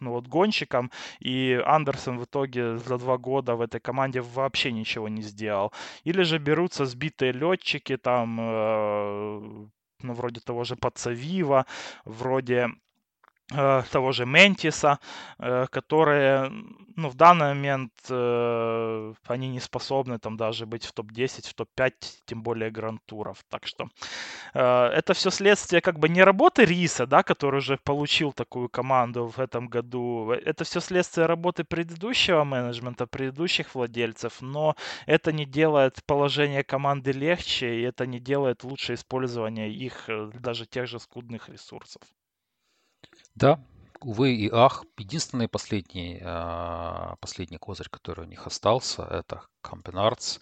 ну 0.00 0.12
вот 0.12 0.28
гонщиком, 0.28 0.90
и 1.18 1.60
Андерсон 1.66 2.18
в 2.18 2.24
итоге 2.24 2.76
за 2.78 2.98
два 2.98 3.18
года 3.18 3.56
в 3.56 3.60
этой 3.60 3.80
команде 3.80 4.20
вообще 4.20 4.72
ничего 4.72 5.08
не 5.08 5.22
сделал. 5.22 5.72
Или 6.04 6.22
же 6.22 6.38
берутся 6.38 6.86
сбитые 6.86 7.32
летчики, 7.32 7.96
там, 7.96 8.38
э, 8.40 9.66
ну, 10.02 10.14
вроде 10.14 10.40
того 10.40 10.64
же 10.64 10.76
Пацавива, 10.76 11.66
вроде 12.04 12.68
Э, 12.68 12.85
того 13.48 14.10
же 14.10 14.26
Ментиса, 14.26 14.98
э, 15.38 15.66
которые, 15.70 16.50
ну, 16.96 17.08
в 17.08 17.14
данный 17.14 17.54
момент 17.54 17.92
э, 18.10 19.14
они 19.28 19.48
не 19.48 19.60
способны 19.60 20.18
там 20.18 20.36
даже 20.36 20.66
быть 20.66 20.84
в 20.84 20.92
топ-10, 20.92 21.48
в 21.48 21.54
топ-5, 21.54 21.92
тем 22.24 22.42
более 22.42 22.70
грантуров. 22.70 23.44
Так 23.48 23.66
что 23.66 23.88
это 24.52 25.14
все 25.14 25.30
следствие 25.30 25.80
как 25.80 25.98
бы 25.98 26.08
не 26.08 26.24
работы 26.24 26.64
Риса, 26.64 27.06
да, 27.06 27.22
который 27.22 27.58
уже 27.58 27.78
получил 27.84 28.32
такую 28.32 28.68
команду 28.68 29.26
в 29.28 29.38
этом 29.38 29.68
году. 29.68 30.32
Это 30.32 30.64
все 30.64 30.80
следствие 30.80 31.26
работы 31.26 31.62
предыдущего 31.64 32.44
менеджмента, 32.44 33.06
предыдущих 33.06 33.74
владельцев, 33.74 34.40
но 34.40 34.74
это 35.06 35.32
не 35.32 35.44
делает 35.44 36.02
положение 36.06 36.64
команды 36.64 37.12
легче, 37.12 37.80
и 37.80 37.82
это 37.82 38.06
не 38.06 38.18
делает 38.18 38.64
лучше 38.64 38.94
использование 38.94 39.70
их 39.70 40.08
даже 40.34 40.66
тех 40.66 40.88
же 40.88 40.98
скудных 40.98 41.48
ресурсов. 41.48 42.02
Да, 43.36 43.60
увы 44.00 44.34
и 44.34 44.48
ах. 44.50 44.84
Единственный 44.96 45.46
последний, 45.46 46.18
а, 46.22 47.16
последний 47.20 47.58
козырь, 47.58 47.88
который 47.90 48.24
у 48.24 48.28
них 48.28 48.46
остался, 48.46 49.02
это 49.02 49.42
Кампенартс. 49.66 50.38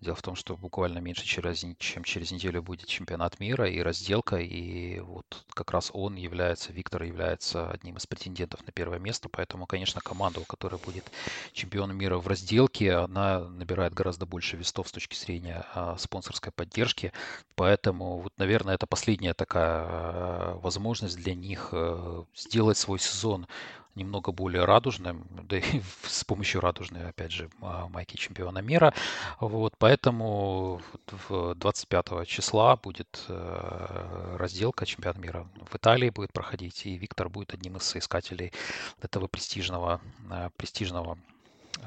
Дело 0.00 0.16
в 0.16 0.22
том, 0.22 0.34
что 0.34 0.56
буквально 0.56 0.98
меньше 0.98 1.24
через, 1.24 1.64
чем 1.78 2.02
через 2.04 2.32
неделю 2.32 2.62
будет 2.62 2.88
чемпионат 2.88 3.38
мира 3.38 3.68
и 3.68 3.80
разделка, 3.80 4.36
и 4.36 4.98
вот 5.00 5.44
как 5.54 5.70
раз 5.70 5.90
он 5.92 6.16
является, 6.16 6.72
Виктор 6.72 7.02
является 7.02 7.70
одним 7.70 7.98
из 7.98 8.06
претендентов 8.06 8.66
на 8.66 8.72
первое 8.72 8.98
место, 8.98 9.28
поэтому, 9.28 9.66
конечно, 9.66 10.00
команда, 10.00 10.40
у 10.40 10.44
которой 10.44 10.80
будет 10.80 11.10
чемпион 11.52 11.94
мира 11.96 12.16
в 12.18 12.26
разделке, 12.26 12.94
она 12.94 13.40
набирает 13.40 13.94
гораздо 13.94 14.26
больше 14.26 14.56
вестов 14.56 14.88
с 14.88 14.92
точки 14.92 15.14
зрения 15.14 15.64
а, 15.74 15.96
спонсорской 15.98 16.52
поддержки, 16.52 17.12
поэтому, 17.54 18.18
вот, 18.18 18.32
наверное, 18.38 18.74
это 18.74 18.86
последняя 18.86 19.34
такая 19.34 19.84
а, 19.84 20.58
возможность 20.62 21.16
для 21.16 21.34
них 21.34 21.68
а, 21.72 22.24
сделать 22.34 22.78
свой 22.78 22.98
сезон 22.98 23.46
немного 23.94 24.32
более 24.32 24.64
радужным, 24.64 25.26
да 25.48 25.58
и 25.58 25.82
с 26.04 26.24
помощью 26.24 26.60
радужной, 26.60 27.08
опять 27.08 27.32
же, 27.32 27.50
майки 27.60 28.16
чемпиона 28.16 28.58
мира. 28.58 28.94
Вот, 29.40 29.74
поэтому 29.78 30.80
в 31.28 31.54
25 31.54 32.26
числа 32.26 32.76
будет 32.76 33.24
э, 33.28 34.36
разделка 34.38 34.86
чемпионата 34.86 35.20
мира 35.20 35.46
в 35.70 35.76
Италии 35.76 36.10
будет 36.10 36.32
проходить, 36.32 36.86
и 36.86 36.96
Виктор 36.96 37.28
будет 37.28 37.54
одним 37.54 37.76
из 37.76 37.82
соискателей 37.82 38.52
этого 39.00 39.26
престижного, 39.26 40.00
э, 40.30 40.50
престижного 40.56 41.18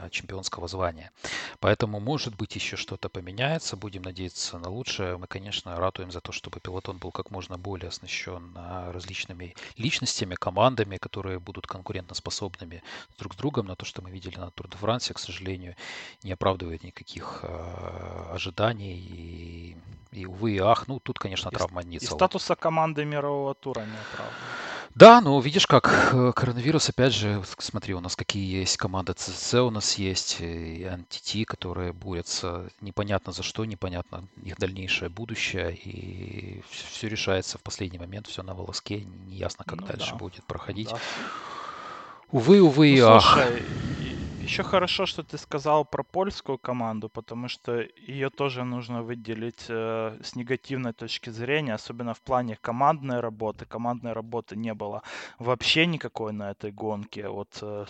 чемпионского 0.10 0.68
звания. 0.68 1.12
Поэтому, 1.60 2.00
может 2.00 2.36
быть, 2.36 2.56
еще 2.56 2.76
что-то 2.76 3.10
поменяется. 3.10 3.78
Будем 3.78 4.02
надеяться 4.04 4.58
на 4.60 4.70
лучшее. 4.70 5.18
Мы, 5.18 5.28
конечно, 5.28 5.76
ратуем 5.76 6.12
за 6.12 6.22
то, 6.22 6.32
чтобы 6.32 6.60
пилотон 6.60 6.98
был 6.98 7.12
как 7.12 7.32
можно 7.32 7.58
более 7.58 7.90
оснащен 7.90 8.54
а, 8.56 8.92
различными 8.92 9.56
личностями, 9.78 10.36
командами, 10.36 10.98
которые 10.98 11.40
будут 11.40 11.68
конкурентоспособными 11.68 12.84
друг 13.18 13.34
с 13.34 13.38
другом. 13.38 13.68
Но 13.68 13.76
то, 13.76 13.86
что 13.86 14.02
мы 14.02 14.12
видели 14.12 14.38
на 14.38 14.52
Тур 14.52 14.68
де 14.68 14.78
Франсе, 14.78 15.14
к 15.14 15.20
сожалению, 15.20 15.76
не 16.24 16.32
оправдывает 16.32 16.84
никаких 16.84 17.40
э, 17.44 18.32
ожиданий. 18.34 18.98
И, 18.98 19.78
и, 20.12 20.26
увы, 20.26 20.54
и 20.54 20.60
ах, 20.60 20.88
ну, 20.88 21.00
тут, 21.00 21.20
конечно, 21.20 21.52
травма 21.52 21.84
не 21.84 21.98
И 21.98 22.06
статуса 22.06 22.56
команды 22.56 23.06
мирового 23.06 23.54
тура 23.54 23.82
не 23.82 23.98
оправдывает. 23.98 24.75
Да, 24.94 25.20
ну 25.22 25.40
видишь 25.40 25.68
как, 25.68 26.12
э, 26.14 26.32
коронавирус, 26.36 26.90
опять 26.90 27.14
же, 27.14 27.44
смотри, 27.58 27.94
у 27.94 28.00
нас 28.00 28.16
какие 28.16 28.60
есть 28.60 28.78
команды 28.78 29.14
ЦЦ, 29.14 29.56
у 29.56 29.70
нас 29.70 29.96
есть 29.96 30.38
и 30.40 30.84
NTT, 30.84 31.46
которые 31.46 31.92
борются 31.92 32.70
непонятно 32.82 33.34
за 33.34 33.44
что, 33.44 33.66
непонятно 33.66 34.28
их 34.44 34.58
дальнейшее 34.58 35.10
будущее, 35.10 35.76
и 35.76 36.64
все 36.70 37.08
решается 37.10 37.58
в 37.58 37.62
последний 37.62 38.00
момент, 38.00 38.28
все 38.28 38.44
на 38.44 38.54
волоске, 38.54 39.06
неясно, 39.28 39.66
как 39.66 39.82
ну, 39.82 39.88
дальше 39.88 40.12
да. 40.12 40.18
будет 40.18 40.44
проходить. 40.44 40.90
Да. 40.90 41.00
Увы, 42.32 42.62
увы, 42.62 42.96
ну, 43.00 43.08
ах. 43.08 43.34
Слушай, 43.34 43.64
еще 44.46 44.64
хорошо, 44.64 45.06
что 45.06 45.24
ты 45.24 45.38
сказал 45.38 45.86
про 45.86 46.04
польскую 46.04 46.58
команду, 46.58 47.10
потому 47.10 47.48
что 47.48 47.86
ее 48.08 48.30
тоже 48.30 48.64
нужно 48.64 49.02
выделить 49.02 49.66
э, 49.70 50.20
с 50.24 50.36
негативной 50.36 50.94
точки 50.94 51.32
зрения, 51.32 51.74
особенно 51.74 52.14
в 52.14 52.22
плане 52.22 52.58
командной 52.62 53.20
работы. 53.20 53.66
Командной 53.66 54.14
работы 54.14 54.56
не 54.56 54.74
было 54.74 55.02
вообще 55.40 55.88
никакой 55.88 56.32
на 56.34 56.52
этой 56.52 56.72
гонке 56.72 57.28
от, 57.28 57.58
э, 57.62 57.86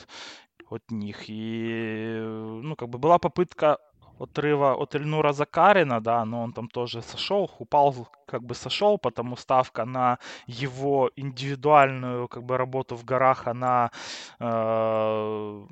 от 0.70 0.91
них. 0.91 1.26
И, 1.28 2.20
ну, 2.64 2.76
как 2.76 2.89
бы 2.89 2.97
была 2.99 3.20
попытка 3.20 3.78
отрыва 4.20 4.76
от 4.76 4.95
Эльнура 4.95 5.34
Закарина, 5.34 6.01
да, 6.01 6.26
но 6.26 6.43
он 6.43 6.53
там 6.53 6.68
тоже 6.68 7.01
сошел, 7.01 7.49
упал, 7.59 8.07
как 8.26 8.43
бы 8.43 8.55
сошел, 8.55 8.97
потому 8.97 9.38
ставка 9.38 9.86
на 9.86 10.18
его 10.47 11.11
индивидуальную 11.16 12.28
как 12.28 12.43
бы 12.43 12.57
работу 12.57 12.95
в 12.95 13.03
горах, 13.03 13.47
она, 13.47 13.91
э, 14.39 15.66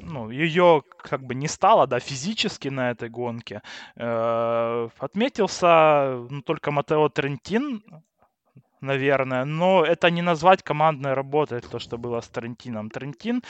ну, 0.00 0.30
ее 0.30 0.82
как 0.98 1.22
бы 1.22 1.34
не 1.34 1.48
стало, 1.48 1.86
да, 1.86 2.00
физически 2.00 2.68
на 2.68 2.90
этой 2.90 3.08
гонке. 3.08 3.62
Э, 3.96 4.88
отметился 4.98 6.26
ну, 6.30 6.42
только 6.42 6.70
Матео 6.70 7.08
Трентин, 7.08 7.82
наверное, 8.80 9.44
но 9.44 9.84
это 9.84 10.10
не 10.10 10.22
назвать 10.22 10.62
командной 10.62 11.14
работой, 11.14 11.60
то, 11.60 11.78
что 11.78 11.98
было 11.98 12.20
с 12.20 12.28
Трентином. 12.28 12.90
Трентин 12.90 13.42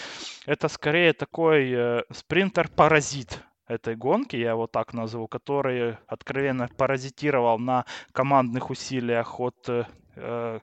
это 0.47 0.69
скорее 0.69 1.13
такой 1.13 1.73
э, 1.73 2.03
спринтер-паразит, 2.13 3.43
этой 3.69 3.97
гонки, 3.97 4.37
я 4.37 4.51
его 4.51 4.67
так 4.67 4.95
назову, 4.95 5.29
который 5.29 5.97
откровенно 6.07 6.69
паразитировал 6.77 7.59
на 7.59 7.85
командных 8.13 8.71
усилиях 8.71 9.41
от 9.41 9.69
э, 9.69 10.61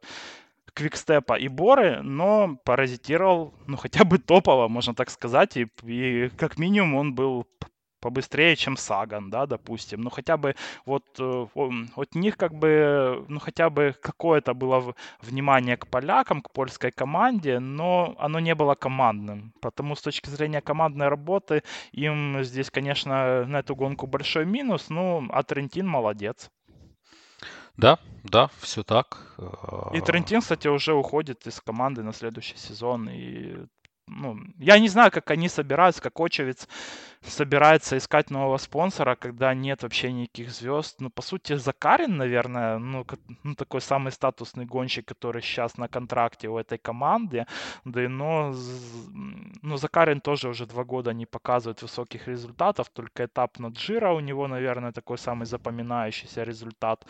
Квикстепа 0.73 1.37
и 1.37 1.47
Боры, 1.47 2.01
но 2.01 2.57
паразитировал, 2.63 3.53
ну, 3.67 3.77
хотя 3.77 4.03
бы 4.03 4.17
топово, 4.17 4.67
можно 4.67 4.95
так 4.95 5.09
сказать, 5.09 5.57
и, 5.57 5.67
и 5.83 6.29
как 6.29 6.57
минимум 6.57 6.95
он 6.95 7.15
был 7.15 7.47
побыстрее, 8.03 8.55
чем 8.57 8.75
Саган, 8.75 9.29
да, 9.29 9.45
допустим. 9.45 10.01
Ну, 10.01 10.09
хотя 10.09 10.35
бы 10.35 10.55
вот 10.85 11.05
э, 11.19 11.47
от 11.95 12.15
них 12.15 12.35
как 12.35 12.53
бы, 12.53 13.25
ну, 13.29 13.39
хотя 13.39 13.69
бы 13.69 13.95
какое-то 14.01 14.53
было 14.53 14.93
внимание 15.21 15.77
к 15.77 15.87
полякам, 15.87 16.41
к 16.41 16.51
польской 16.51 16.91
команде, 16.91 17.59
но 17.59 18.13
оно 18.19 18.41
не 18.41 18.55
было 18.55 18.75
командным. 18.75 19.53
Потому 19.61 19.95
с 19.95 20.01
точки 20.01 20.29
зрения 20.29 20.61
командной 20.61 21.07
работы 21.07 21.63
им 21.93 22.43
здесь, 22.43 22.69
конечно, 22.69 23.45
на 23.45 23.59
эту 23.59 23.75
гонку 23.75 24.05
большой 24.05 24.45
минус, 24.45 24.89
ну, 24.89 25.25
а 25.29 25.43
Трентин 25.43 25.87
молодец. 25.87 26.51
Да, 27.77 27.99
да, 28.23 28.49
все 28.59 28.83
так. 28.83 29.37
И 29.93 30.01
Трентин, 30.01 30.41
кстати, 30.41 30.67
уже 30.67 30.93
уходит 30.93 31.47
из 31.47 31.61
команды 31.61 32.03
на 32.03 32.11
следующий 32.11 32.57
сезон, 32.57 33.09
и 33.09 33.65
ну, 34.07 34.37
я 34.57 34.79
не 34.79 34.89
знаю, 34.89 35.11
как 35.11 35.31
они 35.31 35.49
собираются, 35.49 36.01
как 36.01 36.19
Очевец 36.19 36.67
собирается 37.21 37.97
искать 37.97 38.29
нового 38.29 38.57
спонсора, 38.57 39.15
когда 39.15 39.53
нет 39.53 39.83
вообще 39.83 40.11
никаких 40.11 40.51
звезд. 40.51 40.99
Ну, 40.99 41.09
по 41.09 41.21
сути, 41.21 41.55
Закарин, 41.55 42.17
наверное, 42.17 42.77
ну, 42.79 43.05
ну 43.43 43.55
такой 43.55 43.81
самый 43.81 44.11
статусный 44.11 44.65
гонщик, 44.65 45.05
который 45.05 45.41
сейчас 45.41 45.77
на 45.77 45.87
контракте 45.87 46.49
у 46.49 46.57
этой 46.57 46.77
команды. 46.77 47.45
Да, 47.85 48.09
но 48.09 48.53
ну, 49.61 49.77
Закарин 49.77 50.19
тоже 50.21 50.49
уже 50.49 50.65
два 50.65 50.83
года 50.83 51.13
не 51.13 51.25
показывает 51.25 51.81
высоких 51.81 52.27
результатов, 52.27 52.89
только 52.89 53.25
этап 53.25 53.59
на 53.59 53.67
Джира 53.67 54.11
у 54.13 54.19
него, 54.19 54.47
наверное, 54.47 54.91
такой 54.91 55.17
самый 55.17 55.45
запоминающийся 55.45 56.43
результат 56.43 57.05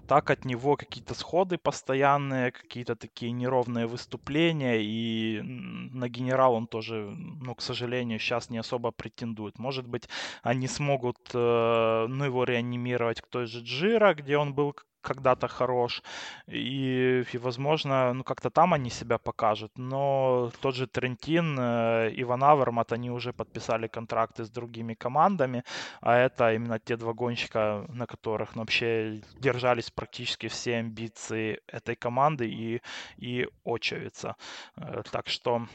так 0.00 0.30
от 0.30 0.44
него 0.44 0.76
какие-то 0.76 1.14
сходы 1.14 1.58
постоянные, 1.58 2.52
какие-то 2.52 2.96
такие 2.96 3.32
неровные 3.32 3.86
выступления, 3.86 4.80
и 4.80 5.40
на 5.42 6.08
генерал 6.08 6.54
он 6.54 6.66
тоже, 6.66 6.94
ну, 7.40 7.54
к 7.54 7.62
сожалению, 7.62 8.18
сейчас 8.18 8.50
не 8.50 8.58
особо 8.58 8.90
претендует. 8.90 9.58
Может 9.58 9.86
быть, 9.86 10.08
они 10.42 10.68
смогут, 10.68 11.18
э, 11.34 12.06
ну, 12.08 12.24
его 12.24 12.44
реанимировать 12.44 13.20
к 13.20 13.26
той 13.26 13.46
же 13.46 13.60
Джира, 13.60 14.14
где 14.14 14.36
он 14.38 14.54
был 14.54 14.74
когда-то 15.06 15.48
хорош, 15.48 16.02
и, 16.48 17.24
и 17.34 17.38
возможно, 17.38 18.12
ну 18.12 18.24
как-то 18.24 18.50
там 18.50 18.74
они 18.74 18.90
себя 18.90 19.18
покажут, 19.18 19.72
но 19.78 20.50
тот 20.60 20.74
же 20.74 20.86
Трентин, 20.86 21.56
э, 21.58 22.12
Иван 22.22 22.42
Авермат, 22.44 22.92
они 22.92 23.10
уже 23.10 23.32
подписали 23.32 23.88
контракты 23.88 24.44
с 24.44 24.50
другими 24.50 24.94
командами, 24.94 25.62
а 26.00 26.16
это 26.16 26.54
именно 26.54 26.78
те 26.78 26.96
два 26.96 27.12
гонщика, 27.12 27.84
на 27.88 28.06
которых 28.06 28.56
ну, 28.56 28.62
вообще 28.62 29.22
держались 29.40 29.90
практически 29.90 30.48
все 30.48 30.76
амбиции 30.78 31.60
этой 31.68 31.96
команды 31.96 32.48
и, 32.48 32.80
и 33.18 33.48
Очевица. 33.64 34.34
Э, 34.76 35.02
так 35.12 35.28
что 35.28 35.66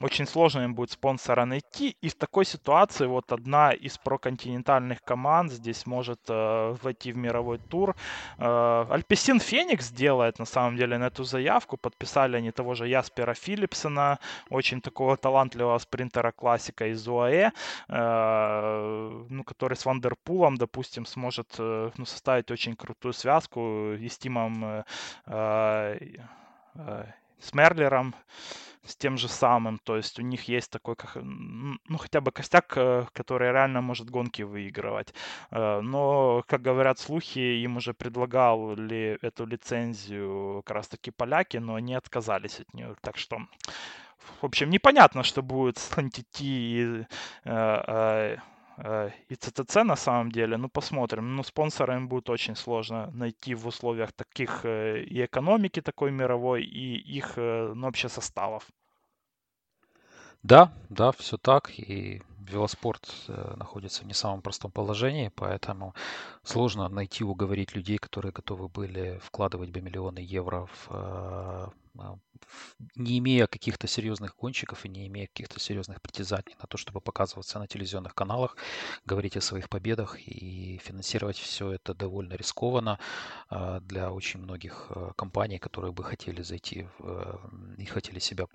очень 0.00 0.26
сложно 0.26 0.60
им 0.60 0.74
будет 0.74 0.90
спонсора 0.90 1.44
найти. 1.44 1.96
И 2.00 2.08
в 2.08 2.14
такой 2.14 2.44
ситуации 2.44 3.06
вот 3.06 3.32
одна 3.32 3.72
из 3.72 3.98
проконтинентальных 3.98 5.02
команд 5.02 5.52
здесь 5.52 5.86
может 5.86 6.20
э, 6.28 6.76
войти 6.82 7.12
в 7.12 7.16
мировой 7.16 7.58
тур. 7.58 7.96
Э, 8.38 8.86
Альпесин 8.90 9.40
Феникс 9.40 9.90
делает 9.90 10.38
на 10.38 10.44
самом 10.44 10.76
деле 10.76 10.98
на 10.98 11.06
эту 11.06 11.24
заявку. 11.24 11.76
Подписали 11.76 12.36
они 12.36 12.52
того 12.52 12.74
же 12.74 12.86
Яспера 12.86 13.34
Филлипсона, 13.34 14.18
очень 14.50 14.80
такого 14.80 15.16
талантливого 15.16 15.78
спринтера 15.78 16.32
классика 16.32 16.86
из 16.86 17.08
УАЭ, 17.08 17.50
э, 17.88 19.24
ну, 19.28 19.44
который 19.44 19.74
с 19.74 19.84
Вандерпулом, 19.84 20.56
допустим, 20.56 21.06
сможет 21.06 21.56
э, 21.58 21.90
ну, 21.96 22.04
составить 22.04 22.50
очень 22.50 22.76
крутую 22.76 23.12
связку 23.12 23.92
и 23.94 24.08
с 24.08 24.18
Тимом 24.18 24.64
э, 24.64 24.84
э, 25.26 27.04
с 27.40 27.54
Мерлером 27.54 28.14
с 28.84 28.96
тем 28.96 29.18
же 29.18 29.28
самым. 29.28 29.78
То 29.78 29.96
есть 29.96 30.18
у 30.18 30.22
них 30.22 30.48
есть 30.48 30.70
такой, 30.70 30.96
ну, 31.14 31.98
хотя 31.98 32.20
бы 32.20 32.32
костяк, 32.32 32.72
э, 32.76 33.06
который 33.12 33.52
реально 33.52 33.80
может 33.80 34.10
гонки 34.10 34.42
выигрывать. 34.42 35.14
Э, 35.50 35.80
но, 35.80 36.42
как 36.46 36.62
говорят 36.62 36.98
слухи, 36.98 37.38
им 37.38 37.76
уже 37.76 37.92
предлагали 37.92 39.18
эту 39.22 39.46
лицензию 39.46 40.62
как 40.64 40.76
раз-таки 40.76 41.10
поляки, 41.10 41.58
но 41.58 41.74
они 41.74 41.94
отказались 41.94 42.60
от 42.60 42.74
нее. 42.74 42.94
Так 43.02 43.18
что 43.18 43.38
в 44.40 44.44
общем, 44.44 44.70
непонятно, 44.70 45.22
что 45.22 45.42
будет 45.42 45.78
с 45.78 45.90
NTT 45.92 46.40
и, 46.40 47.06
э, 47.44 48.36
и 49.28 49.34
ЦТЦ 49.34 49.76
на 49.84 49.96
самом 49.96 50.30
деле. 50.32 50.56
Ну, 50.56 50.68
посмотрим. 50.68 51.36
Ну, 51.36 51.42
спонсора 51.42 51.96
им 51.96 52.08
будет 52.08 52.30
очень 52.30 52.56
сложно 52.56 53.10
найти 53.12 53.54
в 53.54 53.66
условиях 53.66 54.12
таких 54.12 54.64
и 54.64 55.24
экономики 55.24 55.80
такой 55.80 56.10
мировой, 56.10 56.62
и 56.62 56.96
их, 57.18 57.36
ну, 57.36 57.86
вообще 57.86 58.08
составов. 58.08 58.66
Да, 60.42 60.72
да, 60.88 61.12
все 61.12 61.36
так. 61.36 61.70
И 61.78 62.22
велоспорт 62.38 63.08
э, 63.28 63.54
находится 63.56 64.02
в 64.02 64.06
не 64.06 64.14
самом 64.14 64.42
простом 64.42 64.70
положении, 64.70 65.30
поэтому 65.34 65.94
сложно 66.42 66.88
найти, 66.88 67.24
уговорить 67.24 67.74
людей, 67.74 67.98
которые 67.98 68.32
готовы 68.32 68.68
были 68.68 69.18
вкладывать 69.22 69.70
бы 69.70 69.80
миллионы 69.80 70.20
евро 70.20 70.66
в 70.66 70.88
э, 70.90 71.68
не 72.94 73.18
имея 73.18 73.46
каких-то 73.46 73.86
серьезных 73.86 74.36
гонщиков 74.36 74.84
и 74.84 74.88
не 74.88 75.06
имея 75.08 75.26
каких-то 75.26 75.60
серьезных 75.60 76.00
притязаний 76.00 76.56
на 76.60 76.66
то, 76.66 76.76
чтобы 76.76 77.00
показываться 77.00 77.58
на 77.58 77.66
телевизионных 77.66 78.14
каналах, 78.14 78.56
говорить 79.04 79.36
о 79.36 79.40
своих 79.40 79.68
победах 79.68 80.18
и 80.20 80.78
финансировать 80.84 81.36
все 81.36 81.72
это 81.72 81.94
довольно 81.94 82.34
рискованно 82.34 82.98
а, 83.48 83.80
для 83.80 84.12
очень 84.12 84.40
многих 84.40 84.86
а, 84.90 85.12
компаний, 85.16 85.58
которые 85.58 85.92
бы 85.92 86.04
хотели 86.04 86.42
зайти 86.42 86.88
и 87.78 87.84
хотели 87.84 88.18
себя 88.18 88.46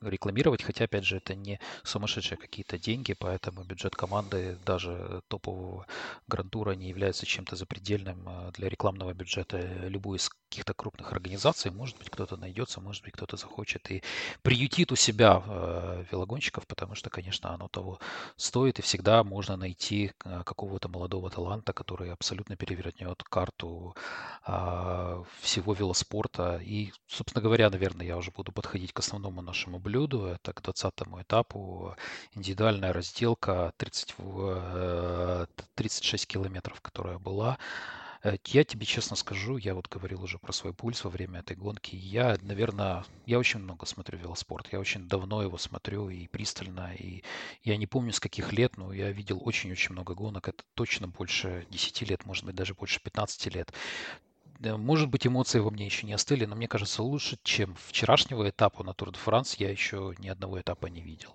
рекламировать, 0.00 0.62
хотя, 0.62 0.84
опять 0.84 1.04
же, 1.04 1.16
это 1.18 1.34
не 1.34 1.60
сумасшедшие 1.84 2.38
какие-то 2.38 2.78
деньги, 2.78 3.14
поэтому 3.18 3.64
бюджет 3.64 3.94
команды 3.94 4.58
даже 4.64 5.22
топового 5.28 5.86
грантура 6.26 6.72
не 6.72 6.88
является 6.88 7.26
чем-то 7.26 7.56
запредельным 7.56 8.28
для 8.52 8.68
рекламного 8.68 9.12
бюджета. 9.14 9.58
Любой 9.88 10.18
из 10.18 10.30
каких-то 10.52 10.74
крупных 10.74 11.12
организаций. 11.12 11.70
Может 11.70 11.96
быть, 11.96 12.10
кто-то 12.10 12.36
найдется, 12.36 12.80
может 12.80 13.02
быть, 13.04 13.14
кто-то 13.14 13.38
захочет 13.38 13.90
и 13.90 14.02
приютит 14.42 14.92
у 14.92 14.96
себя 14.96 15.42
э, 15.46 16.04
велогонщиков, 16.12 16.66
потому 16.66 16.94
что, 16.94 17.08
конечно, 17.08 17.54
оно 17.54 17.68
того 17.68 17.98
стоит, 18.36 18.78
и 18.78 18.82
всегда 18.82 19.24
можно 19.24 19.56
найти 19.56 20.12
э, 20.24 20.42
какого-то 20.44 20.90
молодого 20.90 21.30
таланта, 21.30 21.72
который 21.72 22.12
абсолютно 22.12 22.56
перевернет 22.56 23.22
карту 23.22 23.96
э, 24.46 25.24
всего 25.40 25.72
велоспорта. 25.72 26.60
И, 26.62 26.92
собственно 27.06 27.42
говоря, 27.42 27.70
наверное, 27.70 28.06
я 28.06 28.18
уже 28.18 28.30
буду 28.30 28.52
подходить 28.52 28.92
к 28.92 28.98
основному 28.98 29.40
нашему 29.40 29.78
блюду. 29.78 30.26
Это 30.26 30.52
к 30.52 30.60
20 30.60 30.92
этапу 31.22 31.96
индивидуальная 32.34 32.92
разделка 32.92 33.72
30, 33.78 34.16
36 35.74 36.26
километров, 36.26 36.82
которая 36.82 37.18
была. 37.18 37.56
Э, 38.22 38.36
я 38.46 38.64
тебе 38.64 38.86
честно 38.86 39.16
скажу, 39.16 39.56
я 39.56 39.74
вот 39.74 39.88
говорил 39.88 40.22
уже 40.22 40.38
про 40.38 40.52
свой 40.52 40.72
пульс 40.72 41.04
во 41.04 41.10
время 41.10 41.40
этой 41.40 41.56
гонки. 41.56 41.96
Я, 41.96 42.36
наверное, 42.42 43.04
я 43.26 43.38
очень 43.38 43.60
много 43.60 43.86
смотрю 43.86 44.18
велоспорт. 44.18 44.68
Я 44.72 44.80
очень 44.80 45.08
давно 45.08 45.42
его 45.42 45.58
смотрю 45.58 46.08
и 46.08 46.28
пристально. 46.28 46.94
И 46.94 47.22
я 47.62 47.76
не 47.76 47.86
помню 47.86 48.12
с 48.12 48.20
каких 48.20 48.52
лет, 48.52 48.76
но 48.76 48.92
я 48.92 49.10
видел 49.10 49.40
очень-очень 49.44 49.92
много 49.92 50.14
гонок. 50.14 50.48
Это 50.48 50.62
точно 50.74 51.08
больше 51.08 51.66
10 51.70 52.04
лет, 52.04 52.24
может 52.26 52.44
быть, 52.44 52.54
даже 52.54 52.74
больше 52.74 53.00
15 53.02 53.46
лет. 53.54 53.72
Может 54.60 55.08
быть, 55.08 55.26
эмоции 55.26 55.58
во 55.58 55.70
мне 55.70 55.86
еще 55.86 56.06
не 56.06 56.12
остыли, 56.12 56.44
но 56.44 56.54
мне 56.54 56.68
кажется, 56.68 57.02
лучше, 57.02 57.36
чем 57.42 57.74
вчерашнего 57.74 58.48
этапа 58.48 58.84
на 58.84 58.94
Тур 58.94 59.10
де 59.10 59.18
Франс, 59.18 59.56
я 59.56 59.68
еще 59.70 60.14
ни 60.18 60.28
одного 60.28 60.60
этапа 60.60 60.86
не 60.86 61.00
видел. 61.00 61.34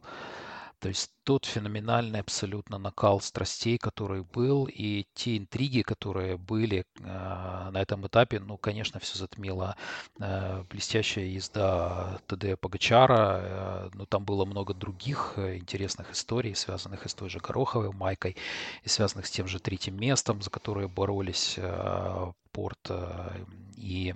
То 0.79 0.89
есть 0.89 1.11
тот 1.23 1.45
феноменальный 1.45 2.19
абсолютно 2.19 2.77
накал 2.77 3.19
страстей, 3.19 3.79
который 3.79 4.21
был, 4.21 4.69
и 4.71 5.05
те 5.15 5.37
интриги, 5.37 5.81
которые 5.81 6.37
были 6.37 6.85
э, 6.99 7.69
на 7.71 7.81
этом 7.81 8.05
этапе, 8.05 8.39
ну, 8.39 8.57
конечно, 8.57 8.99
все 8.99 9.17
затмило 9.17 9.75
э, 10.19 10.63
блестящая 10.69 11.25
езда 11.25 12.19
ТД 12.27 12.59
Погачара, 12.59 13.39
э, 13.41 13.89
но 13.95 14.05
там 14.05 14.23
было 14.23 14.45
много 14.45 14.75
других 14.75 15.33
э, 15.37 15.57
интересных 15.57 16.11
историй, 16.11 16.53
связанных 16.53 17.05
и 17.07 17.09
с 17.09 17.15
той 17.15 17.29
же 17.29 17.39
Гороховой 17.39 17.91
Майкой, 17.91 18.37
и 18.83 18.89
связанных 18.89 19.25
с 19.25 19.31
тем 19.31 19.47
же 19.47 19.59
третьим 19.59 19.99
местом, 19.99 20.43
за 20.43 20.51
которое 20.51 20.87
боролись 20.87 21.55
э, 21.57 22.31
Порт 22.51 22.79
э, 22.89 23.45
и 23.75 24.13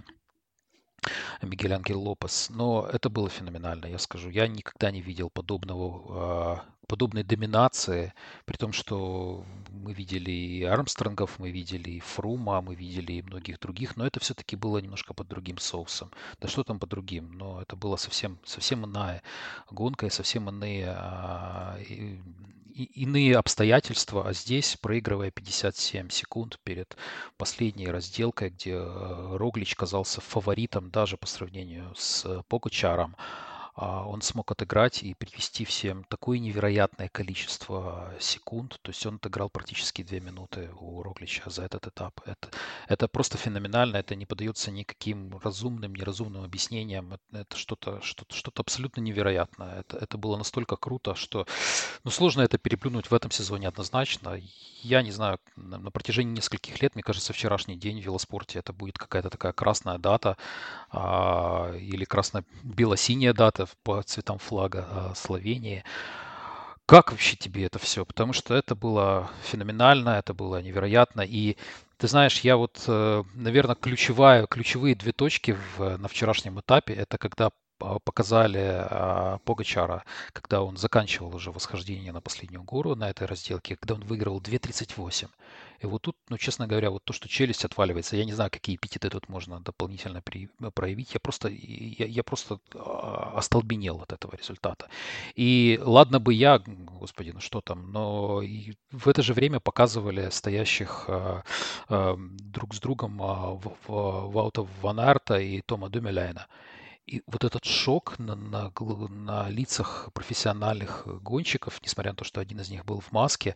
Мигель 1.42 1.74
Ангел 1.74 2.02
Лопес. 2.02 2.50
Но 2.50 2.88
это 2.92 3.10
было 3.10 3.30
феноменально, 3.30 3.88
я 3.88 3.98
скажу. 3.98 4.30
Я 4.30 4.48
никогда 4.48 4.92
не 4.92 5.02
видел 5.02 5.30
подобного, 5.30 6.04
а, 6.10 6.66
подобной 6.88 7.24
доминации, 7.24 8.14
при 8.46 8.58
том, 8.58 8.74
что 8.74 9.46
мы 9.70 9.94
видели 9.94 10.32
и 10.32 10.64
Армстронгов, 10.64 11.40
мы 11.40 11.50
видели 11.50 11.92
и 11.92 12.00
Фрума, 12.00 12.62
мы 12.62 12.76
видели 12.76 13.14
и 13.14 13.22
многих 13.22 13.60
других, 13.60 13.96
но 13.96 14.06
это 14.06 14.20
все-таки 14.20 14.56
было 14.56 14.78
немножко 14.80 15.14
под 15.14 15.28
другим 15.28 15.58
соусом. 15.58 16.12
Да 16.42 16.48
что 16.48 16.64
там 16.64 16.80
под 16.80 16.90
другим? 16.90 17.32
Но 17.34 17.62
это 17.62 17.76
было 17.76 17.96
совсем, 17.96 18.40
совсем 18.44 18.86
иная 18.86 19.24
гонка 19.70 20.06
и 20.06 20.10
совсем 20.10 20.50
иные 20.50 20.94
а, 20.98 21.78
иные 22.72 23.38
обстоятельства, 23.38 24.28
а 24.28 24.34
здесь, 24.34 24.78
проигрывая 24.82 25.32
57 25.32 26.10
секунд 26.10 26.60
перед 26.64 26.98
последней 27.38 27.88
разделкой, 27.88 28.50
где 28.50 28.74
э, 28.74 29.38
Роглич 29.38 29.76
казался 29.76 30.22
фаворитом 30.22 30.90
даже 30.90 31.18
по 31.18 31.28
сравнению 31.28 31.94
с 31.96 32.44
Погачаром, 32.48 33.16
а, 33.18 33.51
он 33.82 34.22
смог 34.22 34.52
отыграть 34.52 35.02
и 35.02 35.16
привести 35.16 35.66
всем 35.66 36.04
такое 36.04 36.38
невероятное 36.38 37.10
количество 37.10 38.14
секунд. 38.20 38.78
То 38.84 38.92
есть 38.92 39.04
он 39.06 39.16
отыграл 39.16 39.50
практически 39.50 40.04
две 40.04 40.20
минуты 40.20 40.70
у 40.80 41.02
Роглича 41.02 41.50
за 41.50 41.64
этот 41.64 41.88
этап. 41.88 42.22
Это, 42.26 42.50
это 42.88 43.08
просто 43.08 43.40
феноменально, 43.40 43.98
это 43.98 44.14
не 44.14 44.28
поддается 44.28 44.70
никаким 44.70 45.40
разумным, 45.44 45.96
неразумным 45.96 46.44
объяснениям. 46.44 47.14
Это, 47.14 47.42
это 47.42 47.58
что-то 47.58 48.02
что 48.02 48.26
что 48.30 48.52
абсолютно 48.56 49.02
невероятное. 49.02 49.80
Это, 49.80 49.98
это 49.98 50.18
было 50.18 50.38
настолько 50.38 50.76
круто, 50.76 51.16
что 51.16 51.48
ну, 52.04 52.12
сложно 52.12 52.42
это 52.42 52.60
переплюнуть 52.60 53.10
в 53.10 53.14
этом 53.16 53.32
сезоне 53.32 53.68
однозначно. 53.68 54.40
Я 54.84 55.02
не 55.02 55.12
знаю, 55.12 55.40
на, 55.56 55.80
на 55.80 55.90
протяжении 55.92 56.34
нескольких 56.36 56.82
лет, 56.84 56.94
мне 56.94 57.04
кажется, 57.04 57.34
вчерашний 57.34 57.78
день 57.78 58.00
в 58.00 58.06
велоспорте 58.06 58.60
это 58.60 58.74
будет 58.74 59.00
какая-то 59.00 59.32
такая 59.32 59.54
красная 59.54 59.98
дата 59.98 60.38
а, 60.92 61.74
или 61.76 62.06
красно-бело-синяя 62.06 63.34
дата 63.34 63.71
по 63.84 64.02
цветам 64.04 64.38
флага 64.40 64.88
а, 64.90 65.14
Словении. 65.16 65.84
Как 66.86 67.12
вообще 67.12 67.38
тебе 67.38 67.66
это 67.66 67.80
все? 67.80 68.06
Потому 68.06 68.34
что 68.34 68.54
это 68.54 68.76
было 68.76 69.30
феноменально, 69.44 70.10
это 70.10 70.34
было 70.34 70.62
невероятно. 70.62 71.22
И 71.22 71.58
ты 71.98 72.08
знаешь, 72.08 72.42
я 72.42 72.58
вот, 72.58 72.84
э, 72.88 73.24
наверное, 73.34 73.76
ключевая, 73.76 74.46
ключевые 74.48 74.96
две 74.96 75.14
точки 75.14 75.58
в, 75.78 75.98
на 75.98 76.08
вчерашнем 76.08 76.60
этапе, 76.60 76.94
это 76.94 77.18
когда 77.18 77.52
показали 78.04 78.60
а, 78.60 79.40
Погачара, 79.46 80.04
когда 80.34 80.62
он 80.62 80.78
заканчивал 80.78 81.36
уже 81.36 81.52
восхождение 81.52 82.12
на 82.12 82.22
последнюю 82.22 82.64
гору 82.64 82.96
на 82.96 83.10
этой 83.10 83.28
разделке, 83.28 83.76
когда 83.76 83.96
он 83.96 84.02
выиграл 84.02 84.40
2.38. 84.40 85.28
И 85.82 85.88
вот 85.88 86.04
тут, 86.04 86.16
ну, 86.30 86.38
честно 86.38 86.68
говоря, 86.68 86.92
вот 86.92 87.04
то, 87.04 87.12
что 87.12 87.28
челюсть 87.28 87.66
отваливается, 87.66 88.16
я 88.16 88.24
не 88.24 88.34
знаю, 88.34 88.52
какие 88.52 88.76
эпитеты 88.76 89.10
тут 89.10 89.30
можно 89.30 89.60
дополнительно 89.60 90.22
при, 90.22 90.48
проявить. 90.76 91.14
Я 91.16 91.20
просто, 91.20 91.50
я, 91.50 92.06
я 92.06 92.24
просто 92.24 92.60
а, 92.76 93.34
остолбенел 93.36 94.02
от 94.02 94.14
этого 94.14 94.36
результата. 94.36 94.88
И 95.36 95.80
ладно 95.82 96.20
бы 96.20 96.36
я, 96.36 96.60
господи, 96.60 97.32
ну 97.32 97.40
что 97.40 97.62
там, 97.62 97.92
но 97.92 98.44
в 98.92 99.08
это 99.08 99.24
же 99.24 99.34
время 99.34 99.60
показывали 99.60 100.30
стоящих 100.30 101.06
а, 101.08 101.44
а, 101.90 102.16
друг 102.18 102.76
с 102.76 102.80
другом 102.80 103.22
а, 103.22 103.54
в, 103.56 103.74
в, 103.88 104.32
Ваута 104.32 104.68
Ван 104.82 105.00
Арта 105.00 105.40
и 105.40 105.62
Тома 105.62 105.90
Думеляйна. 105.90 106.48
И 107.08 107.24
вот 107.26 107.44
этот 107.44 107.66
шок 107.66 108.20
на, 108.20 108.36
на, 108.36 108.72
на 109.10 109.50
лицах 109.50 110.10
профессиональных 110.14 111.08
гонщиков, 111.22 111.82
несмотря 111.84 112.12
на 112.12 112.16
то, 112.16 112.24
что 112.24 112.40
один 112.40 112.62
из 112.62 112.70
них 112.70 112.86
был 112.86 113.00
в 113.00 113.12
маске, 113.12 113.56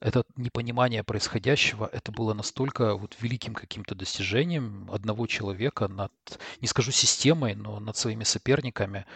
это 0.00 0.24
непонимание 0.36 1.02
происходящего, 1.02 1.88
это 1.92 2.12
было 2.12 2.34
настолько 2.34 2.94
вот 2.94 3.16
великим 3.20 3.54
каким-то 3.54 3.94
достижением 3.94 4.88
одного 4.92 5.26
человека 5.26 5.88
над, 5.88 6.12
не 6.60 6.68
скажу 6.68 6.92
системой, 6.92 7.54
но 7.54 7.80
над 7.80 7.96
своими 7.96 8.24
соперниками. 8.24 9.06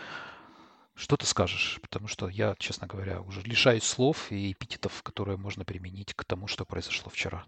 Что 0.95 1.17
ты 1.17 1.27
скажешь? 1.27 1.79
Потому 1.81 2.09
что 2.09 2.29
я, 2.29 2.57
честно 2.59 2.87
говоря, 2.87 3.21
уже 3.21 3.43
лишаюсь 3.43 3.85
слов 3.85 4.33
и 4.33 4.53
эпитетов, 4.53 5.03
которые 5.03 5.37
можно 5.37 5.65
применить 5.65 6.15
к 6.15 6.25
тому, 6.25 6.49
что 6.49 6.65
произошло 6.65 7.11
вчера. 7.11 7.45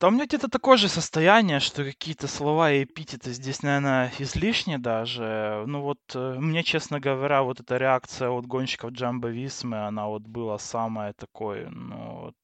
Да 0.00 0.08
у 0.08 0.10
меня 0.10 0.24
где-то 0.24 0.48
такое 0.48 0.78
же 0.78 0.88
состояние, 0.88 1.60
что 1.60 1.84
какие-то 1.84 2.26
слова 2.26 2.72
и 2.72 2.84
эпитеты 2.84 3.32
здесь, 3.32 3.62
наверное, 3.62 4.10
излишни 4.18 4.76
даже. 4.76 5.64
Ну 5.66 5.82
вот, 5.82 5.98
э, 6.14 6.36
мне, 6.38 6.62
честно 6.62 7.00
говоря, 7.00 7.42
вот 7.42 7.60
эта 7.60 7.76
реакция 7.76 8.30
от 8.30 8.46
гонщиков 8.46 8.92
Джамбо 8.92 9.28
Висмы, 9.28 9.86
она 9.86 10.06
вот 10.06 10.22
была 10.22 10.58
самая 10.58 11.12
такой, 11.12 11.66
ну 11.68 12.20
вот, 12.22 12.34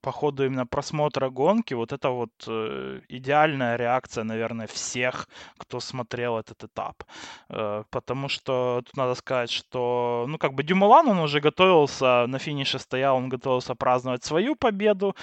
по 0.00 0.12
ходу 0.12 0.44
именно 0.46 0.66
просмотра 0.66 1.30
гонки, 1.30 1.74
вот 1.74 1.92
это 1.92 2.10
вот 2.10 2.30
э, 2.46 3.00
идеальная 3.08 3.76
реакция, 3.76 4.22
наверное, 4.22 4.68
всех, 4.68 5.28
кто 5.58 5.80
смотрел 5.80 6.38
этот 6.38 6.62
этап. 6.62 7.02
Э, 7.48 7.82
потому 7.90 8.28
что 8.28 8.82
тут 8.86 8.96
надо 8.96 9.16
сказать, 9.16 9.50
что, 9.50 10.26
ну, 10.28 10.38
как 10.38 10.54
бы 10.54 10.62
Дюмалан, 10.62 11.08
он 11.08 11.18
уже 11.18 11.40
готовился, 11.40 12.26
на 12.28 12.38
финише 12.38 12.78
стоял, 12.78 13.16
он 13.16 13.28
готовился 13.28 13.74
праздновать 13.74 14.22
свою 14.22 14.54
победу, 14.54 15.16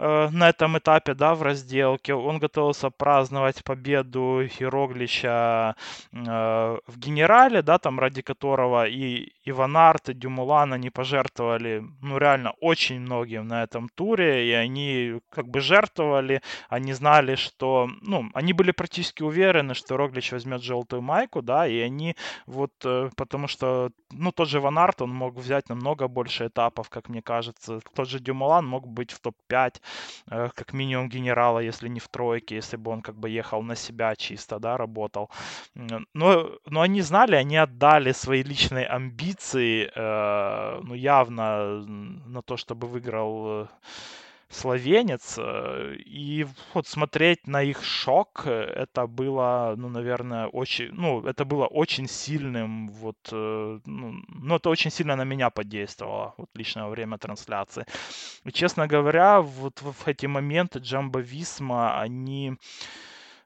на 0.00 0.48
этом 0.48 0.78
этапе, 0.78 1.14
да, 1.14 1.34
в 1.34 1.42
разделке. 1.42 2.14
Он 2.14 2.38
готовился 2.38 2.90
праздновать 2.90 3.62
победу 3.64 4.46
Хироглича 4.48 5.74
э, 6.12 6.78
в 6.86 6.98
генерале, 6.98 7.62
да, 7.62 7.78
там 7.78 8.00
ради 8.00 8.22
которого 8.22 8.86
и 8.86 9.32
Иванарт, 9.44 10.08
и 10.08 10.14
Дюмулан, 10.14 10.72
они 10.72 10.90
пожертвовали, 10.90 11.84
ну, 12.02 12.18
реально 12.18 12.52
очень 12.60 13.00
многим 13.00 13.48
на 13.48 13.62
этом 13.62 13.88
туре, 13.88 14.48
и 14.48 14.52
они 14.52 15.20
как 15.30 15.48
бы 15.48 15.60
жертвовали, 15.60 16.40
они 16.68 16.92
знали, 16.94 17.34
что, 17.34 17.88
ну, 18.00 18.30
они 18.34 18.52
были 18.52 18.72
практически 18.72 19.22
уверены, 19.22 19.74
что 19.74 19.96
Роглич 19.96 20.32
возьмет 20.32 20.62
желтую 20.62 21.02
майку, 21.02 21.42
да, 21.42 21.66
и 21.66 21.78
они 21.78 22.16
вот, 22.46 22.72
э, 22.84 23.10
потому 23.16 23.48
что, 23.48 23.90
ну, 24.10 24.32
тот 24.32 24.48
же 24.48 24.60
Ванарт, 24.60 25.02
он 25.02 25.10
мог 25.10 25.36
взять 25.36 25.68
намного 25.68 26.08
больше 26.08 26.46
этапов, 26.46 26.88
как 26.88 27.08
мне 27.08 27.22
кажется, 27.22 27.80
тот 27.94 28.08
же 28.08 28.18
Дюмулан 28.18 28.66
мог 28.66 28.86
быть 28.86 29.10
в 29.12 29.20
топ-5, 29.20 29.76
э, 29.76 29.80
как 30.28 30.72
минимум 30.72 31.08
генерала, 31.08 31.58
если 31.58 31.88
не 31.88 32.00
в 32.00 32.08
тройке, 32.08 32.56
если 32.56 32.76
бы 32.76 32.90
он 32.90 33.02
как 33.02 33.16
бы 33.16 33.28
ехал 33.30 33.62
на 33.62 33.76
себя 33.76 34.14
чисто, 34.16 34.58
да, 34.58 34.76
работал. 34.76 35.30
Но, 36.14 36.50
но 36.66 36.80
они 36.80 37.02
знали, 37.02 37.36
они 37.36 37.56
отдали 37.56 38.12
свои 38.12 38.42
личные 38.42 38.86
амбиции, 38.86 39.90
э, 39.94 40.80
ну, 40.82 40.94
явно 40.94 41.84
на 41.86 42.42
то, 42.42 42.56
чтобы 42.56 42.86
выиграл 42.86 43.62
э, 43.62 43.66
словенец. 44.50 45.38
Э, 45.38 45.94
и 45.96 46.46
вот 46.74 46.86
смотреть 46.86 47.46
на 47.46 47.62
их 47.62 47.84
шок, 47.84 48.42
э, 48.46 48.50
это 48.50 49.06
было, 49.06 49.74
ну, 49.76 49.88
наверное, 49.88 50.46
очень, 50.48 50.90
ну, 50.92 51.24
это 51.26 51.44
было 51.44 51.66
очень 51.66 52.08
сильным, 52.08 52.88
вот, 52.88 53.16
э, 53.32 53.80
ну, 53.84 54.14
ну, 54.28 54.56
это 54.56 54.68
очень 54.70 54.90
сильно 54.90 55.16
на 55.16 55.24
меня 55.24 55.50
подействовало, 55.50 56.34
вот, 56.36 56.48
личное 56.54 56.88
время 56.88 57.18
трансляции. 57.18 57.86
И, 58.44 58.52
честно 58.52 58.86
говоря, 58.86 59.40
вот 59.40 59.80
в 59.82 60.08
эти 60.08 60.26
моменты 60.26 60.80
Джамбо 60.80 61.20
Висма, 61.20 62.00
они 62.00 62.56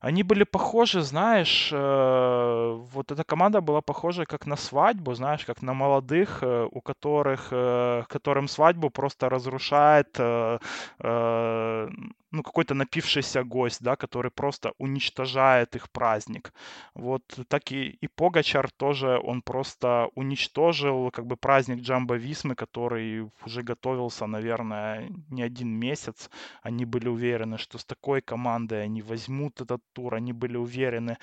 они 0.04 0.22
были 0.22 0.44
похожи, 0.44 1.00
знаешь, 1.02 1.70
э, 1.72 2.78
вот 2.92 3.10
эта 3.10 3.24
команда 3.24 3.60
была 3.62 3.80
похожа 3.80 4.26
как 4.26 4.46
на 4.46 4.56
свадьбу, 4.56 5.14
знаешь, 5.14 5.46
как 5.46 5.62
на 5.62 5.72
молодых, 5.72 6.42
э, 6.42 6.68
у 6.70 6.80
которых, 6.82 7.48
э, 7.50 8.02
которым 8.08 8.48
свадьбу 8.48 8.90
просто 8.90 9.30
разрушает 9.30 10.08
э, 10.18 10.58
э, 10.98 11.88
ну, 12.34 12.42
какой-то 12.42 12.74
напившийся 12.74 13.44
гость, 13.44 13.82
да, 13.82 13.96
который 13.96 14.30
просто 14.30 14.72
уничтожает 14.78 15.76
их 15.76 15.88
праздник. 15.90 16.52
Вот 16.94 17.22
так 17.48 17.72
и, 17.72 17.98
и 18.02 18.08
Погачар 18.08 18.70
тоже, 18.70 19.20
он 19.24 19.40
просто 19.42 20.08
уничтожил 20.16 21.10
как 21.12 21.26
бы 21.26 21.36
праздник 21.36 21.80
Джамбо 21.80 22.16
Висмы, 22.16 22.56
который 22.56 23.30
уже 23.46 23.62
готовился, 23.62 24.26
наверное, 24.26 25.08
не 25.30 25.42
один 25.42 25.68
месяц. 25.68 26.28
Они 26.62 26.84
были 26.84 27.08
уверены, 27.08 27.56
что 27.56 27.78
с 27.78 27.84
такой 27.84 28.20
командой 28.20 28.82
они 28.82 29.02
возьмут 29.02 29.60
этот 29.60 29.80
тур, 29.94 30.14
они 30.14 30.32
были 30.32 30.56
уверены, 30.56 31.16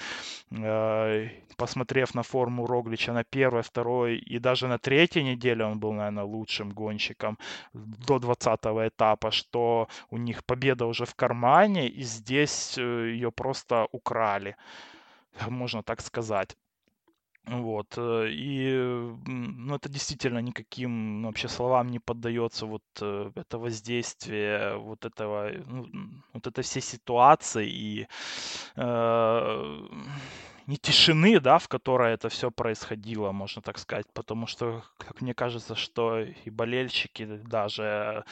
э, 0.51 1.29
посмотрев 1.57 2.15
на 2.15 2.23
форму 2.23 2.65
Роглича 2.65 3.13
на 3.13 3.23
первой, 3.23 3.61
второй 3.61 4.17
и 4.17 4.39
даже 4.39 4.67
на 4.67 4.77
третьей 4.77 5.23
неделе 5.23 5.65
он 5.65 5.79
был, 5.79 5.93
наверное, 5.93 6.23
лучшим 6.23 6.71
гонщиком 6.71 7.37
до 7.73 8.19
20 8.19 8.87
этапа, 8.87 9.31
что 9.31 9.87
у 10.09 10.17
них 10.17 10.43
победа 10.45 10.85
уже 10.85 11.05
в 11.05 11.15
кармане, 11.15 11.87
и 11.87 12.03
здесь 12.03 12.77
э, 12.77 12.81
ее 12.81 13.31
просто 13.31 13.87
украли, 13.91 14.55
можно 15.49 15.83
так 15.83 16.01
сказать. 16.01 16.57
Вот, 17.45 17.95
э, 17.97 18.27
и, 18.29 18.71
ну, 19.25 19.75
это 19.75 19.89
действительно 19.89 20.39
никаким 20.39 21.21
ну, 21.21 21.27
вообще 21.27 21.47
словам 21.47 21.87
не 21.87 21.99
поддается 21.99 22.67
вот 22.67 22.83
э, 23.01 23.31
это 23.35 23.57
воздействие 23.57 24.77
вот 24.77 25.05
этого, 25.05 25.51
ну, 25.65 25.87
вот 26.33 26.45
этой 26.45 26.63
всей 26.63 26.81
ситуации 26.81 27.67
и 27.67 28.07
э, 28.75 29.77
не 30.67 30.77
тишины, 30.77 31.39
да, 31.39 31.57
в 31.57 31.67
которой 31.67 32.13
это 32.13 32.29
все 32.29 32.51
происходило, 32.51 33.31
можно 33.31 33.61
так 33.63 33.79
сказать, 33.79 34.05
потому 34.13 34.45
что, 34.45 34.83
как 34.97 35.19
мне 35.21 35.33
кажется, 35.33 35.75
что 35.75 36.19
и 36.19 36.49
болельщики 36.51 37.25
даже 37.25 38.23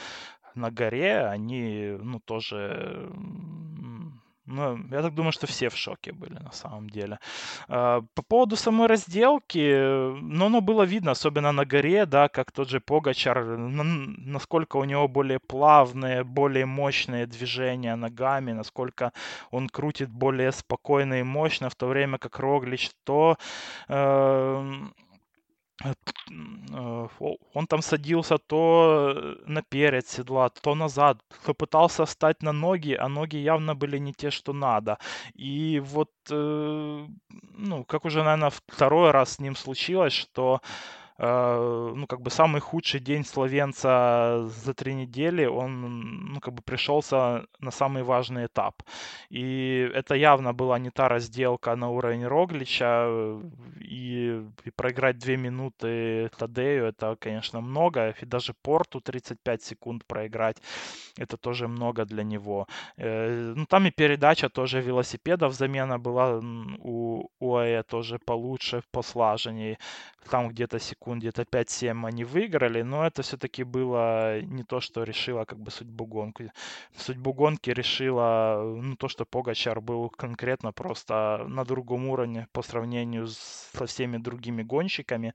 на 0.54 0.70
горе, 0.70 1.26
они, 1.26 1.96
ну, 2.00 2.20
тоже 2.20 3.10
ну, 4.50 4.78
я 4.90 5.02
так 5.02 5.14
думаю, 5.14 5.32
что 5.32 5.46
все 5.46 5.68
в 5.68 5.76
шоке 5.76 6.12
были 6.12 6.38
на 6.38 6.52
самом 6.52 6.90
деле. 6.90 7.18
А, 7.68 8.02
по 8.14 8.22
поводу 8.22 8.56
самой 8.56 8.88
разделки, 8.88 9.74
ну, 10.20 10.46
оно 10.46 10.60
было 10.60 10.82
видно, 10.82 11.12
особенно 11.12 11.52
на 11.52 11.64
горе, 11.64 12.06
да, 12.06 12.28
как 12.28 12.52
тот 12.52 12.68
же 12.68 12.80
Погачар, 12.80 13.44
насколько 13.56 14.76
у 14.76 14.84
него 14.84 15.08
более 15.08 15.38
плавные, 15.38 16.24
более 16.24 16.66
мощные 16.66 17.26
движения 17.26 17.96
ногами, 17.96 18.52
насколько 18.52 19.12
он 19.50 19.68
крутит 19.68 20.10
более 20.10 20.52
спокойно 20.52 21.20
и 21.20 21.22
мощно, 21.22 21.70
в 21.70 21.74
то 21.74 21.86
время 21.86 22.18
как 22.18 22.38
Роглич 22.38 22.90
то 23.04 23.36
э, 23.88 24.72
он 27.54 27.66
там 27.66 27.82
садился 27.82 28.38
то 28.38 29.36
наперед 29.46 30.06
седла, 30.06 30.48
то 30.48 30.74
назад, 30.74 31.18
то 31.44 31.54
пытался 31.54 32.04
встать 32.04 32.42
на 32.42 32.52
ноги, 32.52 32.92
а 32.92 33.08
ноги 33.08 33.36
явно 33.36 33.74
были 33.74 33.98
не 33.98 34.12
те, 34.12 34.30
что 34.30 34.52
надо. 34.52 34.98
И 35.34 35.80
вот, 35.80 36.10
э, 36.30 37.06
ну, 37.56 37.84
как 37.84 38.04
уже, 38.04 38.22
наверное, 38.22 38.50
второй 38.50 39.10
раз 39.10 39.34
с 39.34 39.38
ним 39.38 39.56
случилось, 39.56 40.12
что 40.12 40.60
Э, 40.60 40.99
ну, 41.20 42.06
как 42.06 42.22
бы 42.22 42.30
самый 42.30 42.62
худший 42.62 42.98
день 42.98 43.24
словенца 43.24 44.48
за 44.64 44.72
три 44.72 44.94
недели, 44.94 45.44
он, 45.44 46.32
ну, 46.32 46.40
как 46.40 46.54
бы 46.54 46.62
пришелся 46.62 47.44
на 47.58 47.70
самый 47.70 48.02
важный 48.02 48.46
этап. 48.46 48.82
И 49.28 49.90
это 49.94 50.14
явно 50.14 50.54
была 50.54 50.78
не 50.78 50.90
та 50.90 51.08
разделка 51.08 51.76
на 51.76 51.90
уровень 51.90 52.26
Роглича, 52.26 53.06
и, 53.80 54.42
и 54.64 54.70
проиграть 54.70 55.18
две 55.18 55.36
минуты 55.36 56.30
Тадею, 56.38 56.86
это, 56.86 57.16
конечно, 57.20 57.60
много, 57.60 58.14
и 58.22 58.24
даже 58.24 58.54
Порту 58.62 59.00
35 59.00 59.62
секунд 59.62 60.06
проиграть, 60.06 60.56
это 61.18 61.36
тоже 61.36 61.68
много 61.68 62.06
для 62.06 62.22
него. 62.22 62.66
Э, 62.96 63.52
ну, 63.56 63.66
там 63.66 63.86
и 63.86 63.90
передача 63.90 64.48
тоже 64.48 64.80
велосипедов, 64.80 65.52
замена 65.52 65.98
была 65.98 66.40
у 66.78 67.28
УАЭ 67.40 67.82
тоже 67.82 68.18
получше, 68.18 68.82
послаженней, 68.90 69.76
там 70.30 70.48
где-то 70.48 70.78
секунд 70.78 71.09
секунд 71.10 71.22
где-то 71.22 71.42
5-7 71.42 72.06
они 72.06 72.24
выиграли, 72.24 72.82
но 72.82 73.04
это 73.04 73.22
все-таки 73.22 73.64
было 73.64 74.40
не 74.42 74.62
то, 74.62 74.80
что 74.80 75.04
решило 75.04 75.44
как 75.44 75.58
бы 75.58 75.70
судьбу 75.70 76.06
гонки. 76.06 76.52
Судьбу 76.96 77.32
гонки 77.32 77.70
решила 77.70 78.62
ну, 78.62 78.96
то, 78.96 79.08
что 79.08 79.24
Погачар 79.24 79.80
был 79.80 80.08
конкретно 80.10 80.72
просто 80.72 81.44
на 81.48 81.64
другом 81.64 82.08
уровне 82.08 82.46
по 82.52 82.62
сравнению 82.62 83.26
со 83.26 83.86
всеми 83.86 84.18
другими 84.18 84.62
гонщиками 84.62 85.34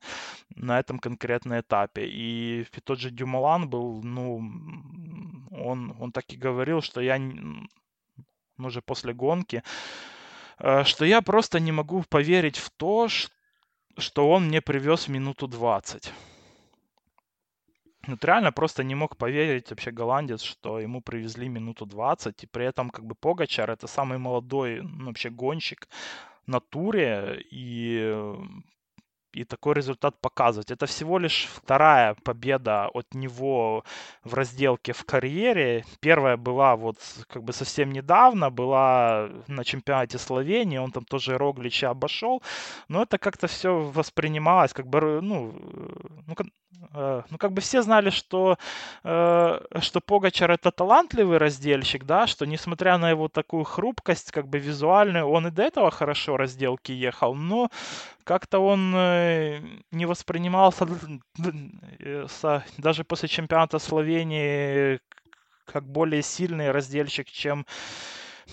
на 0.55 0.79
этом 0.79 0.99
конкретном 0.99 1.59
этапе. 1.59 2.05
И 2.05 2.65
тот 2.83 2.99
же 2.99 3.09
Дюмалан 3.09 3.69
был, 3.69 4.01
ну, 4.03 4.37
он, 5.51 5.95
он 5.99 6.11
так 6.11 6.33
и 6.33 6.37
говорил, 6.37 6.81
что 6.81 7.01
я 7.01 7.17
ну, 7.19 7.67
уже 8.67 8.81
после 8.81 9.13
гонки, 9.13 9.61
э, 10.59 10.85
что 10.85 11.05
я 11.05 11.21
просто 11.21 11.59
не 11.59 11.71
могу 11.71 12.03
поверить 12.09 12.57
в 12.57 12.69
то, 12.69 13.09
что 13.09 13.35
что 13.97 14.29
он 14.29 14.47
мне 14.47 14.61
привез 14.61 15.07
минуту 15.07 15.47
20. 15.47 16.11
Вот 18.07 18.23
реально 18.23 18.51
просто 18.51 18.83
не 18.83 18.93
мог 18.93 19.17
поверить 19.17 19.69
вообще 19.69 19.91
голландец, 19.91 20.41
что 20.41 20.79
ему 20.79 21.01
привезли 21.01 21.49
минуту 21.49 21.85
20, 21.85 22.43
и 22.43 22.47
при 22.47 22.65
этом 22.65 22.89
как 22.89 23.05
бы 23.05 23.15
Погачар 23.15 23.71
это 23.71 23.87
самый 23.87 24.17
молодой 24.17 24.81
ну, 24.81 25.07
вообще 25.07 25.29
гонщик 25.29 25.87
на 26.45 26.59
туре, 26.59 27.43
и 27.51 28.33
и 29.35 29.43
такой 29.43 29.73
результат 29.73 30.15
показывать. 30.21 30.71
Это 30.71 30.85
всего 30.85 31.19
лишь 31.19 31.47
вторая 31.53 32.15
победа 32.23 32.87
от 32.93 33.13
него 33.13 33.83
в 34.23 34.33
разделке 34.33 34.93
в 34.93 35.03
карьере. 35.03 35.83
Первая 35.99 36.37
была 36.37 36.75
вот 36.75 36.97
как 37.27 37.43
бы 37.43 37.53
совсем 37.53 37.91
недавно, 37.91 38.49
была 38.49 39.29
на 39.47 39.63
чемпионате 39.63 40.17
Словении, 40.17 40.77
он 40.77 40.91
там 40.91 41.05
тоже 41.05 41.37
Роглича 41.37 41.89
обошел, 41.89 42.41
но 42.87 43.03
это 43.03 43.17
как-то 43.17 43.47
все 43.47 43.79
воспринималось 43.79 44.73
как 44.73 44.87
бы, 44.87 45.19
ну, 45.21 45.53
ну, 46.27 46.35
ну 46.93 47.37
как 47.37 47.51
бы 47.53 47.61
все 47.61 47.81
знали, 47.81 48.09
что, 48.09 48.57
э, 49.03 49.59
что 49.79 50.01
Погачар 50.01 50.51
это 50.51 50.71
талантливый 50.71 51.37
раздельщик, 51.37 52.05
да, 52.05 52.27
что 52.27 52.45
несмотря 52.45 52.97
на 52.97 53.09
его 53.09 53.27
такую 53.27 53.63
хрупкость, 53.63 54.31
как 54.31 54.47
бы 54.47 54.59
визуальную, 54.59 55.27
он 55.27 55.47
и 55.47 55.51
до 55.51 55.63
этого 55.63 55.91
хорошо 55.91 56.37
разделки 56.37 56.91
ехал, 56.91 57.35
но 57.35 57.69
как-то 58.23 58.59
он 58.59 58.93
э, 58.95 59.59
не 59.91 60.05
воспринимался 60.05 60.87
э, 61.99 62.27
даже 62.77 63.03
после 63.03 63.29
чемпионата 63.29 63.79
Словении 63.79 64.99
как 65.65 65.83
более 65.83 66.21
сильный 66.21 66.71
раздельщик, 66.71 67.29
чем 67.29 67.65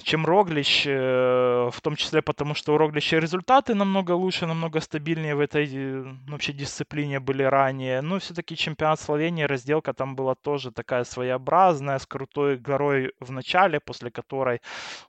чем 0.02 0.24
Роглич, 0.24 0.84
э, 0.86 1.70
в 1.70 1.80
том 1.80 1.96
числе 1.96 2.22
потому, 2.22 2.54
что 2.54 2.74
у 2.74 2.78
Роглича 2.78 3.18
результаты 3.18 3.74
намного 3.74 4.12
лучше, 4.12 4.46
намного 4.46 4.80
стабильнее 4.80 5.34
в 5.34 5.40
этой 5.40 5.68
ну, 5.68 6.32
вообще 6.32 6.52
дисциплине 6.52 7.20
были 7.20 7.42
ранее. 7.42 8.00
Но 8.00 8.18
все-таки 8.18 8.56
чемпионат 8.56 9.00
Словении, 9.00 9.44
разделка 9.44 9.92
там 9.92 10.16
была 10.16 10.34
тоже 10.34 10.70
такая 10.70 11.04
своеобразная, 11.04 11.98
с 11.98 12.06
крутой 12.06 12.56
горой 12.56 13.12
в 13.20 13.30
начале, 13.32 13.80
после 13.80 14.10
которой 14.10 14.60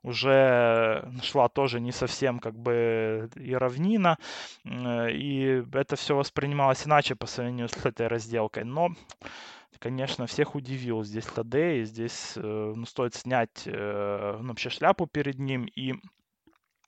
уже 0.03 1.09
шла 1.23 1.47
тоже 1.49 1.79
не 1.79 1.91
совсем 1.91 2.39
как 2.39 2.55
бы 2.55 3.29
и 3.35 3.55
равнина. 3.55 4.17
И 4.65 5.63
это 5.73 5.95
все 5.95 6.15
воспринималось 6.15 6.85
иначе 6.85 7.15
по 7.15 7.27
сравнению 7.27 7.69
с 7.69 7.85
этой 7.85 8.07
разделкой. 8.07 8.63
Но 8.65 8.89
конечно, 9.83 10.27
всех 10.27 10.55
удивил 10.55 11.03
здесь 11.03 11.25
Тадей. 11.25 11.83
Здесь 11.83 12.33
э, 12.37 12.73
ну, 12.75 12.85
стоит 12.85 13.15
снять 13.15 13.63
э, 13.65 14.37
ну, 14.41 14.47
вообще 14.47 14.69
шляпу 14.69 15.07
перед 15.07 15.39
ним. 15.39 15.65
И 15.65 15.95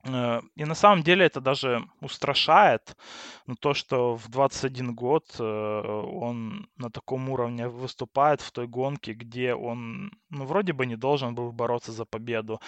э, 0.06 0.42
и 0.56 0.66
на 0.66 0.76
самом 0.76 1.04
деле 1.04 1.26
это 1.26 1.42
даже 1.42 1.84
устрашает 2.00 2.96
ну, 3.48 3.56
то, 3.56 3.74
что 3.74 4.16
в 4.16 4.30
21 4.30 4.96
год 4.96 5.42
он 5.42 6.70
на 6.78 6.90
таком 6.90 7.30
уровне 7.30 7.68
выступает 7.68 8.40
в 8.40 8.52
той 8.52 8.68
гонке, 8.68 9.14
где 9.14 9.54
он 9.56 10.12
ну, 10.30 10.46
вроде 10.46 10.72
бы 10.72 10.86
не 10.86 10.96
должен 10.96 11.36
был 11.36 11.52
бороться 11.52 11.92
за 11.92 12.06
победу. 12.06 12.62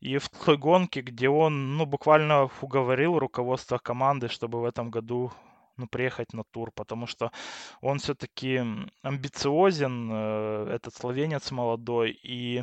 И 0.00 0.18
в 0.18 0.28
той 0.28 0.58
гонке, 0.58 1.00
где 1.00 1.30
он 1.30 1.78
ну, 1.78 1.86
буквально 1.86 2.50
уговорил 2.60 3.18
руководство 3.18 3.78
команды, 3.78 4.28
чтобы 4.28 4.60
в 4.60 4.64
этом 4.64 4.90
году 4.90 5.32
ну, 5.80 5.86
приехать 5.88 6.32
на 6.32 6.44
тур, 6.44 6.70
потому 6.74 7.06
что 7.06 7.32
он 7.80 7.98
все-таки 7.98 8.62
амбициозен, 9.02 10.10
э, 10.12 10.74
этот 10.74 10.94
словенец 10.94 11.50
молодой, 11.50 12.10
и 12.22 12.62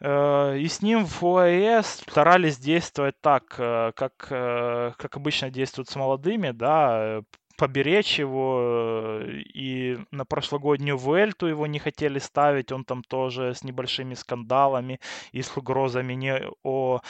э, 0.00 0.58
и 0.58 0.68
с 0.68 0.82
ним 0.82 1.06
в 1.06 1.22
ОАЭ 1.24 1.82
старались 1.82 2.58
действовать 2.58 3.20
так, 3.20 3.54
э, 3.58 3.92
как, 3.96 4.16
как 4.18 5.16
обычно 5.16 5.50
действуют 5.50 5.88
с 5.88 5.96
молодыми, 5.96 6.50
да, 6.50 7.22
поберечь 7.56 8.20
его, 8.20 9.20
и 9.54 9.98
на 10.12 10.24
прошлогоднюю 10.24 10.96
Вуэльту 10.96 11.46
его 11.46 11.66
не 11.66 11.80
хотели 11.80 12.20
ставить, 12.20 12.70
он 12.72 12.84
там 12.84 13.02
тоже 13.02 13.54
с 13.54 13.64
небольшими 13.64 14.14
скандалами 14.14 15.00
и 15.32 15.42
с 15.42 15.56
угрозами 15.56 16.14
не 16.14 16.40
о 16.62 17.00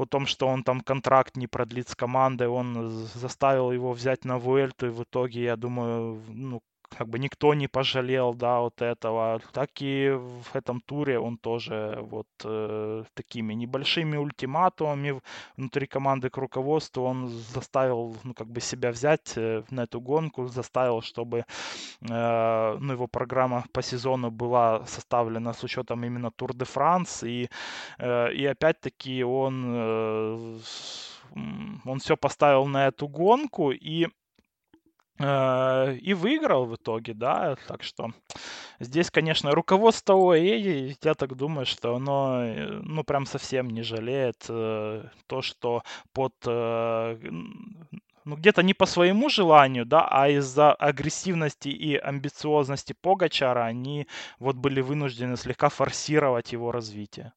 о 0.00 0.06
том, 0.06 0.26
что 0.26 0.46
он 0.46 0.62
там 0.64 0.80
контракт 0.80 1.36
не 1.36 1.46
продлит 1.46 1.88
с 1.88 1.94
командой, 1.94 2.48
он 2.48 2.90
заставил 3.14 3.72
его 3.72 3.92
взять 3.92 4.24
на 4.24 4.38
Вуэльту, 4.38 4.86
и 4.86 4.90
в 4.90 5.02
итоге, 5.02 5.42
я 5.42 5.56
думаю, 5.56 6.22
ну, 6.28 6.62
как 6.96 7.08
бы 7.08 7.18
никто 7.18 7.54
не 7.54 7.68
пожалел, 7.68 8.34
да, 8.34 8.60
вот 8.60 8.82
этого. 8.82 9.40
Так 9.52 9.70
и 9.80 10.10
в 10.10 10.54
этом 10.56 10.80
туре 10.80 11.18
он 11.18 11.38
тоже 11.38 11.98
вот 12.02 12.26
э, 12.44 13.04
такими 13.14 13.54
небольшими 13.54 14.16
ультиматумами 14.16 15.20
внутри 15.56 15.86
команды 15.86 16.30
к 16.30 16.36
руководству. 16.36 17.04
Он 17.04 17.28
заставил, 17.28 18.16
ну, 18.24 18.34
как 18.34 18.48
бы 18.48 18.60
себя 18.60 18.90
взять 18.90 19.34
э, 19.36 19.62
на 19.70 19.82
эту 19.82 20.00
гонку, 20.00 20.46
заставил, 20.46 21.02
чтобы, 21.02 21.44
э, 22.00 22.76
ну, 22.80 22.92
его 22.92 23.06
программа 23.06 23.64
по 23.72 23.82
сезону 23.82 24.30
была 24.30 24.86
составлена 24.86 25.52
с 25.52 25.64
учетом 25.64 26.04
именно 26.04 26.30
Тур 26.30 26.54
де 26.54 26.64
Франс, 26.64 27.22
и, 27.22 27.48
э, 27.98 28.32
и 28.32 28.46
опять-таки 28.46 29.24
он, 29.24 29.64
э, 29.66 30.58
он 31.84 31.98
все 31.98 32.16
поставил 32.16 32.66
на 32.66 32.86
эту 32.88 33.08
гонку, 33.08 33.70
и 33.72 34.08
и 35.20 36.14
выиграл 36.14 36.66
в 36.66 36.76
итоге, 36.76 37.12
да, 37.12 37.56
так 37.66 37.82
что 37.82 38.12
здесь, 38.78 39.10
конечно, 39.10 39.50
руководство 39.50 40.14
ОАЭ, 40.14 40.94
я 41.02 41.14
так 41.14 41.34
думаю, 41.34 41.66
что 41.66 41.96
оно, 41.96 42.44
э, 42.44 42.80
ну, 42.84 43.02
прям 43.02 43.26
совсем 43.26 43.68
не 43.70 43.82
жалеет 43.82 44.46
э, 44.48 45.08
то, 45.26 45.42
что 45.42 45.82
под, 46.12 46.34
ну, 48.28 48.36
где-то 48.36 48.62
не 48.62 48.74
по 48.74 48.86
своему 48.86 49.30
желанию, 49.30 49.86
да, 49.86 50.06
а 50.08 50.28
из-за 50.28 50.74
агрессивности 50.74 51.68
и 51.70 51.96
амбициозности 51.96 52.94
Погачара 53.00 53.64
они 53.64 54.06
вот 54.38 54.56
были 54.56 54.82
вынуждены 54.82 55.36
слегка 55.36 55.68
форсировать 55.70 56.52
его 56.52 56.70
развитие. 56.70 57.32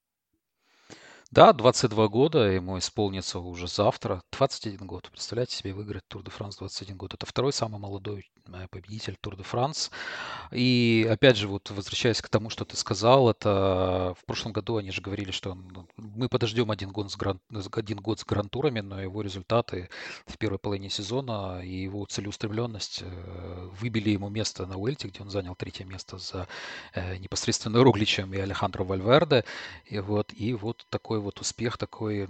Да, 1.32 1.54
22 1.54 2.10
года, 2.10 2.40
ему 2.40 2.78
исполнится 2.78 3.40
уже 3.40 3.66
завтра. 3.66 4.22
21 4.34 4.86
год. 4.86 5.10
Представляете 5.10 5.56
себе, 5.56 5.74
выиграть 5.74 6.06
Тур 6.10 6.24
де 6.24 6.30
Франс 6.30 6.58
21 6.58 6.98
год. 6.98 7.14
Это 7.14 7.26
второй 7.26 7.54
самый 7.54 7.80
молодой 7.80 8.30
э, 8.52 8.68
победитель 8.70 9.16
Тур 9.16 9.38
де 9.38 9.44
Франс. 9.44 9.92
И 10.52 11.08
опять 11.10 11.38
же, 11.38 11.48
вот 11.48 11.72
возвращаясь 11.72 12.22
к 12.22 12.28
тому, 12.28 12.50
что 12.50 12.66
ты 12.66 12.76
сказал, 12.76 13.30
это 13.30 14.14
в 14.20 14.26
прошлом 14.26 14.52
году 14.52 14.76
они 14.76 14.92
же 14.92 15.02
говорили, 15.02 15.32
что 15.32 15.54
ну, 15.56 15.88
мы 15.96 16.28
подождем 16.28 16.70
один 16.70 16.92
год 16.92 17.10
с, 17.10 17.16
гран, 17.16 17.40
один 17.72 18.00
год 18.00 18.20
с 18.20 18.26
грантурами, 18.26 18.82
но 18.82 19.02
его 19.02 19.22
результаты 19.22 19.88
в 20.26 20.38
первой 20.38 20.60
половине 20.60 20.90
сезона 20.90 21.62
и 21.64 21.84
его 21.84 22.04
целеустремленность 22.04 23.04
э, 23.04 23.70
выбили 23.80 24.10
ему 24.10 24.28
место 24.28 24.66
на 24.66 24.78
Уэльте, 24.78 25.08
где 25.08 25.22
он 25.22 25.30
занял 25.30 25.56
третье 25.56 25.86
место 25.86 26.18
за 26.18 26.50
э, 26.94 27.16
непосредственно 27.16 27.82
Рогличем 27.82 28.34
и 28.34 28.38
Алехандро 28.38 28.84
Вальверде. 28.84 29.46
И 29.86 29.98
вот, 30.00 30.34
и 30.34 30.54
вот 30.54 30.86
такой 30.90 31.21
вот 31.22 31.40
успех, 31.40 31.78
такой 31.78 32.28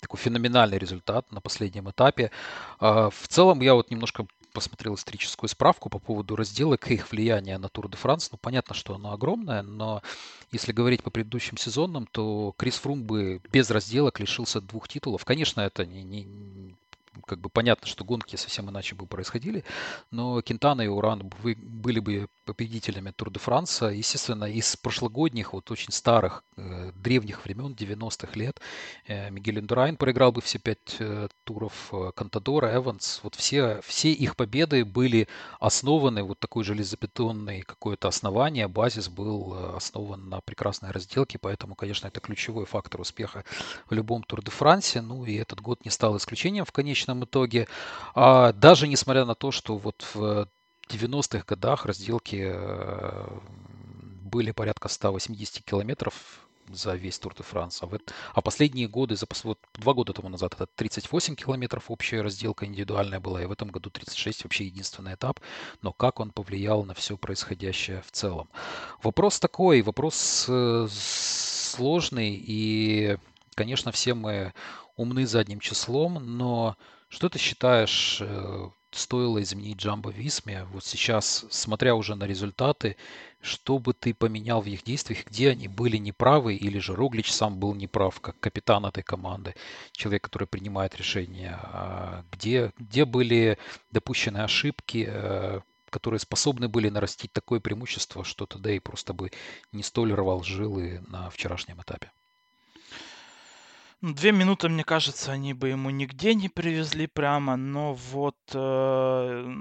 такой 0.00 0.20
феноменальный 0.20 0.78
результат 0.78 1.30
на 1.32 1.40
последнем 1.40 1.90
этапе. 1.90 2.30
А, 2.78 3.10
в 3.10 3.28
целом 3.28 3.60
я 3.60 3.74
вот 3.74 3.90
немножко 3.90 4.26
посмотрел 4.52 4.94
историческую 4.94 5.48
справку 5.48 5.88
по 5.90 5.98
поводу 5.98 6.34
разделок 6.34 6.90
и 6.90 6.94
их 6.94 7.10
влияния 7.10 7.58
на 7.58 7.68
Тур 7.68 7.88
де 7.88 7.96
Франс. 7.96 8.30
Ну, 8.32 8.38
понятно, 8.38 8.74
что 8.74 8.94
оно 8.94 9.12
огромное, 9.12 9.62
но 9.62 10.02
если 10.50 10.72
говорить 10.72 11.02
по 11.02 11.10
предыдущим 11.10 11.56
сезонам, 11.56 12.06
то 12.10 12.54
Крис 12.56 12.76
Фрум 12.76 13.04
бы 13.04 13.40
без 13.52 13.70
разделок 13.70 14.18
лишился 14.20 14.60
двух 14.60 14.88
титулов. 14.88 15.24
Конечно, 15.24 15.60
это 15.60 15.84
не, 15.84 16.02
не, 16.02 16.24
как 17.26 17.40
бы 17.40 17.48
понятно, 17.48 17.86
что 17.86 18.04
гонки 18.04 18.36
совсем 18.36 18.70
иначе 18.70 18.94
бы 18.94 19.06
происходили, 19.06 19.64
но 20.10 20.40
Кентана 20.42 20.82
и 20.82 20.86
Уран 20.86 21.30
были 21.42 22.00
бы 22.00 22.28
победителями 22.44 23.10
Тур 23.10 23.30
де 23.30 23.38
Франса. 23.38 23.86
Естественно, 23.86 24.44
из 24.44 24.76
прошлогодних, 24.76 25.52
вот 25.52 25.70
очень 25.70 25.92
старых, 25.92 26.44
э, 26.56 26.92
древних 26.94 27.44
времен, 27.44 27.74
90-х 27.74 28.32
лет, 28.34 28.60
э, 29.06 29.30
Мигель 29.30 29.58
Индурайн 29.58 29.96
проиграл 29.96 30.32
бы 30.32 30.40
все 30.40 30.58
пять 30.58 30.96
э, 30.98 31.28
туров 31.44 31.88
э, 31.92 32.12
Контадора, 32.14 32.74
Эванс. 32.74 33.20
Вот 33.22 33.34
все, 33.34 33.80
все 33.82 34.12
их 34.12 34.36
победы 34.36 34.84
были 34.84 35.28
основаны, 35.60 36.22
вот 36.22 36.38
такой 36.38 36.64
железобетонный 36.64 37.62
какое-то 37.62 38.08
основание, 38.08 38.68
базис 38.68 39.08
был 39.08 39.76
основан 39.76 40.28
на 40.28 40.40
прекрасной 40.40 40.90
разделке, 40.90 41.38
поэтому, 41.38 41.74
конечно, 41.74 42.06
это 42.08 42.20
ключевой 42.20 42.66
фактор 42.66 43.00
успеха 43.00 43.44
в 43.88 43.94
любом 43.94 44.22
Тур 44.22 44.42
де 44.42 44.50
Франсе. 44.50 45.00
Ну 45.00 45.24
и 45.24 45.34
этот 45.34 45.60
год 45.60 45.84
не 45.84 45.90
стал 45.90 46.16
исключением 46.16 46.64
в 46.64 46.72
конечном 46.72 47.07
итоге. 47.24 47.68
А 48.14 48.52
даже 48.52 48.88
несмотря 48.88 49.24
на 49.24 49.34
то, 49.34 49.50
что 49.50 49.76
вот 49.76 50.06
в 50.14 50.48
90-х 50.88 51.44
годах 51.46 51.86
разделки 51.86 52.50
э, 52.50 53.26
были 54.22 54.52
порядка 54.52 54.88
180 54.88 55.64
километров 55.64 56.14
за 56.70 56.94
весь 56.94 57.18
Тур 57.18 57.34
де 57.34 57.42
Франс. 57.42 57.82
А, 57.82 57.86
в, 57.86 57.98
а 58.34 58.42
последние 58.42 58.88
годы, 58.88 59.16
за 59.16 59.26
вот, 59.44 59.58
два 59.74 59.94
года 59.94 60.12
тому 60.12 60.28
назад, 60.28 60.54
это 60.54 60.66
38 60.66 61.34
километров 61.34 61.90
общая 61.90 62.22
разделка 62.22 62.66
индивидуальная 62.66 63.20
была, 63.20 63.42
и 63.42 63.46
в 63.46 63.52
этом 63.52 63.68
году 63.68 63.90
36 63.90 64.44
вообще 64.44 64.66
единственный 64.66 65.14
этап. 65.14 65.40
Но 65.82 65.92
как 65.92 66.20
он 66.20 66.30
повлиял 66.30 66.84
на 66.84 66.94
все 66.94 67.16
происходящее 67.16 68.02
в 68.06 68.12
целом? 68.12 68.48
Вопрос 69.02 69.40
такой, 69.40 69.82
вопрос 69.82 70.46
э, 70.48 70.86
сложный, 70.90 72.34
и, 72.34 73.16
конечно, 73.54 73.92
все 73.92 74.14
мы 74.14 74.52
умны 74.96 75.26
задним 75.26 75.60
числом, 75.60 76.14
но 76.36 76.76
что 77.08 77.28
ты 77.28 77.38
считаешь, 77.38 78.18
э, 78.20 78.68
стоило 78.90 79.42
изменить 79.42 79.78
Джамбо 79.78 80.10
Висме? 80.10 80.64
Вот 80.72 80.84
сейчас, 80.84 81.46
смотря 81.50 81.94
уже 81.94 82.14
на 82.14 82.24
результаты, 82.24 82.96
что 83.40 83.78
бы 83.78 83.94
ты 83.94 84.14
поменял 84.14 84.60
в 84.60 84.66
их 84.66 84.84
действиях, 84.84 85.26
где 85.26 85.50
они 85.50 85.68
были 85.68 85.96
неправы, 85.96 86.54
или 86.54 86.78
же 86.78 86.94
Роглич 86.94 87.32
сам 87.32 87.58
был 87.58 87.74
неправ, 87.74 88.20
как 88.20 88.38
капитан 88.40 88.84
этой 88.86 89.02
команды, 89.02 89.54
человек, 89.92 90.24
который 90.24 90.48
принимает 90.48 90.96
решения, 90.96 91.58
а 91.62 92.24
где, 92.32 92.72
где 92.78 93.04
были 93.04 93.58
допущены 93.90 94.38
ошибки, 94.38 95.06
э, 95.08 95.60
которые 95.90 96.20
способны 96.20 96.68
были 96.68 96.88
нарастить 96.90 97.32
такое 97.32 97.60
преимущество, 97.60 98.24
что 98.24 98.46
и 98.68 98.78
просто 98.78 99.14
бы 99.14 99.30
не 99.72 99.82
столь 99.82 100.12
рвал 100.12 100.42
жилы 100.42 101.02
на 101.08 101.30
вчерашнем 101.30 101.80
этапе. 101.80 102.10
Ну, 104.00 104.14
две 104.14 104.30
минуты, 104.30 104.68
мне 104.68 104.84
кажется, 104.84 105.32
они 105.32 105.54
бы 105.54 105.70
ему 105.70 105.90
нигде 105.90 106.34
не 106.34 106.48
привезли 106.48 107.08
прямо, 107.08 107.56
но 107.56 107.94
вот 107.94 108.36
э, 108.54 109.56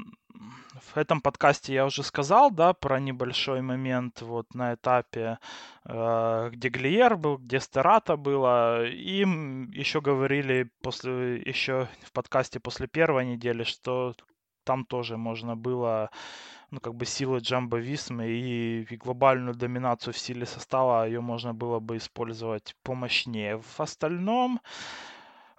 в 0.93 0.95
этом 0.95 1.21
подкасте 1.21 1.73
я 1.73 1.85
уже 1.87 2.03
сказал, 2.03 2.51
да, 2.51 2.73
про 2.73 2.99
небольшой 2.99 3.61
момент 3.61 4.21
вот 4.21 4.53
на 4.53 4.75
этапе, 4.75 5.39
э, 5.85 6.49
где 6.51 6.69
Глиер 6.69 7.17
был, 7.17 7.37
где 7.39 7.59
Стерата 7.59 8.15
было. 8.15 8.85
Им 8.85 9.71
еще 9.71 10.01
говорили 10.01 10.69
после, 10.83 11.37
еще 11.41 11.87
в 12.03 12.11
подкасте 12.11 12.59
после 12.59 12.85
первой 12.87 13.25
недели, 13.25 13.63
что 13.63 14.13
там 14.67 14.85
тоже 14.85 15.17
можно 15.17 15.55
было 15.55 16.09
ну, 16.71 16.79
как 16.79 16.93
бы 16.93 17.05
силы 17.05 17.39
Джамбо 17.39 17.77
Висмы 17.77 18.27
и, 18.27 18.83
и 18.89 18.97
глобальную 18.97 19.55
доминацию 19.55 20.13
в 20.13 20.17
силе 20.17 20.45
состава 20.45 21.07
ее 21.07 21.21
можно 21.21 21.53
было 21.53 21.79
бы 21.79 21.95
использовать 21.95 22.75
помощнее. 22.83 23.57
В 23.57 23.79
остальном, 23.79 24.59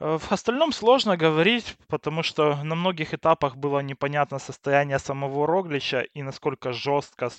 э, 0.01 0.19
в 0.19 0.33
остальном 0.33 0.73
сложно 0.73 1.17
говорить, 1.17 1.77
потому 1.89 2.23
что 2.23 2.63
на 2.65 2.75
многих 2.75 3.15
этапах 3.15 3.57
было 3.57 3.81
непонятно 3.81 4.39
состояние 4.39 4.99
самого 4.99 5.47
Роглича 5.47 6.01
и 6.17 6.23
насколько 6.23 6.73
жестко 6.73 7.31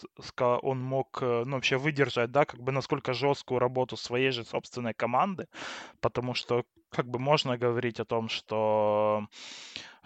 он 0.63 0.81
мог 0.81 1.19
э, 1.21 1.43
ну, 1.45 1.55
вообще 1.55 1.77
выдержать, 1.77 2.31
да, 2.31 2.45
как 2.45 2.59
бы 2.63 2.71
насколько 2.71 3.13
жесткую 3.13 3.59
работу 3.59 3.97
своей 3.97 4.31
же 4.31 4.43
собственной 4.43 4.93
команды, 4.95 5.47
потому 6.01 6.33
что 6.33 6.63
как 6.89 7.07
бы 7.07 7.19
можно 7.19 7.57
говорить 7.57 7.99
о 7.99 8.05
том, 8.05 8.29
что 8.29 9.27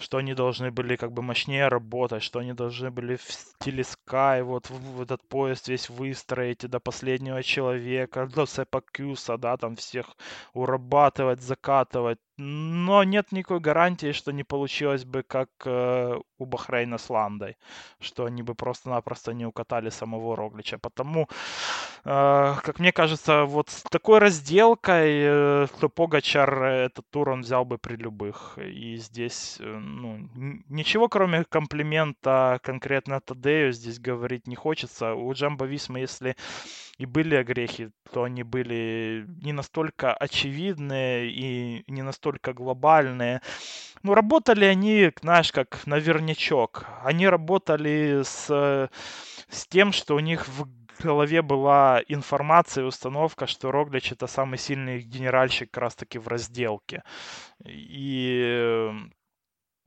что 0.04 0.18
они 0.18 0.34
должны 0.34 0.72
были 0.72 0.96
как 0.96 1.12
бы 1.12 1.22
мощнее 1.22 1.70
работать, 1.70 2.24
что 2.24 2.40
они 2.40 2.54
должны 2.54 2.92
были 2.92 3.16
в 3.16 3.24
стиле 3.32 3.84
Sky 3.84 4.44
вот 4.44 4.70
в, 4.70 4.98
в 4.98 5.02
этот 5.02 5.28
поезд 5.28 5.70
весь 5.70 5.90
выстроить 5.90 6.70
до 6.70 6.80
последнего 6.80 7.42
человека, 7.42 8.28
до 8.28 8.46
Сепакюса, 8.46 9.38
да, 9.38 9.58
там 9.58 9.76
всех 9.76 10.18
урабатывать, 10.54 11.42
закатывать. 11.42 12.20
Но 12.38 13.04
нет 13.04 13.32
никакой 13.32 13.60
гарантии, 13.60 14.12
что 14.12 14.32
не 14.32 14.44
получилось 14.44 15.06
бы 15.06 15.22
как 15.22 15.50
э, 15.66 16.20
у 16.40 16.46
Бахрейна 16.46 16.98
с 16.98 17.10
Ландой, 17.12 17.58
что 18.00 18.26
они 18.26 18.42
бы 18.42 18.56
просто-напросто 18.56 19.34
не 19.34 19.46
укатали 19.46 19.90
самого 19.90 20.36
Роглича. 20.36 20.80
Потому, 20.80 21.28
э, 22.06 22.56
как 22.64 22.80
мне 22.80 22.92
кажется, 22.92 23.44
вот 23.44 23.70
с 23.70 23.84
такой 23.84 24.18
разделкой, 24.18 25.22
э, 25.24 25.68
Погачар 25.96 26.64
этот 26.64 27.08
тур 27.12 27.30
он 27.30 27.42
взял 27.42 27.66
бы 27.66 27.78
при 27.78 27.96
любых. 27.98 28.58
И 28.58 28.98
здесь, 28.98 29.58
э, 29.60 29.80
ну, 29.94 30.30
ничего 30.70 31.08
кроме 31.08 31.44
комплимента 31.44 32.60
конкретно 32.64 33.22
Тадею 33.22 33.72
здесь 33.72 34.00
говорить 34.00 34.48
не 34.48 34.56
хочется. 34.56 35.14
У 35.14 35.32
Джамбо 35.34 35.66
Висма, 35.66 36.00
если 36.00 36.36
и 36.98 37.06
были 37.06 37.36
огрехи, 37.36 37.92
то 38.12 38.24
они 38.24 38.44
были 38.44 39.26
не 39.42 39.54
настолько 39.54 40.14
очевидные 40.14 41.30
и 41.30 41.84
не 41.88 42.02
настолько 42.02 42.54
глобальные. 42.54 43.42
Ну, 44.04 44.14
работали 44.14 44.66
они, 44.66 45.12
знаешь, 45.22 45.52
как 45.52 45.86
навернячок. 45.88 46.86
Они 47.04 47.28
работали 47.28 48.22
с, 48.24 48.90
с 49.50 49.68
тем, 49.68 49.92
что 49.92 50.16
у 50.16 50.20
них 50.20 50.48
в 50.48 50.68
голове 51.02 51.42
была 51.42 52.02
информация 52.08 52.84
и 52.84 52.88
установка, 52.88 53.48
что 53.48 53.72
Роглич 53.72 54.12
это 54.12 54.28
самый 54.28 54.58
сильный 54.58 55.02
генеральщик 55.02 55.72
как 55.72 55.84
раз 55.84 55.96
таки 55.96 56.20
в 56.20 56.28
разделке. 56.28 57.04
И 57.66 58.92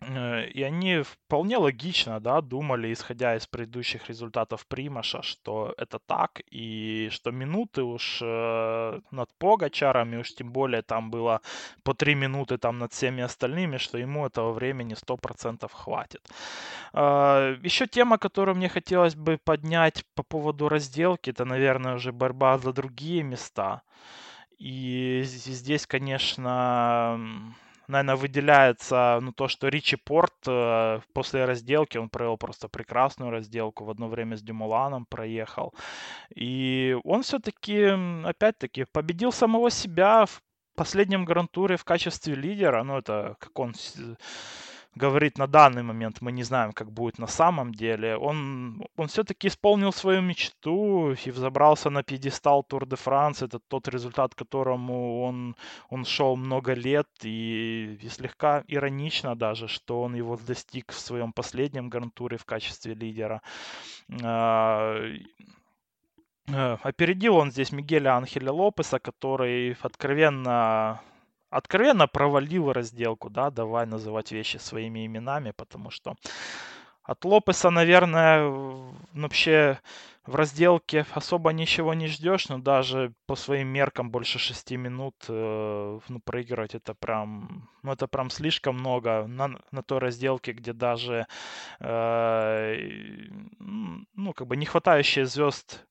и 0.02 0.62
они 0.62 1.02
вполне 1.02 1.56
логично, 1.56 2.20
да, 2.20 2.42
думали, 2.42 2.92
исходя 2.92 3.34
из 3.34 3.46
предыдущих 3.46 4.08
результатов 4.08 4.66
Примаша, 4.66 5.22
что 5.22 5.74
это 5.78 5.98
так, 5.98 6.42
и 6.50 7.08
что 7.10 7.30
минуты 7.30 7.82
уж 7.82 8.20
э, 8.22 9.00
над 9.10 9.30
Погачарами, 9.38 10.18
уж 10.18 10.34
тем 10.34 10.52
более 10.52 10.82
там 10.82 11.10
было 11.10 11.40
по 11.82 11.94
три 11.94 12.14
минуты 12.14 12.58
там 12.58 12.78
над 12.78 12.92
всеми 12.92 13.22
остальными, 13.22 13.78
что 13.78 13.96
ему 13.96 14.26
этого 14.26 14.52
времени 14.52 14.94
100% 14.94 15.66
хватит. 15.72 16.28
Э, 16.92 17.56
еще 17.62 17.86
тема, 17.86 18.18
которую 18.18 18.56
мне 18.56 18.68
хотелось 18.68 19.14
бы 19.14 19.38
поднять 19.42 20.04
по 20.14 20.22
поводу 20.22 20.68
разделки, 20.68 21.30
это, 21.30 21.46
наверное, 21.46 21.94
уже 21.94 22.12
борьба 22.12 22.58
за 22.58 22.74
другие 22.74 23.22
места. 23.22 23.80
И 24.58 25.22
здесь, 25.24 25.86
конечно, 25.86 27.18
наверное, 27.88 28.16
выделяется 28.16 29.18
ну, 29.22 29.32
то, 29.32 29.48
что 29.48 29.68
Ричи 29.68 29.96
Порт 29.96 30.34
э, 30.46 31.00
после 31.12 31.44
разделки, 31.44 31.98
он 31.98 32.08
провел 32.08 32.36
просто 32.36 32.68
прекрасную 32.68 33.30
разделку, 33.30 33.84
в 33.84 33.90
одно 33.90 34.08
время 34.08 34.36
с 34.36 34.42
Дюмуланом 34.42 35.06
проехал. 35.06 35.74
И 36.34 36.96
он 37.04 37.22
все-таки, 37.22 37.92
опять-таки, 38.24 38.84
победил 38.92 39.32
самого 39.32 39.70
себя 39.70 40.26
в 40.26 40.42
последнем 40.76 41.24
гран-туре 41.24 41.76
в 41.76 41.84
качестве 41.84 42.34
лидера. 42.34 42.82
Ну, 42.84 42.98
это 42.98 43.36
как 43.40 43.58
он 43.58 43.74
говорит 44.96 45.38
на 45.38 45.46
данный 45.46 45.82
момент, 45.82 46.22
мы 46.22 46.32
не 46.32 46.42
знаем, 46.42 46.72
как 46.72 46.90
будет 46.90 47.18
на 47.18 47.26
самом 47.26 47.72
деле. 47.72 48.16
Он, 48.16 48.82
он 48.96 49.06
все-таки 49.08 49.48
исполнил 49.48 49.92
свою 49.92 50.22
мечту 50.22 51.12
и 51.12 51.30
взобрался 51.30 51.90
на 51.90 52.02
пьедестал 52.02 52.64
Тур 52.64 52.86
де 52.86 52.96
Франс. 52.96 53.42
Это 53.42 53.58
тот 53.58 53.88
результат, 53.88 54.34
к 54.34 54.38
которому 54.38 55.22
он, 55.22 55.54
он 55.90 56.04
шел 56.04 56.36
много 56.36 56.72
лет. 56.72 57.08
И, 57.22 57.98
и 58.02 58.08
слегка 58.08 58.64
иронично 58.68 59.36
даже, 59.36 59.68
что 59.68 60.02
он 60.02 60.14
его 60.14 60.36
достиг 60.36 60.92
в 60.92 60.98
своем 60.98 61.32
последнем 61.32 61.90
гран-туре 61.90 62.38
в 62.38 62.44
качестве 62.46 62.94
лидера. 62.94 63.42
А, 64.22 64.96
э, 66.48 66.76
опередил 66.82 67.36
он 67.36 67.50
здесь 67.50 67.70
Мигеля 67.70 68.16
Анхеля 68.16 68.52
Лопеса, 68.52 68.98
который 68.98 69.76
откровенно 69.82 71.02
откровенно 71.50 72.06
провалил 72.06 72.72
разделку, 72.72 73.30
да, 73.30 73.50
давай 73.50 73.86
называть 73.86 74.32
вещи 74.32 74.58
своими 74.58 75.06
именами, 75.06 75.52
потому 75.56 75.90
что 75.90 76.16
от 77.02 77.24
Лопеса, 77.24 77.70
наверное, 77.70 78.50
вообще 79.14 79.78
в 80.26 80.34
разделке 80.34 81.06
особо 81.12 81.52
ничего 81.52 81.94
не 81.94 82.08
ждешь, 82.08 82.48
но 82.48 82.58
даже 82.58 83.12
по 83.26 83.36
своим 83.36 83.68
меркам 83.68 84.10
больше 84.10 84.40
6 84.40 84.72
минут 84.72 85.14
э, 85.28 86.00
ну, 86.08 86.20
проигрывать 86.20 86.74
это 86.74 86.94
прям, 86.94 87.68
ну, 87.84 87.92
это 87.92 88.08
прям 88.08 88.28
слишком 88.28 88.74
много 88.74 89.26
на, 89.28 89.60
на 89.70 89.82
той 89.84 89.98
разделке, 90.00 90.52
где 90.52 90.72
даже, 90.72 91.26
э, 91.78 92.76
ну, 93.60 94.32
как 94.34 94.48
бы 94.48 94.56
не 94.56 94.66
хватающие 94.66 95.26
звезд 95.26 95.86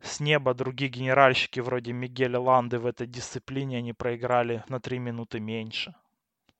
с 0.00 0.20
неба 0.20 0.54
другие 0.54 0.90
генеральщики 0.90 1.60
вроде 1.60 1.92
Мигеля 1.92 2.40
Ланды 2.40 2.78
в 2.78 2.86
этой 2.86 3.06
дисциплине 3.06 3.78
они 3.78 3.92
проиграли 3.92 4.64
на 4.68 4.80
3 4.80 4.98
минуты 4.98 5.40
меньше. 5.40 5.94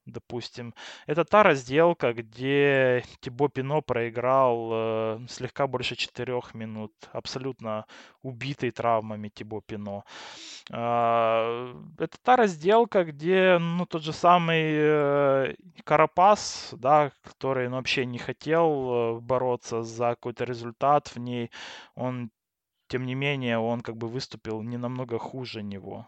Допустим, 0.06 0.72
это 1.08 1.24
та 1.24 1.42
разделка, 1.42 2.12
где 2.12 3.02
Тибо 3.20 3.48
Пино 3.48 3.82
проиграл 3.82 4.70
э, 4.72 5.26
слегка 5.28 5.66
больше 5.66 5.96
4 5.96 6.40
минут. 6.54 6.92
Абсолютно 7.12 7.86
убитый 8.22 8.70
травмами 8.70 9.28
Тибо 9.28 9.60
Пино. 9.62 10.04
Э, 10.70 11.74
это 11.98 12.18
та 12.22 12.36
разделка, 12.36 13.04
где 13.04 13.58
ну, 13.58 13.84
тот 13.84 14.02
же 14.04 14.12
самый 14.12 14.62
э, 14.64 15.54
Карапас, 15.82 16.72
да, 16.78 17.10
который 17.24 17.68
ну, 17.68 17.76
вообще 17.76 18.06
не 18.06 18.18
хотел 18.18 19.16
э, 19.16 19.20
бороться 19.20 19.82
за 19.82 20.10
какой-то 20.10 20.44
результат 20.44 21.08
в 21.08 21.18
ней, 21.18 21.50
он 21.96 22.30
тем 22.88 23.06
не 23.06 23.14
менее, 23.14 23.58
он 23.58 23.80
как 23.80 23.96
бы 23.96 24.08
выступил 24.08 24.62
не 24.62 24.76
намного 24.76 25.18
хуже 25.18 25.62
него. 25.62 26.06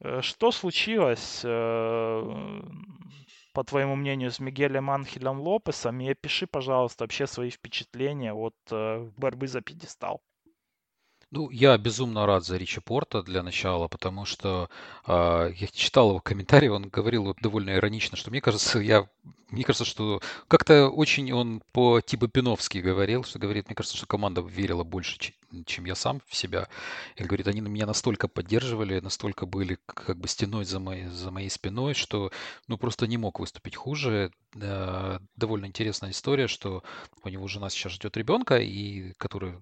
Э, 0.00 0.20
что 0.22 0.52
случилось, 0.52 1.40
э, 1.44 2.62
по 3.52 3.64
твоему 3.64 3.96
мнению, 3.96 4.30
с 4.30 4.40
Мигелем 4.40 4.90
Анхелем 4.90 5.40
Лопесом? 5.40 6.00
И 6.00 6.10
опиши, 6.10 6.46
пожалуйста, 6.46 7.04
вообще 7.04 7.26
свои 7.26 7.50
впечатления 7.50 8.34
от 8.34 8.56
э, 8.70 9.08
борьбы 9.16 9.46
за 9.48 9.60
пьедестал. 9.60 10.20
Ну, 11.30 11.50
я 11.50 11.76
безумно 11.78 12.26
рад 12.26 12.44
за 12.44 12.56
Ричи 12.56 12.80
Порта 12.80 13.22
для 13.22 13.42
начала, 13.42 13.88
потому 13.88 14.24
что 14.24 14.68
э, 15.06 15.52
я 15.56 15.66
читал 15.72 16.10
его 16.10 16.20
комментарии, 16.20 16.68
он 16.68 16.88
говорил 16.88 17.24
вот 17.24 17.38
довольно 17.40 17.70
иронично, 17.70 18.16
что 18.16 18.30
мне 18.30 18.40
кажется, 18.40 18.78
я 18.78 19.08
мне 19.50 19.64
кажется, 19.64 19.84
что 19.84 20.20
как-то 20.48 20.88
очень 20.88 21.32
он 21.32 21.62
по 21.72 22.00
типу 22.00 22.28
Пиновски 22.28 22.78
говорил, 22.78 23.24
что 23.24 23.38
говорит, 23.38 23.66
мне 23.66 23.74
кажется, 23.74 23.96
что 23.96 24.06
команда 24.06 24.42
верила 24.42 24.84
больше, 24.84 25.18
чем 25.62 25.84
я 25.84 25.94
сам 25.94 26.20
в 26.26 26.34
себя. 26.34 26.68
И 27.16 27.24
говорит, 27.24 27.48
они 27.48 27.60
меня 27.60 27.86
настолько 27.86 28.28
поддерживали, 28.28 29.00
настолько 29.00 29.46
были 29.46 29.78
как 29.86 30.18
бы 30.18 30.28
стеной 30.28 30.64
за 30.64 30.80
моей, 30.80 31.06
за 31.06 31.30
моей 31.30 31.50
спиной, 31.50 31.94
что 31.94 32.30
ну 32.68 32.78
просто 32.78 33.06
не 33.06 33.16
мог 33.16 33.40
выступить 33.40 33.76
хуже. 33.76 34.32
Э, 34.60 35.18
довольно 35.36 35.66
интересная 35.66 36.10
история, 36.10 36.46
что 36.46 36.82
у 37.22 37.28
него 37.28 37.46
жена 37.48 37.70
сейчас 37.70 37.92
ждет 37.92 38.16
ребенка, 38.16 38.58
и 38.58 39.12
который 39.14 39.54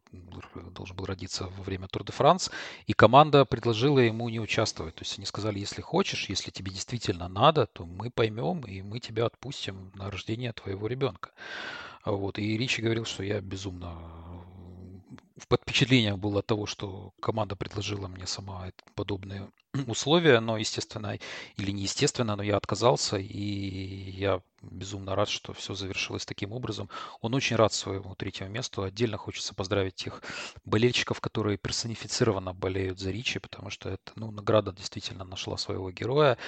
должен 0.70 0.96
был 0.96 1.06
родиться 1.06 1.48
во 1.56 1.62
время 1.62 1.88
Тур 1.88 2.04
де 2.04 2.12
Франс, 2.12 2.50
и 2.86 2.92
команда 2.92 3.44
предложила 3.44 3.98
ему 3.98 4.28
не 4.28 4.40
участвовать. 4.40 4.94
То 4.96 5.02
есть 5.02 5.18
они 5.18 5.26
сказали, 5.26 5.58
если 5.58 5.80
хочешь, 5.80 6.28
если 6.28 6.50
тебе 6.50 6.72
действительно 6.72 7.28
надо, 7.28 7.66
то 7.66 7.86
мы 7.86 8.10
поймем, 8.10 8.60
и 8.60 8.82
мы 8.82 9.00
тебя 9.00 9.26
отпустим 9.26 9.92
на 9.94 10.10
рождение 10.10 10.52
твоего 10.52 10.86
ребенка. 10.86 11.30
Вот. 12.04 12.38
И 12.38 12.56
Ричи 12.56 12.82
говорил, 12.82 13.04
что 13.04 13.22
я 13.22 13.40
безумно 13.40 13.96
под 15.48 15.62
впечатлением 15.62 16.18
был 16.18 16.36
от 16.38 16.46
того, 16.46 16.66
что 16.66 17.12
команда 17.20 17.56
предложила 17.56 18.08
мне 18.08 18.26
сама 18.26 18.70
подобные 18.94 19.50
условия, 19.86 20.40
но 20.40 20.56
естественно 20.58 21.18
или 21.56 21.70
неестественно, 21.70 22.36
но 22.36 22.42
я 22.42 22.56
отказался, 22.56 23.16
и 23.16 24.10
я 24.10 24.40
безумно 24.62 25.14
рад, 25.14 25.28
что 25.28 25.52
все 25.52 25.74
завершилось 25.74 26.24
таким 26.24 26.52
образом. 26.52 26.88
Он 27.20 27.34
очень 27.34 27.56
рад 27.56 27.72
своему 27.72 28.14
третьему 28.14 28.50
месту. 28.50 28.82
Отдельно 28.82 29.16
хочется 29.16 29.54
поздравить 29.54 29.96
тех 29.96 30.22
болельщиков, 30.64 31.20
которые 31.20 31.58
персонифицированно 31.58 32.54
болеют 32.54 33.00
за 33.00 33.10
Ричи, 33.10 33.38
потому 33.38 33.70
что 33.70 33.88
это, 33.88 34.12
ну, 34.14 34.30
награда 34.30 34.72
действительно 34.72 35.24
нашла 35.24 35.56
своего 35.56 35.90
героя. 35.90 36.38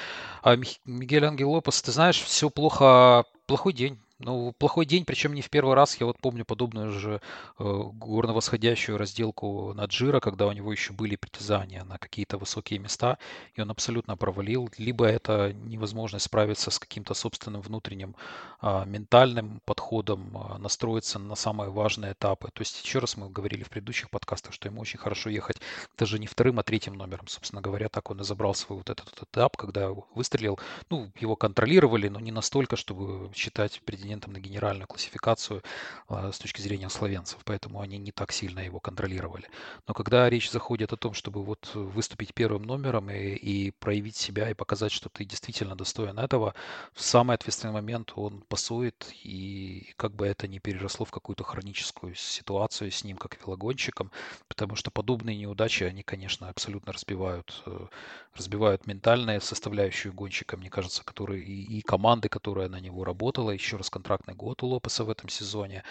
А 0.43 0.57
Мигель 0.85 1.25
Ангел 1.25 1.51
Лопес, 1.51 1.83
ты 1.83 1.91
знаешь, 1.93 2.21
все 2.21 2.51
плохо, 2.51 3.25
плохой 3.47 3.73
день 3.73 4.01
Ну, 4.25 4.55
плохой 4.59 4.87
день, 4.87 5.05
причем 5.05 5.35
не 5.35 5.43
в 5.43 5.51
первый 5.51 5.75
раз. 5.75 6.01
Я 6.01 6.07
вот 6.07 6.19
помню 6.19 6.47
подобную 6.47 6.91
же 6.93 7.21
э, 7.59 7.63
горно-восходящую 7.63 8.97
разделку 8.97 9.75
на 9.75 9.85
Джира, 9.85 10.19
когда 10.21 10.47
у 10.47 10.53
него 10.53 10.73
еще 10.73 10.95
были 10.95 11.17
притязания 11.17 11.85
на 11.85 11.99
какие-то 11.99 12.39
высокие 12.39 12.79
места, 12.79 13.19
и 13.55 13.61
он 13.61 13.71
абсолютно 13.71 14.17
провалил. 14.17 14.71
Либо 14.79 15.05
это 15.05 15.53
невозможность 15.53 16.25
справиться 16.25 16.71
с 16.71 16.79
каким-то 16.79 17.13
собственным 17.13 17.61
внутренним 17.61 18.17
а, 18.63 18.87
ментальным 18.87 19.61
подходом, 19.67 20.35
а, 20.39 20.57
настроиться 20.57 21.19
на 21.19 21.35
самые 21.35 21.69
важные 21.69 22.13
этапы. 22.13 22.49
То 22.55 22.63
есть, 22.63 22.83
еще 22.83 23.01
раз 23.01 23.19
мы 23.19 23.29
говорили 23.29 23.63
в 23.63 23.69
предыдущих 23.69 24.09
подкастах, 24.09 24.55
что 24.55 24.69
ему 24.69 24.81
очень 24.81 24.99
хорошо 24.99 25.29
ехать 25.29 25.59
даже 25.99 26.19
не 26.19 26.27
вторым, 26.27 26.59
а 26.59 26.63
третьим 26.63 26.95
номером. 26.95 27.29
Собственно 27.29 27.61
говоря, 27.61 27.91
так 27.91 28.11
он 28.11 28.23
и 28.23 28.25
забрал 28.25 28.55
свой 28.55 28.79
вот 28.79 28.89
этот 28.89 29.23
этап, 29.23 29.59
когда 29.59 29.91
выстрелил. 30.15 30.59
Ну, 30.89 31.11
его 31.21 31.37
контролировали, 31.37 32.09
но 32.09 32.21
не 32.21 32.33
настолько, 32.33 32.77
чтобы 32.77 33.31
считать 33.35 33.83
претендентом 34.15 34.33
на 34.33 34.41
генеральную 34.41 34.87
классификацию 34.87 35.63
а, 36.09 36.31
с 36.33 36.39
точки 36.39 36.61
зрения 36.61 36.89
словенцев, 36.89 37.39
поэтому 37.45 37.81
они 37.81 37.99
не 37.99 38.13
так 38.13 38.33
сильно 38.33 38.61
его 38.61 38.81
контролировали. 38.81 39.49
Но 39.89 39.95
когда 39.95 40.31
речь 40.31 40.51
заходит 40.51 40.93
о 40.93 40.97
том, 40.97 41.15
чтобы 41.15 41.43
вот 41.45 41.75
выступить 41.75 42.35
первым 42.35 42.63
номером 42.63 43.11
и, 43.11 43.35
и 43.35 43.71
проявить 43.71 44.17
себя 44.17 44.51
и 44.51 44.55
показать, 44.55 44.93
что 44.93 45.09
ты 45.09 45.25
действительно 45.25 45.77
достоин 45.77 46.19
этого, 46.19 46.55
в 46.93 47.03
самый 47.03 47.35
ответственный 47.35 47.73
момент 47.73 48.13
он 48.17 48.43
пасует, 48.49 49.13
и 49.25 49.93
как 49.97 50.15
бы 50.15 50.27
это 50.27 50.49
не 50.49 50.61
переросло 50.61 51.05
в 51.05 51.11
какую-то 51.11 51.45
хроническую 51.45 52.15
ситуацию 52.15 52.91
с 52.91 53.05
ним, 53.05 53.17
как 53.17 53.39
велогонщиком, 53.45 54.11
потому 54.49 54.77
что 54.77 54.91
подобные 54.91 55.37
неудачи, 55.37 55.85
они, 55.85 56.03
конечно, 56.03 56.49
абсолютно 56.49 56.93
разбивают, 56.93 57.63
э, 57.67 57.87
разбивают 58.35 58.87
ментальную 58.87 59.41
составляющую 59.41 60.13
гонщика, 60.13 60.57
мне 60.57 60.71
кажется, 60.71 61.05
который 61.05 61.41
и, 61.41 61.79
и 61.79 61.83
команды, 61.83 62.29
которая 62.29 62.69
на 62.69 62.81
него 62.81 63.05
работала, 63.05 63.51
еще 63.51 63.77
раз 63.77 63.91
контрактный 63.95 64.35
год 64.35 64.63
у 64.63 64.67
Лопеса 64.67 65.05
в 65.05 65.11
этом 65.11 65.29
сезоне. 65.29 65.85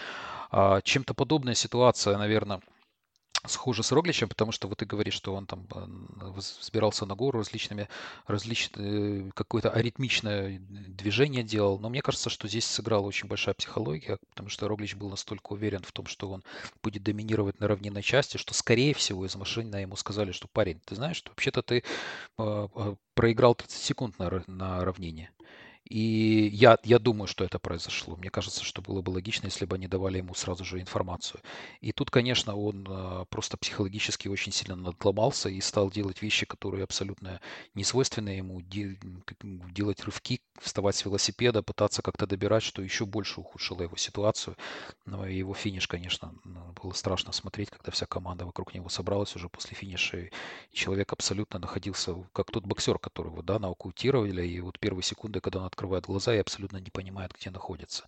А, 0.52 0.82
чем-то 0.82 1.14
подобная 1.14 1.56
ситуация, 1.56 2.18
наверное, 2.18 2.60
схоже 3.48 3.84
с 3.84 3.92
Рогличем, 3.92 4.30
потому 4.30 4.52
что 4.52 4.68
вот 4.68 4.78
ты 4.78 4.86
говоришь, 4.86 5.14
что 5.14 5.34
он 5.36 5.46
там 5.46 5.68
э, 5.76 6.32
взбирался 6.36 7.06
на 7.06 7.16
гору 7.16 7.40
различными, 7.40 7.90
различные, 8.28 9.32
какое-то 9.34 9.70
аритмичное 9.70 10.60
движение 10.60 11.44
делал, 11.44 11.80
но 11.80 11.90
мне 11.90 12.02
кажется, 12.02 12.30
что 12.30 12.48
здесь 12.48 12.66
сыграла 12.66 13.06
очень 13.06 13.28
большая 13.28 13.56
психология, 13.56 14.18
потому 14.30 14.50
что 14.50 14.68
Роглич 14.68 14.96
был 14.96 15.10
настолько 15.10 15.54
уверен 15.54 15.84
в 15.84 15.92
том, 15.92 16.06
что 16.06 16.30
он 16.30 16.44
будет 16.82 17.04
доминировать 17.04 17.60
на 17.60 17.68
равнинной 17.68 18.04
части, 18.04 18.38
что, 18.38 18.54
скорее 18.54 18.94
всего, 18.94 19.26
из 19.26 19.36
машины 19.36 19.78
ему 19.78 19.96
сказали, 19.96 20.32
что 20.32 20.48
парень, 20.48 20.80
ты 20.86 20.96
знаешь, 20.96 21.18
что 21.18 21.32
вообще-то 21.32 21.62
ты 21.62 21.84
э, 22.38 22.68
э, 22.76 22.96
проиграл 23.14 23.56
30 23.56 23.82
секунд 23.82 24.20
на, 24.20 24.44
на 24.48 24.86
равнине. 24.86 25.32
И 25.90 26.50
я, 26.54 26.78
я 26.84 26.98
думаю, 26.98 27.28
что 27.28 27.44
это 27.44 27.60
произошло. 27.60 28.16
Мне 28.16 28.30
кажется, 28.30 28.64
что 28.64 28.82
было 28.82 29.02
бы 29.02 29.12
логично, 29.12 29.48
если 29.48 29.66
бы 29.66 29.76
они 29.76 29.88
давали 29.88 30.20
ему 30.20 30.34
сразу 30.34 30.64
же 30.64 30.80
информацию. 30.80 31.42
И 31.82 31.92
тут, 31.92 32.10
конечно, 32.10 32.56
он 32.56 32.88
э, 32.90 33.26
просто 33.30 33.58
психологически 33.58 34.30
очень 34.30 34.54
сильно 34.54 34.76
надломался 34.76 35.50
и 35.50 35.60
стал 35.60 35.92
делать 35.92 36.22
вещи, 36.22 36.46
которые 36.46 36.86
абсолютно 36.86 37.42
не 37.76 37.84
свойственны 37.84 38.30
ему. 38.30 38.62
Де, 38.62 38.98
делать 39.44 40.04
рывки, 40.06 40.42
вставать 40.62 40.96
с 40.96 41.04
велосипеда, 41.04 41.62
пытаться 41.62 42.02
как-то 42.02 42.28
добирать, 42.28 42.64
что 42.64 42.82
еще 42.82 43.06
больше 43.06 43.42
ухудшило 43.42 43.82
его 43.82 43.98
ситуацию. 43.98 44.56
Но 45.06 45.26
его 45.28 45.54
финиш, 45.54 45.88
конечно, 45.88 46.34
было 46.82 46.94
страшно 46.94 47.34
смотреть, 47.34 47.70
когда 47.70 47.92
вся 47.92 48.06
команда 48.06 48.46
вокруг 48.46 48.74
него 48.74 48.88
собралась 48.88 49.36
уже 49.36 49.50
после 49.50 49.76
финиша. 49.76 50.18
И 50.18 50.32
человек 50.72 51.12
абсолютно 51.12 51.60
находился, 51.60 52.16
как 52.32 52.52
тот 52.52 52.64
боксер, 52.66 53.00
которого 53.00 53.44
да, 53.44 53.60
нокаутировали. 53.60 54.48
И 54.48 54.62
вот 54.62 54.80
первые 54.80 55.04
секунды, 55.04 55.42
когда 55.42 55.60
он 55.60 55.66
открывает 55.74 56.06
глаза 56.06 56.34
и 56.34 56.40
абсолютно 56.40 56.78
не 56.78 56.90
понимает, 56.92 57.34
где 57.38 57.50
находится. 57.50 58.06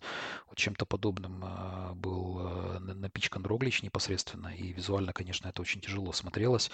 Вот 0.48 0.56
чем-то 0.56 0.86
подобным 0.86 1.42
а, 1.44 1.92
был 1.94 2.38
а, 2.38 2.78
напичкан 2.78 3.44
Роглич 3.44 3.82
непосредственно, 3.82 4.48
и 4.48 4.72
визуально, 4.72 5.12
конечно, 5.12 5.48
это 5.48 5.60
очень 5.60 5.80
тяжело 5.80 6.12
смотрелось. 6.12 6.70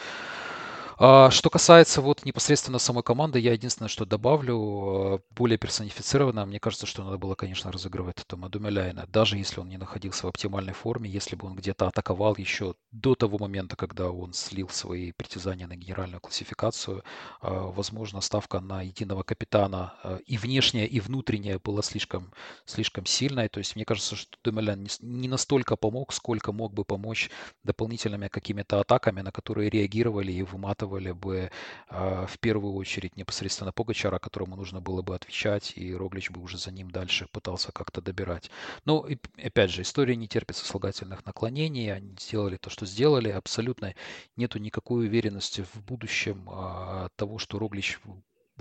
А, 0.98 1.30
что 1.30 1.50
касается 1.50 2.00
вот 2.00 2.24
непосредственно 2.24 2.78
самой 2.78 3.02
команды, 3.02 3.38
я 3.38 3.52
единственное, 3.52 3.88
что 3.88 4.04
добавлю, 4.04 4.56
а, 4.56 5.20
более 5.30 5.58
персонифицированно, 5.58 6.44
мне 6.46 6.60
кажется, 6.60 6.86
что 6.86 7.02
надо 7.02 7.18
было, 7.18 7.34
конечно, 7.34 7.72
разыгрывать 7.72 8.16
Тома 8.26 8.48
Думеляйна, 8.48 9.06
даже 9.08 9.36
если 9.38 9.60
он 9.60 9.68
не 9.68 9.78
находился 9.78 10.26
в 10.26 10.28
оптимальной 10.28 10.72
форме, 10.74 11.10
если 11.10 11.36
бы 11.36 11.46
он 11.46 11.54
где-то 11.56 11.88
атаковал 11.88 12.36
еще 12.36 12.74
до 12.90 13.14
того 13.14 13.38
момента, 13.38 13.76
когда 13.76 14.10
он 14.10 14.32
слил 14.32 14.68
свои 14.68 15.12
притязания 15.12 15.66
на 15.66 15.76
генеральную 15.76 16.20
классификацию, 16.20 17.02
а, 17.40 17.66
возможно, 17.70 18.20
ставка 18.20 18.60
на 18.60 18.82
единого 18.82 19.22
капитана 19.22 19.94
и 20.26 20.36
внешняя, 20.36 20.86
и 20.86 21.00
внутренняя 21.00 21.58
была 21.58 21.82
слишком, 21.82 22.32
слишком 22.64 23.06
сильной, 23.06 23.48
то 23.48 23.58
есть 23.58 23.76
мне 23.76 23.84
кажется, 23.84 24.16
что 24.16 24.36
Думелян 24.44 24.86
не 25.00 25.28
настолько 25.28 25.76
помог, 25.76 26.12
сколько 26.12 26.52
мог 26.52 26.74
бы 26.74 26.84
помочь 26.84 27.30
дополнительными 27.64 28.28
какими-то 28.28 28.80
атаками, 28.80 29.20
на 29.22 29.32
которые 29.32 29.70
реагировали 29.70 30.32
и 30.32 30.42
выматывали 30.42 30.81
захватывали 30.82 31.12
бы 31.12 31.50
э, 31.90 32.26
в 32.26 32.38
первую 32.38 32.74
очередь 32.74 33.16
непосредственно 33.16 33.72
Погачара, 33.72 34.18
которому 34.18 34.56
нужно 34.56 34.80
было 34.80 35.02
бы 35.02 35.14
отвечать, 35.14 35.72
и 35.76 35.94
Роглич 35.94 36.30
бы 36.30 36.40
уже 36.40 36.58
за 36.58 36.70
ним 36.70 36.90
дальше 36.90 37.26
пытался 37.32 37.72
как-то 37.72 38.00
добирать. 38.00 38.50
Но, 38.84 39.06
и, 39.06 39.16
опять 39.42 39.70
же, 39.70 39.82
история 39.82 40.16
не 40.16 40.28
терпит 40.28 40.56
сослагательных 40.56 41.24
наклонений, 41.24 41.92
они 41.92 42.14
сделали 42.18 42.56
то, 42.56 42.70
что 42.70 42.86
сделали, 42.86 43.30
абсолютно 43.30 43.94
нету 44.36 44.58
никакой 44.58 45.06
уверенности 45.06 45.64
в 45.72 45.84
будущем 45.84 46.48
э, 46.50 47.08
того, 47.16 47.38
что 47.38 47.58
Роглич 47.58 48.00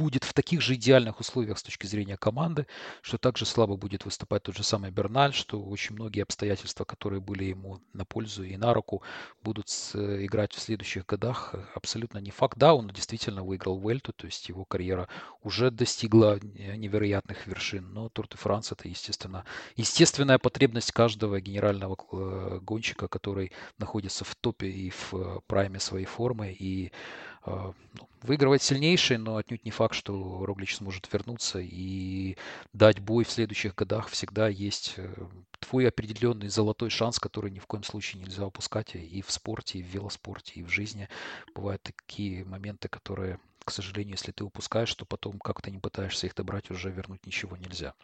будет 0.02 0.23
в 0.23 0.34
таких 0.34 0.61
же 0.61 0.73
идеальных 0.73 1.19
условиях 1.19 1.60
с 1.60 1.64
точки 1.64 1.86
зрения 1.86 2.18
команды, 2.18 2.65
что 3.02 3.18
также 3.18 3.45
слабо 3.45 3.78
будет 3.78 4.06
выступать 4.06 4.44
тот 4.44 4.57
же 4.57 4.64
самый 4.64 4.90
Берналь, 4.90 5.34
что 5.34 5.61
очень 5.61 5.95
многие 5.95 6.23
обстоятельства, 6.23 6.86
которые 6.86 7.22
были 7.22 7.44
ему 7.44 7.80
на 7.94 8.03
пользу 8.03 8.44
и 8.44 8.57
на 8.57 8.73
руку, 8.73 9.03
будут 9.44 9.69
с, 9.69 9.95
играть 9.95 10.53
в 10.53 10.60
следующих 10.60 11.06
годах. 11.06 11.53
Абсолютно 11.76 12.18
не 12.18 12.32
факт. 12.32 12.57
Да, 12.57 12.73
он 12.73 12.88
действительно 12.88 13.44
выиграл 13.44 13.80
Вельту, 13.80 14.11
то 14.11 14.26
есть 14.26 14.49
его 14.49 14.65
карьера 14.65 15.07
уже 15.44 15.69
достигла 15.69 16.40
невероятных 16.41 17.45
вершин, 17.45 17.94
но 17.94 18.10
Тур 18.10 18.28
де 18.28 18.38
Франс 18.38 18.72
это, 18.72 18.88
естественно, 18.88 19.45
естественная 19.76 20.40
потребность 20.40 20.91
каждого 20.91 21.40
генерального 21.40 21.95
э, 22.11 22.60
гонщика, 22.61 23.07
который 23.07 23.52
находится 23.78 24.26
в 24.26 24.36
топе 24.36 24.68
и 24.68 24.90
в 24.90 25.14
э, 25.14 25.40
прайме 25.48 25.80
своей 25.80 26.06
формы, 26.06 26.52
и 26.52 26.91
а, 27.43 27.73
ну, 27.93 28.09
выигрывать 28.22 28.61
сильнейший, 28.61 29.18
но 29.18 29.38
отнюдь 29.38 29.65
не 29.65 29.72
факт, 29.72 29.95
что 29.95 30.45
Роглич 30.45 30.76
сможет 30.76 31.11
вернуться 31.11 31.59
и 31.59 32.38
дать 32.73 32.99
бой 32.99 33.23
в 33.23 33.31
следующих 33.31 33.73
годах. 33.73 34.09
Всегда 34.09 34.47
есть 34.47 34.93
э, 34.97 35.11
твой 35.59 35.88
определенный 35.88 36.49
золотой 36.49 36.91
шанс, 36.91 37.19
который 37.19 37.49
ни 37.49 37.59
в 37.59 37.65
коем 37.65 37.84
случае 37.84 38.22
нельзя 38.22 38.45
упускать 38.45 38.95
и 38.95 39.22
в 39.22 39.31
спорте, 39.31 39.80
и 39.80 39.84
в 39.84 39.88
велоспорте, 39.88 40.59
и 40.59 40.63
в 40.63 40.69
жизни. 40.69 41.09
Бывают 41.55 41.81
такие 41.81 42.45
моменты, 42.45 42.89
которые, 42.89 43.39
к 43.65 43.72
сожалению, 43.72 44.13
если 44.13 44.31
ты 44.31 44.43
упускаешь, 44.43 44.93
то 44.93 45.05
потом 45.05 45.39
как 45.39 45.61
то 45.61 45.72
не 45.72 45.80
пытаешься 45.80 46.27
их 46.27 46.35
добрать, 46.35 46.69
уже 46.69 46.91
вернуть 46.91 47.26
ничего 47.26 47.57
нельзя. 47.57 47.95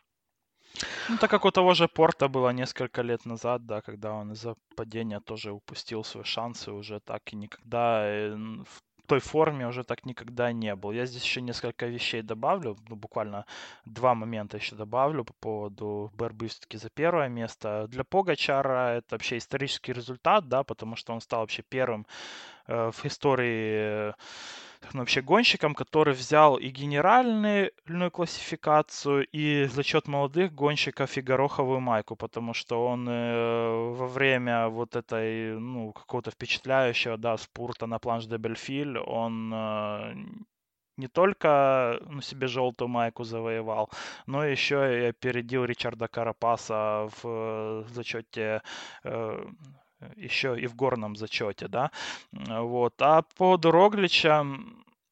Ну, 1.10 1.18
так 1.18 1.30
как 1.30 1.46
у 1.46 1.52
того 1.52 1.74
же 1.74 1.88
Порта 1.88 2.28
было 2.28 2.50
несколько 2.50 3.02
лет 3.02 3.26
назад, 3.26 3.66
да, 3.66 3.82
когда 3.82 4.14
он 4.14 4.34
из-за 4.34 4.56
падения 4.76 5.20
тоже 5.20 5.52
упустил 5.52 6.04
свои 6.04 6.24
шансы, 6.24 6.72
уже 6.72 7.00
так 7.00 7.34
и 7.34 7.36
никогда 7.36 8.04
э, 8.06 8.36
в 8.36 8.84
той 9.08 9.20
форме 9.20 9.68
уже 9.68 9.84
так 9.84 10.06
никогда 10.06 10.52
не 10.52 10.76
был. 10.76 10.92
Я 10.92 11.06
здесь 11.06 11.24
еще 11.24 11.42
несколько 11.42 11.88
вещей 11.88 12.22
добавлю, 12.22 12.78
ну, 12.90 12.96
буквально 12.96 13.46
два 13.86 14.14
момента 14.14 14.58
еще 14.58 14.76
добавлю 14.76 15.24
по 15.24 15.34
поводу 15.34 16.12
борьбы 16.16 16.48
все-таки 16.48 16.78
за 16.78 16.90
первое 16.90 17.30
место. 17.30 17.88
Для 17.88 18.04
Погачара 18.04 18.98
это 18.98 19.16
вообще 19.16 19.38
исторический 19.38 19.94
результат, 19.94 20.48
да, 20.48 20.64
потому 20.64 20.96
что 20.96 21.14
он 21.14 21.22
стал 21.22 21.40
вообще 21.40 21.64
первым 21.64 22.06
э, 22.68 22.92
в 22.92 23.06
истории 23.06 24.14
вообще 24.94 25.22
гонщиком, 25.22 25.74
который 25.76 26.14
взял 26.14 26.58
и 26.58 26.70
генеральную 26.70 27.72
классификацию, 28.12 29.28
и 29.32 29.66
за 29.66 29.84
счет 29.84 30.08
молодых 30.08 30.54
гонщиков 30.54 31.18
и 31.18 31.22
гороховую 31.22 31.80
майку, 31.80 32.16
потому 32.16 32.54
что 32.54 32.86
он 32.88 33.08
э, 33.10 33.94
во 33.94 34.08
время 34.08 34.68
вот 34.68 34.96
этой, 34.96 35.60
ну, 35.60 35.94
какого-то 35.94 36.32
впечатляющего, 36.32 37.18
да, 37.18 37.38
спорта 37.38 37.88
на 37.88 38.00
планш 38.00 38.26
де 38.26 38.38
Бельфиль, 38.38 38.98
он 38.98 39.54
э, 39.54 40.16
не 40.98 41.08
только 41.08 42.00
ну, 42.10 42.22
себе 42.22 42.48
желтую 42.48 42.88
майку 42.90 43.24
завоевал, 43.24 43.90
но 44.26 44.44
еще 44.44 45.02
и 45.02 45.06
опередил 45.10 45.66
Ричарда 45.66 46.08
Карапаса 46.08 47.10
в 47.22 47.26
э, 47.26 47.84
зачете 47.90 48.62
э, 49.04 49.46
еще 50.16 50.60
и 50.60 50.68
в 50.68 50.76
горном 50.76 51.16
зачете, 51.16 51.68
да. 51.68 51.92
Вот. 52.32 53.02
А 53.02 53.24
по 53.38 53.58
Роглича, 53.62 54.44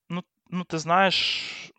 ну, 0.10 0.24
ну 0.50 0.66
ты 0.66 0.78
знаешь, 0.78 1.72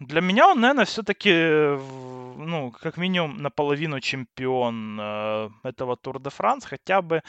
Для 0.00 0.20
меня 0.20 0.48
он, 0.48 0.60
наверное, 0.60 0.84
все-таки, 0.84 1.30
ну, 1.32 2.70
как 2.70 2.98
минимум 2.98 3.36
наполовину 3.38 4.00
чемпион 4.00 4.96
э, 5.00 5.50
этого 5.64 5.96
Тур 5.96 6.20
де 6.20 6.30
Франс, 6.30 6.64
хотя 6.64 7.02
бы 7.02 7.22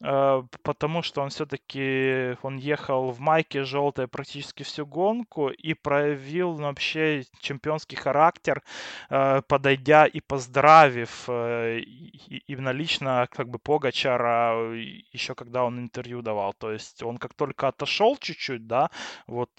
э, 0.00 0.42
потому, 0.62 1.02
что 1.02 1.20
он 1.20 1.28
все-таки, 1.28 2.36
он 2.42 2.56
ехал 2.56 3.10
в 3.10 3.20
майке 3.20 3.64
желтой 3.64 4.08
практически 4.08 4.62
всю 4.62 4.86
гонку 4.86 5.50
и 5.50 5.74
проявил 5.74 6.56
ну, 6.56 6.68
вообще 6.68 7.24
чемпионский 7.40 7.96
характер, 7.96 8.62
э, 9.10 9.42
подойдя 9.46 10.06
и 10.06 10.20
поздравив 10.20 11.28
именно 11.28 12.70
лично 12.72 13.28
как 13.30 13.48
бы 13.50 13.58
Погачара 13.58 14.72
еще 15.12 15.34
когда 15.34 15.64
он 15.64 15.78
интервью 15.78 16.22
давал. 16.22 16.54
То 16.54 16.72
есть 16.72 17.02
он 17.02 17.18
как 17.18 17.34
только 17.34 17.68
отошел 17.68 18.16
чуть-чуть, 18.16 18.66
да, 18.66 18.90
вот 19.26 19.50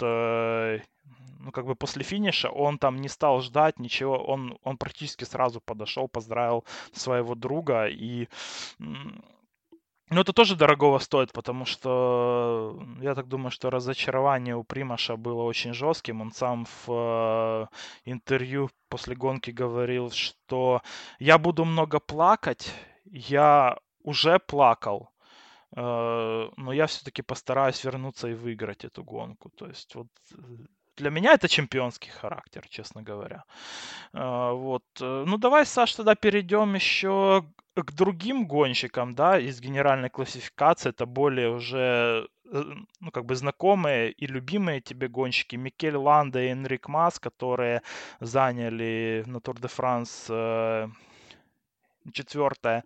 ну, 1.45 1.51
как 1.51 1.65
бы 1.65 1.75
после 1.75 2.03
финиша 2.03 2.49
он 2.49 2.79
там 2.79 2.97
не 2.97 3.07
стал 3.07 3.41
ждать 3.41 3.79
ничего, 3.79 4.17
он, 4.17 4.57
он 4.63 4.77
практически 4.77 5.25
сразу 5.25 5.61
подошел, 5.61 6.07
поздравил 6.07 6.65
своего 6.91 7.35
друга, 7.35 7.85
и 7.85 8.27
ну, 8.79 10.21
это 10.21 10.33
тоже 10.33 10.55
дорогого 10.55 10.99
стоит, 10.99 11.31
потому 11.33 11.65
что 11.65 12.79
я 13.01 13.15
так 13.15 13.27
думаю, 13.27 13.51
что 13.51 13.69
разочарование 13.69 14.55
у 14.55 14.63
Примаша 14.63 15.17
было 15.17 15.43
очень 15.43 15.73
жестким. 15.73 16.21
Он 16.21 16.31
сам 16.31 16.65
в 16.65 16.89
э, 16.89 17.65
интервью 18.05 18.69
после 18.89 19.15
гонки 19.15 19.49
говорил, 19.49 20.11
что 20.11 20.81
я 21.19 21.37
буду 21.37 21.65
много 21.65 21.99
плакать, 21.99 22.71
я 23.05 23.77
уже 24.03 24.37
плакал, 24.39 25.09
э, 25.75 26.49
но 26.55 26.71
я 26.73 26.85
все-таки 26.85 27.23
постараюсь 27.23 27.83
вернуться 27.83 28.27
и 28.27 28.35
выиграть 28.35 28.85
эту 28.85 29.03
гонку. 29.03 29.49
То 29.49 29.67
есть 29.67 29.95
вот 29.95 30.07
э, 30.33 30.37
для 30.97 31.09
меня 31.09 31.33
это 31.33 31.47
чемпионский 31.47 32.11
характер, 32.11 32.67
честно 32.69 33.03
говоря. 33.03 33.43
А, 34.13 34.53
вот. 34.53 34.83
Э, 35.01 35.23
ну, 35.27 35.37
давай, 35.37 35.65
Саш, 35.65 35.95
тогда 35.95 36.15
перейдем 36.15 36.75
еще 36.75 37.43
к 37.75 37.91
другим 37.91 38.47
гонщикам, 38.47 39.15
да, 39.15 39.39
из 39.39 39.59
генеральной 39.59 40.09
классификации. 40.09 40.89
Это 40.89 41.05
более 41.05 41.49
уже 41.49 42.27
э, 42.51 42.63
ну, 42.99 43.11
как 43.11 43.25
бы 43.25 43.35
знакомые 43.35 44.11
и 44.11 44.27
любимые 44.27 44.81
тебе 44.81 45.07
гонщики 45.07 45.57
Микель 45.57 45.95
Ланда 45.95 46.41
и 46.41 46.51
Энрик 46.51 46.87
Мас, 46.87 47.19
которые 47.19 47.81
заняли 48.21 49.23
на 49.27 49.41
Тур 49.41 49.59
де 49.59 49.67
Франс 49.67 50.27
э, 50.29 50.87
четвертое 52.13 52.83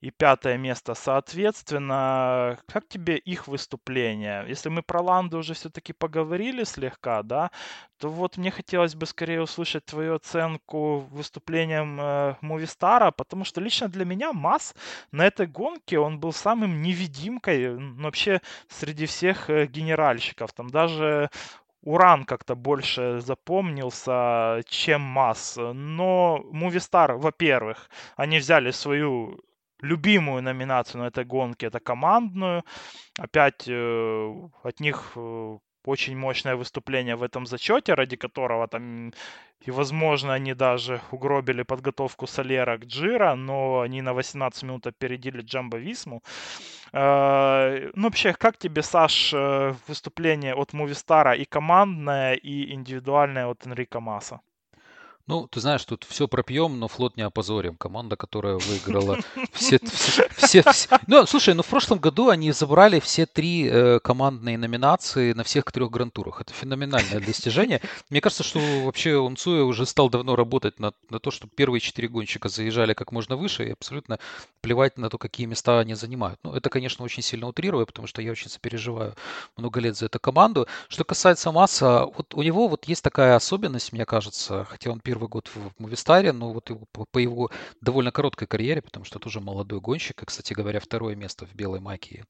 и 0.00 0.10
пятое 0.10 0.56
место 0.56 0.94
соответственно. 0.94 2.58
Как 2.66 2.88
тебе 2.88 3.16
их 3.16 3.48
выступление? 3.48 4.44
Если 4.48 4.68
мы 4.68 4.82
про 4.82 5.00
Ланду 5.00 5.38
уже 5.38 5.54
все-таки 5.54 5.92
поговорили 5.92 6.64
слегка, 6.64 7.22
да, 7.22 7.50
то 7.98 8.08
вот 8.08 8.36
мне 8.36 8.50
хотелось 8.50 8.94
бы 8.94 9.06
скорее 9.06 9.42
услышать 9.42 9.84
твою 9.84 10.14
оценку 10.14 11.00
выступлением 11.10 12.00
э, 12.00 12.36
Мувистара, 12.40 13.10
потому 13.10 13.44
что 13.44 13.60
лично 13.60 13.88
для 13.88 14.04
меня 14.04 14.32
Масс 14.32 14.74
на 15.10 15.26
этой 15.26 15.46
гонке, 15.46 15.98
он 15.98 16.20
был 16.20 16.32
самым 16.32 16.80
невидимкой 16.82 17.76
вообще 17.96 18.40
среди 18.68 19.06
всех 19.06 19.50
э, 19.50 19.66
генеральщиков. 19.66 20.52
Там 20.52 20.70
даже 20.70 21.30
Уран 21.82 22.24
как-то 22.24 22.54
больше 22.54 23.20
запомнился, 23.20 24.62
чем 24.68 25.00
Масс. 25.00 25.56
Но 25.56 26.44
Мувистар, 26.52 27.14
во-первых, 27.14 27.90
они 28.16 28.38
взяли 28.38 28.70
свою 28.70 29.40
любимую 29.80 30.42
номинацию 30.42 31.02
на 31.02 31.08
этой 31.08 31.24
гонке, 31.24 31.66
это 31.66 31.80
командную. 31.80 32.64
Опять 33.18 33.68
э, 33.68 34.34
от 34.62 34.80
них 34.80 35.12
э, 35.16 35.58
очень 35.84 36.16
мощное 36.16 36.56
выступление 36.56 37.16
в 37.16 37.22
этом 37.22 37.46
зачете, 37.46 37.94
ради 37.94 38.16
которого 38.16 38.68
там 38.68 39.12
и, 39.66 39.70
возможно, 39.70 40.34
они 40.34 40.54
даже 40.54 41.00
угробили 41.10 41.64
подготовку 41.64 42.26
Солера 42.26 42.78
к 42.78 42.84
Джира, 42.84 43.34
но 43.34 43.80
они 43.80 44.02
на 44.02 44.14
18 44.14 44.62
минут 44.62 44.86
опередили 44.86 45.42
Джамбо 45.42 45.78
Висму. 45.78 46.22
Э, 46.92 47.90
ну, 47.94 48.04
вообще, 48.04 48.32
как 48.32 48.56
тебе, 48.56 48.82
Саш, 48.82 49.34
э, 49.34 49.74
выступление 49.88 50.54
от 50.54 50.72
Мувистара 50.72 51.34
и 51.34 51.44
командное, 51.44 52.34
и 52.34 52.72
индивидуальное 52.72 53.46
от 53.46 53.66
Энрика 53.66 54.00
Масса? 54.00 54.40
Ну, 55.28 55.46
ты 55.46 55.60
знаешь, 55.60 55.84
тут 55.84 56.04
все 56.08 56.26
пропьем, 56.26 56.80
но 56.80 56.88
флот 56.88 57.18
не 57.18 57.22
опозорим. 57.22 57.76
Команда, 57.76 58.16
которая 58.16 58.56
выиграла 58.56 59.18
все, 59.52 59.78
все, 59.78 60.26
все, 60.36 60.62
все. 60.72 60.98
Ну, 61.06 61.26
слушай, 61.26 61.52
ну 61.52 61.62
в 61.62 61.66
прошлом 61.66 61.98
году 61.98 62.30
они 62.30 62.50
забрали 62.52 62.98
все 62.98 63.26
три 63.26 63.68
э, 63.68 64.00
командные 64.00 64.56
номинации 64.56 65.34
на 65.34 65.44
всех 65.44 65.70
трех 65.70 65.90
грантурах. 65.90 66.40
Это 66.40 66.54
феноменальное 66.54 67.20
достижение. 67.20 67.82
Мне 68.08 68.22
кажется, 68.22 68.42
что 68.42 68.58
вообще 68.84 69.18
Унцуя 69.18 69.64
уже 69.64 69.84
стал 69.84 70.08
давно 70.08 70.34
работать 70.34 70.80
на, 70.80 70.94
на 71.10 71.18
то, 71.18 71.30
чтобы 71.30 71.52
первые 71.54 71.80
четыре 71.80 72.08
гонщика 72.08 72.48
заезжали 72.48 72.94
как 72.94 73.12
можно 73.12 73.36
выше 73.36 73.68
и 73.68 73.72
абсолютно 73.72 74.18
плевать 74.62 74.96
на 74.96 75.10
то, 75.10 75.18
какие 75.18 75.46
места 75.46 75.78
они 75.78 75.92
занимают. 75.94 76.40
Ну, 76.42 76.54
это, 76.54 76.70
конечно, 76.70 77.04
очень 77.04 77.22
сильно 77.22 77.48
утрирую, 77.48 77.86
потому 77.86 78.08
что 78.08 78.22
я 78.22 78.32
очень 78.32 78.48
сопереживаю 78.48 79.14
много 79.58 79.78
лет 79.80 79.94
за 79.94 80.06
эту 80.06 80.18
команду. 80.18 80.66
Что 80.88 81.04
касается 81.04 81.52
Масса, 81.52 82.06
вот 82.06 82.34
у 82.34 82.42
него 82.42 82.66
вот 82.66 82.86
есть 82.86 83.04
такая 83.04 83.36
особенность, 83.36 83.92
мне 83.92 84.06
кажется, 84.06 84.64
хотя 84.64 84.90
он 84.90 85.00
первый 85.00 85.17
первый 85.18 85.28
год 85.28 85.50
в 85.52 85.82
Мувистаре, 85.82 86.32
но 86.32 86.52
вот 86.52 86.70
его, 86.70 86.86
по 86.92 87.18
его 87.18 87.50
довольно 87.80 88.12
короткой 88.12 88.46
карьере, 88.46 88.80
потому 88.80 89.04
что 89.04 89.18
тоже 89.18 89.40
молодой 89.40 89.80
гонщик, 89.80 90.22
и, 90.22 90.26
кстати 90.26 90.52
говоря, 90.52 90.78
второе 90.78 91.16
место 91.16 91.44
в 91.44 91.54
белой 91.54 91.80
майке 91.80 92.24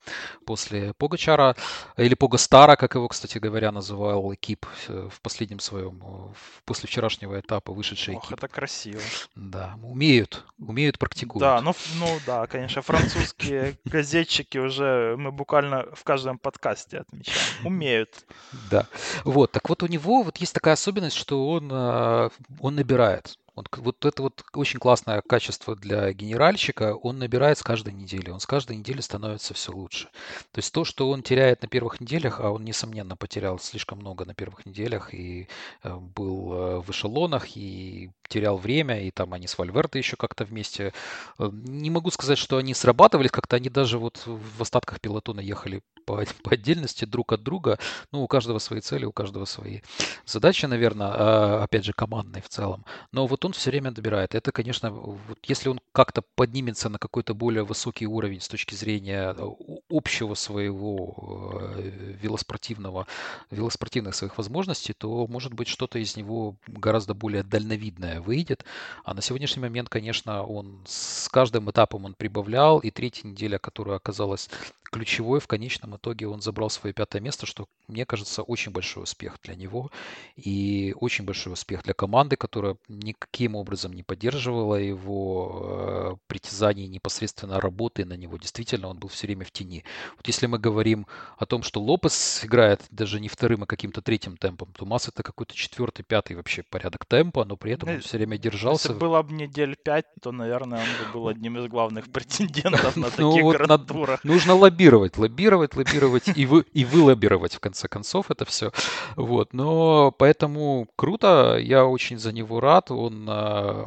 после 0.47 0.95
Погачара, 0.95 1.55
или 1.99 2.15
Погастара, 2.15 2.77
как 2.77 2.95
его, 2.95 3.09
кстати 3.09 3.37
говоря, 3.37 3.73
называл 3.73 4.33
Экип 4.33 4.65
э, 4.89 5.09
в 5.13 5.21
последнем 5.21 5.61
своем, 5.61 6.03
э, 6.03 6.35
после 6.65 6.89
вчерашнего 6.89 7.39
этапа 7.39 7.73
вышедший 7.73 8.17
Ох, 8.17 8.33
это 8.33 8.49
красиво. 8.49 9.03
Да, 9.35 9.75
умеют, 9.83 10.47
умеют, 10.59 10.99
практикуют. 10.99 11.41
Да, 11.41 11.61
ну, 11.61 11.75
ну 11.99 12.07
да, 12.27 12.47
конечно, 12.47 12.81
французские 12.81 13.77
газетчики 13.85 14.57
уже 14.57 15.15
мы 15.19 15.31
буквально 15.31 15.85
в 15.93 16.05
каждом 16.05 16.39
подкасте 16.39 16.99
отмечаем. 16.99 17.67
Умеют. 17.67 18.25
Да. 18.71 18.87
Вот, 19.25 19.53
так 19.53 19.69
вот 19.69 19.83
у 19.83 19.87
него 19.87 20.23
вот 20.23 20.39
есть 20.39 20.55
такая 20.55 20.75
особенность, 20.75 21.17
что 21.17 21.51
он, 21.51 21.69
э, 21.71 22.31
он 22.61 22.78
набирает. 22.79 23.37
Вот, 23.59 23.67
вот 23.77 24.05
это 24.05 24.23
вот 24.23 24.45
очень 24.55 24.79
классное 24.79 25.21
качество 25.21 25.75
для 25.75 26.13
генеральщика. 26.13 26.95
Он 26.95 27.19
набирает 27.19 27.59
с 27.59 27.65
каждой 27.65 27.93
недели. 27.93 28.31
Он 28.31 28.39
с 28.39 28.47
каждой 28.47 28.77
недели 28.77 29.01
становится 29.01 29.53
все 29.53 29.73
лучше. 29.73 30.05
То 30.53 30.61
есть 30.61 30.73
то, 30.73 30.85
что 30.85 31.11
он 31.11 31.25
теряет 31.25 31.63
на 31.63 31.69
первых 31.69 32.01
неделях, 32.01 32.39
а 32.39 32.51
он, 32.53 32.65
несомненно, 32.65 33.17
потерял 33.17 33.59
слишком 33.59 33.99
много 33.99 34.25
на 34.25 34.35
первых 34.35 34.65
неделях 34.65 35.13
и 35.13 35.49
э, 35.83 35.97
был 35.97 36.53
э, 36.53 36.81
в 36.83 36.91
эшелонах, 36.91 37.57
и 37.57 38.13
терял 38.29 38.59
время, 38.59 39.03
и 39.03 39.11
там 39.11 39.35
они 39.35 39.49
с 39.49 39.59
Вальверде 39.59 39.99
еще 39.99 40.17
как-то 40.17 40.45
вместе. 40.45 40.93
Э, 41.41 41.51
не 41.53 41.91
могу 41.91 42.13
сказать, 42.13 42.39
что 42.39 42.59
они 42.59 42.75
срабатывались, 42.75 43.33
как-то 43.33 43.57
они 43.57 43.71
даже 43.71 43.99
вот 43.99 44.23
в 44.25 44.63
остатках 44.63 45.01
пилотона 45.01 45.41
ехали 45.41 45.83
по, 46.09 46.25
по 46.43 46.53
отдельности 46.53 47.05
друг 47.05 47.33
от 47.33 47.43
друга. 47.43 47.79
Ну, 48.13 48.23
у 48.23 48.27
каждого 48.27 48.59
свои 48.59 48.81
цели, 48.81 49.05
у 49.05 49.13
каждого 49.13 49.45
свои 49.45 49.81
задачи, 50.25 50.67
наверное, 50.67 51.11
а, 51.13 51.63
опять 51.65 51.85
же, 51.85 51.93
командные 51.93 52.43
в 52.43 52.49
целом. 52.49 52.85
Но 53.13 53.27
вот 53.27 53.45
он 53.45 53.53
все 53.53 53.71
время 53.71 53.91
добирает. 53.91 54.35
Это, 54.35 54.51
конечно, 54.53 54.91
вот 54.91 55.39
если 55.45 55.69
он 55.69 55.81
как-то 55.93 56.23
поднимется 56.35 56.89
на 56.89 56.99
какой-то 56.99 57.35
более 57.35 57.63
высокий 57.63 58.07
уровень 58.07 58.41
с 58.41 58.49
точки 58.49 58.75
зрения 58.75 59.35
э, 59.37 59.47
общего 59.91 60.35
своего 60.35 61.73
э, 61.77 62.17
велоспортивного, 62.23 63.07
велоспортивных 63.51 64.15
своих 64.15 64.39
возможностей, 64.39 64.95
то, 64.95 65.27
может 65.27 65.53
быть, 65.53 65.69
что-то 65.69 65.99
из 65.99 66.17
него 66.17 66.57
гораздо 66.67 67.15
более 67.15 67.43
дальновидное 67.43 68.21
выйдет. 68.21 68.65
А 69.05 69.15
на 69.15 69.21
сегодняшний 69.21 69.63
момент, 69.63 69.89
конечно, 69.89 70.43
он 70.43 70.85
с 70.87 71.29
каждым 71.29 71.71
этапом 71.71 72.07
он 72.07 72.15
прибавлял, 72.15 72.79
и 72.79 72.91
третья 72.91 73.29
неделя, 73.29 73.59
которая 73.59 73.97
оказалась 73.97 74.49
ключевой 74.91 75.41
в 75.41 75.47
конечном 75.47 75.97
итоге 75.99 76.27
он 76.27 76.41
забрал 76.41 76.71
свое 76.71 76.95
пятое 76.95 77.21
место, 77.21 77.47
что, 77.47 77.67
мне 77.89 78.07
кажется, 78.07 78.43
очень 78.43 78.73
большой 78.73 79.03
успех 79.03 79.39
для 79.43 79.55
него 79.55 79.91
и 80.37 80.95
очень 80.99 81.25
большой 81.25 81.53
успех 81.53 81.83
для 81.83 81.95
команды, 81.95 82.37
которая 82.37 82.77
никаким 82.89 83.55
образом 83.57 83.93
не 83.93 84.03
поддерживала 84.03 84.77
его 84.77 85.61
э, 85.61 86.17
притязаний 86.27 86.87
непосредственно 86.87 87.61
работы 87.61 88.05
на 88.05 88.15
него. 88.15 88.37
Действительно, 88.39 88.89
он 88.89 88.99
был 88.99 89.09
все 89.09 89.27
время 89.27 89.45
в 89.45 89.51
тени. 89.51 89.85
Вот 90.17 90.27
если 90.27 90.47
мы 90.47 90.59
говорим 90.59 91.07
о 91.37 91.47
том, 91.47 91.63
что 91.63 91.81
Лопес 91.83 92.45
играет 92.45 92.83
даже 92.91 93.21
не 93.21 93.29
вторым, 93.29 93.65
а 93.65 93.67
каким-то 93.67 94.01
третьим 94.01 94.37
темпом, 94.37 94.73
то 94.73 94.87
Масс 94.87 95.09
это 95.09 95.23
какой-то 95.23 95.55
четвертый, 95.55 96.03
пятый 96.03 96.37
вообще 96.37 96.63
порядок 96.63 97.05
темпа, 97.05 97.45
но 97.45 97.57
при 97.57 97.73
этом 97.73 97.89
он 97.91 98.01
все 98.01 98.17
время 98.17 98.39
держался. 98.39 98.89
Если 98.89 99.01
было 99.01 99.23
бы 99.23 99.35
недель 99.35 99.77
пять, 99.77 100.07
то, 100.23 100.33
наверное, 100.33 100.81
он 100.81 100.87
бы 100.87 101.13
был 101.13 101.29
одним 101.35 101.59
из 101.59 101.69
главных 101.69 102.11
претендентов 102.11 102.97
на 102.97 103.07
ну 103.07 103.11
таких 103.11 103.19
ну, 103.19 103.43
вот 103.43 103.57
грантурах. 103.57 104.25
Нужно 104.25 104.55
лоббировать, 104.55 105.19
лоббировать, 105.19 105.59
лоббировать 105.59 105.75
пролоббировать 105.89 106.29
и, 106.37 106.47
вы, 106.47 106.65
и 106.73 106.85
вылоббировать, 106.85 107.55
в 107.55 107.61
конце 107.61 107.89
концов, 107.89 108.31
это 108.31 108.45
все. 108.45 108.73
Вот. 109.17 109.53
Но 109.53 110.13
поэтому 110.13 110.89
круто, 110.97 111.59
я 111.59 111.85
очень 111.85 112.19
за 112.19 112.33
него 112.33 112.61
рад. 112.61 112.91
Он 112.91 113.27
э, 113.29 113.87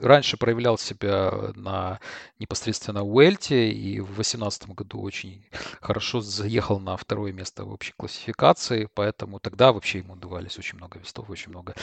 раньше 0.00 0.36
проявлял 0.36 0.78
себя 0.78 1.52
на 1.54 2.00
непосредственно 2.38 3.04
Уэльте 3.04 3.70
и 3.70 4.00
в 4.00 4.14
2018 4.14 4.68
году 4.70 5.00
очень 5.00 5.44
хорошо 5.80 6.20
заехал 6.20 6.80
на 6.80 6.96
второе 6.96 7.32
место 7.32 7.64
в 7.64 7.72
общей 7.72 7.94
классификации, 7.96 8.88
поэтому 8.92 9.38
тогда 9.38 9.72
вообще 9.72 9.98
ему 9.98 10.16
давались 10.16 10.58
очень 10.58 10.76
много 10.78 10.98
вестов, 10.98 11.30
очень 11.30 11.50
много 11.50 11.74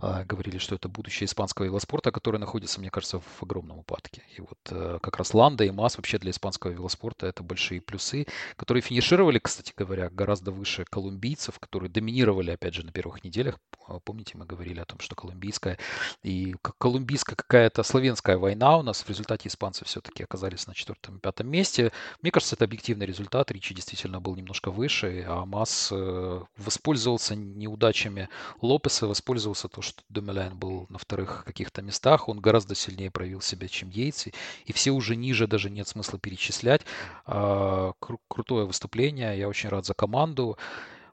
э, 0.00 0.24
говорили, 0.24 0.58
что 0.58 0.74
это 0.74 0.88
будущее 0.88 1.26
испанского 1.26 1.66
велоспорта, 1.66 2.10
который 2.10 2.40
находится, 2.40 2.80
мне 2.80 2.90
кажется, 2.90 3.20
в 3.20 3.42
огромном 3.42 3.78
упадке. 3.78 4.22
И 4.36 4.40
вот 4.40 4.58
э, 4.70 4.98
как 5.00 5.16
раз 5.18 5.34
Ланда 5.34 5.64
и 5.64 5.70
Мас 5.70 5.96
вообще 5.96 6.18
для 6.18 6.30
испанского 6.30 6.72
велоспорта 6.72 7.26
это 7.26 7.42
большие 7.42 7.80
плюсы, 7.80 8.26
которые 8.56 8.82
финишировали, 9.18 9.38
кстати 9.40 9.72
говоря, 9.76 10.10
гораздо 10.10 10.52
выше 10.52 10.84
колумбийцев, 10.88 11.58
которые 11.58 11.90
доминировали, 11.90 12.52
опять 12.52 12.74
же, 12.74 12.84
на 12.84 12.92
первых 12.92 13.24
неделях. 13.24 13.58
Помните, 14.04 14.36
мы 14.36 14.44
говорили 14.44 14.80
о 14.80 14.84
том, 14.84 15.00
что 15.00 15.16
колумбийская 15.16 15.78
и 16.22 16.54
колумбийская 16.78 17.34
какая-то 17.34 17.82
славянская 17.82 18.36
война 18.36 18.76
у 18.76 18.82
нас 18.82 19.02
в 19.02 19.08
результате 19.08 19.48
испанцы 19.48 19.84
все-таки 19.84 20.22
оказались 20.22 20.66
на 20.66 20.74
четвертом 20.74 21.16
и 21.16 21.20
пятом 21.20 21.48
месте. 21.48 21.90
Мне 22.22 22.30
кажется, 22.30 22.54
это 22.54 22.66
объективный 22.66 23.06
результат. 23.06 23.50
Ричи 23.50 23.74
действительно 23.74 24.20
был 24.20 24.36
немножко 24.36 24.70
выше, 24.70 25.24
а 25.26 25.44
Мас 25.46 25.88
э, 25.90 26.40
воспользовался 26.56 27.34
неудачами 27.34 28.28
Лопеса, 28.60 29.06
воспользовался 29.06 29.68
то, 29.68 29.80
что 29.82 30.02
Домеляйн 30.10 30.56
был 30.56 30.86
на 30.90 30.98
вторых 30.98 31.44
каких-то 31.44 31.82
местах. 31.82 32.28
Он 32.28 32.40
гораздо 32.40 32.74
сильнее 32.74 33.10
проявил 33.10 33.40
себя, 33.40 33.68
чем 33.68 33.88
Йейтс. 33.88 34.26
И 34.66 34.72
все 34.72 34.90
уже 34.90 35.16
ниже 35.16 35.46
даже 35.46 35.70
нет 35.70 35.88
смысла 35.88 36.18
перечислять. 36.18 36.82
А, 37.24 37.92
кру- 38.00 38.20
крутое 38.28 38.66
выступление. 38.66 39.07
Я 39.34 39.48
очень 39.48 39.68
рад 39.68 39.86
за 39.86 39.94
команду. 39.94 40.58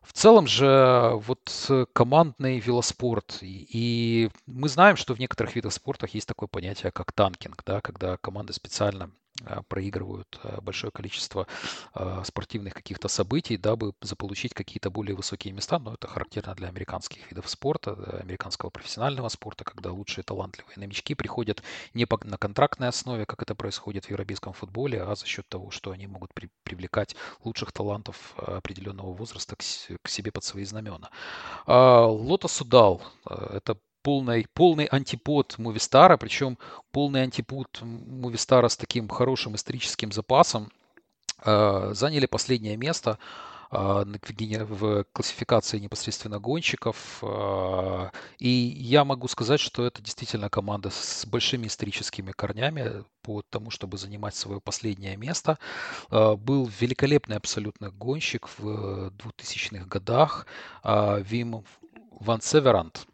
В 0.01 0.13
целом 0.13 0.47
же 0.47 1.13
вот 1.15 1.71
командный 1.93 2.59
велоспорт, 2.59 3.39
и, 3.41 4.29
мы 4.45 4.69
знаем, 4.69 4.97
что 4.97 5.15
в 5.15 5.19
некоторых 5.19 5.55
видах 5.55 5.73
спорта 5.73 6.07
есть 6.11 6.27
такое 6.27 6.47
понятие, 6.47 6.91
как 6.91 7.11
танкинг, 7.11 7.63
да, 7.65 7.81
когда 7.81 8.17
команды 8.17 8.53
специально 8.53 9.09
проигрывают 9.67 10.39
а, 10.43 10.61
большое 10.61 10.91
количество 10.91 11.47
а, 11.93 12.23
спортивных 12.23 12.73
каких-то 12.73 13.07
событий, 13.07 13.57
дабы 13.57 13.93
заполучить 14.01 14.53
какие-то 14.53 14.89
более 14.89 15.15
высокие 15.15 15.53
места. 15.53 15.79
Но 15.79 15.93
это 15.95 16.07
характерно 16.07 16.55
для 16.55 16.69
американских 16.69 17.29
видов 17.29 17.49
спорта, 17.49 17.93
американского 18.21 18.69
профессионального 18.69 19.29
спорта, 19.29 19.63
когда 19.63 19.91
лучшие 19.91 20.23
талантливые 20.23 20.75
новички 20.77 21.15
приходят 21.15 21.61
не 21.93 22.07
на 22.23 22.37
контрактной 22.37 22.87
основе, 22.87 23.25
как 23.25 23.41
это 23.41 23.55
происходит 23.55 24.05
в 24.05 24.09
европейском 24.09 24.53
футболе, 24.53 25.01
а 25.01 25.15
за 25.15 25.25
счет 25.25 25.47
того, 25.49 25.71
что 25.71 25.91
они 25.91 26.07
могут 26.07 26.33
при 26.33 26.49
привлекать 26.63 27.15
лучших 27.43 27.71
талантов 27.71 28.33
определенного 28.37 29.13
возраста 29.13 29.55
к, 29.55 29.63
к 30.01 30.07
себе 30.07 30.31
под 30.31 30.43
свои 30.43 30.63
знамена. 30.63 31.09
Лота 31.67 32.47
Судал– 32.47 33.01
это 33.29 33.77
полный, 34.05 34.45
полный 34.53 34.85
антипод 34.85 35.57
Мувистара, 35.57 36.15
причем 36.17 36.59
полный 36.91 37.23
антипод 37.23 37.81
Мувистара 37.81 38.67
с 38.67 38.77
таким 38.77 39.09
хорошим 39.09 39.55
историческим 39.55 40.11
запасом, 40.11 40.71
а, 41.39 41.91
заняли 41.95 42.27
последнее 42.27 42.77
место 42.77 43.17
а, 43.71 44.05
в 44.05 45.05
классификации 45.11 45.79
непосредственно 45.79 46.39
гонщиков. 46.39 47.17
А, 47.23 48.11
и 48.37 48.47
я 48.47 49.05
могу 49.05 49.27
сказать, 49.27 49.59
что 49.59 49.83
это 49.87 50.03
действительно 50.03 50.51
команда 50.51 50.91
с 50.91 51.25
большими 51.25 51.65
историческими 51.65 52.31
корнями 52.31 53.05
по 53.23 53.41
тому, 53.49 53.71
чтобы 53.71 53.97
занимать 53.97 54.35
свое 54.35 54.61
последнее 54.61 55.17
место. 55.17 55.57
Был 56.11 56.69
великолепный 56.79 57.37
абсолютно 57.37 57.89
гонщик 57.89 58.49
в 58.59 59.07
2000-х 59.17 59.85
годах 59.85 60.45
Вим 60.83 61.65
Ван 62.11 62.41
Северант 62.41 63.07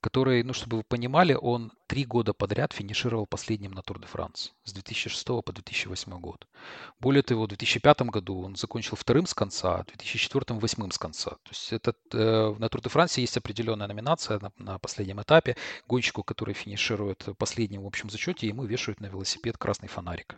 который, 0.00 0.42
ну, 0.42 0.52
чтобы 0.52 0.78
вы 0.78 0.82
понимали, 0.82 1.34
он 1.34 1.72
три 1.86 2.04
года 2.04 2.32
подряд 2.32 2.72
финишировал 2.72 3.26
последним 3.26 3.72
на 3.72 3.82
Тур 3.82 3.98
де 3.98 4.06
Франс 4.06 4.52
с 4.64 4.72
2006 4.72 5.26
по 5.26 5.52
2008 5.52 6.20
год. 6.20 6.46
Более 7.00 7.22
того, 7.22 7.44
в 7.44 7.48
2005 7.48 8.02
году 8.02 8.42
он 8.42 8.56
закончил 8.56 8.96
вторым 8.96 9.26
с 9.26 9.34
конца, 9.34 9.76
а 9.76 9.82
в 9.82 9.86
2004 9.86 10.58
восьмым 10.58 10.90
с 10.90 10.98
конца. 10.98 11.30
То 11.30 11.50
есть 11.50 11.72
это, 11.72 11.94
э, 12.12 12.54
на 12.58 12.68
Тур 12.68 12.80
де 12.82 12.88
Франсе 12.88 13.20
есть 13.20 13.36
определенная 13.36 13.88
номинация 13.88 14.38
на, 14.40 14.52
на 14.58 14.78
последнем 14.78 15.20
этапе. 15.20 15.56
Гонщику, 15.86 16.22
который 16.22 16.54
финиширует 16.54 17.26
последним 17.38 17.82
в 17.82 17.86
общем 17.86 18.10
зачете, 18.10 18.46
ему 18.46 18.64
вешают 18.64 19.00
на 19.00 19.06
велосипед 19.06 19.58
красный 19.58 19.88
фонарик. 19.88 20.36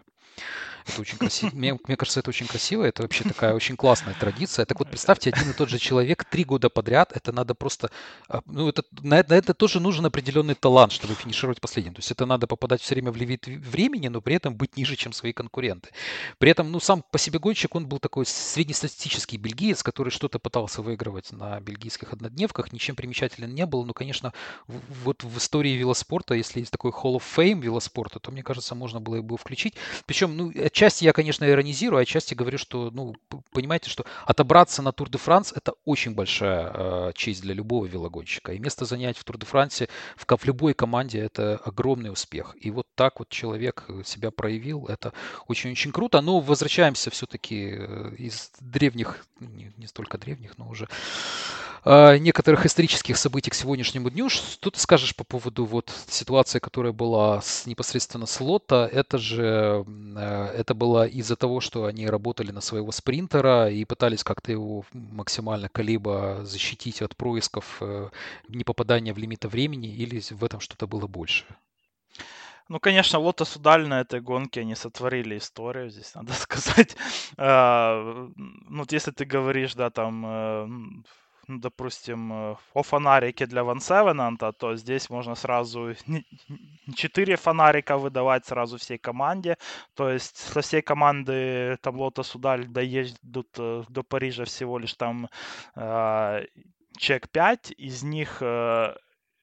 Это 0.87 1.03
очень 1.03 1.19
красиво. 1.19 1.51
Мне, 1.55 1.79
мне 1.87 1.97
кажется, 1.97 2.21
это 2.21 2.31
очень 2.31 2.47
красиво. 2.47 2.85
Это 2.85 3.03
вообще 3.03 3.25
такая 3.25 3.55
очень 3.55 3.77
классная 3.77 4.15
традиция. 4.15 4.65
Так 4.65 4.79
вот, 4.79 4.89
представьте, 4.89 5.31
один 5.31 5.51
и 5.51 5.53
тот 5.53 5.69
же 5.69 5.79
человек 5.79 6.25
три 6.25 6.45
года 6.45 6.69
подряд. 6.69 7.13
Это 7.15 7.33
надо 7.33 7.55
просто... 7.55 7.91
А, 8.29 8.41
ну, 8.47 8.69
это, 8.69 8.83
на, 9.03 9.25
на 9.29 9.35
это 9.35 9.55
тоже 9.55 9.81
нужен 9.81 10.07
определенный 10.07 10.55
талант, 10.55 10.93
чтобы 10.93 11.15
финишировать 11.15 11.61
последним. 11.61 11.95
То 11.95 11.99
есть 11.99 12.11
это 12.11 12.27
надо 12.27 12.47
попадать 12.47 12.81
все 12.81 12.95
время 12.95 13.13
в 13.13 13.17
лимит 13.17 13.47
времени, 13.47 14.09
но 14.09 14.21
при 14.21 14.37
этом 14.37 14.57
быть 14.57 14.77
ниже, 14.77 14.97
чем 14.97 15.13
свои 15.13 15.33
конкуренты. 15.33 15.91
При 16.39 16.51
этом, 16.51 16.71
ну, 16.73 16.81
сам 16.81 17.05
по 17.11 17.19
себе 17.19 17.39
гонщик, 17.39 17.75
он 17.75 17.87
был 17.87 17.99
такой 17.99 18.27
среднестатистический 18.27 19.37
бельгиец, 19.37 19.83
который 19.83 20.11
что-то 20.11 20.39
пытался 20.39 20.83
выигрывать 20.83 21.33
на 21.33 21.61
бельгийских 21.61 22.13
однодневках. 22.13 22.73
Ничем 22.73 22.97
примечателен 22.97 23.55
не 23.55 23.67
был. 23.67 23.85
Но, 23.85 23.93
конечно, 23.93 24.33
вот 24.67 25.23
в 25.23 25.39
истории 25.39 25.73
велоспорта, 25.73 26.35
если 26.35 26.61
есть 26.61 26.73
такой 26.73 26.91
Hall 26.91 27.17
of 27.17 27.23
Fame 27.37 27.61
велоспорта, 27.61 28.19
то, 28.19 28.33
мне 28.33 28.43
кажется, 28.43 28.75
можно 28.75 29.01
было 29.01 29.17
его 29.17 29.37
включить. 29.37 29.75
Причем, 30.11 30.37
ну, 30.37 30.53
отчасти 30.61 31.05
я, 31.05 31.13
конечно, 31.13 31.49
иронизирую, 31.49 32.01
а 32.01 32.03
отчасти 32.03 32.35
говорю, 32.35 32.59
что, 32.59 32.91
ну, 32.91 33.15
понимаете, 33.53 33.89
что 33.89 34.05
отобраться 34.27 34.83
на 34.83 34.91
Тур 34.91 35.09
де 35.09 35.19
Франс– 35.19 35.53
это 35.57 35.75
очень 35.85 36.17
большая 36.17 36.73
э, 36.75 37.13
честь 37.15 37.43
для 37.43 37.55
любого 37.55 37.87
велогонщика. 37.87 38.53
И 38.53 38.59
место 38.59 38.87
занять 38.87 39.17
в 39.17 39.23
Тур 39.23 39.39
де 39.39 39.47
Франсе 39.47 39.89
в, 40.17 40.27
в 40.27 40.45
любой 40.45 40.75
команде– 40.75 41.21
это 41.21 41.61
огромный 41.65 42.11
успех. 42.11 42.57
И 42.61 42.73
вот 42.73 42.89
так 42.97 43.21
вот 43.21 43.29
человек 43.29 43.87
себя 44.05 44.33
проявил, 44.33 44.87
это 44.87 45.13
очень-очень 45.47 45.93
круто. 45.93 46.21
Но 46.21 46.41
возвращаемся 46.41 47.11
все-таки 47.11 47.77
э, 47.79 48.13
из 48.19 48.51
древних, 48.59 49.25
не, 49.39 49.73
не 49.77 49.87
столько 49.87 50.19
древних, 50.19 50.59
но 50.59 50.69
уже 50.69 50.89
э, 51.80 51.80
некоторых 51.85 52.67
исторических 52.67 53.17
событий 53.17 53.51
к 53.51 53.55
сегодняшнему 53.55 54.11
дню. 54.11 54.29
Что 54.29 54.71
ты 54.71 54.79
скажешь 54.79 55.17
по 55.17 55.25
поводу 55.25 55.65
вот 55.65 55.91
ситуации, 56.09 56.59
которая 56.59 56.93
была 56.93 57.41
с, 57.41 57.67
непосредственно 57.67 58.27
с 58.27 58.41
Лотто? 58.41 58.89
Это 58.93 59.19
же 59.19 59.85
э, 60.17 60.55
это 60.57 60.75
было 60.75 61.07
из-за 61.07 61.37
того, 61.37 61.61
что 61.61 61.87
они 61.87 62.07
работали 62.07 62.51
на 62.51 62.61
своего 62.61 62.93
спринтера 62.93 63.71
и 63.71 63.85
пытались 63.85 64.25
как-то 64.25 64.53
его 64.53 64.85
максимально 64.93 65.69
калибо 65.69 66.41
защитить 66.43 67.03
от 67.03 67.17
происков 67.17 67.79
э, 67.81 68.11
непопадания 68.49 69.15
в 69.15 69.19
лимиты 69.19 69.49
времени, 69.49 69.89
или 69.89 70.21
в 70.31 70.45
этом 70.45 70.61
что-то 70.61 70.87
было 70.87 71.07
больше? 71.07 71.45
Ну, 72.69 72.79
конечно, 72.79 73.19
Лотос 73.19 73.49
Судаль 73.49 73.89
на 73.89 74.01
этой 74.01 74.21
гонке 74.21 74.61
они 74.61 74.77
сотворили 74.77 75.39
историю, 75.39 75.91
здесь 75.91 76.15
надо 76.15 76.33
сказать. 76.35 76.97
А, 77.37 78.29
ну, 78.37 78.79
вот 78.79 78.93
если 78.93 79.11
ты 79.11 79.25
говоришь, 79.25 79.75
да, 79.75 79.91
там 79.91 80.25
э, 80.25 80.69
допустим, 81.59 82.33
э, 82.33 82.57
о 82.75 82.83
фонарике 82.83 83.47
для 83.47 83.65
Ван 83.65 83.81
Севенанта, 83.81 84.53
то 84.53 84.77
здесь 84.77 85.11
можно 85.11 85.35
сразу 85.35 85.95
4 86.95 87.37
фонарика 87.37 87.99
выдавать 87.99 88.47
сразу 88.47 88.77
всей 88.77 88.99
команде. 88.99 89.57
То 89.95 90.11
есть 90.11 90.37
со 90.37 90.61
всей 90.61 90.83
команды 90.83 91.79
там 91.83 91.97
Лота 91.97 92.23
Судаль 92.23 92.67
доедут 92.67 93.49
э, 93.59 93.83
до 93.89 94.03
Парижа 94.03 94.45
всего 94.45 94.79
лишь 94.79 94.95
там 94.95 95.29
э, 95.77 96.45
чек 96.99 97.29
5, 97.31 97.73
из 97.79 98.03
них 98.03 98.43
Э, 98.51 98.95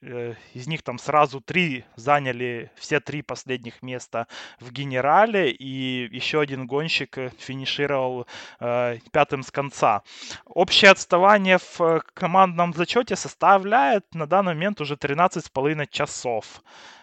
из 0.02 0.68
них 0.68 0.84
там 0.84 1.00
сразу 1.00 1.42
три 1.42 1.84
заняли 1.96 2.72
все 2.76 3.00
три 3.00 3.24
последних 3.24 3.82
места 3.82 4.28
в 4.60 4.72
генерале, 4.72 5.52
и 5.52 6.08
еще 6.16 6.40
один 6.40 6.68
гонщик 6.68 7.18
э, 7.18 7.32
финишировал 7.40 8.28
э, 8.60 9.00
пятым 9.12 9.42
с 9.42 9.52
конца. 9.52 10.04
Общее 10.46 10.92
отставание 10.92 11.58
в 11.58 11.82
э, 11.82 12.02
командном 12.14 12.74
зачете 12.74 13.16
составляет 13.16 14.06
на 14.14 14.28
данный 14.28 14.54
момент 14.54 14.82
уже 14.82 14.96
13,5 14.96 15.88
часов 15.90 16.62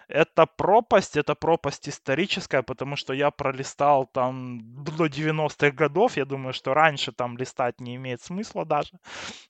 это 0.09 0.47
пропасть, 0.47 1.16
это 1.16 1.35
пропасть 1.35 1.89
историческая, 1.89 2.62
потому 2.62 2.97
что 2.97 3.12
я 3.12 3.31
пролистал 3.31 4.06
там 4.06 4.60
до 4.85 5.06
90-х 5.06 5.70
годов, 5.70 6.16
я 6.16 6.24
думаю, 6.24 6.52
что 6.52 6.74
раньше 6.74 7.12
там 7.12 7.36
листать 7.36 7.81
не 7.81 7.97
имеет 7.97 8.22
смысла 8.22 8.64
даже. 8.64 8.93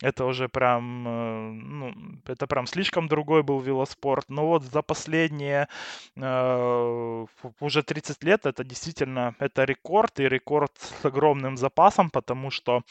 Это 0.02 0.24
уже 0.24 0.48
прям, 0.48 1.08
э, 1.08 1.50
ну, 1.52 1.94
это 2.26 2.46
прям 2.46 2.66
слишком 2.66 3.08
другой 3.08 3.42
был 3.42 3.60
велоспорт. 3.60 4.26
Но 4.28 4.46
вот 4.46 4.64
за 4.64 4.82
последние 4.82 5.68
э, 6.16 7.26
уже 7.60 7.82
30 7.82 8.24
лет 8.24 8.46
это 8.46 8.64
действительно, 8.64 9.34
это 9.38 9.64
рекорд, 9.64 10.20
и 10.20 10.28
рекорд 10.28 10.72
с 10.78 11.04
огромным 11.04 11.56
запасом, 11.56 12.10
потому 12.10 12.50
что 12.50 12.82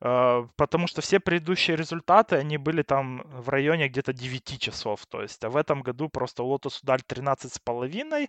э, 0.00 0.46
потому 0.56 0.86
что 0.86 1.00
все 1.00 1.20
предыдущие 1.20 1.76
результаты, 1.76 2.36
они 2.36 2.58
были 2.58 2.82
там 2.82 3.22
в 3.24 3.48
районе 3.48 3.88
где-то 3.88 4.12
9 4.12 4.60
часов. 4.60 5.06
То 5.06 5.22
есть, 5.22 5.44
а 5.44 5.50
в 5.50 5.56
этом 5.56 5.82
году 5.82 6.08
просто 6.08 6.42
Lotus 6.42 6.80
Заль 6.94 7.02
13,5. 7.06 8.28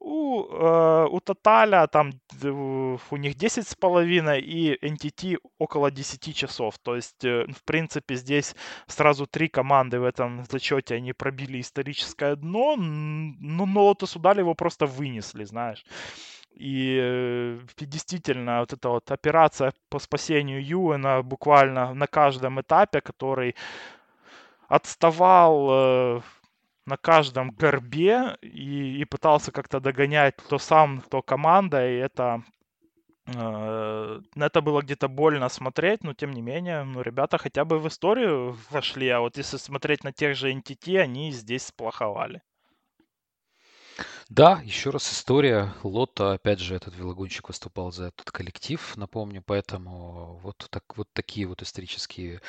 У, 0.00 0.44
э, 0.44 1.06
у 1.10 1.20
Тоталя 1.20 1.86
там 1.86 2.12
у 3.10 3.16
них 3.16 3.36
10,5 3.36 4.40
и 4.40 4.78
NTT 4.82 5.38
около 5.58 5.90
10 5.90 6.34
часов. 6.34 6.78
То 6.78 6.94
есть, 6.96 7.24
э, 7.24 7.46
в 7.46 7.62
принципе, 7.64 8.14
здесь 8.14 8.54
сразу 8.86 9.26
три 9.26 9.48
команды 9.48 9.98
в 9.98 10.04
этом 10.04 10.44
зачете 10.50 10.94
они 10.96 11.12
пробили 11.12 11.60
историческое 11.60 12.36
дно. 12.36 12.76
Ну, 12.76 13.66
но 13.66 13.84
Лотос 13.84 14.16
Удаль 14.16 14.38
его 14.38 14.54
просто 14.54 14.86
вынесли, 14.86 15.44
знаешь. 15.44 15.84
И 16.54 16.98
э, 17.02 17.58
действительно, 17.78 18.60
вот 18.60 18.72
эта 18.72 18.88
вот 18.88 19.10
операция 19.10 19.72
по 19.90 19.98
спасению 19.98 20.64
Юэна 20.64 21.22
буквально 21.22 21.94
на 21.94 22.06
каждом 22.06 22.60
этапе, 22.60 23.00
который 23.00 23.54
отставал 24.68 25.68
э, 25.70 26.20
на 26.86 26.96
каждом 26.96 27.50
горбе 27.50 28.36
и, 28.42 29.00
и 29.00 29.04
пытался 29.04 29.52
как-то 29.52 29.80
догонять 29.80 30.36
кто 30.36 30.58
сам, 30.58 31.00
кто 31.00 31.20
команда, 31.22 31.88
и 31.88 31.96
это 31.96 32.42
э, 33.26 34.20
это 34.36 34.60
было 34.60 34.82
где-то 34.82 35.08
больно 35.08 35.48
смотреть, 35.48 36.04
но 36.04 36.14
тем 36.14 36.32
не 36.32 36.42
менее, 36.42 36.84
ну, 36.84 37.02
ребята 37.02 37.38
хотя 37.38 37.64
бы 37.64 37.78
в 37.78 37.88
историю 37.88 38.56
вошли, 38.70 39.08
а 39.08 39.20
вот 39.20 39.36
если 39.36 39.56
смотреть 39.56 40.04
на 40.04 40.12
тех 40.12 40.36
же 40.36 40.52
NTT, 40.52 40.98
они 40.98 41.32
здесь 41.32 41.66
сплоховали. 41.66 42.42
Да, 44.28 44.60
еще 44.64 44.90
раз 44.90 45.12
история. 45.12 45.72
Лотта, 45.84 46.32
опять 46.32 46.58
же, 46.58 46.74
этот 46.74 46.96
велогонщик 46.96 47.48
выступал 47.48 47.92
за 47.92 48.06
этот 48.06 48.30
коллектив, 48.30 48.96
напомню, 48.96 49.42
поэтому 49.44 50.38
вот, 50.42 50.66
так, 50.70 50.96
вот 50.96 51.08
такие 51.12 51.46
вот 51.46 51.62
исторические 51.62 52.40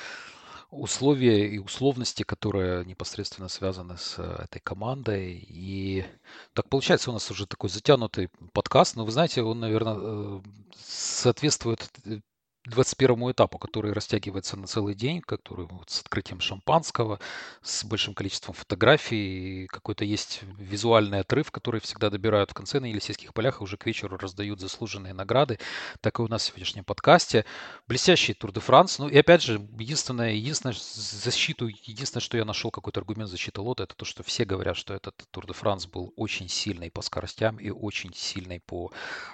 условия 0.69 1.47
и 1.47 1.59
условности, 1.59 2.23
которые 2.23 2.85
непосредственно 2.85 3.47
связаны 3.47 3.97
с 3.97 4.15
э, 4.17 4.43
этой 4.43 4.59
командой. 4.59 5.45
И 5.47 6.05
так 6.53 6.67
получается 6.69 7.09
у 7.09 7.13
нас 7.13 7.31
уже 7.31 7.45
такой 7.45 7.69
затянутый 7.69 8.29
подкаст, 8.53 8.95
но 8.95 9.05
вы 9.05 9.11
знаете, 9.11 9.43
он, 9.43 9.59
наверное, 9.59 9.95
э, 9.97 10.41
соответствует 10.75 11.89
э, 12.05 12.19
21 12.67 13.31
этапу, 13.31 13.57
который 13.57 13.93
растягивается 13.93 14.57
на 14.57 14.67
целый 14.67 14.93
день, 14.93 15.21
который 15.21 15.65
вот 15.67 15.89
с 15.89 16.01
открытием 16.01 16.41
шампанского, 16.41 17.19
с 17.61 17.85
большим 17.85 18.13
количеством 18.13 18.53
фотографий, 18.53 19.67
какой-то 19.67 20.03
есть 20.03 20.41
визуальный 20.57 21.21
отрыв, 21.21 21.51
который 21.51 21.79
всегда 21.79 22.09
добирают 22.09 22.51
в 22.51 22.53
конце 22.53 22.79
на 22.79 22.85
Елисейских 22.85 23.33
полях 23.33 23.61
и 23.61 23.63
уже 23.63 23.77
к 23.77 23.85
вечеру 23.85 24.17
раздают 24.17 24.59
заслуженные 24.59 25.13
награды. 25.13 25.59
Так 26.01 26.19
и 26.19 26.21
у 26.21 26.27
нас 26.27 26.43
в 26.43 26.45
сегодняшнем 26.47 26.83
подкасте. 26.83 27.45
Блестящий 27.87 28.33
Тур 28.33 28.51
де 28.51 28.59
Франс. 28.59 28.99
Ну 28.99 29.07
и 29.07 29.17
опять 29.17 29.43
же, 29.43 29.65
единственное, 29.79 30.33
единственное 30.33 30.75
защиту, 30.75 31.67
единственное, 31.67 32.21
что 32.21 32.37
я 32.37 32.43
нашел 32.43 32.69
какой-то 32.71 32.99
аргумент 32.99 33.29
защиты 33.29 33.61
лота, 33.61 33.83
это 33.83 33.95
то, 33.95 34.03
что 34.03 34.23
все 34.23 34.43
говорят, 34.43 34.75
что 34.75 34.93
этот 34.93 35.15
Тур 35.31 35.47
де 35.47 35.53
Франс 35.53 35.85
был 35.87 36.13
очень 36.17 36.49
сильный 36.49 36.91
по 36.91 37.01
скоростям 37.01 37.57
и 37.57 37.69
очень 37.69 38.13
сильный 38.13 38.59
по 38.59 38.91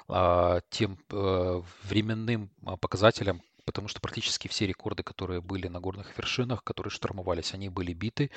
а, 0.08 0.62
тем 0.70 1.00
а, 1.12 1.64
временным 1.84 2.52
показателям, 2.80 3.23
показателям, 3.24 3.42
потому 3.66 3.88
что 3.88 4.00
практически 4.00 4.48
все 4.48 4.68
рекорды, 4.68 5.04
которые 5.04 5.42
были 5.42 5.68
на 5.68 5.80
горных 5.80 6.18
вершинах, 6.18 6.64
которые 6.64 6.92
штурмовались, 6.92 7.54
они 7.54 7.70
были 7.70 7.94
биты. 7.94 8.30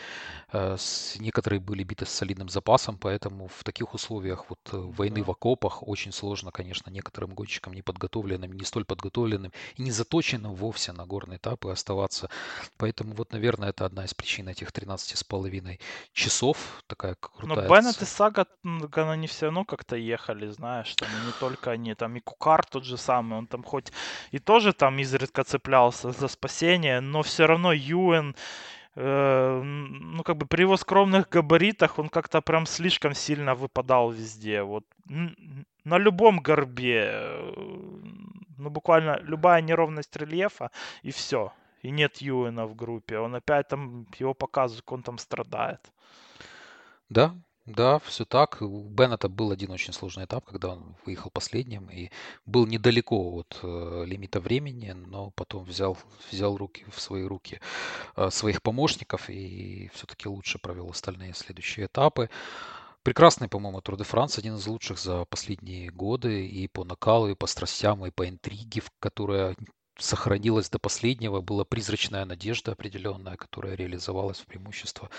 Э, 0.52 0.76
некоторые 1.18 1.60
были 1.60 1.82
биты 1.82 2.06
с 2.06 2.10
солидным 2.10 2.48
запасом, 2.48 2.98
поэтому 2.98 3.48
в 3.48 3.64
таких 3.64 3.94
условиях 3.94 4.46
вот 4.48 4.58
э, 4.72 4.76
войны 4.76 5.22
в 5.22 5.30
окопах 5.30 5.86
очень 5.86 6.12
сложно, 6.12 6.50
конечно, 6.50 6.90
некоторым 6.90 7.34
гонщикам 7.34 7.74
неподготовленным, 7.74 8.52
не 8.52 8.64
столь 8.64 8.84
подготовленным 8.84 9.52
и 9.76 9.82
не 9.82 9.90
заточенным 9.90 10.54
вовсе 10.54 10.92
на 10.92 11.06
горные 11.06 11.38
этапы 11.38 11.70
оставаться. 11.70 12.28
Поэтому 12.76 13.14
вот, 13.14 13.32
наверное, 13.32 13.70
это 13.70 13.84
одна 13.84 14.04
из 14.04 14.14
причин 14.14 14.48
этих 14.48 14.72
13 14.72 15.16
с 15.16 15.24
половиной 15.24 15.80
часов. 16.12 16.82
Такая 16.86 17.16
крутая... 17.16 17.68
Но 17.68 17.68
Беннет 17.68 18.02
и 18.02 18.04
Сага, 18.04 18.46
они 18.94 19.26
все 19.26 19.46
равно 19.46 19.64
как-то 19.64 19.96
ехали, 19.96 20.48
знаешь, 20.48 20.94
там 20.94 21.08
не 21.26 21.32
только 21.40 21.70
они, 21.72 21.94
там 21.94 22.16
и 22.16 22.20
Кукар 22.20 22.64
тот 22.64 22.84
же 22.84 22.96
самый, 22.96 23.38
он 23.38 23.46
там 23.46 23.62
хоть 23.62 23.92
и 24.30 24.38
тоже 24.38 24.72
там 24.72 24.98
из 24.98 25.15
изредка 25.16 25.44
цеплялся 25.44 26.12
за 26.12 26.28
спасение, 26.28 27.00
но 27.00 27.22
все 27.22 27.46
равно 27.46 27.72
Юэн, 27.72 28.34
э, 28.94 29.62
ну, 29.62 30.22
как 30.22 30.36
бы 30.36 30.46
при 30.46 30.62
его 30.62 30.76
скромных 30.76 31.28
габаритах 31.28 31.98
он 31.98 32.08
как-то 32.08 32.40
прям 32.40 32.66
слишком 32.66 33.14
сильно 33.14 33.54
выпадал 33.54 34.10
везде. 34.10 34.62
Вот 34.62 34.84
на 35.84 35.98
любом 35.98 36.40
горбе, 36.40 37.10
э, 37.12 37.52
ну, 38.58 38.70
буквально 38.70 39.18
любая 39.22 39.62
неровность 39.62 40.16
рельефа, 40.16 40.70
и 41.02 41.10
все. 41.10 41.52
И 41.82 41.90
нет 41.90 42.22
Юэна 42.22 42.66
в 42.66 42.74
группе. 42.74 43.18
Он 43.18 43.34
опять 43.34 43.68
там, 43.68 44.06
его 44.18 44.34
показывают, 44.34 44.92
он 44.92 45.02
там 45.02 45.18
страдает. 45.18 45.80
Да, 47.08 47.34
да, 47.66 47.98
все 47.98 48.24
так. 48.24 48.62
У 48.62 48.82
Беннета 48.88 49.28
был 49.28 49.50
один 49.50 49.72
очень 49.72 49.92
сложный 49.92 50.24
этап, 50.24 50.44
когда 50.44 50.68
он 50.68 50.94
выехал 51.04 51.30
последним 51.30 51.90
и 51.90 52.10
был 52.46 52.66
недалеко 52.66 53.38
от 53.38 53.58
э, 53.62 54.04
лимита 54.06 54.40
времени, 54.40 54.92
но 54.92 55.30
потом 55.30 55.64
взял, 55.64 55.98
взял 56.30 56.56
руки 56.56 56.84
в 56.90 57.00
свои 57.00 57.24
руки 57.24 57.60
э, 58.16 58.30
своих 58.30 58.62
помощников 58.62 59.28
и 59.28 59.90
все-таки 59.94 60.28
лучше 60.28 60.58
провел 60.58 60.90
остальные 60.90 61.34
следующие 61.34 61.86
этапы. 61.86 62.30
Прекрасный, 63.02 63.48
по-моему, 63.48 63.80
Тур 63.80 63.96
де 63.96 64.04
Франс, 64.04 64.38
один 64.38 64.56
из 64.56 64.66
лучших 64.66 64.98
за 64.98 65.24
последние 65.24 65.90
годы 65.90 66.46
и 66.46 66.68
по 66.68 66.84
накалу, 66.84 67.28
и 67.28 67.34
по 67.34 67.46
страстям, 67.46 68.06
и 68.06 68.10
по 68.10 68.28
интриге, 68.28 68.82
которая 69.00 69.56
сохранилась 69.98 70.68
до 70.70 70.78
последнего, 70.78 71.40
была 71.40 71.64
призрачная 71.64 72.24
надежда 72.24 72.72
определенная, 72.72 73.36
которая 73.36 73.74
реализовалась 73.74 74.40
в 74.40 74.46
преимущество 74.46 75.10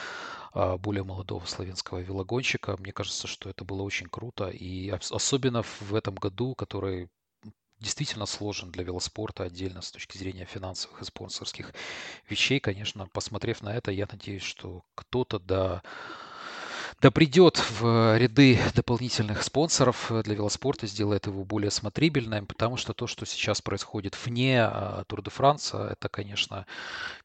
а, 0.54 0.78
более 0.78 1.04
молодого 1.04 1.46
славянского 1.46 2.00
велогонщика. 2.00 2.78
Мне 2.78 2.92
кажется, 2.92 3.28
что 3.28 3.50
это 3.50 3.64
было 3.64 3.82
очень 3.82 4.08
круто, 4.08 4.50
и 4.50 4.90
особенно 4.90 5.64
в 5.64 5.94
этом 5.94 6.16
году, 6.16 6.56
который 6.56 7.10
действительно 7.80 8.26
сложен 8.26 8.72
для 8.72 8.84
велоспорта 8.84 9.44
отдельно 9.44 9.82
с 9.82 9.92
точки 9.92 10.18
зрения 10.18 10.46
финансовых 10.46 11.02
и 11.02 11.06
спонсорских 11.06 11.74
вещей. 12.30 12.60
Конечно, 12.60 13.08
посмотрев 13.14 13.62
на 13.62 13.74
это, 13.76 13.92
я 13.92 14.08
надеюсь, 14.12 14.44
что 14.44 14.84
кто-то 14.96 15.40
до 15.40 15.84
да 17.00 17.12
придет 17.12 17.58
в 17.80 18.18
ряды 18.18 18.60
дополнительных 18.74 19.44
спонсоров 19.44 20.12
для 20.24 20.34
велоспорта, 20.34 20.88
сделает 20.88 21.28
его 21.28 21.44
более 21.44 21.70
смотрибельным, 21.70 22.48
потому 22.48 22.76
что 22.76 22.94
то, 22.94 23.06
что 23.06 23.24
сейчас 23.26 23.62
происходит 23.62 24.18
вне 24.26 24.64
а, 24.64 25.04
Тур 25.06 25.22
де 25.22 25.30
Франса, 25.30 25.90
это, 25.92 26.10
конечно, 26.10 26.66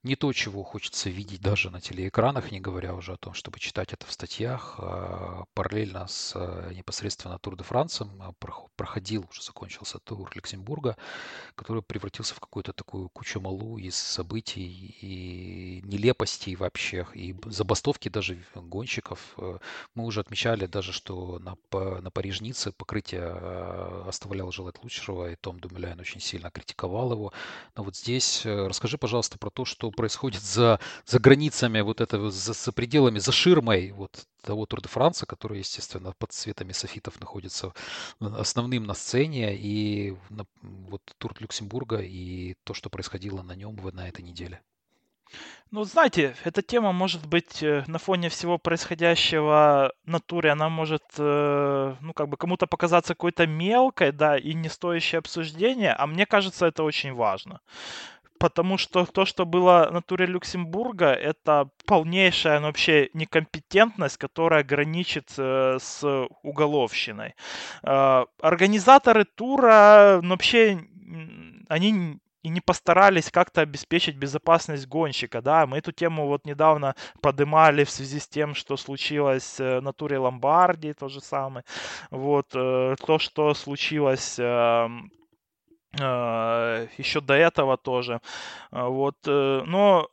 не 0.02 0.14
то, 0.14 0.30
чего 0.34 0.62
хочется 0.62 1.08
видеть 1.08 1.40
даже 1.40 1.70
на 1.70 1.80
телеэкранах, 1.80 2.52
не 2.52 2.60
говоря 2.60 2.94
уже 2.94 3.14
о 3.14 3.16
том, 3.16 3.32
чтобы 3.32 3.60
читать 3.60 3.94
это 3.94 4.06
в 4.06 4.12
статьях. 4.12 4.74
А, 4.78 5.44
параллельно 5.54 6.06
с 6.06 6.34
а, 6.34 6.70
непосредственно 6.74 7.38
Тур 7.38 7.56
де 7.56 7.64
Франсом 7.64 8.10
проходил, 8.76 9.24
уже 9.30 9.42
закончился 9.42 9.98
тур 10.00 10.30
Люксембурга, 10.34 10.98
который 11.54 11.82
превратился 11.82 12.34
в 12.34 12.40
какую-то 12.40 12.74
такую 12.74 13.08
кучу 13.08 13.40
малу 13.40 13.78
из 13.78 13.96
событий 13.96 14.96
и 15.00 15.80
нелепостей 15.84 16.56
вообще, 16.56 17.06
и 17.14 17.34
забастовки 17.46 18.10
даже 18.10 18.44
гонщиков 18.54 19.18
э, 19.38 19.58
мы 19.94 20.04
уже 20.04 20.20
отмечали 20.20 20.66
даже, 20.66 20.92
что 20.92 21.38
на, 21.38 21.56
на 22.00 22.10
Парижнице 22.10 22.72
покрытие 22.72 23.22
э, 23.22 24.04
оставляло 24.08 24.52
желать 24.52 24.82
лучшего, 24.82 25.30
и 25.30 25.36
Том 25.36 25.60
Думеляйн 25.60 26.00
очень 26.00 26.20
сильно 26.20 26.50
критиковал 26.50 27.12
его. 27.12 27.32
Но 27.76 27.84
вот 27.84 27.96
здесь 27.96 28.44
э, 28.46 28.66
расскажи, 28.66 28.98
пожалуйста, 28.98 29.38
про 29.38 29.50
то, 29.50 29.64
что 29.64 29.90
происходит 29.90 30.42
за, 30.42 30.80
за 31.06 31.18
границами 31.18 31.80
вот 31.80 32.00
этого, 32.00 32.30
за, 32.30 32.52
за 32.52 32.72
пределами, 32.72 33.18
за 33.18 33.32
ширмой 33.32 33.92
вот 33.92 34.26
того 34.42 34.66
Тур 34.66 34.82
де 34.82 34.88
Франса, 34.88 35.26
который, 35.26 35.58
естественно, 35.58 36.12
под 36.18 36.32
цветами 36.32 36.72
софитов 36.72 37.20
находится 37.20 37.72
основным 38.20 38.84
на 38.84 38.94
сцене, 38.94 39.56
и 39.56 40.16
вот 40.60 41.02
Тур 41.18 41.34
Люксембурга, 41.38 41.98
и 41.98 42.54
то, 42.64 42.74
что 42.74 42.90
происходило 42.90 43.42
на 43.42 43.54
нем 43.54 43.76
на 43.92 44.08
этой 44.08 44.22
неделе. 44.22 44.60
Ну, 45.72 45.84
знаете, 45.84 46.36
эта 46.44 46.60
тема 46.60 46.92
может 46.92 47.26
быть 47.26 47.62
э, 47.62 47.84
на 47.86 47.98
фоне 47.98 48.28
всего 48.28 48.58
происходящего 48.58 49.92
на 50.04 50.20
туре, 50.20 50.50
она 50.50 50.68
может, 50.68 51.02
э, 51.16 51.94
ну, 51.98 52.12
как 52.12 52.28
бы 52.28 52.36
кому-то 52.36 52.66
показаться 52.66 53.14
какой-то 53.14 53.46
мелкой, 53.46 54.12
да, 54.12 54.36
и 54.36 54.52
не 54.52 54.68
стоящей 54.68 55.16
обсуждения, 55.16 55.94
а 55.94 56.06
мне 56.06 56.26
кажется, 56.26 56.66
это 56.66 56.82
очень 56.82 57.14
важно. 57.14 57.60
Потому 58.38 58.76
что 58.76 59.06
то, 59.06 59.24
что 59.24 59.46
было 59.46 59.88
на 59.90 60.02
туре 60.02 60.26
Люксембурга, 60.26 61.12
это 61.12 61.70
полнейшая 61.86 62.60
ну, 62.60 62.66
вообще 62.66 63.08
некомпетентность, 63.14 64.18
которая 64.18 64.64
граничит 64.64 65.32
э, 65.38 65.78
с 65.80 66.28
уголовщиной. 66.42 67.34
Э, 67.82 68.26
организаторы 68.42 69.24
тура 69.24 70.20
ну, 70.22 70.30
вообще 70.30 70.80
они 71.68 72.20
и 72.42 72.48
не 72.48 72.60
постарались 72.60 73.30
как-то 73.30 73.60
обеспечить 73.60 74.16
безопасность 74.16 74.86
гонщика, 74.88 75.40
да, 75.40 75.66
мы 75.66 75.78
эту 75.78 75.92
тему 75.92 76.26
вот 76.26 76.44
недавно 76.44 76.94
подымали 77.20 77.84
в 77.84 77.90
связи 77.90 78.18
с 78.18 78.28
тем, 78.28 78.54
что 78.54 78.76
случилось 78.76 79.60
э, 79.60 79.80
на 79.80 79.92
туре 79.92 80.18
Ломбардии, 80.18 80.92
то 80.92 81.08
же 81.08 81.20
самое, 81.20 81.64
вот, 82.10 82.48
э, 82.54 82.96
то, 83.06 83.18
что 83.18 83.54
случилось 83.54 84.36
эм, 84.38 85.12
э, 85.98 86.88
еще 86.98 87.20
до 87.20 87.34
этого 87.34 87.76
тоже, 87.76 88.20
вот, 88.70 89.16
но 89.24 90.08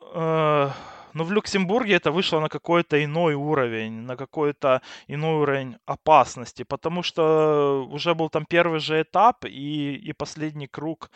но 1.13 1.23
в 1.23 1.31
Люксембурге 1.31 1.95
это 1.95 2.11
вышло 2.11 2.39
на 2.39 2.49
какой-то 2.49 3.03
иной 3.03 3.33
уровень, 3.33 3.93
на 4.01 4.15
какой-то 4.15 4.81
иной 5.07 5.41
уровень 5.41 5.77
опасности, 5.85 6.63
потому 6.63 7.03
что 7.03 7.87
уже 7.91 8.13
был 8.15 8.29
там 8.29 8.45
первый 8.45 8.79
же 8.79 9.01
этап 9.01 9.45
и, 9.45 9.95
и 9.95 10.13
последний 10.13 10.67
круг 10.67 11.09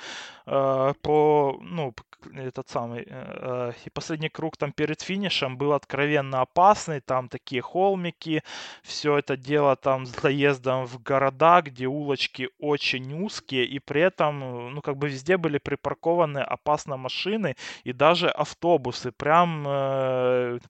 э, 0.45 0.93
по, 1.01 1.57
ну, 1.61 1.93
этот 2.35 2.69
самый, 2.69 3.05
э, 3.07 3.73
и 3.85 3.89
последний 3.89 4.29
круг 4.29 4.57
там 4.57 4.71
перед 4.71 5.01
финишем 5.01 5.57
был 5.57 5.73
откровенно 5.73 6.41
опасный, 6.41 7.01
там 7.01 7.29
такие 7.29 7.61
холмики, 7.61 8.43
все 8.81 9.17
это 9.17 9.37
дело 9.37 9.75
там 9.75 10.05
с 10.05 10.21
заездом 10.21 10.85
в 10.85 11.01
города, 11.03 11.61
где 11.61 11.87
улочки 11.87 12.49
очень 12.59 13.13
узкие, 13.13 13.65
и 13.65 13.79
при 13.79 14.01
этом, 14.01 14.73
ну, 14.73 14.81
как 14.81 14.97
бы 14.97 15.09
везде 15.09 15.37
были 15.37 15.57
припаркованы 15.57 16.39
опасно 16.39 16.97
машины 16.97 17.55
и 17.83 17.93
даже 17.93 18.29
автобусы, 18.29 19.11
прям 19.11 19.67
э, 19.67 19.82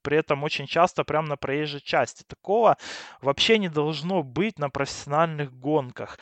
при 0.01 0.17
этом 0.17 0.43
очень 0.43 0.67
часто 0.67 1.03
прям 1.03 1.25
на 1.25 1.37
проезжей 1.37 1.81
части. 1.81 2.23
Такого 2.23 2.77
вообще 3.21 3.57
не 3.57 3.69
должно 3.69 4.23
быть 4.23 4.59
на 4.59 4.69
профессиональных 4.69 5.53
гонках. 5.53 6.17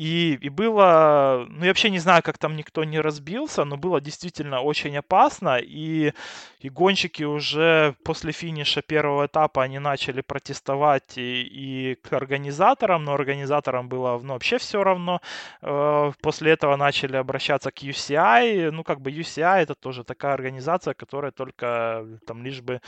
И, 0.00 0.38
и 0.40 0.48
было, 0.48 1.44
ну 1.50 1.62
я 1.62 1.68
вообще 1.68 1.90
не 1.90 1.98
знаю, 1.98 2.22
как 2.22 2.38
там 2.38 2.56
никто 2.56 2.84
не 2.84 2.98
разбился, 3.00 3.64
но 3.64 3.76
было 3.76 4.00
действительно 4.00 4.62
очень 4.62 4.96
опасно. 4.96 5.58
И, 5.60 6.14
и 6.60 6.70
гонщики 6.70 7.22
уже 7.22 7.94
после 8.02 8.32
финиша 8.32 8.80
первого 8.80 9.26
этапа 9.26 9.62
они 9.62 9.78
начали 9.78 10.22
протестовать 10.22 11.18
и, 11.18 11.42
и 11.42 11.94
к 11.96 12.14
организаторам, 12.14 13.04
но 13.04 13.12
организаторам 13.12 13.90
было 13.90 14.18
ну, 14.22 14.32
вообще 14.32 14.56
все 14.56 14.82
равно. 14.82 15.20
Э, 15.60 16.12
после 16.22 16.52
этого 16.52 16.76
начали 16.76 17.16
обращаться 17.16 17.70
к 17.70 17.82
UCI. 17.82 18.70
Ну 18.70 18.84
как 18.84 19.02
бы 19.02 19.10
UCI 19.10 19.64
это 19.64 19.74
тоже 19.74 20.02
такая 20.04 20.32
организация, 20.32 20.94
которая 20.94 21.30
только 21.30 22.06
там 22.26 22.42
лишь 22.42 22.62
бы 22.62 22.80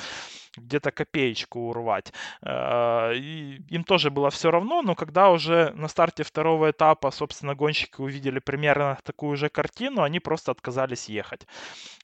где-то 0.57 0.91
копеечку 0.91 1.69
урвать. 1.69 2.13
Э, 2.43 3.15
и 3.15 3.63
им 3.69 3.85
тоже 3.85 4.11
было 4.11 4.31
все 4.31 4.51
равно, 4.51 4.83
но 4.83 4.95
когда 4.95 5.31
уже 5.31 5.73
на 5.75 5.89
старте 5.89 6.23
второго 6.23 6.71
этапа, 6.71 7.11
собственно, 7.11 7.55
гонщики 7.55 8.01
увидели 8.01 8.39
примерно 8.39 8.99
такую 9.05 9.37
же 9.37 9.49
картину, 9.49 10.03
они 10.03 10.21
просто 10.21 10.53
отказались 10.53 11.09
ехать. 11.09 11.47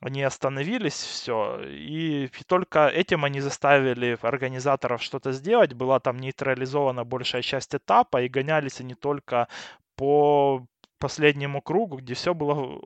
Они 0.00 0.22
остановились, 0.22 0.94
все. 0.94 1.60
И, 1.64 2.30
только 2.46 2.88
этим 2.88 3.24
они 3.24 3.40
заставили 3.40 4.18
организаторов 4.22 5.02
что-то 5.02 5.32
сделать. 5.32 5.74
Была 5.74 6.00
там 6.00 6.18
нейтрализована 6.18 7.04
большая 7.04 7.42
часть 7.42 7.74
этапа, 7.74 8.22
и 8.22 8.28
гонялись 8.28 8.80
они 8.80 8.94
только 8.94 9.48
по 9.96 10.66
последнему 10.98 11.60
кругу, 11.62 11.96
где 11.96 12.14
все 12.14 12.34
было, 12.34 12.80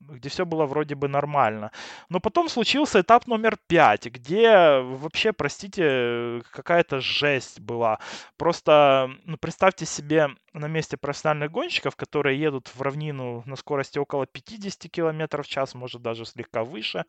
где 0.00 0.28
все 0.28 0.44
было 0.44 0.66
вроде 0.66 0.94
бы 0.94 1.08
нормально. 1.08 1.70
Но 2.08 2.20
потом 2.20 2.48
случился 2.48 3.00
этап 3.00 3.26
номер 3.26 3.58
пять, 3.66 4.06
где 4.06 4.80
вообще, 4.80 5.32
простите, 5.32 6.42
какая-то 6.52 7.00
жесть 7.00 7.60
была. 7.60 7.98
Просто, 8.36 9.10
ну, 9.24 9.36
представьте 9.36 9.86
себе 9.86 10.28
на 10.52 10.66
месте 10.66 10.96
профессиональных 10.96 11.50
гонщиков, 11.50 11.96
которые 11.96 12.40
едут 12.40 12.68
в 12.74 12.82
равнину 12.82 13.42
на 13.46 13.56
скорости 13.56 13.98
около 13.98 14.26
50 14.26 14.90
км 14.90 15.42
в 15.42 15.46
час, 15.46 15.74
может 15.74 16.02
даже 16.02 16.24
слегка 16.24 16.64
выше, 16.64 17.04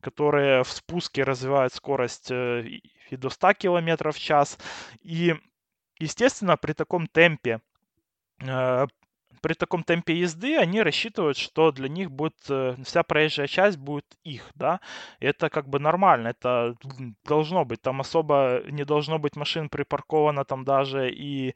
которые 0.00 0.62
в 0.62 0.70
спуске 0.70 1.24
развивают 1.24 1.72
скорость 1.72 2.30
э, 2.30 2.80
и 3.10 3.16
до 3.16 3.30
100 3.30 3.54
км 3.54 4.12
в 4.12 4.18
час. 4.18 4.58
И, 5.02 5.34
естественно, 5.98 6.56
при 6.56 6.72
таком 6.72 7.06
темпе 7.06 7.60
э, 8.40 8.86
при 9.44 9.52
таком 9.52 9.84
темпе 9.84 10.14
езды 10.14 10.56
они 10.56 10.80
рассчитывают, 10.80 11.36
что 11.36 11.70
для 11.70 11.90
них 11.90 12.10
будет 12.10 12.38
э, 12.48 12.76
вся 12.82 13.02
проезжая 13.02 13.46
часть 13.46 13.76
будет 13.76 14.06
их, 14.24 14.50
да. 14.54 14.80
Это 15.20 15.50
как 15.50 15.68
бы 15.68 15.78
нормально, 15.78 16.28
это 16.28 16.74
должно 17.26 17.66
быть. 17.66 17.82
Там 17.82 18.00
особо 18.00 18.62
не 18.70 18.86
должно 18.86 19.18
быть 19.18 19.36
машин 19.36 19.68
припарковано 19.68 20.46
там 20.46 20.64
даже 20.64 21.10
и 21.10 21.54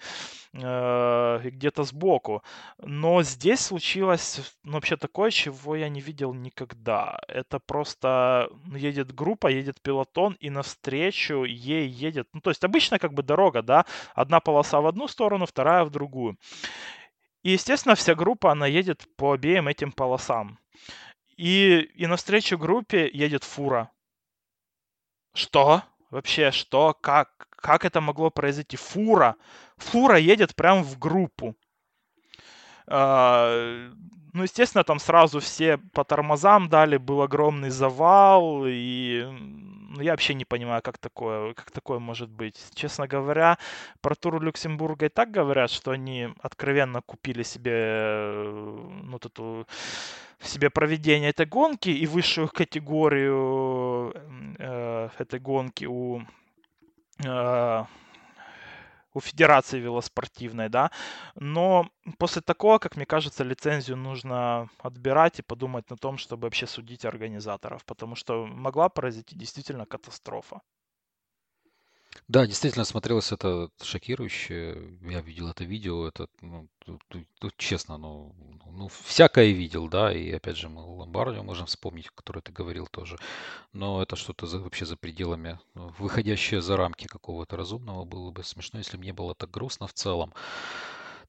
э, 0.52 1.40
где-то 1.44 1.84
сбоку. 1.84 2.42
Но 2.82 3.22
здесь 3.22 3.60
случилось 3.60 4.58
ну, 4.64 4.72
вообще 4.72 4.98
такое, 4.98 5.30
чего 5.30 5.74
я 5.74 5.88
не 5.88 6.02
видел 6.02 6.34
никогда. 6.34 7.18
Это 7.26 7.58
просто 7.58 8.50
едет 8.66 9.14
группа, 9.14 9.46
едет 9.46 9.80
пилотон, 9.80 10.36
и 10.40 10.50
навстречу 10.50 11.44
ей 11.44 11.88
едет... 11.88 12.28
Ну, 12.34 12.40
то 12.42 12.50
есть 12.50 12.64
обычно 12.64 12.98
как 12.98 13.14
бы 13.14 13.22
дорога, 13.22 13.62
да, 13.62 13.86
одна 14.14 14.40
полоса 14.40 14.82
в 14.82 14.86
одну 14.86 15.08
сторону, 15.08 15.46
вторая 15.46 15.84
в 15.84 15.90
другую. 15.90 16.36
И, 17.42 17.50
естественно, 17.50 17.94
вся 17.94 18.14
группа, 18.14 18.52
она 18.52 18.66
едет 18.66 19.06
по 19.16 19.32
обеим 19.32 19.68
этим 19.68 19.92
полосам. 19.92 20.58
И, 21.36 21.78
и 21.94 22.06
навстречу 22.06 22.58
группе 22.58 23.08
едет 23.12 23.44
фура. 23.44 23.90
Что? 25.34 25.82
Вообще, 26.10 26.50
что? 26.50 26.94
Как? 26.94 27.48
Как 27.50 27.84
это 27.84 28.00
могло 28.00 28.30
произойти? 28.30 28.76
Фура. 28.76 29.36
Фура 29.76 30.18
едет 30.18 30.56
прямо 30.56 30.82
в 30.82 30.98
группу. 30.98 31.54
Ну, 34.32 34.42
естественно, 34.42 34.84
там 34.84 34.98
сразу 34.98 35.40
все 35.40 35.78
по 35.78 36.04
тормозам 36.04 36.68
дали, 36.68 36.96
был 36.96 37.22
огромный 37.22 37.70
завал, 37.70 38.64
и 38.66 39.26
ну, 39.88 40.00
я 40.02 40.10
вообще 40.12 40.34
не 40.34 40.44
понимаю, 40.44 40.82
как 40.82 40.98
такое, 40.98 41.54
как 41.54 41.70
такое 41.70 41.98
может 41.98 42.28
быть. 42.28 42.56
Честно 42.74 43.06
говоря, 43.06 43.58
про 44.00 44.14
тур 44.14 44.40
Люксембурга 44.42 45.06
и 45.06 45.08
так 45.08 45.30
говорят, 45.30 45.70
что 45.70 45.92
они 45.92 46.28
откровенно 46.42 47.00
купили 47.00 47.42
себе 47.42 48.42
ну, 48.44 49.12
вот 49.12 49.26
эту 49.26 49.66
себе 50.40 50.70
проведение 50.70 51.30
этой 51.30 51.46
гонки 51.46 51.88
и 51.88 52.06
высшую 52.06 52.48
категорию 52.48 54.14
э, 54.58 55.08
этой 55.18 55.40
гонки 55.40 55.86
у 55.86 56.22
э, 57.24 57.84
у 59.14 59.20
Федерации 59.20 59.80
велоспортивной, 59.80 60.68
да, 60.68 60.90
но 61.34 61.88
после 62.18 62.42
такого, 62.42 62.78
как 62.78 62.96
мне 62.96 63.06
кажется, 63.06 63.44
лицензию 63.44 63.96
нужно 63.96 64.68
отбирать 64.78 65.38
и 65.40 65.42
подумать 65.42 65.90
на 65.90 65.96
том, 65.96 66.18
чтобы 66.18 66.42
вообще 66.46 66.66
судить 66.66 67.04
организаторов, 67.04 67.84
потому 67.84 68.16
что 68.16 68.46
могла 68.46 68.88
произойти 68.88 69.36
действительно 69.36 69.86
катастрофа. 69.86 70.60
Да, 72.26 72.46
действительно 72.46 72.84
смотрелось 72.84 73.32
это 73.32 73.70
шокирующе. 73.82 74.96
Я 75.02 75.20
видел 75.20 75.48
это 75.48 75.64
видео, 75.64 76.06
это, 76.08 76.28
ну, 76.40 76.68
тут, 76.84 77.02
тут- 77.08 77.26
тут 77.38 77.56
честно, 77.56 77.96
ну, 77.96 78.34
ну, 78.70 78.88
всякое 79.04 79.52
видел, 79.52 79.88
да, 79.88 80.12
и 80.12 80.30
опять 80.32 80.56
же 80.56 80.68
мы 80.68 80.82
Ломбардию 80.82 81.42
можем 81.44 81.66
вспомнить, 81.66 82.08
который 82.14 82.42
ты 82.42 82.52
говорил 82.52 82.86
тоже. 82.86 83.18
Но 83.72 84.02
это 84.02 84.16
что-то 84.16 84.46
за- 84.46 84.60
вообще 84.60 84.86
за 84.86 84.96
пределами, 84.96 85.58
ну, 85.74 85.92
выходящее 85.98 86.62
за 86.62 86.76
рамки 86.76 87.06
какого-то 87.06 87.56
разумного. 87.56 88.04
Было 88.04 88.30
бы 88.30 88.44
смешно, 88.44 88.78
если 88.80 88.96
бы 88.96 89.04
не 89.04 89.12
было 89.12 89.34
так 89.34 89.50
грустно 89.50 89.86
в 89.86 89.94
целом. 89.94 90.34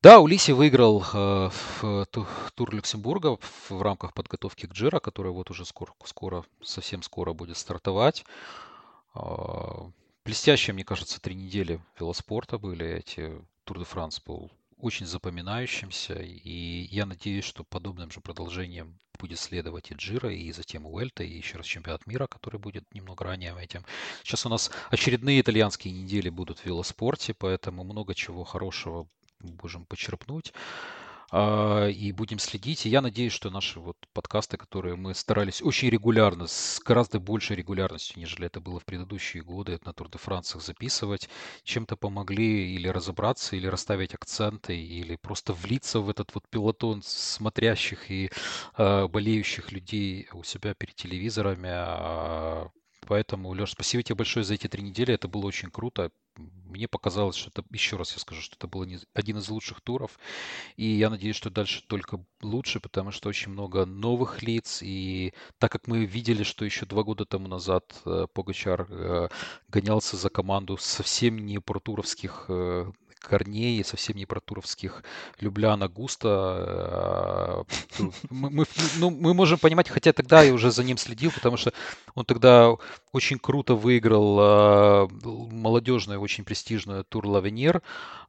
Да, 0.02 0.20
Улиси 0.20 0.52
выиграл 0.52 1.04
э, 1.14 1.50
в 1.82 2.06
ту- 2.12 2.28
тур 2.56 2.74
Люксембурга 2.74 3.38
в, 3.38 3.72
в 3.72 3.82
рамках 3.82 4.14
подготовки 4.14 4.66
к 4.66 4.72
Джира, 4.74 5.00
который 5.00 5.32
вот 5.32 5.52
уже 5.52 5.66
скоро, 5.66 5.94
скоро, 6.06 6.44
совсем 6.64 7.04
скоро 7.04 7.34
будет 7.34 7.58
стартовать. 7.58 8.24
А, 9.14 9.90
Блестящие, 10.26 10.74
мне 10.74 10.84
кажется, 10.84 11.22
три 11.22 11.36
недели 11.36 11.82
велоспорта 12.00 12.58
были. 12.58 12.86
Эти 12.86 13.42
Тур 13.64 13.80
де 13.80 13.86
Франс 13.86 14.22
был 14.22 14.52
очень 14.78 15.06
запоминающимся. 15.06 16.14
И 16.14 16.88
я 16.92 17.06
надеюсь, 17.06 17.46
что 17.46 17.64
подобным 17.64 18.12
же 18.12 18.22
продолжением 18.22 19.00
будет 19.18 19.40
следовать 19.40 19.92
и 19.92 19.96
Джира, 19.96 20.34
и 20.34 20.52
затем 20.52 20.86
Уэльта, 20.86 21.24
и 21.24 21.38
еще 21.38 21.58
раз 21.58 21.66
чемпионат 21.66 22.08
мира, 22.08 22.28
который 22.28 22.60
будет 22.60 22.86
немного 22.94 23.26
ранее 23.26 23.56
этим. 23.60 23.84
Сейчас 24.24 24.46
у 24.46 24.50
нас 24.50 24.72
очередные 24.90 25.42
итальянские 25.42 25.94
недели 25.94 26.30
будут 26.30 26.60
в 26.60 26.66
велоспорте, 26.66 27.34
поэтому 27.34 27.84
много 27.84 28.16
чего 28.16 28.44
хорошего 28.44 29.08
можем 29.62 29.86
почерпнуть. 29.86 30.54
А, 31.32 31.88
и 31.88 32.12
будем 32.12 32.40
следить. 32.40 32.86
И 32.86 32.90
я 32.90 33.02
надеюсь, 33.02 33.34
что 33.34 33.50
наши 33.50 33.80
вот 33.80 33.98
подкасты, 34.14 34.58
которые 34.58 34.96
мы 34.96 35.14
старались 35.14 35.62
очень 35.62 35.90
регулярно, 35.90 36.48
с 36.48 36.80
гораздо 36.84 37.20
большей 37.20 37.56
регулярностью, 37.56 38.20
нежели 38.20 38.48
это 38.48 38.60
было 38.62 38.80
в 38.80 38.86
предыдущие 38.86 39.44
годы 39.44 39.80
на 39.86 39.94
Тур 39.94 40.10
де 40.10 40.18
Францах 40.18 40.62
записывать, 40.62 41.30
чем-то 41.64 41.96
помогли 41.98 42.74
или 42.76 42.88
разобраться, 42.88 43.56
или 43.56 43.68
расставить 43.68 44.14
акценты, 44.16 44.76
или 44.76 45.18
просто 45.18 45.54
влиться 45.54 46.00
в 46.00 46.10
этот 46.10 46.34
вот 46.34 46.48
пилотон 46.50 47.02
смотрящих 47.04 48.10
и 48.10 48.32
э, 48.78 49.08
болеющих 49.08 49.72
людей 49.72 50.28
у 50.34 50.44
себя 50.44 50.74
перед 50.74 50.96
телевизорами. 50.96 52.79
Поэтому, 53.10 53.50
Леш, 53.54 53.72
спасибо 53.72 54.04
тебе 54.04 54.18
большое 54.18 54.44
за 54.44 54.54
эти 54.54 54.68
три 54.68 54.84
недели. 54.84 55.16
Это 55.16 55.28
было 55.28 55.48
очень 55.48 55.72
круто 55.72 56.12
мне 56.38 56.88
показалось, 56.88 57.36
что 57.36 57.50
это, 57.50 57.64
еще 57.72 57.98
раз 57.98 58.14
я 58.14 58.20
скажу, 58.20 58.42
что 58.42 58.56
это 58.56 58.68
был 58.68 58.86
один 59.14 59.38
из 59.38 59.50
лучших 59.50 59.82
туров. 59.82 60.20
И 60.78 60.86
я 60.86 61.10
надеюсь, 61.10 61.36
что 61.36 61.50
дальше 61.50 61.84
только 61.88 62.24
лучше, 62.42 62.80
потому 62.80 63.12
что 63.12 63.30
очень 63.30 63.52
много 63.52 63.86
новых 63.86 64.44
лиц. 64.44 64.82
И 64.84 65.34
так 65.58 65.72
как 65.72 65.88
мы 65.88 66.06
видели, 66.06 66.44
что 66.44 66.66
еще 66.66 66.86
два 66.86 67.04
года 67.04 67.26
тому 67.26 67.48
назад 67.48 68.00
э, 68.06 68.28
Погачар 68.34 68.86
э, 68.90 69.30
гонялся 69.68 70.16
за 70.16 70.30
команду 70.30 70.78
совсем 70.78 71.40
не 71.40 71.60
протуровских 71.60 72.46
э, 72.48 72.92
корней, 73.20 73.84
совсем 73.84 74.18
не 74.18 74.26
про 74.26 74.40
туровских 74.40 75.04
Любляна, 75.40 75.88
Густа. 75.88 77.66
Э, 78.00 78.10
мы, 78.30 78.50
мы, 78.50 78.66
ну, 78.98 79.10
мы 79.10 79.34
можем 79.34 79.60
понимать, 79.60 79.90
хотя 79.90 80.14
тогда 80.14 80.42
я 80.42 80.54
уже 80.54 80.72
за 80.72 80.84
ним 80.84 80.98
следил, 80.98 81.32
потому 81.32 81.58
что 81.58 81.74
он 82.16 82.26
тогда 82.26 82.76
очень 83.12 83.40
круто 83.40 83.76
выиграл 83.76 84.40
э, 84.40 85.08
молодежную, 85.24 86.20
очень 86.20 86.44
престижную 86.44 87.04
тур 87.04 87.28
Лавенер. 87.28 87.82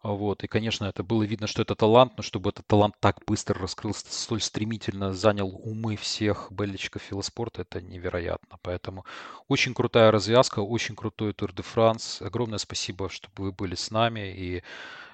Вот, 0.03 0.45
и, 0.45 0.47
конечно, 0.47 0.87
это 0.87 1.03
было 1.03 1.25
видно, 1.25 1.47
что 1.47 1.61
это 1.61 1.75
талант, 1.75 2.15
но 2.17 2.23
чтобы 2.23 2.51
этот 2.51 2.67
талант 2.67 2.95
так 3.01 3.19
быстро 3.27 3.61
раскрылся, 3.61 4.07
столь 4.09 4.41
стремительно 4.41 5.13
занял 5.13 5.49
умы 5.63 5.97
всех 5.97 6.51
болельщиков 6.51 7.03
велоспорта, 7.11 7.63
это 7.63 7.83
невероятно. 7.83 8.59
Поэтому 8.63 9.05
очень 9.49 9.75
крутая 9.75 10.11
развязка, 10.11 10.61
очень 10.61 10.97
крутой 10.97 11.35
Тур 11.35 11.53
де 11.53 11.63
Франс. 11.63 12.23
Огромное 12.23 12.59
спасибо, 12.59 13.11
что 13.11 13.29
вы 13.37 13.53
были 13.53 13.75
с 13.75 13.91
нами, 13.91 14.33
и 14.35 14.63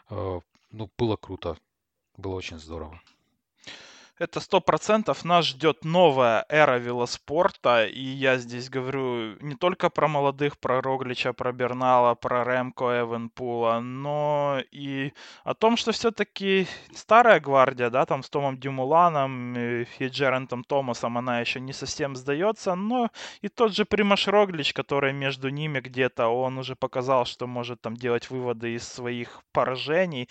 ну, 0.09 0.91
было 0.99 1.16
круто, 1.16 1.57
было 2.16 2.35
очень 2.35 2.59
здорово 2.59 3.01
это 4.19 4.41
сто 4.41 4.61
процентов 4.61 5.25
нас 5.25 5.47
ждет 5.47 5.85
новая 5.85 6.47
эра 6.49 6.79
велоспорта, 6.79 7.87
и 7.87 8.01
я 8.01 8.39
здесь 8.39 8.71
говорю 8.71 9.37
не 9.41 9.55
только 9.55 9.91
про 9.91 10.09
молодых, 10.09 10.59
про 10.59 10.81
Роглича, 10.81 11.33
про 11.33 11.53
Бернала, 11.53 12.15
про 12.15 12.43
Ремко, 12.45 13.03
Эвенпула, 13.03 13.81
но 13.81 14.61
и 14.71 15.13
о 15.45 15.55
том, 15.55 15.77
что 15.77 15.93
все-таки 15.93 16.67
старая 16.95 17.41
гвардия, 17.41 17.91
да, 17.91 18.07
там 18.07 18.23
с 18.23 18.31
Томом 18.31 18.59
Дюмуланом 18.59 19.55
и 19.57 19.87
Джерентом 20.01 20.65
Томасом, 20.65 21.19
она 21.19 21.41
еще 21.41 21.61
не 21.61 21.75
совсем 21.75 22.17
сдается, 22.17 22.75
но 22.75 23.11
и 23.43 23.49
тот 23.49 23.75
же 23.75 23.85
Примаш 23.85 24.29
Роглич, 24.29 24.73
который 24.73 25.13
между 25.13 25.51
ними 25.51 25.81
где-то, 25.81 26.29
он 26.29 26.59
уже 26.59 26.75
показал, 26.75 27.27
что 27.27 27.47
может 27.47 27.83
там 27.83 27.97
делать 27.97 28.31
выводы 28.31 28.75
из 28.75 28.89
своих 28.89 29.43
поражений, 29.53 30.29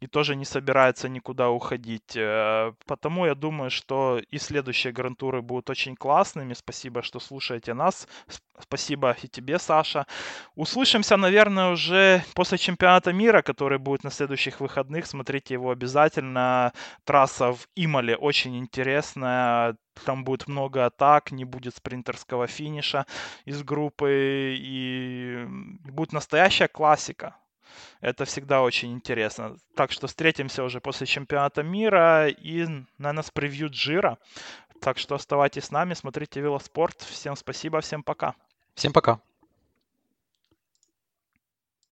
и 0.00 0.06
тоже 0.06 0.36
не 0.36 0.44
собирается 0.44 1.08
никуда 1.08 1.50
уходить. 1.50 2.16
Э, 2.16 2.72
потому 2.86 3.26
я 3.26 3.34
думаю, 3.34 3.70
что 3.70 4.20
и 4.30 4.38
следующие 4.38 4.92
грантуры 4.92 5.42
будут 5.42 5.70
очень 5.70 5.96
классными. 5.96 6.54
Спасибо, 6.54 7.02
что 7.02 7.20
слушаете 7.20 7.74
нас. 7.74 8.06
Спасибо 8.60 9.16
и 9.22 9.28
тебе, 9.28 9.58
Саша. 9.58 10.06
Услышимся, 10.54 11.16
наверное, 11.16 11.70
уже 11.72 12.22
после 12.34 12.58
чемпионата 12.58 13.12
мира, 13.12 13.42
который 13.42 13.78
будет 13.78 14.04
на 14.04 14.10
следующих 14.10 14.60
выходных. 14.60 15.06
Смотрите 15.06 15.54
его 15.54 15.70
обязательно. 15.70 16.72
Трасса 17.04 17.52
в 17.52 17.66
Имале 17.74 18.16
очень 18.16 18.58
интересная. 18.58 19.76
Там 20.04 20.24
будет 20.24 20.46
много 20.46 20.84
атак, 20.84 21.32
не 21.32 21.44
будет 21.44 21.74
спринтерского 21.76 22.46
финиша 22.46 23.06
из 23.46 23.62
группы. 23.62 24.56
И 24.58 25.46
будет 25.84 26.12
настоящая 26.12 26.68
классика. 26.68 27.34
Это 28.00 28.24
всегда 28.24 28.62
очень 28.62 28.92
интересно. 28.92 29.56
Так 29.74 29.92
что 29.92 30.06
встретимся 30.06 30.64
уже 30.64 30.80
после 30.80 31.06
чемпионата 31.06 31.62
мира 31.62 32.28
и, 32.28 32.66
наверное, 32.98 33.22
с 33.22 33.30
превью 33.30 33.68
Джира. 33.70 34.18
Так 34.80 34.98
что 34.98 35.14
оставайтесь 35.14 35.64
с 35.64 35.70
нами, 35.70 35.94
смотрите 35.94 36.40
велоспорт. 36.40 37.00
Всем 37.00 37.36
спасибо, 37.36 37.80
всем 37.80 38.02
пока. 38.02 38.34
Всем 38.74 38.92
пока. 38.92 39.20